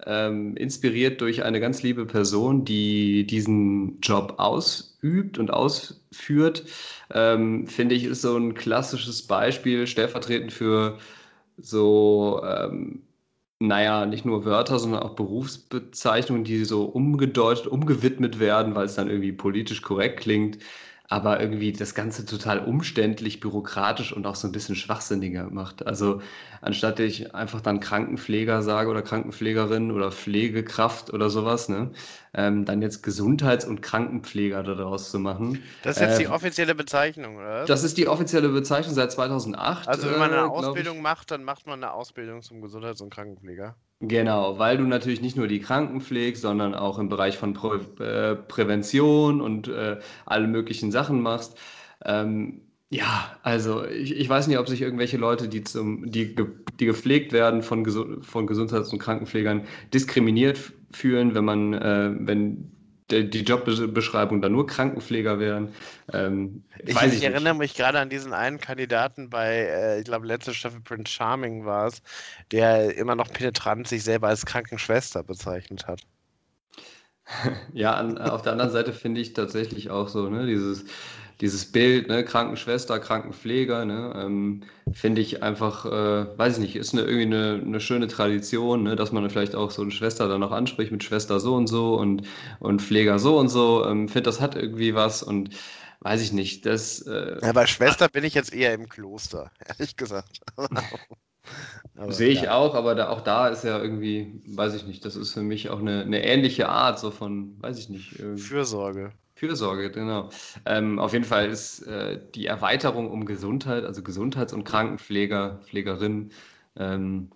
Ähm, 0.03 0.57
inspiriert 0.57 1.21
durch 1.21 1.43
eine 1.43 1.59
ganz 1.59 1.83
liebe 1.83 2.07
Person, 2.07 2.65
die 2.65 3.27
diesen 3.27 3.99
Job 4.01 4.35
ausübt 4.37 5.37
und 5.37 5.51
ausführt, 5.51 6.65
ähm, 7.11 7.67
finde 7.67 7.95
ich, 7.95 8.03
ist 8.05 8.21
so 8.21 8.35
ein 8.35 8.55
klassisches 8.55 9.27
Beispiel, 9.27 9.85
stellvertretend 9.85 10.53
für 10.53 10.99
so, 11.57 12.41
ähm, 12.45 13.03
naja, 13.59 14.05
nicht 14.05 14.25
nur 14.25 14.45
Wörter, 14.45 14.79
sondern 14.79 15.03
auch 15.03 15.15
Berufsbezeichnungen, 15.15 16.43
die 16.43 16.63
so 16.65 16.85
umgedeutet, 16.85 17.67
umgewidmet 17.67 18.39
werden, 18.39 18.75
weil 18.75 18.85
es 18.85 18.95
dann 18.95 19.09
irgendwie 19.09 19.31
politisch 19.31 19.81
korrekt 19.81 20.19
klingt 20.21 20.59
aber 21.09 21.39
irgendwie 21.39 21.71
das 21.71 21.95
Ganze 21.95 22.25
total 22.25 22.59
umständlich, 22.59 23.39
bürokratisch 23.39 24.11
und 24.11 24.27
auch 24.27 24.35
so 24.35 24.47
ein 24.47 24.51
bisschen 24.51 24.75
schwachsinniger 24.75 25.49
macht. 25.49 25.87
Also 25.87 26.21
anstatt 26.61 26.99
ich 26.99 27.33
einfach 27.33 27.61
dann 27.61 27.79
Krankenpfleger 27.79 28.61
sage 28.61 28.89
oder 28.89 29.01
Krankenpflegerin 29.01 29.91
oder 29.91 30.11
Pflegekraft 30.11 31.13
oder 31.13 31.29
sowas, 31.29 31.69
ne, 31.69 31.91
ähm, 32.33 32.65
dann 32.65 32.81
jetzt 32.81 33.03
Gesundheits- 33.03 33.63
und 33.65 33.81
Krankenpfleger 33.81 34.63
daraus 34.63 35.09
zu 35.09 35.19
machen. 35.19 35.63
Das 35.81 35.95
ist 35.95 36.01
jetzt 36.01 36.15
äh, 36.15 36.17
die 36.19 36.23
ähm, 36.25 36.31
offizielle 36.31 36.75
Bezeichnung, 36.75 37.37
oder? 37.37 37.63
Das 37.65 37.83
ist 37.83 37.97
die 37.97 38.09
offizielle 38.09 38.49
Bezeichnung 38.49 38.93
seit 38.93 39.11
2008. 39.13 39.87
Also 39.87 40.11
wenn 40.11 40.19
man 40.19 40.33
eine 40.33 40.41
äh, 40.41 40.49
Ausbildung 40.49 41.01
macht, 41.01 41.31
dann 41.31 41.45
macht 41.45 41.67
man 41.67 41.81
eine 41.81 41.93
Ausbildung 41.93 42.41
zum 42.41 42.61
Gesundheits- 42.61 42.99
und 42.99 43.13
Krankenpfleger. 43.13 43.75
Genau, 43.99 44.59
weil 44.59 44.77
du 44.77 44.83
natürlich 44.83 45.21
nicht 45.21 45.37
nur 45.37 45.47
die 45.47 45.59
Kranken 45.59 46.01
pflegst, 46.01 46.43
sondern 46.43 46.75
auch 46.75 46.99
im 46.99 47.09
Bereich 47.09 47.35
von 47.37 47.53
Prä 47.53 47.79
äh, 47.99 48.35
Prävention 48.35 49.41
und 49.41 49.67
äh, 49.69 49.99
alle 50.25 50.47
möglichen 50.47 50.91
Sachen 50.91 51.19
machst. 51.21 51.57
Ähm, 52.05 52.61
ja, 52.89 53.35
also 53.41 53.85
ich, 53.85 54.15
ich, 54.15 54.29
weiß 54.29 54.47
nicht, 54.47 54.59
ob 54.59 54.67
sich 54.69 54.81
irgendwelche 54.81 55.17
Leute, 55.17 55.49
die, 55.49 55.63
zum, 55.63 56.09
die, 56.11 56.35
die 56.79 56.85
gepflegt 56.85 57.33
werden 57.33 57.63
von, 57.63 57.83
Gesu 57.83 58.21
von 58.21 58.45
Gesundheits- 58.45 58.93
und 58.93 58.99
Krankenpflegern, 58.99 59.65
diskriminiert 59.93 60.73
fühlen, 60.91 61.33
wenn 61.33 61.45
man, 61.45 61.73
äh, 61.73 62.11
wenn 62.19 62.76
die 63.09 63.43
Jobbeschreibung 63.43 64.41
dann 64.41 64.51
nur 64.51 64.67
Krankenpfleger 64.67 65.39
wären. 65.39 65.73
Ähm, 66.11 66.63
ich, 66.79 67.01
ich, 67.01 67.13
ich 67.13 67.23
erinnere 67.23 67.55
mich 67.55 67.75
gerade 67.75 67.99
an 67.99 68.09
diesen 68.09 68.33
einen 68.33 68.59
Kandidaten 68.59 69.29
bei, 69.29 69.55
äh, 69.55 69.99
ich 69.99 70.05
glaube, 70.05 70.27
letzte 70.27 70.53
Staffel 70.53 70.81
Prince 70.81 71.11
Charming 71.11 71.65
war 71.65 71.87
es, 71.87 72.01
der 72.51 72.95
immer 72.97 73.15
noch 73.15 73.31
penetrant 73.31 73.87
sich 73.87 74.03
selber 74.03 74.27
als 74.27 74.45
Krankenschwester 74.45 75.23
bezeichnet 75.23 75.87
hat. 75.87 76.01
Ja, 77.73 77.93
an, 77.93 78.17
auf 78.17 78.41
der 78.41 78.53
anderen 78.53 78.71
Seite 78.71 78.93
finde 78.93 79.19
ich 79.19 79.33
tatsächlich 79.33 79.89
auch 79.89 80.07
so, 80.07 80.29
ne, 80.29 80.45
dieses, 80.45 80.85
dieses 81.41 81.71
Bild, 81.71 82.07
ne, 82.07 82.23
Krankenschwester, 82.23 82.99
Krankenpfleger, 82.99 83.85
ne, 83.85 84.13
ähm, 84.15 84.63
finde 84.91 85.21
ich 85.21 85.43
einfach, 85.43 85.85
äh, 85.85 86.37
weiß 86.37 86.55
ich 86.55 86.59
nicht, 86.59 86.75
ist 86.75 86.93
eine, 86.93 87.03
irgendwie 87.03 87.35
eine, 87.35 87.61
eine 87.63 87.79
schöne 87.79 88.07
Tradition, 88.07 88.83
ne, 88.83 88.95
dass 88.95 89.11
man 89.11 89.29
vielleicht 89.29 89.55
auch 89.55 89.69
so 89.71 89.83
eine 89.83 89.91
Schwester 89.91 90.27
dann 90.27 90.39
noch 90.39 90.51
anspricht 90.51 90.91
mit 90.91 91.03
Schwester 91.03 91.39
so 91.39 91.55
und 91.55 91.67
so 91.67 91.95
und, 91.95 92.23
und 92.59 92.81
Pfleger 92.81 93.19
so 93.19 93.37
und 93.37 93.49
so. 93.49 93.85
Ähm, 93.85 94.07
finde, 94.09 94.23
das 94.23 94.41
hat 94.41 94.55
irgendwie 94.55 94.95
was 94.95 95.21
und 95.21 95.51
weiß 95.99 96.21
ich 96.21 96.33
nicht, 96.33 96.65
das. 96.65 97.01
Äh, 97.01 97.39
ja, 97.41 97.51
bei 97.53 97.67
Schwester 97.67 98.09
bin 98.09 98.23
ich 98.23 98.33
jetzt 98.33 98.53
eher 98.53 98.73
im 98.73 98.89
Kloster, 98.89 99.51
ehrlich 99.67 99.95
gesagt. 99.95 100.39
Sehe 102.09 102.29
ich 102.29 102.41
ja. 102.41 102.55
auch, 102.55 102.75
aber 102.75 102.93
da, 102.93 103.09
auch 103.09 103.21
da 103.21 103.47
ist 103.47 103.63
ja 103.63 103.81
irgendwie, 103.81 104.41
weiß 104.47 104.73
ich 104.75 104.85
nicht, 104.85 105.05
das 105.05 105.15
ist 105.15 105.33
für 105.33 105.41
mich 105.41 105.69
auch 105.69 105.79
eine, 105.79 106.01
eine 106.01 106.23
ähnliche 106.23 106.67
Art 106.67 106.99
so 106.99 107.09
von, 107.09 107.61
weiß 107.61 107.79
ich 107.79 107.89
nicht. 107.89 108.19
Äh, 108.19 108.37
Fürsorge. 108.37 109.13
Fürsorge, 109.37 109.91
genau. 109.91 110.29
Ähm, 110.65 110.99
auf 110.99 111.13
jeden 111.13 111.25
Fall 111.25 111.49
ist 111.49 111.81
äh, 111.83 112.19
die 112.35 112.45
Erweiterung 112.47 113.09
um 113.11 113.25
Gesundheit, 113.25 113.85
also 113.85 114.01
Gesundheits- 114.03 114.53
und 114.53 114.63
Krankenpfleger, 114.63 115.59
Pflegerin, 115.63 116.31
ähm, 116.75 117.29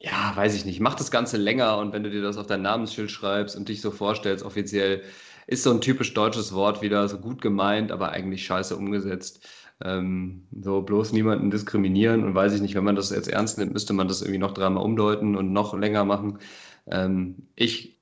ja, 0.00 0.32
weiß 0.34 0.54
ich 0.54 0.64
nicht, 0.64 0.80
macht 0.80 1.00
das 1.00 1.10
Ganze 1.10 1.36
länger 1.36 1.78
und 1.78 1.92
wenn 1.92 2.04
du 2.04 2.10
dir 2.10 2.22
das 2.22 2.36
auf 2.36 2.46
dein 2.46 2.62
Namensschild 2.62 3.10
schreibst 3.10 3.56
und 3.56 3.68
dich 3.68 3.80
so 3.80 3.90
vorstellst, 3.90 4.44
offiziell, 4.44 5.02
ist 5.48 5.62
so 5.64 5.70
ein 5.70 5.80
typisch 5.80 6.14
deutsches 6.14 6.52
Wort 6.54 6.82
wieder, 6.82 7.08
so 7.08 7.18
gut 7.18 7.40
gemeint, 7.42 7.90
aber 7.90 8.10
eigentlich 8.10 8.44
scheiße 8.44 8.76
umgesetzt. 8.76 9.46
Ähm, 9.82 10.46
so 10.60 10.82
bloß 10.82 11.12
niemanden 11.12 11.50
diskriminieren 11.50 12.24
und 12.24 12.34
weiß 12.34 12.54
ich 12.54 12.60
nicht, 12.60 12.74
wenn 12.74 12.84
man 12.84 12.96
das 12.96 13.10
jetzt 13.10 13.28
ernst 13.28 13.58
nimmt, 13.58 13.72
müsste 13.72 13.92
man 13.92 14.08
das 14.08 14.22
irgendwie 14.22 14.38
noch 14.38 14.52
dreimal 14.52 14.82
umdeuten 14.84 15.36
und 15.36 15.52
noch 15.52 15.76
länger 15.76 16.04
machen. 16.04 16.38
Ähm, 16.90 17.48
ich 17.56 17.97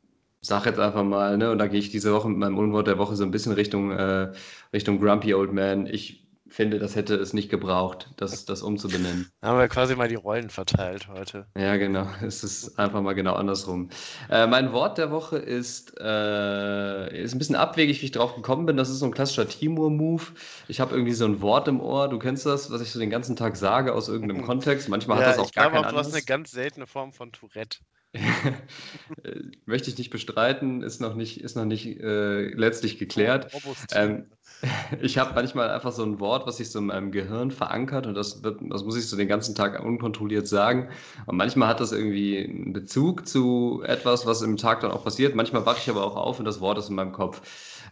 sage 0.47 0.70
jetzt 0.70 0.78
einfach 0.78 1.05
mal, 1.05 1.36
ne, 1.36 1.51
und 1.51 1.59
da 1.59 1.66
gehe 1.66 1.80
ich 1.80 1.90
diese 1.90 2.12
Woche 2.12 2.28
mit 2.28 2.38
meinem 2.38 2.59
Unwort 2.59 2.86
der 2.86 2.99
Woche 2.99 3.16
so 3.16 3.24
ein 3.24 3.30
bisschen 3.30 3.53
Richtung, 3.53 3.90
äh, 3.90 4.32
Richtung 4.72 5.01
Grumpy 5.01 5.34
Old 5.34 5.53
Man. 5.53 5.86
Ich 5.86 6.26
finde, 6.49 6.78
das 6.78 6.97
hätte 6.97 7.16
es 7.16 7.32
nicht 7.32 7.51
gebraucht, 7.51 8.09
das, 8.16 8.44
das 8.44 8.62
umzubenennen. 8.62 9.30
Da 9.40 9.49
haben 9.49 9.59
wir 9.59 9.68
quasi 9.68 9.97
mal 9.97 10.09
die 10.09 10.14
Rollen 10.14 10.49
verteilt 10.49 11.09
heute. 11.09 11.47
Ja, 11.57 11.76
genau. 11.76 12.07
Es 12.22 12.44
ist 12.44 12.78
einfach 12.78 13.03
mal 13.03 13.14
genau 13.14 13.34
andersrum. 13.34 13.90
Äh, 14.30 14.47
mein 14.47 14.72
Wort 14.72 14.99
der 14.99 15.11
Woche 15.11 15.36
ist, 15.38 15.99
äh, 16.01 17.22
ist 17.22 17.34
ein 17.34 17.38
bisschen 17.38 17.57
abwegig, 17.57 18.01
wie 18.01 18.07
ich 18.07 18.12
drauf 18.12 18.34
gekommen 18.34 18.66
bin. 18.66 18.76
Das 18.76 18.88
ist 18.88 19.01
so 19.01 19.07
ein 19.07 19.12
klassischer 19.12 19.49
Timur-Move. 19.49 20.22
Ich 20.68 20.80
habe 20.80 20.94
irgendwie 20.94 21.12
so 21.12 21.24
ein 21.24 21.40
Wort 21.40 21.68
im 21.68 21.80
Ohr. 21.80 22.09
Du 22.09 22.18
kennst 22.18 22.47
das, 22.47 22.70
was 22.70 22.80
ich 22.80 22.90
so 22.90 22.99
den 22.99 23.11
ganzen 23.11 23.36
Tag 23.36 23.57
sage 23.57 23.92
aus 23.92 24.09
irgendeinem 24.09 24.42
Kontext. 24.47 24.88
Manchmal 24.88 25.20
ja, 25.20 25.26
hat 25.26 25.38
das 25.38 25.38
auch 25.38 25.53
gar 25.53 25.70
keinen 25.70 25.84
auch, 25.84 25.90
Du 25.90 25.99
hast 25.99 26.14
eine 26.14 26.22
ganz 26.22 26.53
seltene 26.53 26.86
Form 26.86 27.12
von 27.12 27.32
Tourette. 27.32 27.78
Möchte 29.66 29.90
ich 29.90 29.98
nicht 29.98 30.10
bestreiten, 30.10 30.82
ist 30.82 31.00
noch 31.00 31.14
nicht, 31.14 31.40
ist 31.40 31.56
noch 31.56 31.64
nicht 31.64 32.00
äh, 32.00 32.48
letztlich 32.48 32.98
geklärt. 32.98 33.52
Ähm, 33.92 34.26
ich 35.00 35.18
habe 35.18 35.34
manchmal 35.34 35.70
einfach 35.70 35.92
so 35.92 36.02
ein 36.02 36.20
Wort, 36.20 36.46
was 36.46 36.58
sich 36.58 36.70
so 36.70 36.78
in 36.78 36.86
meinem 36.86 37.12
Gehirn 37.12 37.50
verankert 37.50 38.06
und 38.06 38.14
das, 38.14 38.42
wird, 38.42 38.60
das 38.62 38.84
muss 38.84 38.96
ich 38.96 39.08
so 39.08 39.16
den 39.16 39.28
ganzen 39.28 39.54
Tag 39.54 39.82
unkontrolliert 39.82 40.48
sagen. 40.48 40.88
Und 41.26 41.36
manchmal 41.36 41.68
hat 41.68 41.80
das 41.80 41.92
irgendwie 41.92 42.38
einen 42.38 42.72
Bezug 42.72 43.26
zu 43.28 43.82
etwas, 43.84 44.26
was 44.26 44.42
im 44.42 44.56
Tag 44.56 44.80
dann 44.80 44.90
auch 44.90 45.04
passiert. 45.04 45.34
Manchmal 45.34 45.66
wache 45.66 45.78
ich 45.82 45.90
aber 45.90 46.04
auch 46.04 46.16
auf 46.16 46.38
und 46.38 46.44
das 46.44 46.60
Wort 46.60 46.78
ist 46.78 46.88
in 46.88 46.96
meinem 46.96 47.12
Kopf. 47.12 47.42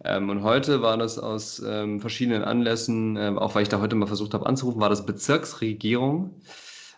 Ähm, 0.04 0.28
und 0.30 0.42
heute 0.42 0.82
war 0.82 0.96
das 0.96 1.18
aus 1.18 1.62
ähm, 1.64 2.00
verschiedenen 2.00 2.44
Anlässen, 2.44 3.16
äh, 3.16 3.32
auch 3.36 3.54
weil 3.54 3.62
ich 3.62 3.68
da 3.68 3.80
heute 3.80 3.96
mal 3.96 4.06
versucht 4.06 4.34
habe 4.34 4.46
anzurufen, 4.46 4.80
war 4.80 4.90
das 4.90 5.06
Bezirksregierung. 5.06 6.40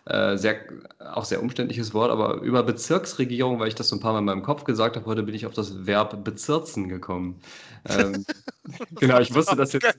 Äh, 0.09 0.37
sehr, 0.37 0.55
auch 0.99 1.25
sehr 1.25 1.41
umständliches 1.41 1.93
Wort, 1.93 2.11
aber 2.11 2.35
über 2.41 2.63
Bezirksregierung, 2.63 3.59
weil 3.59 3.67
ich 3.67 3.75
das 3.75 3.89
so 3.89 3.95
ein 3.97 3.99
paar 3.99 4.13
Mal 4.13 4.19
in 4.19 4.25
meinem 4.25 4.43
Kopf 4.43 4.63
gesagt 4.63 4.95
habe, 4.95 5.05
heute 5.05 5.23
bin 5.23 5.35
ich 5.35 5.45
auf 5.45 5.53
das 5.53 5.85
Verb 5.85 6.23
bezirzen 6.23 6.87
gekommen. 6.87 7.41
Ähm, 7.89 8.25
genau, 8.99 9.19
ich 9.19 9.33
wusste 9.33 9.55
das 9.55 9.73
jetzt. 9.73 9.95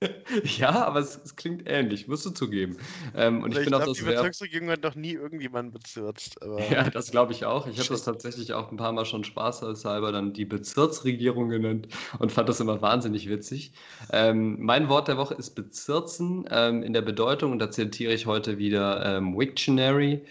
ja, 0.58 0.70
aber 0.70 1.00
es, 1.00 1.20
es, 1.24 1.36
klingt 1.36 1.68
ähnlich, 1.68 2.08
musst 2.08 2.26
du 2.26 2.30
zugeben. 2.30 2.76
Ähm, 3.14 3.42
und 3.42 3.44
also 3.44 3.60
ich, 3.60 3.66
ich 3.66 3.70
bin 3.70 3.78
glaub, 3.78 3.84
das 3.84 3.98
die 3.98 4.04
Bezirksregierung 4.04 4.70
hat 4.70 4.82
noch 4.82 4.94
nie 4.94 5.12
irgendjemand 5.12 5.72
bezirzt. 5.72 6.36
ja, 6.70 6.90
das 6.90 7.10
glaube 7.10 7.32
ich 7.32 7.44
auch. 7.44 7.66
Ich 7.66 7.78
habe 7.78 7.88
das 7.88 8.04
tatsächlich 8.04 8.52
auch 8.52 8.70
ein 8.70 8.76
paar 8.76 8.92
Mal 8.92 9.04
schon 9.04 9.24
spaßhalber 9.24 10.12
dann 10.12 10.32
die 10.32 10.44
Bezirksregierung 10.44 11.48
genannt 11.48 11.88
und 12.18 12.32
fand 12.32 12.48
das 12.48 12.60
immer 12.60 12.80
wahnsinnig 12.82 13.28
witzig. 13.28 13.72
Ähm, 14.12 14.56
mein 14.60 14.88
Wort 14.88 15.08
der 15.08 15.16
Woche 15.16 15.34
ist 15.34 15.50
bezirzen 15.50 16.46
ähm, 16.50 16.82
in 16.82 16.92
der 16.92 17.02
Bedeutung, 17.02 17.52
und 17.52 17.58
da 17.58 17.70
zitiere 17.70 18.12
ich 18.12 18.26
heute 18.26 18.58
wieder 18.58 19.04
ähm, 19.04 19.36
Wiktionary 19.36 20.22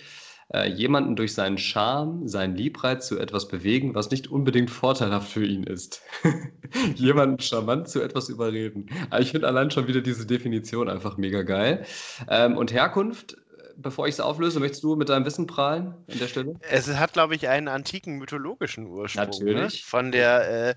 äh, 0.53 0.69
jemanden 0.69 1.15
durch 1.15 1.33
seinen 1.33 1.57
Charme, 1.57 2.27
seinen 2.27 2.55
Liebreiz 2.55 3.07
zu 3.07 3.19
etwas 3.19 3.47
bewegen, 3.47 3.95
was 3.95 4.11
nicht 4.11 4.27
unbedingt 4.27 4.69
vorteilhaft 4.69 5.31
für 5.31 5.45
ihn 5.45 5.63
ist. 5.63 6.01
jemanden 6.95 7.39
charmant 7.39 7.89
zu 7.89 8.01
etwas 8.01 8.29
überreden. 8.29 8.89
Aber 9.09 9.21
ich 9.21 9.31
finde 9.31 9.47
allein 9.47 9.71
schon 9.71 9.87
wieder 9.87 10.01
diese 10.01 10.25
Definition 10.25 10.89
einfach 10.89 11.17
mega 11.17 11.41
geil. 11.41 11.85
Ähm, 12.29 12.55
und 12.55 12.71
Herkunft, 12.71 13.35
bevor 13.77 14.07
ich 14.07 14.13
es 14.13 14.19
auflöse, 14.19 14.59
möchtest 14.59 14.83
du 14.83 14.95
mit 14.95 15.09
deinem 15.09 15.25
Wissen 15.25 15.47
prahlen 15.47 15.95
an 16.11 16.19
der 16.19 16.27
Stelle? 16.27 16.53
Es 16.69 16.87
hat, 16.87 17.13
glaube 17.13 17.35
ich, 17.35 17.47
einen 17.47 17.67
antiken 17.67 18.17
mythologischen 18.19 18.85
Ursprung. 18.85 19.25
Ne? 19.25 19.29
Natürlich. 19.31 19.73
Ne? 19.73 19.79
Von 19.85 20.11
der 20.11 20.69
äh, 20.69 20.75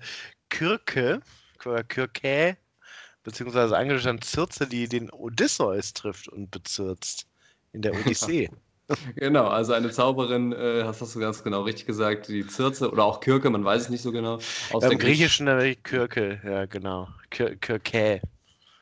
Kürke, 0.49 1.21
Kürke, 1.59 2.57
beziehungsweise 3.23 3.77
angestellten 3.77 4.21
Zirze, 4.21 4.65
die 4.65 4.87
den 4.87 5.11
Odysseus 5.11 5.93
trifft 5.93 6.29
und 6.29 6.49
bezirzt 6.49 7.27
in 7.73 7.83
der 7.83 7.93
Odyssee. 7.99 8.49
Genau, 9.15 9.47
also 9.47 9.73
eine 9.73 9.91
Zauberin, 9.91 10.53
äh, 10.53 10.83
hast, 10.83 11.01
hast 11.01 11.15
du 11.15 11.19
ganz 11.19 11.43
genau 11.43 11.63
richtig 11.63 11.87
gesagt, 11.87 12.29
die 12.29 12.47
Zirze 12.47 12.89
oder 12.89 13.03
auch 13.03 13.19
Kirke, 13.19 13.49
man 13.49 13.65
weiß 13.65 13.83
es 13.83 13.89
nicht 13.89 14.01
so 14.01 14.11
genau. 14.11 14.39
Aus 14.71 14.83
Im 14.83 14.97
Griechischen 14.97 15.45
nämlich 15.45 15.83
Kirke, 15.83 16.39
ja 16.43 16.65
genau. 16.65 17.09
Kirke. 17.29 18.21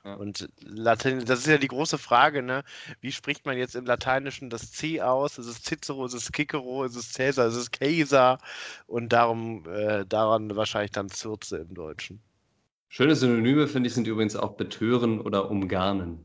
Ja. 0.04 0.14
Und 0.14 0.48
Latein, 0.62 1.26
das 1.26 1.40
ist 1.40 1.48
ja 1.48 1.58
die 1.58 1.68
große 1.68 1.98
Frage, 1.98 2.44
ne? 2.44 2.64
Wie 3.02 3.12
spricht 3.12 3.48
man 3.48 3.58
jetzt 3.58 3.76
im 3.76 3.86
Lateinischen 3.86 4.52
das 4.52 4.72
C 4.72 5.02
aus? 5.02 5.40
Ist 5.40 5.48
es 5.48 5.64
Cicero, 5.64 6.06
ist 6.06 6.14
es 6.14 6.26
Cicero, 6.32 6.84
ist 6.84 6.96
es 6.96 7.12
Cäsar, 7.12 7.48
ist 7.48 7.56
es 7.56 7.72
Caesar? 7.72 8.40
Und 8.86 9.12
darum, 9.12 9.68
äh, 9.68 10.06
daran 10.06 10.56
wahrscheinlich 10.56 10.92
dann 10.92 11.10
Zürze 11.10 11.58
im 11.58 11.74
Deutschen. 11.74 12.22
Schöne 12.90 13.16
Synonyme, 13.16 13.68
finde 13.68 13.88
ich, 13.88 13.96
sind 13.96 14.06
übrigens 14.06 14.36
auch 14.36 14.54
betören 14.54 15.20
oder 15.20 15.50
umgarnen. 15.50 16.24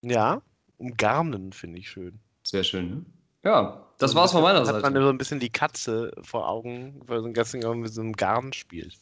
Ja, 0.00 0.40
umgarnen, 0.78 1.52
finde 1.52 1.78
ich 1.78 1.90
schön. 1.90 2.18
Sehr 2.42 2.64
schön, 2.64 2.90
ne? 2.90 3.04
Ja, 3.44 3.88
das 3.98 4.14
war's 4.14 4.32
von 4.32 4.42
meiner 4.42 4.60
hat 4.60 4.66
Seite. 4.66 4.78
Hat 4.78 4.94
man 4.94 5.02
so 5.02 5.08
ein 5.08 5.18
bisschen 5.18 5.40
die 5.40 5.50
Katze 5.50 6.12
vor 6.22 6.48
Augen, 6.48 7.00
weil 7.06 7.20
so 7.20 7.26
ein 7.26 7.34
ganzes 7.34 7.64
mit 7.64 7.92
so 7.92 8.00
einem 8.00 8.12
Garn 8.12 8.52
spielt. 8.52 8.96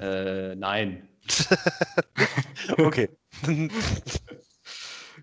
Äh, 0.00 0.54
nein. 0.54 1.08
okay. 2.78 3.08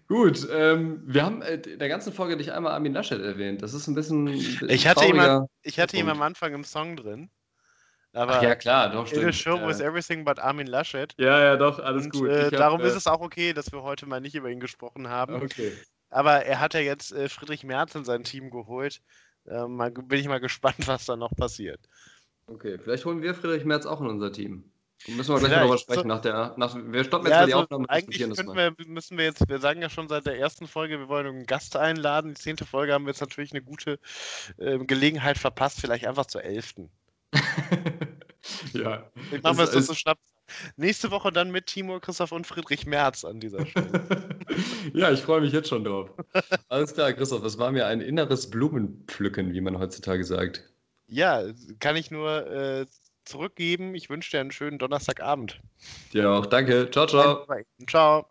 Gut, 0.07 0.47
ähm, 0.51 1.01
wir 1.05 1.23
haben 1.23 1.41
äh, 1.41 1.59
der 1.59 1.87
ganzen 1.87 2.13
Folge 2.13 2.35
nicht 2.35 2.51
einmal 2.51 2.73
Armin 2.73 2.93
Laschet 2.93 3.21
erwähnt. 3.21 3.61
Das 3.61 3.73
ist 3.73 3.87
ein 3.87 3.95
bisschen. 3.95 4.27
ich 4.27 4.87
hatte, 4.87 5.05
ihn, 5.05 5.47
ich 5.61 5.79
hatte 5.79 5.97
ihn 5.97 6.09
am 6.09 6.21
Anfang 6.21 6.53
im 6.53 6.63
Song 6.63 6.95
drin. 6.95 7.29
Aber 8.13 8.37
Ach 8.37 8.43
ja, 8.43 8.55
klar, 8.55 8.91
doch, 8.91 9.07
stimmt. 9.07 9.23
In 9.23 9.29
a 9.29 9.33
show 9.33 9.55
ja. 9.55 9.67
with 9.67 9.79
everything 9.79 10.23
but 10.23 10.39
Armin 10.39 10.67
Laschet. 10.67 11.13
Ja, 11.17 11.39
ja, 11.39 11.57
doch, 11.57 11.79
alles 11.79 12.05
und, 12.05 12.13
gut. 12.13 12.29
Äh, 12.29 12.51
darum 12.51 12.79
hab, 12.79 12.87
ist 12.87 12.93
äh, 12.93 12.97
es 12.97 13.07
auch 13.07 13.21
okay, 13.21 13.53
dass 13.53 13.71
wir 13.71 13.81
heute 13.81 14.05
mal 14.05 14.21
nicht 14.21 14.35
über 14.35 14.49
ihn 14.49 14.59
gesprochen 14.59 15.09
haben. 15.09 15.35
Okay. 15.35 15.73
Aber 16.11 16.45
er 16.45 16.59
hat 16.59 16.75
ja 16.75 16.79
jetzt 16.79 17.11
äh, 17.11 17.27
Friedrich 17.27 17.63
Merz 17.63 17.95
in 17.95 18.05
sein 18.05 18.23
Team 18.23 18.51
geholt. 18.51 19.01
Äh, 19.47 19.67
mal, 19.67 19.89
bin 19.91 20.19
ich 20.19 20.27
mal 20.27 20.39
gespannt, 20.39 20.87
was 20.87 21.05
da 21.05 21.15
noch 21.15 21.35
passiert. 21.35 21.79
Okay, 22.45 22.77
vielleicht 22.77 23.05
holen 23.05 23.23
wir 23.23 23.33
Friedrich 23.33 23.65
Merz 23.65 23.87
auch 23.87 23.99
in 23.99 24.07
unser 24.07 24.31
Team. 24.31 24.63
Müssen 25.07 25.33
wir 25.33 25.39
gleich 25.39 25.51
darüber 25.51 25.77
sprechen. 25.77 26.01
So, 26.03 26.07
nach 26.07 26.21
der, 26.21 26.53
nach, 26.55 26.75
wir 26.75 27.03
stoppen 27.03 27.25
jetzt 27.25 27.33
ja, 27.33 27.41
mal 27.41 27.47
die 27.47 27.53
also 27.53 27.63
Aufnahme. 27.63 27.89
Eigentlich 27.89 28.19
wir, 28.19 28.75
müssen 28.87 29.17
wir 29.17 29.25
jetzt, 29.25 29.49
wir 29.49 29.59
sagen 29.59 29.81
ja 29.81 29.89
schon 29.89 30.07
seit 30.07 30.25
der 30.25 30.37
ersten 30.37 30.67
Folge, 30.67 30.99
wir 30.99 31.09
wollen 31.09 31.25
einen 31.25 31.45
Gast 31.45 31.75
einladen. 31.75 32.35
Die 32.35 32.39
zehnte 32.39 32.65
Folge 32.65 32.93
haben 32.93 33.05
wir 33.05 33.11
jetzt 33.11 33.19
natürlich 33.19 33.51
eine 33.51 33.63
gute 33.63 33.99
äh, 34.57 34.77
Gelegenheit 34.79 35.37
verpasst, 35.37 35.81
vielleicht 35.81 36.05
einfach 36.05 36.27
zur 36.27 36.43
elften. 36.43 36.89
ja. 38.73 39.09
Ich 39.31 39.41
mache 39.41 39.55
mir 39.55 39.65
das 39.65 39.87
so 39.87 39.93
schnapp. 39.93 40.17
Nächste 40.75 41.11
Woche 41.11 41.31
dann 41.31 41.51
mit 41.51 41.67
Timur, 41.67 42.01
Christoph 42.01 42.31
und 42.31 42.45
Friedrich 42.45 42.85
Merz 42.85 43.23
an 43.23 43.39
dieser 43.39 43.65
Stelle. 43.65 44.39
ja, 44.93 45.11
ich 45.11 45.21
freue 45.21 45.41
mich 45.41 45.53
jetzt 45.53 45.69
schon 45.69 45.83
drauf. 45.83 46.09
Alles 46.69 46.93
klar, 46.93 47.13
Christoph, 47.13 47.43
es 47.43 47.57
war 47.57 47.71
mir 47.71 47.87
ein 47.87 48.01
inneres 48.01 48.49
Blumenpflücken, 48.49 49.53
wie 49.53 49.61
man 49.61 49.79
heutzutage 49.79 50.23
sagt. 50.23 50.63
Ja, 51.07 51.43
kann 51.79 51.95
ich 51.95 52.11
nur 52.11 52.47
äh, 52.51 52.85
zurückgeben. 53.25 53.95
Ich 53.95 54.09
wünsche 54.09 54.31
dir 54.31 54.41
einen 54.41 54.51
schönen 54.51 54.79
Donnerstagabend. 54.79 55.59
Dir 56.13 56.29
auch, 56.29 56.45
danke. 56.45 56.89
Ciao, 56.91 57.07
ciao. 57.07 57.45
Ciao. 57.87 58.25